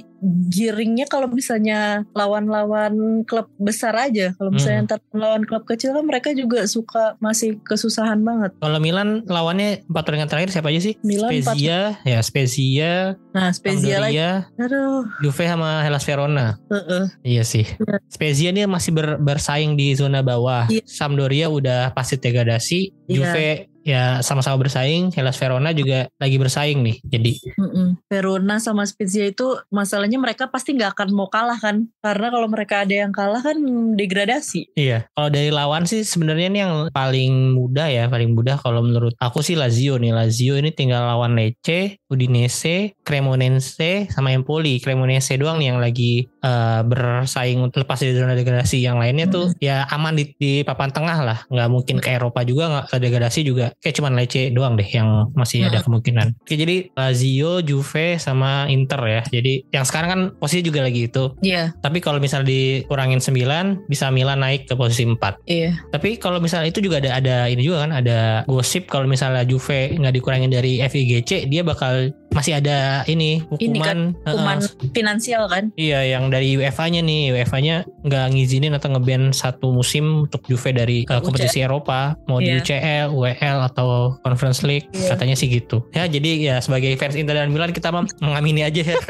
giringnya 0.46 1.04
kalau 1.04 1.26
misalnya 1.26 2.04
lawan-lawan 2.12 2.92
klub 3.24 3.48
besar 3.56 3.92
aja 3.94 4.32
kalau 4.34 4.50
misalnya 4.50 4.84
ntar 4.86 5.00
lawan 5.10 5.44
klub 5.44 5.64
kecil 5.64 5.92
kan 5.92 6.04
mereka 6.04 6.32
juga 6.32 6.64
suka 6.64 7.16
masih 7.18 7.60
kesusahan 7.60 8.20
banget 8.20 8.52
Kalau 8.56 8.78
Milan 8.78 9.24
lawannya 9.24 9.84
empat 9.84 10.02
pertandingan 10.04 10.28
terakhir 10.28 10.50
siapa 10.50 10.68
aja 10.68 10.80
sih? 10.82 10.94
Milan 11.00 11.30
Spezia, 11.30 11.78
ya 12.02 12.18
Spezia, 12.20 12.92
nah 13.30 13.48
Spezia 13.50 13.96
lagi 13.98 14.16
Sampdoria, 14.16 14.30
aduh 14.56 15.02
Juve 15.20 15.44
sama 15.44 15.70
Hellas 15.80 16.04
Verona. 16.04 16.46
heeh. 16.68 17.04
Iya 17.24 17.42
sih. 17.42 17.64
Iya. 17.64 17.96
Spezia 18.06 18.48
ini 18.50 18.64
masih 18.64 18.90
ber- 18.90 19.18
bersaing 19.18 19.74
di 19.74 19.94
zona 19.94 20.20
bawah. 20.20 20.68
Iya. 20.68 20.84
Sampdoria 20.84 21.46
udah 21.48 21.92
pasti 21.92 22.16
degradasi. 22.16 22.80
Iya. 23.06 23.14
Juve 23.14 23.48
ya 23.84 24.24
sama-sama 24.24 24.64
bersaing. 24.64 25.12
Hellas 25.12 25.36
Verona 25.36 25.70
juga 25.76 26.08
lagi 26.18 26.40
bersaing 26.40 26.80
nih. 26.80 26.96
Jadi 27.04 27.32
Mm-mm. 27.60 28.00
Verona 28.08 28.58
sama 28.58 28.88
Spezia 28.88 29.28
itu 29.28 29.60
masalahnya 29.68 30.16
mereka 30.16 30.48
pasti 30.48 30.72
nggak 30.74 30.96
akan 30.96 31.08
mau 31.12 31.28
kalah 31.28 31.60
kan 31.60 31.86
karena 32.00 32.32
kalau 32.32 32.48
mereka 32.48 32.82
ada 32.82 32.94
yang 33.06 33.12
kalah 33.12 33.44
kan 33.44 33.56
degradasi 33.94 34.72
iya. 34.74 35.06
Kalau 35.12 35.28
dari 35.28 35.52
lawan 35.52 35.84
sih 35.84 36.02
sebenarnya 36.02 36.48
ini 36.48 36.58
yang 36.64 36.74
paling 36.90 37.52
mudah 37.52 37.86
ya, 37.90 38.08
paling 38.08 38.32
mudah 38.32 38.56
kalau 38.56 38.80
menurut 38.80 39.12
aku 39.20 39.44
sih 39.44 39.58
Lazio 39.58 40.00
nih. 40.00 40.16
Lazio 40.16 40.56
ini 40.56 40.72
tinggal 40.72 41.04
lawan 41.04 41.36
Lecce, 41.36 42.00
Udinese, 42.08 42.96
Cremonense 43.04 44.08
sama 44.08 44.32
Empoli. 44.32 44.80
Cremonense 44.80 45.36
doang 45.36 45.60
nih 45.60 45.74
yang 45.74 45.80
lagi 45.82 46.24
eh, 46.24 46.80
bersaing 46.86 47.68
lepas 47.74 47.98
dari 48.00 48.14
zona 48.16 48.32
degradasi. 48.38 48.80
Yang 48.80 48.96
lainnya 48.96 49.26
tuh 49.28 49.46
ya 49.60 49.84
aman 49.90 50.16
di, 50.16 50.32
di 50.38 50.52
papan 50.62 50.90
tengah 50.94 51.18
lah. 51.20 51.38
Nggak 51.50 51.68
mungkin 51.68 51.96
ke 52.00 52.08
Eropa 52.14 52.40
juga 52.46 52.64
nggak 52.70 52.86
ke 52.94 52.96
degradasi 53.02 53.40
juga. 53.44 53.73
Kayak 53.82 53.94
cuman 54.00 54.12
Lecce 54.18 54.52
doang 54.54 54.74
deh 54.78 54.86
yang 54.86 55.30
masih 55.34 55.66
ada 55.66 55.80
kemungkinan. 55.82 56.38
Oke 56.42 56.54
jadi 56.54 56.92
Lazio, 56.94 57.60
Juve 57.64 58.20
sama 58.20 58.66
Inter 58.70 59.00
ya. 59.04 59.22
Jadi 59.28 59.66
yang 59.74 59.84
sekarang 59.86 60.08
kan 60.10 60.20
posisi 60.38 60.62
juga 60.64 60.84
lagi 60.84 61.08
itu. 61.08 61.34
iya 61.42 61.72
Tapi 61.82 61.98
kalau 61.98 62.18
misalnya 62.18 62.50
dikurangin 62.50 63.20
9 63.20 63.88
bisa 63.90 64.08
Milan 64.14 64.40
naik 64.40 64.68
ke 64.68 64.74
posisi 64.74 65.04
4. 65.06 65.44
iya 65.48 65.76
Tapi 65.90 66.16
kalau 66.18 66.38
misalnya 66.38 66.70
itu 66.70 66.80
juga 66.84 67.00
ada 67.02 67.18
ada 67.18 67.36
ini 67.48 67.62
juga 67.64 67.88
kan 67.88 67.92
ada 67.94 68.42
gosip 68.48 68.86
kalau 68.90 69.08
misalnya 69.08 69.46
Juve 69.46 69.94
nggak 69.96 70.14
dikurangin 70.14 70.50
dari 70.52 70.80
FIGC 70.80 71.48
dia 71.48 71.62
bakal 71.64 72.10
masih 72.34 72.58
ada 72.58 73.06
ini 73.06 73.40
Ini 73.56 73.78
hukuman 73.78 73.98
Heeh. 74.12 74.26
hukuman 74.26 74.58
finansial 74.90 75.46
kan 75.46 75.70
Iya 75.74 76.02
yang 76.04 76.28
dari 76.28 76.58
UEFA-nya 76.58 77.00
nih 77.00 77.30
UEFA-nya 77.32 77.86
nggak 78.02 78.26
ngizinin 78.34 78.74
atau 78.74 78.90
ngeban 78.92 79.30
satu 79.30 79.70
musim 79.70 80.26
untuk 80.26 80.42
Juve 80.44 80.74
dari 80.74 81.06
uh, 81.06 81.22
kompetisi 81.22 81.62
Eropa 81.62 82.18
mau 82.26 82.38
di 82.38 82.50
Iya. 82.50 82.60
UCL, 82.60 83.06
UEL 83.10 83.58
atau 83.64 84.18
Conference 84.20 84.60
League 84.60 84.90
Iya. 84.90 85.14
katanya 85.14 85.34
sih 85.34 85.48
gitu. 85.48 85.86
Ya 85.94 86.04
jadi 86.04 86.30
ya 86.36 86.56
sebagai 86.58 86.94
fans 86.94 87.14
Inter 87.14 87.34
dan 87.34 87.50
Milan 87.50 87.70
kita 87.70 87.88
mah 87.88 88.04
mengamini 88.18 88.62
aja 88.62 88.82
ya. 88.82 88.98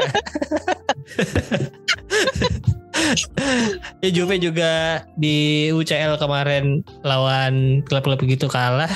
ya 4.01 4.09
Juve 4.11 4.37
juga 4.39 5.03
di 5.15 5.69
UCL 5.71 6.17
kemarin 6.17 6.81
lawan 7.03 7.81
klub-klub 7.85 8.17
begitu 8.17 8.49
kalah. 8.49 8.91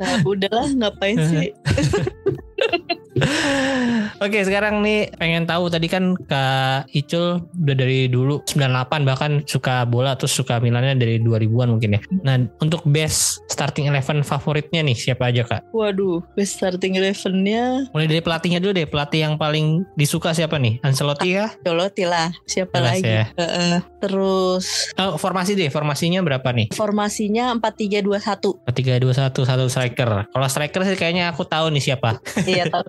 nah, 0.00 0.18
udahlah 0.22 0.68
ngapain 0.74 1.18
sih 1.22 1.50
Oke 4.24 4.38
sekarang 4.46 4.80
nih 4.80 5.10
pengen 5.18 5.44
tahu 5.44 5.66
tadi 5.66 5.90
kan 5.90 6.14
Kak 6.16 6.88
Icul 6.90 7.42
udah 7.42 7.74
dari 7.74 8.06
dulu 8.06 8.38
98 8.46 9.02
bahkan 9.02 9.32
suka 9.44 9.82
bola 9.82 10.14
terus 10.14 10.32
suka 10.32 10.62
Milannya 10.62 10.94
dari 10.94 11.18
2000-an 11.18 11.68
mungkin 11.74 11.98
ya. 11.98 12.00
Nah 12.22 12.38
untuk 12.62 12.86
best 12.86 13.42
starting 13.50 13.90
eleven 13.90 14.22
favoritnya 14.22 14.80
nih 14.80 14.94
siapa 14.94 15.28
aja 15.28 15.42
Kak? 15.42 15.74
waduh 15.74 16.22
best 16.38 16.60
starting 16.60 16.94
elevennya 16.96 17.90
Mulai 17.90 18.06
dari 18.06 18.22
pelatihnya 18.22 18.60
dulu 18.62 18.72
deh 18.76 18.86
pelatih 18.86 19.20
yang 19.26 19.34
paling 19.34 19.82
disuka 19.94 20.30
siapa 20.30 20.56
nih? 20.56 20.78
Ancelotti 20.86 21.28
ya? 21.34 21.50
Colotti 21.66 22.04
lah 22.06 22.30
siapa 22.46 22.78
Jelas 22.78 22.88
lagi 23.02 23.10
ya. 23.10 23.24
Heeh. 23.34 23.76
terus 23.98 24.94
Oh, 24.96 25.18
formasi 25.18 25.58
deh 25.58 25.68
formasinya 25.68 26.22
berapa 26.22 26.48
nih? 26.54 26.70
formasinya 26.72 27.52
4-3-2-1 27.58 28.72
Tiga 28.72 28.96
dua 28.96 29.12
satu 29.12 29.44
satu 29.44 29.68
striker. 29.68 30.30
Kalau 30.30 30.46
striker 30.48 30.80
sih 30.86 30.96
kayaknya 30.96 31.28
aku 31.28 31.44
tahu 31.44 31.68
nih 31.74 31.82
siapa. 31.82 32.16
iya 32.46 32.64
tahu 32.72 32.84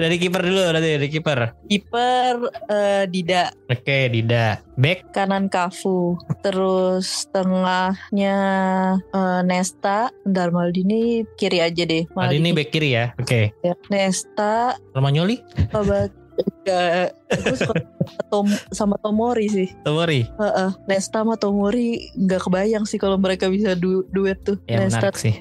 Dari 0.00 0.16
kiper 0.18 0.42
dulu 0.42 0.60
berarti 0.74 0.88
dari 0.98 1.08
kiper. 1.08 1.38
kiper 1.70 2.34
eh, 2.70 3.04
Dida 3.06 3.54
Oke 3.70 4.10
Dida. 4.10 4.58
Back 4.78 5.10
kanan 5.14 5.50
Kafu 5.50 6.18
terus 6.42 7.26
tengahnya 7.34 8.36
eh, 9.10 9.40
Nesta 9.46 10.10
Bentar 10.22 10.50
Maldini 10.50 11.26
kiri 11.38 11.58
aja 11.62 11.82
deh 11.86 12.06
Maldini 12.14 12.50
back 12.54 12.70
kiri 12.74 12.94
ya. 12.94 13.14
Oke. 13.18 13.54
Ya, 13.62 13.74
Nesta 13.90 14.78
Romagnoli, 14.94 15.38
Obat 15.74 16.17
Enggak, 16.38 17.16
gue 17.32 17.56
suka 17.56 17.74
Tom, 18.28 18.46
sama 18.70 18.96
Tomori 19.00 19.48
sih. 19.48 19.68
Tomori. 19.82 20.24
Heeh. 20.28 20.70
Nesta 20.86 21.20
sama 21.20 21.34
Tomori 21.34 22.12
nggak 22.14 22.46
kebayang 22.46 22.84
sih 22.84 22.96
kalau 22.96 23.16
mereka 23.16 23.48
bisa 23.48 23.74
du 23.74 24.04
duet 24.12 24.38
tuh. 24.44 24.56
Ya 24.64 24.80
Nesta 24.80 25.08
menarik 25.08 25.16
sih. 25.16 25.34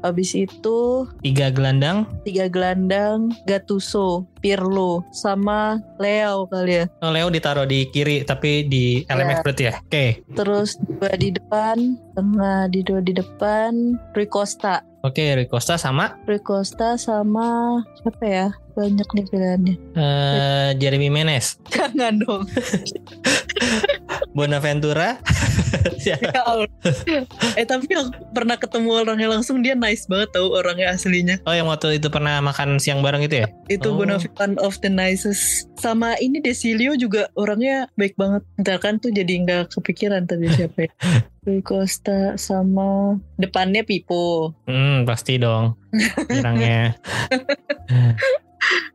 Abis 0.00 0.34
itu 0.34 1.06
Tiga 1.20 1.50
gelandang. 1.50 2.06
tiga 2.22 2.46
gelandang 2.46 3.30
Gattuso, 3.44 4.26
Pirlo, 4.40 5.02
sama 5.10 5.78
Leo 5.98 6.46
kali 6.46 6.82
ya. 6.82 6.84
Oh, 7.00 7.10
Leo 7.10 7.28
ditaruh 7.28 7.66
di 7.66 7.86
kiri 7.88 8.22
tapi 8.22 8.66
di 8.66 9.02
LMF 9.06 9.38
Ya. 9.38 9.42
berarti 9.42 9.62
ya. 9.64 9.74
Oke. 9.80 10.06
Terus 10.34 10.76
dua 10.78 11.12
di 11.14 11.28
depan, 11.30 11.76
tengah 12.14 12.66
di 12.68 12.80
dua 12.82 13.00
di 13.00 13.12
depan, 13.12 13.72
Rui 14.12 14.26
Costa. 14.26 14.82
Oke, 15.02 15.34
Rui 15.34 15.50
Costa 15.50 15.74
sama 15.74 16.14
Rui 16.30 16.38
Costa 16.38 16.94
sama 16.94 17.82
siapa 17.98 18.22
ya? 18.22 18.46
Banyak 18.72 19.04
nih 19.12 19.24
pilihannya. 19.28 19.74
eh, 19.98 20.70
Jeremy 20.78 21.10
Menez, 21.10 21.58
Jangan 21.74 22.22
dong. 22.22 22.42
Bonaventura. 24.32 25.20
Siapa? 25.98 26.30
Ya 26.34 26.42
Allah. 26.42 26.68
eh 27.54 27.62
tapi 27.62 27.86
aku 27.94 28.10
pernah 28.32 28.58
ketemu 28.58 28.88
orangnya 28.92 29.28
langsung 29.30 29.62
dia 29.62 29.72
nice 29.72 30.04
banget 30.06 30.34
tau 30.34 30.50
orangnya 30.50 30.90
aslinya. 30.90 31.38
oh, 31.46 31.54
yang 31.54 31.70
waktu 31.70 31.96
itu 31.98 32.10
pernah 32.10 32.42
makan 32.42 32.76
siang 32.82 33.00
bareng 33.00 33.22
itu 33.22 33.44
ya? 33.44 33.48
Itu 33.68 33.94
Oh. 33.94 34.02
One 34.02 34.58
of 34.58 34.80
the 34.80 34.90
nicest. 34.90 35.68
Sama 35.78 36.16
ini 36.18 36.40
Desilio 36.40 36.96
juga 36.96 37.28
orangnya 37.34 37.86
baik 37.94 38.16
banget. 38.16 38.42
Ntar 38.58 38.78
kan 38.78 38.98
tuh 38.98 39.12
jadi 39.12 39.44
nggak 39.44 39.74
kepikiran 39.74 40.26
tadi 40.26 40.48
siapa 40.50 40.88
ya. 40.88 40.90
Rui 41.46 41.58
Costa 41.60 42.38
sama 42.38 43.18
depannya 43.34 43.82
Pipo. 43.82 44.54
Hmm, 44.66 45.02
pasti 45.02 45.38
dong. 45.38 45.74
Nyerangnya. 46.30 46.94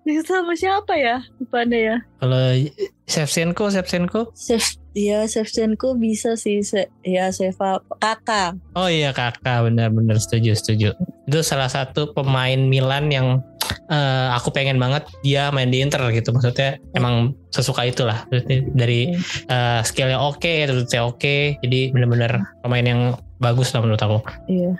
Ini 0.08 0.24
sama 0.24 0.56
siapa 0.56 0.96
ya 0.96 1.20
depannya 1.36 1.80
ya? 1.80 1.96
Kalau 2.24 2.56
Shevchenko, 3.04 3.68
Shevchenko. 3.68 4.32
Chef, 4.32 4.80
ya 4.98 5.22
Shevchenko 5.30 5.94
bisa 5.94 6.34
sih. 6.34 6.66
Se, 6.66 6.90
ya 7.06 7.30
Seva 7.30 7.78
kakak. 8.02 8.58
Oh 8.74 8.90
iya 8.90 9.14
kakak, 9.14 9.70
benar-benar 9.70 10.18
setuju, 10.18 10.58
setuju. 10.58 10.98
Itu 11.30 11.46
salah 11.46 11.70
satu 11.70 12.18
pemain 12.18 12.58
Milan 12.58 13.14
yang 13.14 13.46
eh, 13.94 14.28
aku 14.34 14.50
pengen 14.50 14.82
banget 14.82 15.06
dia 15.22 15.54
main 15.54 15.70
di 15.70 15.86
Inter 15.86 16.02
gitu. 16.10 16.34
Maksudnya 16.34 16.82
emang 16.98 17.38
sesuka 17.54 17.86
itulah. 17.86 18.26
Dari 18.74 19.14
eh, 19.48 19.80
skillnya 19.86 20.18
oke, 20.18 20.50
attitude-nya 20.66 21.02
oke. 21.06 21.62
Jadi 21.62 21.94
benar-benar 21.94 22.42
pemain 22.66 22.86
yang 22.86 23.02
bagus 23.38 23.74
lah 23.74 23.86
menurut 23.86 24.02
aku. 24.02 24.20
Iya. 24.50 24.72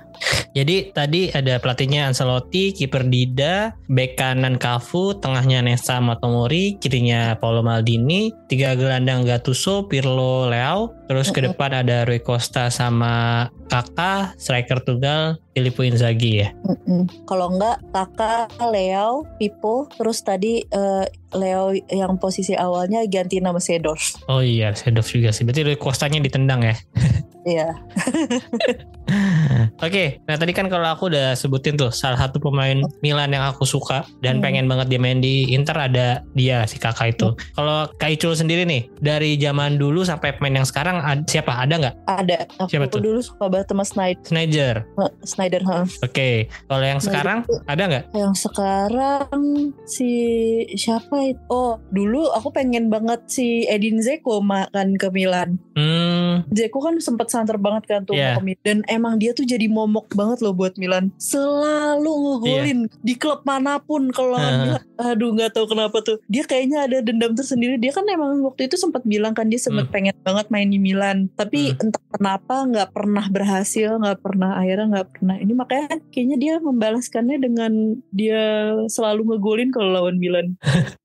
Jadi 0.58 0.90
tadi 0.90 1.30
ada 1.30 1.62
pelatihnya 1.62 2.10
Ancelotti, 2.10 2.74
kiper 2.74 3.06
Dida, 3.06 3.78
bek 3.86 4.18
kanan 4.18 4.58
Cafu, 4.58 5.14
tengahnya 5.18 5.62
Nesta 5.62 5.98
sama 5.98 6.18
Tomori, 6.18 6.78
kirinya 6.78 7.38
Paolo 7.38 7.62
Maldini, 7.62 8.34
tiga 8.50 8.74
gelandang 8.74 9.26
Gattuso, 9.26 9.86
Pirlo, 9.86 10.50
Leao, 10.50 10.94
terus 11.06 11.30
ke 11.30 11.42
depan 11.46 11.74
ada 11.86 12.06
Rui 12.06 12.22
Costa 12.22 12.70
sama 12.74 13.48
Kakak, 13.68 14.40
striker 14.40 14.80
tunggal 14.82 15.38
Filippo 15.52 15.82
Inzaghi 15.84 16.46
ya. 16.46 16.50
Mm-mm. 16.64 17.10
Kalau 17.26 17.52
enggak 17.52 17.82
kakak 17.92 18.54
Leo, 18.72 19.26
Pipo, 19.42 19.90
terus 19.98 20.22
tadi 20.22 20.64
eh, 20.64 21.06
Leo 21.36 21.74
yang 21.92 22.16
posisi 22.22 22.54
awalnya 22.54 23.04
ganti 23.10 23.42
nama 23.44 23.60
Sedorf. 23.60 24.22
Oh 24.32 24.40
iya, 24.40 24.72
Sedov 24.78 25.06
juga 25.10 25.34
sih. 25.36 25.44
Berarti 25.44 25.66
Rui 25.68 25.78
Costanya 25.78 26.22
ditendang 26.24 26.62
ya. 26.64 26.76
Iya. 27.48 27.72
Oke, 29.80 30.20
nah 30.26 30.36
tadi 30.36 30.52
kan 30.52 30.68
kalau 30.68 30.84
aku 30.86 31.08
udah 31.08 31.32
sebutin 31.32 31.74
tuh 31.74 31.88
salah 31.90 32.20
satu 32.20 32.38
pemain 32.38 32.76
Milan 33.00 33.32
yang 33.32 33.46
aku 33.46 33.64
suka 33.64 34.04
dan 34.20 34.38
Hmm. 34.38 34.44
pengen 34.44 34.66
banget 34.68 34.90
dia 34.90 35.00
main 35.00 35.18
di 35.18 35.48
Inter 35.48 35.80
ada 35.80 36.08
dia 36.34 36.66
si 36.66 36.76
kakak 36.76 37.16
itu. 37.16 37.32
Kalau 37.54 37.88
Kak 37.96 38.12
Icul 38.12 38.36
sendiri 38.36 38.68
nih 38.68 38.92
dari 39.00 39.38
zaman 39.38 39.78
dulu 39.78 40.04
sampai 40.04 40.36
pemain 40.36 40.60
yang 40.60 40.68
sekarang 40.68 41.00
ad- 41.00 41.24
siapa 41.26 41.56
ada 41.56 41.76
nggak? 41.78 41.96
Ada. 42.06 42.38
Aku 42.60 42.68
Siapa 42.68 42.86
tuh? 42.90 43.00
dulu 43.00 43.20
suka 43.22 43.48
banget 43.48 43.68
sama 43.70 43.84
Snyder. 43.86 44.20
Snyder. 44.26 44.76
Snyder 45.24 45.62
ha. 45.64 45.78
Oke, 46.02 46.30
kalau 46.66 46.84
yang 46.84 47.00
Snyder 47.00 47.08
sekarang 47.16 47.38
tuh- 47.46 47.62
ada 47.64 47.84
nggak? 47.86 48.04
Yang 48.12 48.34
sekarang 48.44 49.40
si 49.86 50.10
siapa 50.76 51.16
itu? 51.24 51.40
Oh, 51.48 51.80
dulu 51.88 52.28
aku 52.30 52.52
pengen 52.52 52.92
banget 52.92 53.24
si 53.26 53.64
Edin 53.64 54.04
Zeko 54.04 54.44
makan 54.44 55.00
ke 55.00 55.08
Milan. 55.10 55.56
Hmm, 55.74 56.44
Dzeko 56.50 56.82
kan 56.82 57.00
sempat 57.00 57.30
santer 57.38 57.58
banget 57.58 57.86
kan 57.86 58.02
tuh 58.02 58.18
Iya. 58.18 58.42
Milan. 58.42 58.58
dan 58.62 58.78
emang 58.88 59.14
dia 59.16 59.32
tuh 59.32 59.46
jadi 59.46 59.70
momok 59.70 60.10
banget 60.12 60.42
loh 60.42 60.52
buat 60.52 60.74
Milan 60.76 61.14
selalu 61.18 62.10
ngegolin 62.10 62.80
di 63.00 63.14
klub 63.14 63.42
mana 63.44 63.78
pun 63.78 64.10
kalau 64.10 64.36
Heeh. 64.36 64.74
Milan 64.74 64.84
aduh 64.98 65.30
nggak 65.32 65.54
tahu 65.54 65.66
kenapa 65.68 66.02
tuh 66.02 66.18
dia 66.26 66.42
kayaknya 66.42 66.84
ada 66.84 66.98
dendam 67.00 67.32
tersendiri 67.32 67.78
dia 67.78 67.92
kan 67.92 68.02
emang 68.04 68.42
waktu 68.42 68.66
itu 68.66 68.76
sempat 68.76 69.06
bilang 69.06 69.32
kan 69.32 69.46
dia 69.46 69.58
sempat 69.58 69.86
Hmm. 69.86 69.94
pengen 69.94 70.16
banget 70.20 70.48
main 70.48 70.66
di 70.66 70.80
Milan 70.80 71.30
tapi 71.32 71.70
Hmm. 71.70 71.84
entah 71.86 72.04
kenapa 72.10 72.56
nggak 72.66 72.90
pernah 72.92 73.26
berhasil 73.28 73.90
nggak 73.96 74.20
pernah 74.20 74.58
akhirnya 74.58 74.88
nggak 74.90 75.10
pernah 75.12 75.36
ini 75.38 75.54
makanya 75.54 75.86
kayaknya 76.10 76.38
dia 76.38 76.54
membalaskannya 76.58 77.38
dengan 77.38 77.72
dia 78.10 78.42
selalu 78.88 79.22
ngegolin 79.30 79.70
kalau 79.70 79.92
lawan 79.92 80.18
Milan 80.18 80.58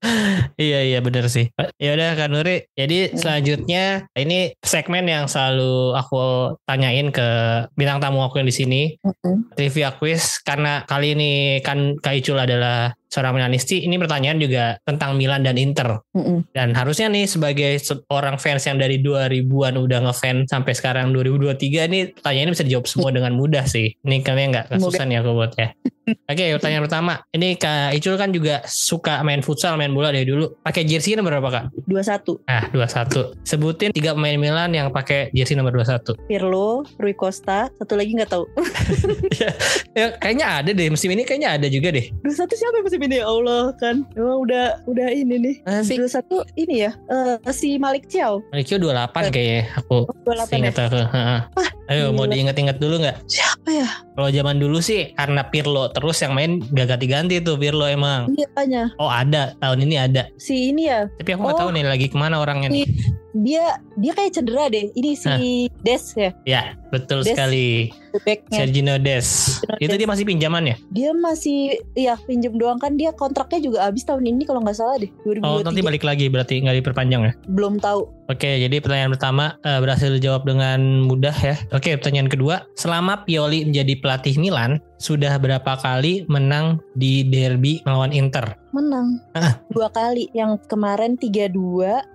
Iya 0.55 0.85
iya 0.85 0.99
bener 1.01 1.25
sih. 1.27 1.49
Ya 1.75 1.97
udah 1.97 2.13
Kak 2.13 2.29
Nuri. 2.29 2.69
Jadi 2.73 3.09
Hmm. 3.09 3.17
selanjutnya 3.17 3.85
ini 4.13 4.53
segmen 4.61 5.01
yang 5.03 5.25
selalu 5.25 5.97
aku 5.97 6.12
tanyain 6.65 7.09
ke 7.09 7.27
bintang 7.77 7.99
tamu 8.01 8.25
aku 8.25 8.41
yang 8.41 8.49
di 8.49 8.55
sini. 8.55 8.81
Trivia 9.53 9.93
quiz 9.95 10.41
karena 10.41 10.83
kali 10.85 11.13
ini 11.13 11.31
kan 11.61 11.97
Kak 12.01 12.13
Icul 12.19 12.41
adalah 12.41 12.93
seorang 13.13 13.37
Milanisti. 13.37 13.85
Ini 13.85 13.93
pertanyaan 14.01 14.41
juga 14.41 14.81
tentang 14.81 15.13
Milan 15.13 15.45
dan 15.45 15.61
Inter. 15.61 16.01
Mm-mm. 16.17 16.49
Dan 16.49 16.73
harusnya 16.73 17.13
nih 17.13 17.29
sebagai 17.29 17.77
seorang 17.77 18.41
fans 18.41 18.65
yang 18.65 18.81
dari 18.81 18.97
2000-an 19.05 19.77
udah 19.77 19.99
ngefans 20.09 20.49
sampai 20.49 20.73
sekarang 20.73 21.13
2023 21.13 21.89
ini 21.93 21.99
pertanyaan 22.09 22.49
ini 22.49 22.53
bisa 22.57 22.65
dijawab 22.65 22.89
semua 22.89 23.13
dengan 23.21 23.37
mudah 23.37 23.69
sih. 23.69 23.93
Ini 24.01 24.25
kalian 24.25 24.49
nggak 24.49 24.65
kesusahan 24.73 25.13
ya 25.13 25.21
aku 25.21 25.31
buat 25.37 25.53
ya. 25.53 25.69
Oke, 26.31 26.51
pertanyaan 26.59 26.83
pertama. 26.83 27.13
Ini 27.31 27.55
Kak 27.55 27.95
Icul 27.95 28.19
kan 28.19 28.35
juga 28.35 28.59
suka 28.67 29.23
main 29.23 29.39
futsal, 29.39 29.79
main 29.79 29.95
bola 29.95 30.11
dari 30.11 30.27
dulu. 30.27 30.59
Pakai 30.59 30.83
jersey 30.83 31.15
nomor 31.15 31.39
berapa 31.39 31.47
Kak? 31.47 31.63
2-1 31.87 32.43
Nah, 32.43 32.63
21. 32.75 33.39
Sebutin 33.47 33.89
tiga 33.95 34.11
pemain 34.11 34.35
Milan 34.35 34.75
yang 34.75 34.91
pakai 34.91 35.31
jersey 35.31 35.55
nomor 35.55 35.71
21. 35.71 36.19
Pirlo 36.27 36.83
Rui 36.99 37.15
Costa 37.15 37.71
satu 37.79 37.95
lagi 37.95 38.15
nggak 38.19 38.31
tahu 38.31 38.43
Ya, 39.97 40.11
kayaknya 40.19 40.45
ada 40.59 40.71
deh. 40.75 40.89
Musim 40.91 41.13
ini 41.13 41.23
kayaknya 41.23 41.55
ada 41.55 41.67
juga 41.69 41.93
deh. 41.93 42.11
21 42.25 42.51
siapa 42.51 42.77
musim 42.83 42.99
ini 43.05 43.19
ya 43.19 43.25
Allah 43.27 43.75
kan 43.75 44.07
emang 44.15 44.37
udah 44.47 44.79
udah 44.87 45.07
ini 45.11 45.35
nih 45.39 45.55
Masa 45.63 45.83
sih? 45.83 45.97
21 45.99 46.63
ini 46.63 46.75
ya 46.87 46.91
eh, 47.11 47.35
si 47.53 47.75
Malik 47.77 48.07
Ciao 48.07 48.39
Malikio 48.49 48.79
28 48.79 49.33
kayaknya 49.33 49.61
aku 49.77 50.07
28 50.25 50.63
ya 50.63 50.71
aku. 50.71 50.99
Heeh. 51.11 51.39
Ayo 51.85 52.09
mau 52.09 52.23
gila. 52.23 52.33
diingat-ingat 52.33 52.77
dulu 52.77 52.95
nggak? 52.97 53.17
siapa 53.25 53.69
ya 53.69 53.87
Kalau 54.13 54.29
zaman 54.29 54.55
dulu 54.55 54.77
sih 54.77 55.09
karena 55.11 55.41
Pirlo 55.43 55.89
terus 55.89 56.15
yang 56.17 56.31
main 56.31 56.61
gak 56.67 56.85
ganti-ganti 56.91 57.39
tuh 57.39 57.55
Pirlo 57.55 57.83
emang. 57.83 58.29
iya 58.31 58.47
tanya 58.51 58.83
Oh 58.97 59.07
ada 59.07 59.51
tahun 59.57 59.83
ini 59.83 59.95
ada. 59.97 60.23
si 60.35 60.69
ini 60.69 60.85
ya 60.85 61.09
Tapi 61.13 61.29
aku 61.31 61.41
nggak 61.41 61.55
Oh. 61.55 61.61
tahu 61.61 61.69
nih 61.71 61.83
lagi 61.83 62.07
ke 62.07 62.15
mana 62.15 62.37
orangnya 62.37 62.69
nih. 62.69 62.87
dia 63.35 63.65
dia 63.95 64.13
kayak 64.13 64.29
cedera 64.31 64.69
deh 64.69 64.93
ini 64.93 65.11
si 65.13 65.65
Des 65.81 66.03
ya 66.13 66.29
Ya 66.45 66.61
betul 66.87 67.19
Des. 67.19 67.33
sekali. 67.33 67.89
backnya 68.15 68.57
Sergio 68.61 68.95
Des. 68.95 69.25
Sergio 69.57 69.81
Itu 69.81 69.89
Des. 69.89 69.97
dia 69.97 70.07
masih 70.07 70.23
pinjaman 70.23 70.63
ya? 70.63 70.75
dia 70.87 71.09
masih 71.11 71.59
ya 71.93 72.13
pinjem 72.21 72.53
doang 72.53 72.77
kan 72.77 72.93
dia 72.93 73.09
kontraknya 73.11 73.57
juga 73.59 73.79
habis 73.83 74.03
tahun 74.03 74.23
ini 74.23 74.45
kalau 74.45 74.61
nggak 74.61 74.77
salah 74.77 74.95
deh 74.95 75.09
2023 75.23 75.41
Oh 75.41 75.59
nanti 75.59 75.81
balik 75.81 76.03
lagi 76.03 76.25
berarti 76.27 76.61
nggak 76.61 76.77
diperpanjang 76.79 77.21
ya? 77.23 77.33
belum 77.47 77.77
tahu 77.77 78.05
Oke, 78.23 78.55
jadi 78.55 78.79
pertanyaan 78.79 79.11
pertama 79.11 79.45
eh, 79.59 79.79
berhasil 79.79 80.07
dijawab 80.09 80.47
dengan 80.47 80.79
mudah 81.03 81.35
ya. 81.35 81.59
Oke, 81.73 81.89
pertanyaan 81.91 82.29
kedua, 82.29 82.69
selama 82.73 83.25
Pioli 83.25 83.65
menjadi 83.65 83.97
pelatih 83.97 84.37
Milan, 84.37 84.77
sudah 84.95 85.35
berapa 85.35 85.73
kali 85.75 86.21
menang 86.27 86.77
di 86.93 87.25
derby 87.25 87.81
melawan 87.83 88.13
Inter? 88.13 88.55
menang 88.73 89.21
Ah. 89.33 89.61
dua 89.69 89.85
kali 89.87 90.33
yang 90.33 90.57
kemarin 90.65 91.13
3-2 91.13 91.53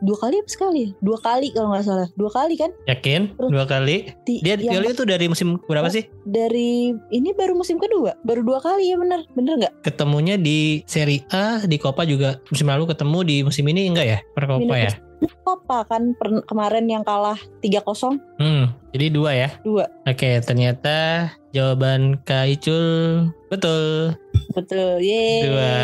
dua 0.02 0.16
kali 0.18 0.34
apa 0.36 0.50
sekali 0.50 0.90
dua 0.98 1.14
kali 1.16 1.54
kalau 1.54 1.70
nggak 1.70 1.86
salah 1.86 2.10
dua 2.12 2.30
kali 2.32 2.58
kan 2.58 2.74
Yakin? 2.84 3.30
Terus- 3.30 3.46
Dua 3.48 3.62
kali? 3.62 4.10
Ti- 4.26 4.42
Dia 4.42 4.58
yang 4.58 4.74
Pioli 4.74 4.90
itu 4.90 5.06
dari 5.06 5.30
musim 5.30 5.62
berapa 5.62 5.86
Oh. 5.86 5.92
sih? 5.92 6.10
dari 6.24 6.90
ini 7.08 7.30
baru 7.32 7.54
musim 7.54 7.78
kedua 7.78 8.18
baru 8.20 8.42
dua 8.42 8.58
kali 8.58 8.90
ya 8.90 8.98
bener 8.98 9.22
bener 9.32 9.54
nggak 9.56 9.72
Ketemunya 9.80 10.34
di 10.34 10.82
Serie 10.84 11.22
A, 11.30 11.62
di 11.62 11.78
Coppa 11.78 12.02
juga 12.02 12.42
musim 12.48 12.66
lalu 12.66 12.84
ketemu 12.86 13.18
di 13.22 13.36
musim 13.40 13.62
ini 13.64 13.86
enggak 13.86 14.06
ya? 14.08 14.18
Per 14.28 14.44
Coppa 14.44 14.74
Ini 14.74 14.82
ya? 14.82 14.92
Copa 15.42 15.82
kan 15.82 16.14
per- 16.14 16.44
kemarin 16.44 16.86
yang 16.86 17.02
kalah 17.02 17.36
3-0 17.60 18.18
Hmm, 18.38 18.70
jadi 18.92 19.06
dua 19.08 19.30
ya? 19.32 19.50
dua 19.60 19.90
Oke, 20.04 20.38
ternyata 20.40 21.28
jawaban 21.50 22.20
Kak 22.22 22.46
Icul 22.50 23.26
betul. 23.48 24.14
Betul 24.50 24.98
ye 24.98 25.44
Dua. 25.44 25.74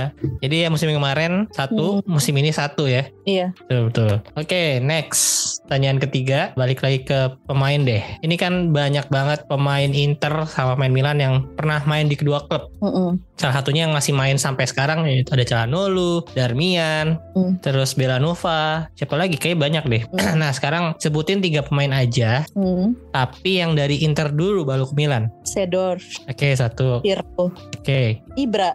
Jadi 0.41 0.57
ya 0.63 0.69
musim 0.69 0.91
kemarin 0.91 1.47
satu, 1.51 2.03
musim 2.05 2.35
ini 2.35 2.51
satu 2.51 2.85
ya? 2.85 3.07
iya 3.25 3.51
Betul 3.57 3.81
betul. 3.89 4.13
Oke, 4.35 4.79
next. 4.79 5.57
Pertanyaan 5.65 5.97
ketiga, 5.97 6.53
balik 6.55 6.85
lagi 6.85 7.01
ke 7.03 7.41
pemain 7.45 7.81
deh. 7.81 8.05
Ini 8.21 8.37
kan 8.37 8.71
banyak 8.71 9.09
banget 9.09 9.49
pemain 9.49 9.89
Inter 9.89 10.45
sama 10.45 10.77
pemain 10.77 10.93
Milan 10.93 11.19
yang 11.19 11.35
pernah 11.57 11.81
main 11.85 12.05
di 12.05 12.15
kedua 12.15 12.45
klub. 12.45 12.69
Mm-mm. 12.79 13.17
Salah 13.35 13.59
satunya 13.59 13.89
yang 13.89 13.97
masih 13.97 14.13
main 14.13 14.37
sampai 14.37 14.69
sekarang 14.69 15.09
yaitu 15.09 15.33
ada 15.33 15.43
Calhanoglu, 15.43 16.23
Darmian, 16.37 17.17
Hmm. 17.33 17.57
terus 17.59 17.97
Belanova. 17.97 18.87
Siapa 18.95 19.17
lagi? 19.17 19.35
Kayak 19.35 19.59
banyak 19.59 19.85
deh. 19.87 20.03
Hmm. 20.07 20.37
nah, 20.41 20.53
sekarang 20.53 20.95
sebutin 21.01 21.41
tiga 21.41 21.65
pemain 21.65 21.91
aja, 21.91 22.45
Mm. 22.53 22.95
tapi 23.11 23.59
yang 23.59 23.73
dari 23.73 24.05
Inter 24.05 24.31
dulu 24.31 24.63
baru 24.63 24.85
ke 24.85 24.95
Milan. 24.95 25.33
Sedor 25.43 25.97
Oke, 26.25 26.53
satu. 26.53 27.01
Pirlo 27.01 27.51
Oke. 27.75 28.21
Ibra 28.45 28.71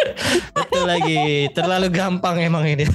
Betul 0.56 0.86
lagi. 0.86 1.50
Terlalu 1.52 1.90
gampang 1.90 2.38
emang 2.38 2.64
ini. 2.64 2.86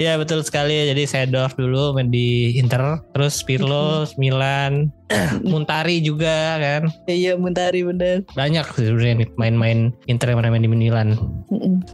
Ya 0.00 0.16
betul 0.16 0.40
sekali. 0.44 0.88
Jadi 0.88 1.04
Seedorf 1.04 1.56
dulu 1.56 1.96
main 1.96 2.08
di 2.08 2.56
Inter, 2.56 3.00
terus 3.12 3.40
Pirlo, 3.44 4.04
Milan, 4.16 4.92
Muntari 5.50 6.00
juga 6.00 6.56
kan. 6.60 6.82
iya 7.08 7.36
Muntari 7.36 7.84
bener 7.84 8.24
Banyak 8.32 8.64
sebenarnya 8.72 9.28
main-main 9.36 9.92
Inter 10.08 10.32
yang 10.32 10.38
pernah 10.40 10.52
main 10.56 10.64
di 10.64 10.70
Milan. 10.70 11.08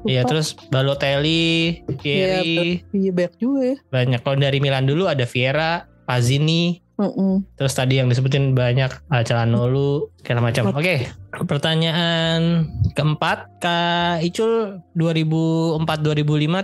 Iya 0.06 0.22
terus 0.26 0.54
Balotelli, 0.70 1.82
Thierry, 2.02 2.82
iya 2.94 3.10
banyak 3.14 3.34
juga 3.40 3.60
ya 3.74 3.76
banyak. 3.90 4.20
Kalau 4.22 4.36
dari 4.38 4.58
Milan 4.62 4.86
dulu 4.86 5.10
ada 5.10 5.26
Vieira, 5.26 5.86
Pazzini, 6.06 6.78
Mm-mm. 6.98 7.46
terus 7.54 7.78
tadi 7.78 8.02
yang 8.02 8.10
disebutin 8.10 8.58
banyak 8.58 8.90
uh, 9.10 9.22
Calhanoglu 9.22 10.10
segala 10.18 10.40
macam. 10.42 10.70
Oke, 10.70 11.08
pertanyaan 11.40 12.66
keempat, 12.92 13.48
Kak 13.58 14.20
Icul 14.20 14.82
2004-2005 14.94 15.86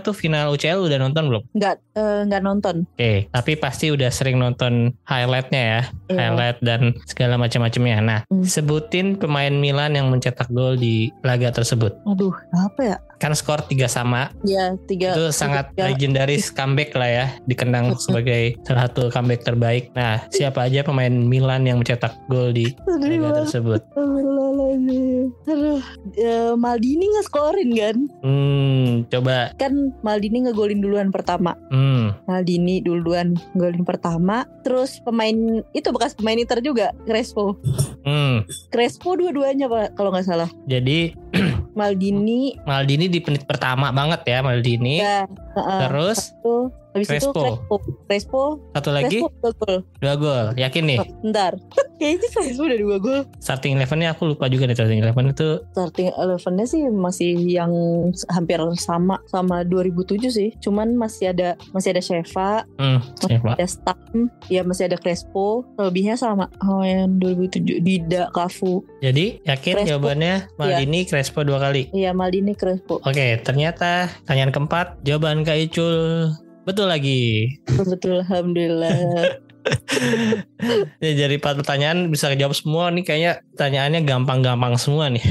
tuh 0.01 0.13
final 0.13 0.51
UCL 0.51 0.79
udah 0.81 0.97
nonton 0.97 1.23
belum? 1.25 1.43
nggak 1.51 1.75
eh, 1.93 2.19
nggak 2.25 2.41
nonton 2.41 2.75
Oke, 2.89 3.27
tapi 3.29 3.51
pasti 3.55 3.89
udah 3.89 4.07
sering 4.09 4.35
nonton 4.35 4.95
highlightnya 5.03 5.61
ya, 5.61 5.81
Iya. 6.05 6.17
highlight 6.21 6.59
dan 6.61 6.81
segala 7.05 7.35
macam-macamnya. 7.35 7.97
Nah, 7.99 8.19
Hmm. 8.25 8.43
sebutin 8.43 9.15
pemain 9.15 9.51
Milan 9.51 9.93
yang 9.93 10.07
mencetak 10.07 10.47
gol 10.49 10.75
di 10.75 11.09
laga 11.21 11.51
tersebut. 11.51 11.95
aduh 12.05 12.33
apa 12.53 12.81
ya 12.85 12.97
Kan 13.15 13.31
skor 13.31 13.63
tiga 13.63 13.87
sama, 13.87 14.27
ya 14.43 14.75
tiga 14.83 15.15
itu 15.15 15.31
sangat 15.31 15.71
tiga- 15.71 15.87
legendaris 15.87 16.51
comeback 16.51 16.91
lah 16.93 17.07
ya, 17.07 17.25
dikenang 17.45 17.95
sebagai 17.95 18.59
salah 18.61 18.85
satu 18.85 19.07
comeback 19.07 19.39
terbaik. 19.41 19.87
Nah, 19.93 20.19
siapa 20.29 20.59
aja 20.61 20.83
pemain 20.83 21.09
Milan 21.09 21.63
yang 21.63 21.79
mencetak 21.79 22.11
gol 22.27 22.51
di 22.51 22.75
laga 22.83 22.99
tersebut? 23.39 23.44
Astagfirullahaladzim. 23.49 25.25
Aduh, 25.45 25.81
eh, 26.15 26.53
Maldini 26.55 27.05
nggak 27.05 27.25
skorin 27.27 27.69
kan? 27.73 27.97
Hmm, 28.21 28.87
coba. 29.09 29.51
Kan 29.55 29.93
Maldini 30.01 30.45
ngegolin 30.45 30.81
duluan 30.81 31.09
pertama. 31.09 31.53
Hmm, 31.69 32.15
Maldini 32.25 32.81
duluan 32.81 33.37
golin 33.53 33.85
pertama. 33.85 34.43
Terus 34.65 34.99
pemain 35.01 35.61
itu 35.71 35.87
bekas 35.93 36.17
pemain 36.17 36.37
Inter 36.37 36.59
juga, 36.61 36.91
Crespo. 37.05 37.57
hmm. 38.03 38.45
Crespo 38.73 39.15
dua-duanya 39.15 39.69
Pak, 39.69 39.95
kalau 39.95 40.09
nggak 40.11 40.25
salah. 40.25 40.49
Jadi 40.65 41.13
Maldini 41.79 42.55
Maldini 42.63 43.11
di 43.11 43.19
menit 43.21 43.43
pertama 43.43 43.91
banget 43.91 44.23
ya 44.25 44.39
Maldini. 44.41 44.99
ya, 44.99 45.27
heeh. 45.27 45.79
Terus 45.87 46.31
Tuh, 46.41 46.71
habis 46.95 47.07
itu 47.11 47.29
Crespo. 47.29 47.41
Crespo. 47.43 47.75
Crespo, 48.07 48.41
satu 48.71 48.89
lagi 48.95 49.19
Crespo 49.19 49.27
dua 49.43 49.53
gol. 49.59 49.75
dua 49.99 50.13
gol. 50.15 50.45
Yakin 50.55 50.83
nih? 50.87 50.99
Oh, 51.03 51.07
Bentar. 51.21 51.53
Kayaknya 51.99 52.27
Crespo 52.31 52.61
udah 52.63 52.79
dua 52.79 52.97
gol. 53.03 53.19
Starting 53.43 53.75
elevennya 53.75 54.15
aku 54.15 54.31
lupa 54.31 54.47
juga 54.47 54.63
nih 54.65 54.75
starting 54.79 54.99
eleven 55.03 55.25
itu 55.35 55.49
Starting 55.75 56.09
eleven-nya 56.15 56.65
sih 56.65 56.81
masih 56.87 57.35
yang 57.35 57.71
hampir 58.31 58.59
sama 58.79 59.19
sama 59.27 59.67
2007 59.67 60.31
sih. 60.31 60.49
Cuman 60.63 60.95
masih 60.95 61.35
ada 61.35 61.59
masih 61.75 61.91
ada 61.91 62.01
Sheva, 62.01 62.63
hmm, 62.79 62.99
siapa? 63.19 63.51
ada 63.59 63.67
Stam, 63.67 64.31
ya 64.47 64.63
masih 64.63 64.87
ada 64.87 64.95
Crespo. 64.95 65.67
Lebihnya 65.75 66.15
sama. 66.15 66.47
Oh 66.63 66.79
yang 66.79 67.19
2007 67.19 67.83
Dida, 67.83 68.31
Cafu. 68.31 68.87
Jadi 69.03 69.43
yakin 69.43 69.73
Crespo. 69.83 69.89
jawabannya 69.91 70.33
Maldini 70.55 71.03
Crespo 71.03 71.43
dua 71.43 71.59
kali. 71.59 71.91
Iya 71.91 72.15
Maldini 72.15 72.55
Crespo. 72.55 73.03
Oke, 73.03 73.41
ternyata 73.43 74.07
pertanyaan 74.23 74.51
keempat 74.55 74.87
jawaban 75.03 75.43
Kak 75.43 75.57
Icul 75.59 75.95
betul 76.65 76.89
lagi. 76.89 77.55
Betul 77.89 78.25
alhamdulillah. 78.25 78.93
Ya, 81.01 81.11
dari 81.25 81.41
empat 81.41 81.65
pertanyaan 81.65 82.13
bisa 82.13 82.29
kejawab 82.29 82.53
semua 82.53 82.93
nih 82.93 83.01
kayaknya 83.01 83.31
pertanyaannya 83.53 84.01
gampang-gampang 84.05 84.77
semua 84.77 85.09
nih. 85.09 85.25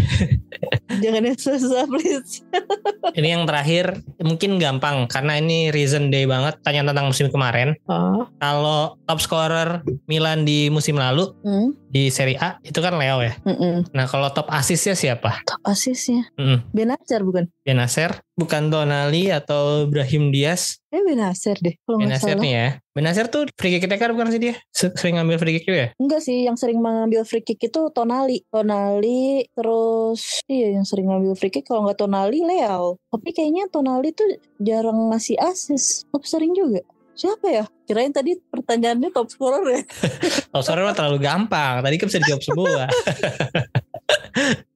Jangan 1.02 1.22
yang 1.26 1.38
susah 1.38 1.86
please. 1.86 2.42
Ini 3.18 3.38
yang 3.38 3.44
terakhir 3.46 4.02
mungkin 4.18 4.58
gampang 4.58 5.06
karena 5.06 5.38
ini 5.38 5.70
reason 5.70 6.10
day 6.10 6.26
banget 6.26 6.58
tanya 6.66 6.90
tentang 6.90 7.10
musim 7.10 7.30
kemarin. 7.30 7.78
Oh. 7.86 8.26
Kalau 8.38 8.98
top 9.06 9.18
scorer 9.22 9.82
Milan 10.10 10.42
di 10.42 10.66
musim 10.66 10.98
lalu 10.98 11.30
Hmm. 11.46 11.70
di 11.86 12.10
Serie 12.10 12.38
A 12.42 12.58
itu 12.66 12.78
kan 12.82 12.94
Leo 12.98 13.22
ya. 13.22 13.38
Mm-mm. 13.46 13.86
Nah 13.94 14.06
kalau 14.10 14.30
top 14.34 14.50
asisnya 14.50 14.98
siapa? 14.98 15.46
Top 15.46 15.62
asisnya. 15.62 16.26
Mm, 16.34 16.58
Benacer 16.74 17.22
bukan? 17.22 17.46
Benacer, 17.64 18.20
bukan 18.36 18.68
Tonali 18.68 19.32
atau 19.32 19.88
Brahim 19.88 20.28
Diaz? 20.28 20.84
Eh 20.92 21.00
Benacer 21.00 21.56
deh 21.58 21.72
kalau 21.80 21.96
nggak 21.96 22.20
Benacer 22.20 22.36
nih 22.36 22.52
ya. 22.52 22.68
Benacer 22.92 23.26
tuh 23.26 23.48
free 23.56 23.72
kick 23.72 23.88
attacker 23.88 24.12
bukan 24.12 24.28
sih 24.28 24.36
dia? 24.38 24.54
Se- 24.68 24.92
Sering 24.92 25.16
ngambil 25.16 25.40
free 25.40 25.56
kick 25.56 25.64
juga 25.64 25.80
ya? 25.80 25.88
Enggak 25.96 26.20
sih, 26.20 26.44
yang 26.44 26.54
sering 26.54 26.76
mengambil 26.78 27.24
free 27.24 27.40
kick 27.40 27.56
itu 27.58 27.80
Tonali. 27.88 28.44
Tonali 28.46 29.48
terus 29.50 30.44
iya 30.44 30.76
yang 30.76 30.84
sering 30.84 31.08
ngambil 31.08 31.32
free 31.34 31.48
kick 31.48 31.64
kalau 31.64 31.88
nggak 31.88 31.96
Tonali 31.96 32.44
Leao. 32.44 33.00
Tapi 33.08 33.32
kayaknya 33.32 33.64
Tonali 33.66 34.12
tuh 34.12 34.28
jarang 34.60 35.08
ngasih 35.08 35.40
assist. 35.40 36.04
Top 36.12 36.28
sering 36.28 36.52
juga. 36.52 36.84
Siapa 37.14 37.46
ya? 37.48 37.64
Kirain 37.84 38.12
tadi 38.12 38.36
pertanyaannya 38.44 39.08
top 39.08 39.30
scorer 39.30 39.64
ya. 39.64 39.80
Top 40.52 40.60
scorer 40.60 40.84
mah 40.84 40.92
terlalu 40.92 41.16
gampang. 41.18 41.80
Tadi 41.80 41.96
kan 41.96 42.06
bisa 42.06 42.20
dijawab 42.20 42.42
semua. 42.42 42.82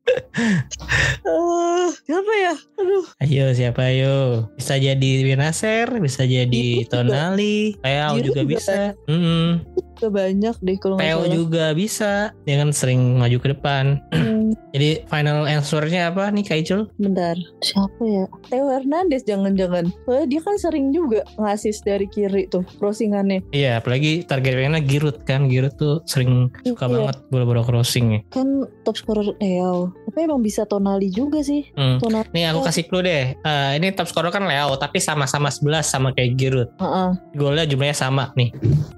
Eh, 1.29 1.89
siapa 2.09 2.33
ya? 2.41 2.55
Aduh, 2.81 3.05
Ayo 3.21 3.45
siapa 3.53 3.81
ayo? 3.93 4.49
Bisa 4.57 4.79
jadi 4.81 5.11
Benacer, 5.27 5.89
bisa 6.01 6.25
jadi 6.25 6.87
juga. 6.87 6.91
Tonali, 7.05 7.77
Giroud 7.85 8.25
juga 8.25 8.25
juga 8.25 8.43
bisa. 8.49 8.79
Mm-mm. 9.11 9.61
udah 9.77 9.88
banyak 10.07 10.55
deh 10.63 10.79
kalau 10.79 10.95
salah. 10.97 11.27
juga 11.27 11.75
bisa. 11.75 12.31
Dia 12.47 12.63
kan 12.63 12.71
sering 12.71 13.19
maju 13.19 13.37
ke 13.37 13.49
depan. 13.51 13.99
Hmm, 14.15 14.55
Jadi 14.75 15.03
final 15.05 15.45
answer-nya 15.45 16.15
apa 16.15 16.31
nih 16.31 16.47
Kak 16.47 16.59
Icul? 16.63 16.87
bentar, 16.95 17.35
siapa 17.59 18.03
ya? 18.05 18.25
Theo 18.47 18.71
Hernandez 18.71 19.27
jangan-jangan. 19.27 19.91
Soalnya 20.07 20.27
dia 20.29 20.41
kan 20.41 20.55
sering 20.57 20.95
juga 20.95 21.27
ngasih 21.35 21.75
dari 21.83 22.07
kiri 22.07 22.47
tuh 22.47 22.63
crossingannya. 22.79 23.43
Iya, 23.51 23.83
apalagi 23.83 24.23
target 24.23 24.55
pengennya 24.55 24.83
Giroud 24.85 25.19
kan. 25.25 25.51
Giroud 25.51 25.75
tuh 25.75 26.05
sering 26.05 26.53
suka 26.63 26.87
Iya. 26.87 26.95
banget 26.95 27.17
bola-bola 27.29 27.63
crossing 27.65 28.07
ya. 28.15 28.21
Kan 28.31 28.49
top 28.85 28.95
scorer 28.95 29.35
Theo. 29.39 29.91
Tapi 30.07 30.19
emang 30.23 30.41
bisa 30.41 30.63
Tonali 30.63 31.09
juga 31.09 31.41
sih. 31.41 31.65
Hmm. 31.75 31.97
Tonali. 31.99 32.29
Nih 32.31 32.45
aku 32.47 32.61
kasih 32.63 32.85
clue 32.85 33.03
deh. 33.03 33.33
Eh, 33.35 33.71
ini 33.75 33.91
top 33.91 34.07
scorer 34.07 34.29
kan 34.29 34.45
Leo, 34.45 34.77
tapi 34.77 35.01
sama-sama 35.01 35.49
11 35.49 35.89
sama 35.89 36.13
kayak 36.13 36.37
Giroud. 36.37 36.69
Heeh. 36.77 37.09
Golnya 37.35 37.65
jumlahnya 37.65 37.97
sama 37.97 38.31
nih. 38.35 38.53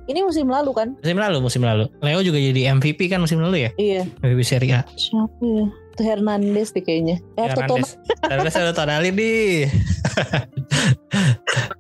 Ini 0.05 0.21
musim 0.21 0.51
lalu 0.51 0.75
kan? 0.75 0.89
Musim 0.99 1.19
lalu, 1.19 1.37
musim 1.39 1.63
lalu. 1.63 1.85
Leo 2.03 2.21
juga 2.25 2.39
jadi 2.43 2.75
MVP 2.75 3.07
kan 3.07 3.23
musim 3.23 3.39
lalu 3.39 3.69
ya? 3.69 3.71
Iya. 3.79 4.03
MVP 4.25 4.43
Serie 4.43 4.75
A. 4.75 4.83
Siapa 4.99 5.45
ya? 5.45 5.67
Itu 5.71 6.03
Hernandez 6.03 6.75
deh 6.75 6.83
kayaknya. 6.83 7.17
Eh, 7.39 7.47
atau 7.47 7.79
Hernandez. 7.79 7.91
Hernandez 8.27 8.55
ada 8.59 8.73
Tonali 8.73 9.11
nih. 9.15 9.71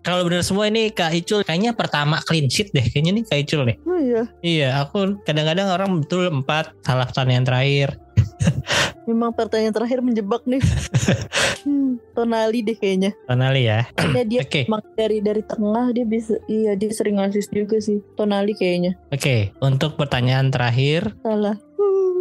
Kalau 0.00 0.26
bener 0.26 0.42
semua 0.42 0.66
ini 0.66 0.90
Kak 0.90 1.12
Icul 1.12 1.46
kayaknya 1.46 1.76
pertama 1.76 2.18
clean 2.24 2.50
sheet 2.50 2.74
deh. 2.74 2.82
Kayaknya 2.82 3.20
nih 3.20 3.24
Kak 3.28 3.38
Icul 3.46 3.62
nih. 3.68 3.76
Oh 3.86 3.98
iya. 4.00 4.22
Iya, 4.42 4.68
aku 4.82 5.22
kadang-kadang 5.22 5.70
orang 5.70 6.02
betul 6.02 6.26
empat 6.32 6.72
salah 6.82 7.06
pertanyaan 7.06 7.46
terakhir. 7.46 7.94
Memang 9.08 9.34
pertanyaan 9.34 9.75
terakhir 9.75 10.00
menjebak 10.04 10.45
nih. 10.46 10.62
hmm, 11.67 11.99
Tonali 12.14 12.61
deh 12.62 12.76
kayaknya. 12.76 13.11
Tonali 13.26 13.67
ya. 13.67 13.87
Ya 14.21 14.25
dia 14.26 14.42
emang 14.67 14.83
dari 14.99 15.22
dari 15.22 15.42
tengah 15.46 15.95
dia 15.95 16.04
bisa 16.04 16.37
iya 16.50 16.75
dia 16.75 16.91
sering 16.92 17.22
assist 17.22 17.50
juga 17.54 17.79
sih. 17.79 18.03
Tonali 18.18 18.53
kayaknya. 18.53 18.99
Oke, 19.14 19.54
untuk 19.62 19.96
pertanyaan 19.96 20.53
terakhir 20.53 21.14
Salah. 21.25 21.57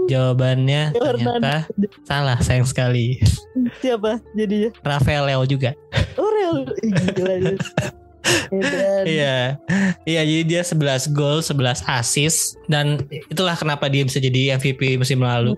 Jawabannya 0.09 0.89
Theo 0.95 1.03
ternyata 1.05 1.69
salah 2.07 2.37
sayang 2.41 2.65
sekali. 2.65 3.19
Siapa 3.83 4.23
jadinya? 4.33 4.69
Rafael 4.81 5.27
Leo 5.27 5.43
juga. 5.45 5.75
Oh. 6.17 6.29
Ih, 6.81 6.93
Gila. 7.13 7.53
Iya. 9.05 9.55
Iya, 10.03 10.21
jadi 10.25 10.43
dia 10.43 10.61
11 10.65 11.13
gol, 11.13 11.39
11 11.39 11.85
assist 11.87 12.57
dan 12.67 12.99
itulah 13.29 13.55
kenapa 13.55 13.87
dia 13.87 14.03
bisa 14.03 14.17
jadi 14.17 14.57
MVP 14.57 14.97
musim 14.97 15.21
lalu. 15.21 15.55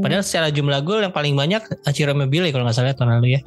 Padahal 0.00 0.22
secara 0.24 0.48
jumlah 0.48 0.80
gol 0.82 1.02
yang 1.02 1.12
paling 1.12 1.34
banyak 1.34 1.62
Ciro 1.92 2.14
Immobile 2.14 2.50
kalau 2.50 2.64
nggak 2.64 2.76
salah 2.76 2.94
tahun 2.94 3.20
lalu 3.20 3.38
ya. 3.38 3.40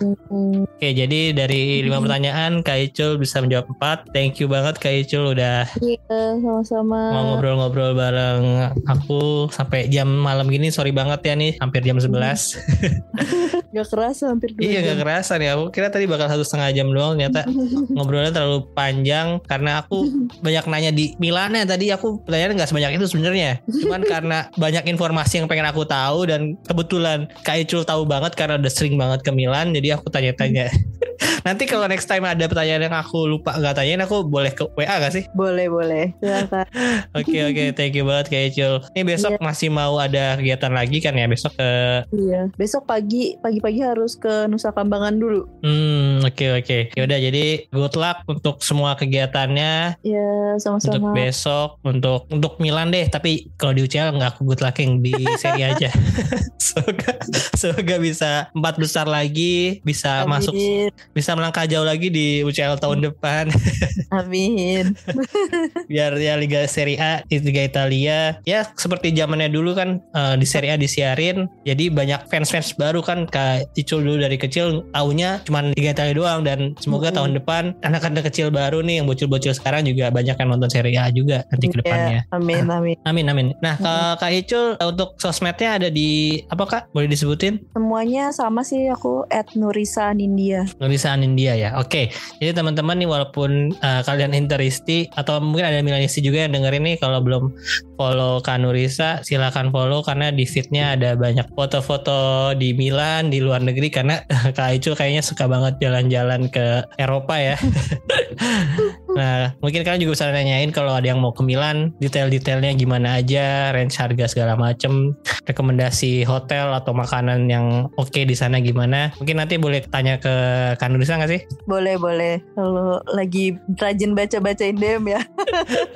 Oke, 0.75 0.91
jadi 0.91 1.31
dari 1.31 1.81
lima 1.81 1.99
pertanyaan 1.99 2.61
Kak 2.61 2.91
Icul 2.91 3.17
bisa 3.17 3.39
menjawab 3.39 3.71
4. 3.79 4.11
Thank 4.13 4.39
you 4.39 4.47
banget 4.47 4.77
Kak 4.77 4.93
Icul 4.93 5.33
udah 5.33 5.67
Iya, 5.81 6.37
sama-sama. 6.39 6.99
mau 7.11 7.23
ngobrol-ngobrol 7.35 7.95
bareng 7.95 8.43
aku 8.85 9.49
sampai 9.49 9.87
jam 9.89 10.07
malam 10.07 10.47
gini. 10.47 10.69
Sorry 10.69 10.91
banget 10.91 11.23
ya 11.23 11.33
nih, 11.33 11.57
hampir 11.59 11.81
jam 11.81 11.97
11. 11.97 12.11
Gak 13.75 13.91
kerasa 13.91 14.31
hampir 14.31 14.55
iya, 14.63 14.79
jam. 14.79 14.95
gak 14.95 14.97
kerasa 15.03 15.35
nih. 15.35 15.51
Aku 15.51 15.67
kira 15.67 15.91
tadi 15.91 16.07
bakal 16.07 16.31
satu 16.31 16.47
setengah 16.47 16.71
jam 16.71 16.87
doang. 16.95 17.19
Ternyata 17.19 17.43
ngobrolnya 17.95 18.31
terlalu 18.35 18.67
panjang 18.75 19.39
karena 19.47 19.79
aku 19.79 20.11
banyak 20.45 20.65
nanya 20.67 20.91
di 20.91 21.15
Milan 21.15 21.55
ya. 21.55 21.63
Tadi 21.63 21.95
aku 21.95 22.27
pertanyaan 22.27 22.59
nggak 22.59 22.69
sebanyak 22.69 22.91
itu 22.99 23.07
sebenarnya. 23.07 23.63
Cuman 23.63 24.03
karena 24.11 24.51
banyak 24.59 24.83
informasi 24.91 25.39
yang 25.39 25.47
pengen 25.47 25.71
aku 25.71 25.87
tahu 25.87 26.27
dan 26.27 26.59
kebetulan 26.67 27.31
Kak 27.47 27.63
Icul 27.63 27.87
tahu 27.87 28.03
banget 28.03 28.35
karena 28.35 28.59
udah 28.59 28.71
sering 28.71 28.99
banget 28.99 29.23
ke 29.23 29.31
Milan 29.31 29.71
jadi 29.71 29.95
aku 29.95 30.11
tanya-tanya 30.11 30.67
nanti 31.41 31.63
kalau 31.63 31.85
next 31.85 32.05
time 32.05 32.23
ada 32.23 32.45
pertanyaan 32.45 32.83
yang 32.83 32.95
aku 32.95 33.25
lupa 33.25 33.53
nggak 33.53 33.75
tanyain 33.75 33.99
aku 33.99 34.21
boleh 34.21 34.49
ke 34.49 34.65
WA 34.73 34.97
gak 34.97 35.11
sih 35.11 35.23
boleh 35.31 35.67
boleh. 35.67 36.11
Silakan. 36.17 36.65
oke 37.19 37.37
oke 37.45 37.63
thank 37.73 37.93
you 37.93 38.03
banget 38.03 38.25
Kak 38.27 38.41
Icul 38.49 38.73
ini 38.91 39.03
besok 39.05 39.37
masih 39.37 39.69
mau 39.69 39.95
ada 39.95 40.35
kegiatan 40.35 40.69
lagi 40.69 40.97
kan 40.99 41.13
ya 41.13 41.25
besok 41.25 41.53
ke 41.53 41.69
Iya. 42.11 42.49
Besok 42.53 42.85
pagi 42.85 43.35
pagi-pagi 43.37 43.79
harus 43.79 44.15
ke 44.15 44.45
Nusa 44.45 44.69
Kambangan 44.69 45.15
dulu. 45.15 45.45
hmm 45.61 46.23
oke 46.23 46.45
oke 46.57 46.77
yaudah 46.93 47.19
jadi 47.19 47.45
good 47.69 47.95
luck 47.95 48.23
untuk 48.25 48.59
semua 48.59 48.95
kegiatannya 48.95 49.99
Ya 50.01 50.27
untuk 50.55 50.81
sama-sama. 50.81 51.13
besok 51.13 51.69
untuk 51.81 52.25
untuk 52.27 52.57
Milan 52.57 52.89
deh 52.89 53.05
tapi 53.05 53.51
kalau 53.55 53.71
di 53.71 53.83
UCL 53.83 54.13
nggak 54.13 54.35
aku 54.35 54.45
good 54.45 54.59
looking 54.59 54.99
di 54.99 55.13
seri 55.41 55.63
aja 55.63 55.89
semoga 56.57 57.11
semoga 57.53 57.95
bisa 57.97 58.31
empat 58.51 58.75
besar 58.75 59.05
lagi 59.05 59.79
bisa 59.81 60.25
masuk 60.25 60.51
Amin. 60.51 60.91
Bisa 61.13 61.37
melangkah 61.37 61.69
jauh 61.69 61.85
lagi 61.85 62.09
di 62.09 62.41
UCL 62.41 62.81
tahun 62.81 63.05
depan 63.11 63.51
Amin. 64.19 64.95
biar 65.91 66.17
ya 66.17 66.39
Liga 66.39 66.65
Serie 66.65 66.97
A 66.97 67.21
Liga 67.29 67.61
Italia 67.61 68.39
ya 68.47 68.65
seperti 68.73 69.13
zamannya 69.13 69.51
dulu 69.51 69.75
kan 69.77 70.01
eh, 70.15 70.35
di 70.39 70.47
Serie 70.47 70.73
A 70.73 70.75
disiarin 70.79 71.45
jadi 71.67 71.91
banyak 71.91 72.31
fans-fans 72.31 72.73
baru 72.79 73.05
kan 73.05 73.29
Kak 73.29 73.77
Icul 73.77 74.01
dulu 74.01 74.23
dari 74.23 74.39
kecil 74.39 74.87
taunya 74.95 75.43
cuman 75.45 75.75
Liga 75.75 75.93
Italia 75.93 76.15
doang 76.15 76.41
dan 76.41 76.73
semoga 76.79 77.11
Mm-mm. 77.11 77.17
tahun 77.19 77.31
depan 77.43 77.63
anak-anak 77.83 78.23
kecil 78.31 78.49
baru 78.49 78.79
nih 78.81 79.03
yang 79.03 79.05
bocil-bocil 79.05 79.51
sekarang 79.51 79.83
juga 79.85 80.09
banyak 80.09 80.33
yang 80.39 80.49
nonton 80.49 80.71
Serie 80.71 80.97
A 80.97 81.11
juga 81.11 81.43
nanti 81.51 81.67
ke 81.67 81.83
depannya 81.83 82.15
Ya, 82.15 82.21
amin 82.31 82.63
amin. 82.71 82.95
Amin 83.03 83.25
amin. 83.27 83.47
Nah 83.59 83.75
Kak, 83.75 84.23
Kak 84.23 84.31
Icul 84.31 84.79
untuk 84.79 85.19
sosmednya 85.19 85.75
ada 85.75 85.89
di 85.91 86.39
apa 86.47 86.63
Kak? 86.63 86.95
Boleh 86.95 87.11
disebutin? 87.11 87.59
Semuanya 87.75 88.31
sama 88.31 88.63
sih 88.63 88.87
aku 88.87 89.27
at 89.27 89.51
Nurisa 89.59 90.15
Nindya. 90.15 90.63
Nurisa 90.79 90.94
Anindya 91.03 91.59
ya. 91.59 91.69
Oke. 91.75 92.15
Jadi 92.39 92.55
teman-teman 92.55 92.95
nih 92.95 93.09
walaupun 93.11 93.75
uh, 93.83 94.01
kalian 94.07 94.31
interisti 94.31 95.11
atau 95.19 95.43
mungkin 95.43 95.67
ada 95.67 95.83
milenisti 95.83 96.23
juga 96.23 96.47
yang 96.47 96.55
dengerin 96.55 96.87
nih 96.87 96.95
kalau 97.03 97.19
belum 97.19 97.51
follow 97.99 98.39
Kak 98.39 98.63
Nurisa 98.63 99.19
silakan 99.27 99.75
follow 99.75 99.99
karena 99.99 100.31
di 100.31 100.47
feednya 100.47 100.95
ada 100.95 101.19
banyak 101.19 101.51
foto-foto 101.51 102.55
di 102.55 102.71
Milan 102.71 103.27
di 103.27 103.43
luar 103.43 103.59
negeri 103.59 103.91
karena 103.91 104.23
Kak 104.57 104.79
Icul 104.79 104.95
kayaknya 104.95 105.25
suka 105.25 105.51
banget 105.51 105.81
jalan-jalan 105.83 106.47
ke 106.47 106.87
Eropa 106.95 107.35
ya. 107.35 107.55
nah 109.15 109.55
mungkin 109.59 109.81
kalian 109.81 110.01
juga 110.01 110.13
bisa 110.13 110.27
nanyain 110.27 110.69
kalau 110.69 110.91
ada 110.91 111.07
yang 111.07 111.17
mau 111.17 111.31
ke 111.31 111.39
Milan 111.39 111.95
detail-detailnya 111.97 112.75
gimana 112.75 113.17
aja 113.17 113.71
range 113.71 113.95
harga 113.95 114.27
segala 114.27 114.53
macem 114.53 115.15
rekomendasi 115.43 116.21
hotel 116.23 116.69
atau 116.71 116.91
makanan 116.91 117.47
yang 117.47 117.65
oke 117.95 118.11
di 118.17 118.35
sana 118.35 118.59
gimana 118.59 119.15
mungkin 119.17 119.39
nanti 119.39 119.55
boleh 119.55 119.81
tanya 119.85 120.17
ke 120.17 120.33
Kak 120.75 120.89
Nurisa 120.89 121.15
nggak 121.15 121.31
sih 121.31 121.41
Boleh 121.65 121.95
boleh. 121.95 122.43
Kalau 122.53 122.99
lagi 123.09 123.55
rajin 123.75 124.11
baca-bacain 124.13 124.75
DM 124.75 125.07
ya. 125.07 125.21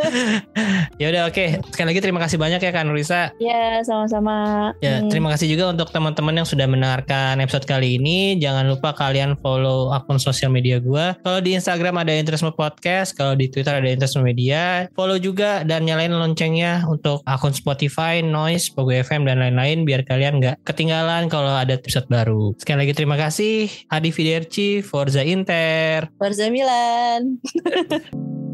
ya 1.01 1.05
udah 1.09 1.23
oke 1.27 1.45
sekali 1.71 1.87
lagi 1.91 2.01
terima 2.01 2.19
kasih 2.19 2.37
banyak 2.37 2.59
ya 2.59 2.71
Kak 2.71 2.85
Nurisa 2.85 3.31
Ya 3.37 3.81
sama-sama. 3.83 4.71
Ya, 4.79 4.99
Hmm. 4.99 5.07
terima 5.07 5.29
kasih 5.31 5.47
juga 5.47 5.69
untuk 5.69 5.89
teman-teman 5.89 6.33
yang 6.33 6.47
sudah 6.47 6.65
mendengarkan 6.65 7.39
episode 7.39 7.63
kali 7.63 7.95
ini. 7.95 8.35
Jangan 8.37 8.67
lupa 8.67 8.91
kalian 8.91 9.35
follow 9.35 9.91
akun 9.91 10.17
sosial 10.17 10.49
media 10.49 10.79
gua. 10.79 11.15
Kalau 11.21 11.39
di 11.39 11.53
Instagram 11.53 11.95
ada 11.97 12.11
Interisme 12.11 12.51
Podcast, 12.51 13.08
kalau 13.13 13.37
di 13.37 13.47
Twitter 13.47 13.77
ada 13.77 13.87
Interisme 13.87 14.25
Media. 14.25 14.89
Follow 14.97 15.21
juga 15.21 15.63
dan 15.63 15.85
nyalain 15.85 16.11
loncengnya 16.11 16.83
untuk 16.89 17.21
akun 17.29 17.53
Spotify, 17.55 18.19
Noise, 18.25 18.73
Pogo 18.73 18.91
FM 18.91 19.29
dan 19.29 19.39
lain-lain 19.39 19.85
biar 19.85 20.03
kalian 20.03 20.41
nggak 20.41 20.61
ketinggalan 20.65 21.29
kalau 21.31 21.53
ada 21.53 21.77
episode 21.77 22.09
baru. 22.09 22.57
Sekali 22.57 22.87
lagi 22.87 22.93
terima 22.97 23.15
kasih. 23.15 23.69
Adi 23.93 24.09
Fiderci, 24.09 24.81
Forza 24.81 25.21
Inter. 25.21 26.09
Barza 26.17 26.49
Milan. 26.49 27.37